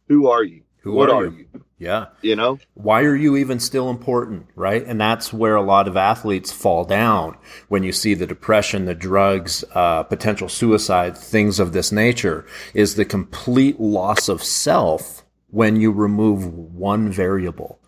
Who 0.08 0.28
are 0.28 0.44
you? 0.44 0.65
Who 0.86 0.94
what 0.94 1.10
are 1.10 1.16
are 1.16 1.26
you? 1.26 1.48
you? 1.53 1.66
Yeah. 1.78 2.07
You 2.22 2.38
know, 2.38 2.60
Why 2.76 3.03
are 3.03 3.16
you 3.18 3.36
even 3.38 3.60
still 3.60 3.90
important? 3.90 4.48
Right. 4.56 4.86
And 4.86 5.02
that's 5.02 5.34
where 5.34 5.56
a 5.56 5.62
lot 5.64 5.90
of 5.90 5.98
athletes 5.98 6.52
fall 6.53 6.86
down 6.86 7.38
when 7.68 7.84
you 7.84 7.91
see 7.91 8.14
the 8.14 8.28
depression, 8.28 8.86
the 8.86 8.95
drugs, 8.95 9.66
uh, 9.74 10.03
potential 10.03 10.48
suicide, 10.49 11.18
things 11.18 11.60
of 11.60 11.74
this 11.74 11.91
nature 11.91 12.45
is 12.74 12.95
the 12.95 13.06
complete 13.06 13.80
loss 13.82 14.30
of 14.30 14.44
self 14.44 15.26
when 15.49 15.76
you 15.78 15.91
remove 15.91 16.45
one 16.53 17.12
variable. 17.12 17.80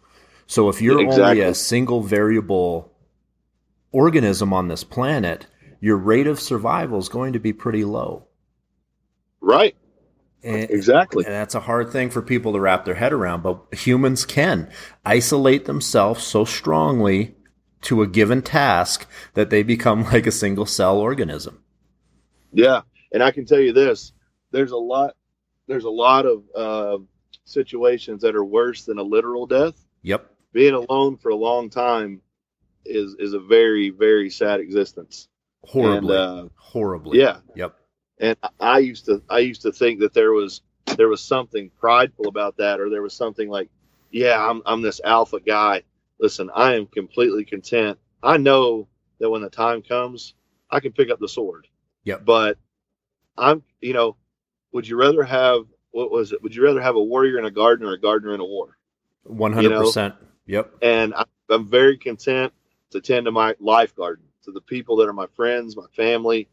So 0.48 0.69
if 0.69 0.82
you're 0.82 1.02
only 1.02 1.41
a 1.41 1.53
single 1.53 2.02
variable 2.03 2.94
organism 3.94 4.53
on 4.53 4.69
this 4.69 4.84
planet, 4.84 5.48
your 5.82 5.98
rate 5.98 6.28
of 6.28 6.40
survival 6.40 6.99
is 6.99 7.10
going 7.10 7.34
to 7.34 7.40
be 7.40 7.53
pretty 7.53 7.86
low. 7.86 8.28
right? 9.41 9.76
And, 10.48 10.69
Exactly. 10.72 11.26
and 11.26 11.34
that's 11.34 11.56
a 11.56 11.60
hard 11.60 11.91
thing 11.91 12.10
for 12.10 12.22
people 12.22 12.53
to 12.53 12.60
wrap 12.60 12.86
their 12.86 12.95
head 12.95 13.11
around, 13.11 13.44
but 13.44 13.65
humans 13.74 14.26
can 14.26 14.69
isolate 15.06 15.65
themselves 15.65 16.24
so 16.24 16.45
strongly 16.45 17.36
to 17.82 18.02
a 18.02 18.07
given 18.07 18.41
task 18.41 19.07
that 19.34 19.49
they 19.49 19.61
become 19.61 20.03
like 20.14 20.26
a 20.26 20.32
single 20.32 20.65
cell 20.65 20.98
organism. 20.99 21.61
Yeah, 22.53 22.82
and 23.11 23.22
I 23.22 23.32
can 23.32 23.45
tell 23.45 23.60
you 23.60 23.74
this: 23.74 24.14
there's 24.52 24.72
a 24.72 24.78
lot, 24.78 25.15
there's 25.68 25.84
a 25.84 25.90
lot 25.90 26.26
of 26.26 26.44
uh, 26.56 26.98
situations 27.44 28.22
that 28.22 28.36
are 28.36 28.45
worse 28.45 28.86
than 28.86 28.99
a 28.99 29.03
literal 29.03 29.48
death. 29.48 29.76
Yep. 30.03 30.32
Being 30.53 30.74
alone 30.76 31.18
for 31.18 31.30
a 31.30 31.36
long 31.36 31.69
time 31.69 32.22
is 32.86 33.15
is 33.19 33.34
a 33.34 33.40
very 33.40 33.90
very 33.90 34.30
sad 34.30 34.61
existence. 34.61 35.28
Horribly. 35.64 36.15
And, 36.15 36.26
uh, 36.26 36.49
Horribly. 36.56 37.19
yeah, 37.19 37.40
Yep. 37.56 37.77
And 38.19 38.38
I 38.60 38.80
used 38.80 39.06
to 39.06 39.22
I 39.30 39.39
used 39.39 39.61
to 39.64 39.72
think 39.72 39.99
that 39.99 40.14
there 40.14 40.31
was 40.31 40.61
there 40.98 41.10
was 41.10 41.22
something 41.22 41.69
prideful 41.80 42.27
about 42.27 42.57
that, 42.57 42.80
or 42.80 42.89
there 42.89 43.02
was 43.02 43.14
something 43.14 43.49
like, 43.49 43.69
yeah, 44.11 44.44
I'm 44.44 44.61
I'm 44.65 44.81
this 44.81 45.02
alpha 45.03 45.39
guy. 45.39 45.84
Listen, 46.19 46.49
I 46.56 46.76
am 46.76 46.88
completely 46.88 47.45
content. 47.45 47.99
I 48.23 48.38
know 48.38 48.88
that 49.19 49.30
when 49.30 49.41
the 49.41 49.49
time 49.49 49.81
comes, 49.81 50.34
I 50.69 50.80
can 50.80 50.91
pick 50.91 51.11
up 51.11 51.19
the 51.19 51.30
sword. 51.30 51.68
Yeah. 52.03 52.18
But 52.18 52.57
I'm, 53.38 53.64
you 53.81 53.94
know, 53.94 54.15
would 54.72 54.88
you 54.88 54.98
rather 54.98 55.23
have 55.23 55.65
what 55.91 56.11
was 56.11 56.31
it? 56.31 56.41
Would 56.41 56.56
you 56.56 56.64
rather 56.64 56.81
have 56.81 56.95
a 56.95 57.03
warrior 57.03 57.38
in 57.38 57.45
a 57.45 57.52
garden 57.52 57.88
or 57.88 57.94
a 57.94 57.99
gardener 57.99 58.34
in 58.34 58.39
a 58.39 58.45
war? 58.45 58.77
100%. 59.27 60.15
Yep. 60.45 60.76
And 60.81 61.14
I, 61.14 61.26
I'm 61.49 61.68
very 61.68 61.98
content 61.98 62.53
to 62.91 63.02
tend 63.02 63.26
to 63.26 63.31
my 63.31 63.56
life 63.60 63.95
garden, 63.95 64.26
to 64.44 64.52
the 64.52 64.61
people 64.61 64.95
that 64.98 65.10
are 65.10 65.14
my 65.14 65.27
friends, 65.35 65.76
my 65.76 65.88
family, 65.95 66.49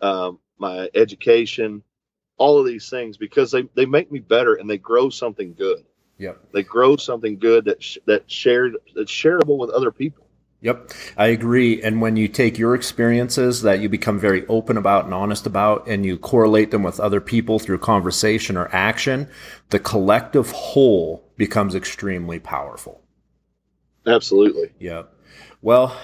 um, 0.00 0.38
my 0.58 0.88
education, 0.94 1.82
all 2.36 2.58
of 2.58 2.66
these 2.66 2.88
things 2.88 3.16
because 3.16 3.50
they, 3.50 3.62
they 3.74 3.86
make 3.86 4.10
me 4.10 4.20
better 4.20 4.54
and 4.54 4.68
they 4.68 4.78
grow 4.78 5.10
something 5.10 5.54
good. 5.54 5.84
Yep. 6.18 6.48
They 6.52 6.62
grow 6.62 6.96
something 6.96 7.38
good 7.38 7.66
that 7.66 7.82
sh- 7.82 7.98
that 8.06 8.30
shared 8.30 8.76
that's 8.94 9.10
shareable 9.10 9.58
with 9.58 9.70
other 9.70 9.92
people. 9.92 10.24
Yep, 10.60 10.90
I 11.16 11.28
agree. 11.28 11.80
And 11.82 12.00
when 12.00 12.16
you 12.16 12.26
take 12.26 12.58
your 12.58 12.74
experiences 12.74 13.62
that 13.62 13.78
you 13.78 13.88
become 13.88 14.18
very 14.18 14.44
open 14.48 14.76
about 14.76 15.04
and 15.04 15.14
honest 15.14 15.46
about, 15.46 15.86
and 15.86 16.04
you 16.04 16.18
correlate 16.18 16.72
them 16.72 16.82
with 16.82 16.98
other 16.98 17.20
people 17.20 17.60
through 17.60 17.78
conversation 17.78 18.56
or 18.56 18.68
action, 18.74 19.28
the 19.70 19.78
collective 19.78 20.50
whole 20.50 21.30
becomes 21.36 21.76
extremely 21.76 22.40
powerful. 22.40 23.00
Absolutely. 24.04 24.72
Yep. 24.80 25.14
Well, 25.62 25.96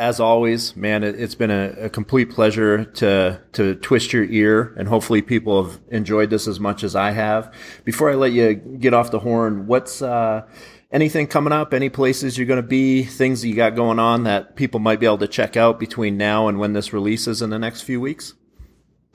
as 0.00 0.18
always, 0.18 0.74
man, 0.74 1.04
it, 1.04 1.20
it's 1.20 1.34
been 1.34 1.50
a, 1.50 1.74
a 1.78 1.90
complete 1.90 2.30
pleasure 2.30 2.86
to 2.86 3.38
to 3.52 3.74
twist 3.76 4.14
your 4.14 4.24
ear, 4.24 4.74
and 4.78 4.88
hopefully, 4.88 5.20
people 5.20 5.62
have 5.62 5.78
enjoyed 5.90 6.30
this 6.30 6.48
as 6.48 6.58
much 6.58 6.82
as 6.82 6.96
I 6.96 7.10
have. 7.10 7.52
Before 7.84 8.10
I 8.10 8.14
let 8.14 8.32
you 8.32 8.54
get 8.54 8.94
off 8.94 9.10
the 9.10 9.18
horn, 9.18 9.66
what's 9.66 10.00
uh, 10.00 10.46
anything 10.90 11.26
coming 11.26 11.52
up? 11.52 11.74
Any 11.74 11.90
places 11.90 12.38
you're 12.38 12.46
going 12.46 12.62
to 12.62 12.66
be? 12.66 13.04
Things 13.04 13.42
that 13.42 13.48
you 13.48 13.54
got 13.54 13.76
going 13.76 13.98
on 13.98 14.24
that 14.24 14.56
people 14.56 14.80
might 14.80 15.00
be 15.00 15.06
able 15.06 15.18
to 15.18 15.28
check 15.28 15.58
out 15.58 15.78
between 15.78 16.16
now 16.16 16.48
and 16.48 16.58
when 16.58 16.72
this 16.72 16.94
releases 16.94 17.42
in 17.42 17.50
the 17.50 17.58
next 17.58 17.82
few 17.82 18.00
weeks? 18.00 18.32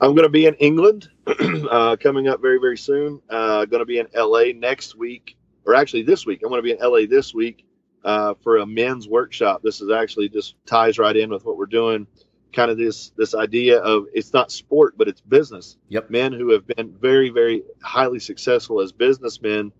I'm 0.00 0.14
going 0.14 0.22
to 0.22 0.28
be 0.28 0.46
in 0.46 0.54
England 0.54 1.08
uh, 1.26 1.96
coming 1.96 2.28
up 2.28 2.40
very, 2.40 2.60
very 2.60 2.78
soon. 2.78 3.20
Uh, 3.28 3.64
going 3.64 3.80
to 3.80 3.86
be 3.86 3.98
in 3.98 4.06
LA 4.14 4.52
next 4.54 4.94
week, 4.94 5.36
or 5.64 5.74
actually 5.74 6.04
this 6.04 6.24
week. 6.24 6.42
I'm 6.44 6.48
going 6.48 6.60
to 6.60 6.62
be 6.62 6.70
in 6.70 6.78
LA 6.78 7.06
this 7.10 7.34
week 7.34 7.65
uh, 8.06 8.34
for 8.42 8.58
a 8.58 8.66
men's 8.66 9.08
workshop. 9.08 9.60
This 9.62 9.80
is 9.80 9.90
actually 9.90 10.28
just 10.28 10.54
ties 10.64 10.96
right 10.98 11.16
in 11.16 11.28
with 11.28 11.44
what 11.44 11.58
we're 11.58 11.66
doing. 11.66 12.06
Kind 12.52 12.70
of 12.70 12.78
this 12.78 13.10
this 13.16 13.34
idea 13.34 13.80
of 13.80 14.06
it's 14.14 14.32
not 14.32 14.52
sport, 14.52 14.94
but 14.96 15.08
it's 15.08 15.20
business. 15.20 15.76
Yep. 15.88 16.08
Men 16.08 16.32
who 16.32 16.52
have 16.52 16.66
been 16.66 16.94
very, 16.98 17.30
very 17.30 17.64
highly 17.82 18.20
successful 18.20 18.80
as 18.80 18.92
businessmen 18.92 19.72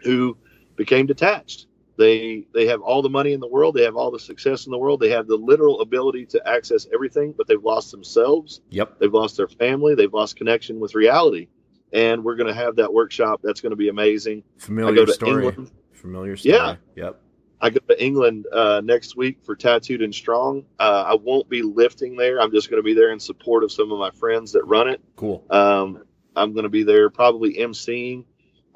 who 0.00 0.36
became 0.76 1.06
detached. 1.06 1.66
They 1.96 2.46
they 2.52 2.66
have 2.66 2.82
all 2.82 3.00
the 3.00 3.08
money 3.08 3.32
in 3.32 3.40
the 3.40 3.48
world. 3.48 3.74
They 3.74 3.84
have 3.84 3.96
all 3.96 4.10
the 4.10 4.18
success 4.20 4.66
in 4.66 4.72
the 4.72 4.78
world. 4.78 5.00
They 5.00 5.10
have 5.10 5.26
the 5.26 5.36
literal 5.36 5.80
ability 5.80 6.26
to 6.26 6.46
access 6.46 6.86
everything, 6.92 7.32
but 7.36 7.46
they've 7.48 7.62
lost 7.62 7.90
themselves 7.90 8.60
Yep. 8.70 8.98
They've 8.98 9.12
lost 9.12 9.38
their 9.38 9.48
family. 9.48 9.94
They've 9.94 10.12
lost 10.12 10.36
connection 10.36 10.80
with 10.80 10.94
reality. 10.94 11.48
And 11.94 12.24
we're 12.24 12.36
going 12.36 12.48
to 12.48 12.54
have 12.54 12.76
that 12.76 12.92
workshop. 12.92 13.40
That's 13.42 13.60
going 13.60 13.70
to 13.70 13.76
be 13.76 13.88
amazing. 13.88 14.42
Familiar 14.58 15.06
story. 15.06 15.46
England. 15.46 15.70
Familiar 15.92 16.36
story. 16.36 16.54
Yeah. 16.54 16.76
Yep. 16.96 17.20
I 17.64 17.70
go 17.70 17.80
to 17.88 18.04
England 18.04 18.46
uh, 18.52 18.82
next 18.84 19.16
week 19.16 19.38
for 19.42 19.56
Tattooed 19.56 20.02
and 20.02 20.14
Strong. 20.14 20.66
Uh, 20.78 21.04
I 21.06 21.14
won't 21.14 21.48
be 21.48 21.62
lifting 21.62 22.14
there. 22.14 22.38
I'm 22.38 22.52
just 22.52 22.68
going 22.68 22.78
to 22.78 22.84
be 22.84 22.92
there 22.92 23.10
in 23.10 23.18
support 23.18 23.64
of 23.64 23.72
some 23.72 23.90
of 23.90 23.98
my 23.98 24.10
friends 24.10 24.52
that 24.52 24.64
run 24.64 24.86
it. 24.86 25.00
Cool. 25.16 25.42
Um, 25.48 26.04
I'm 26.36 26.52
going 26.52 26.64
to 26.64 26.68
be 26.68 26.82
there 26.82 27.08
probably 27.08 27.54
emceeing. 27.54 28.26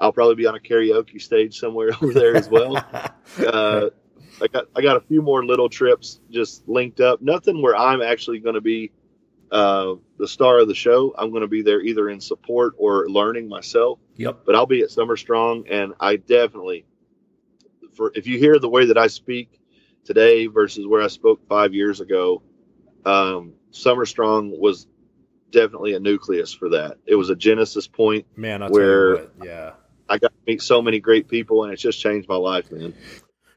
I'll 0.00 0.10
probably 0.10 0.36
be 0.36 0.46
on 0.46 0.54
a 0.54 0.58
karaoke 0.58 1.20
stage 1.20 1.58
somewhere 1.58 1.90
over 2.02 2.14
there 2.14 2.34
as 2.34 2.48
well. 2.48 2.78
uh, 3.46 3.90
I 4.40 4.46
got 4.46 4.68
I 4.74 4.80
got 4.80 4.96
a 4.96 5.00
few 5.02 5.20
more 5.20 5.44
little 5.44 5.68
trips 5.68 6.20
just 6.30 6.66
linked 6.66 7.00
up. 7.00 7.20
Nothing 7.20 7.60
where 7.60 7.76
I'm 7.76 8.00
actually 8.00 8.38
going 8.38 8.54
to 8.54 8.62
be 8.62 8.90
uh, 9.52 9.96
the 10.18 10.28
star 10.28 10.60
of 10.60 10.68
the 10.68 10.74
show. 10.74 11.14
I'm 11.18 11.28
going 11.28 11.42
to 11.42 11.48
be 11.48 11.60
there 11.60 11.82
either 11.82 12.08
in 12.08 12.22
support 12.22 12.72
or 12.78 13.06
learning 13.10 13.50
myself. 13.50 13.98
Yep. 14.16 14.44
But 14.46 14.54
I'll 14.54 14.64
be 14.64 14.80
at 14.80 14.90
Summer 14.90 15.18
Strong, 15.18 15.66
and 15.68 15.92
I 16.00 16.16
definitely, 16.16 16.86
for 17.98 18.12
if 18.14 18.26
you 18.26 18.38
hear 18.38 18.58
the 18.58 18.68
way 18.68 18.86
that 18.86 18.96
I 18.96 19.08
speak 19.08 19.60
today 20.04 20.46
versus 20.46 20.86
where 20.86 21.02
I 21.02 21.08
spoke 21.08 21.46
five 21.48 21.74
years 21.74 22.00
ago, 22.00 22.42
um, 23.04 23.52
Summer 23.72 24.06
Strong 24.06 24.58
was 24.58 24.86
definitely 25.50 25.94
a 25.94 26.00
nucleus 26.00 26.54
for 26.54 26.70
that. 26.70 26.96
It 27.04 27.16
was 27.16 27.28
a 27.28 27.36
genesis 27.36 27.86
point. 27.86 28.24
Man, 28.36 28.62
I'll 28.62 28.70
where 28.70 29.16
what, 29.16 29.32
yeah, 29.44 29.72
I 30.08 30.16
got 30.16 30.28
to 30.28 30.38
meet 30.46 30.62
so 30.62 30.80
many 30.80 31.00
great 31.00 31.28
people, 31.28 31.64
and 31.64 31.72
it's 31.72 31.82
just 31.82 32.00
changed 32.00 32.28
my 32.28 32.36
life, 32.36 32.70
man. 32.70 32.94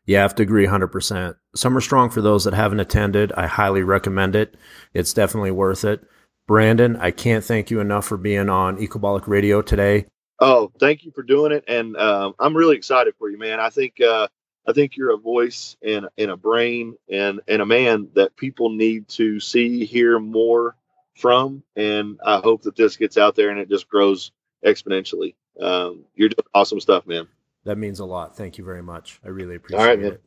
Yeah, 0.06 0.20
I 0.20 0.22
have 0.24 0.36
to 0.36 0.44
agree 0.44 0.66
100%. 0.66 1.36
Summer 1.56 1.80
Strong, 1.80 2.10
for 2.10 2.22
those 2.22 2.44
that 2.44 2.56
haven't 2.56 2.80
attended, 2.80 3.32
I 3.34 3.46
highly 3.46 3.84
recommend 3.84 4.36
it. 4.36 4.56
It's 4.94 5.14
definitely 5.14 5.52
worth 5.52 5.86
it. 5.86 6.02
Brandon, 6.48 6.98
I 6.98 7.12
can't 7.12 7.46
thank 7.46 7.70
you 7.70 7.80
enough 7.80 8.06
for 8.06 8.18
being 8.18 8.50
on 8.50 8.78
Ecobolic 8.78 9.28
Radio 9.28 9.62
today. 9.62 10.08
Oh, 10.44 10.72
thank 10.80 11.06
you 11.06 11.12
for 11.12 11.22
doing 11.22 11.52
it, 11.52 11.66
and 11.68 11.96
um, 11.96 12.34
I'm 12.40 12.58
really 12.58 12.76
excited 12.76 13.14
for 13.20 13.30
you, 13.30 13.38
man. 13.38 13.60
I 13.60 13.70
think 13.70 14.02
uh, 14.02 14.28
I 14.68 14.74
think 14.74 14.98
you're 14.98 15.14
a 15.14 15.18
voice 15.18 15.78
and 15.84 16.08
and 16.18 16.32
a 16.32 16.38
brain 16.38 16.96
and 17.10 17.42
and 17.48 17.62
a 17.62 17.66
man 17.66 18.10
that 18.16 18.36
people 18.36 18.72
need 18.72 19.08
to 19.10 19.40
see, 19.40 19.86
hear 19.86 20.20
more 20.20 20.76
from, 21.16 21.62
and 21.76 22.20
I 22.26 22.38
hope 22.38 22.64
that 22.64 22.76
this 22.76 22.98
gets 22.98 23.18
out 23.18 23.36
there 23.36 23.52
and 23.52 23.60
it 23.60 23.70
just 23.70 23.88
grows 23.88 24.32
exponentially. 24.66 25.36
Um, 25.60 26.06
you're 26.16 26.30
doing 26.30 26.48
awesome 26.56 26.80
stuff, 26.80 27.06
man. 27.06 27.28
That 27.66 27.78
means 27.78 28.00
a 28.00 28.06
lot. 28.06 28.36
Thank 28.36 28.58
you 28.58 28.64
very 28.64 28.82
much. 28.82 29.20
I 29.24 29.28
really 29.28 29.56
appreciate 29.56 29.80
it. 29.80 29.82
All 29.82 29.88
right, 29.88 30.00
it. 30.00 30.24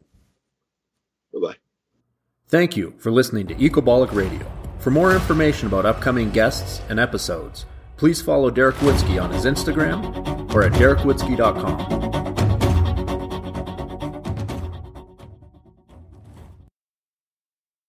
Bye 1.33 1.41
bye. 1.41 1.57
Thank 2.47 2.77
you 2.77 2.95
for 2.99 3.11
listening 3.11 3.49
to 3.49 3.55
Ecobolic 3.57 4.15
Radio. 4.15 4.47
For 4.79 4.91
more 4.91 5.13
information 5.13 5.67
about 5.67 5.87
upcoming 5.87 6.31
guests 6.31 6.83
and 6.89 7.01
episodes, 7.01 7.67
please 7.97 8.21
follow 8.21 8.51
Derek 8.51 8.77
Woodske 8.77 9.23
on 9.23 9.31
his 9.31 9.45
Instagram 9.45 10.53
or 10.55 10.63
at 10.63 10.73
derekwoodske.com. 10.73 12.24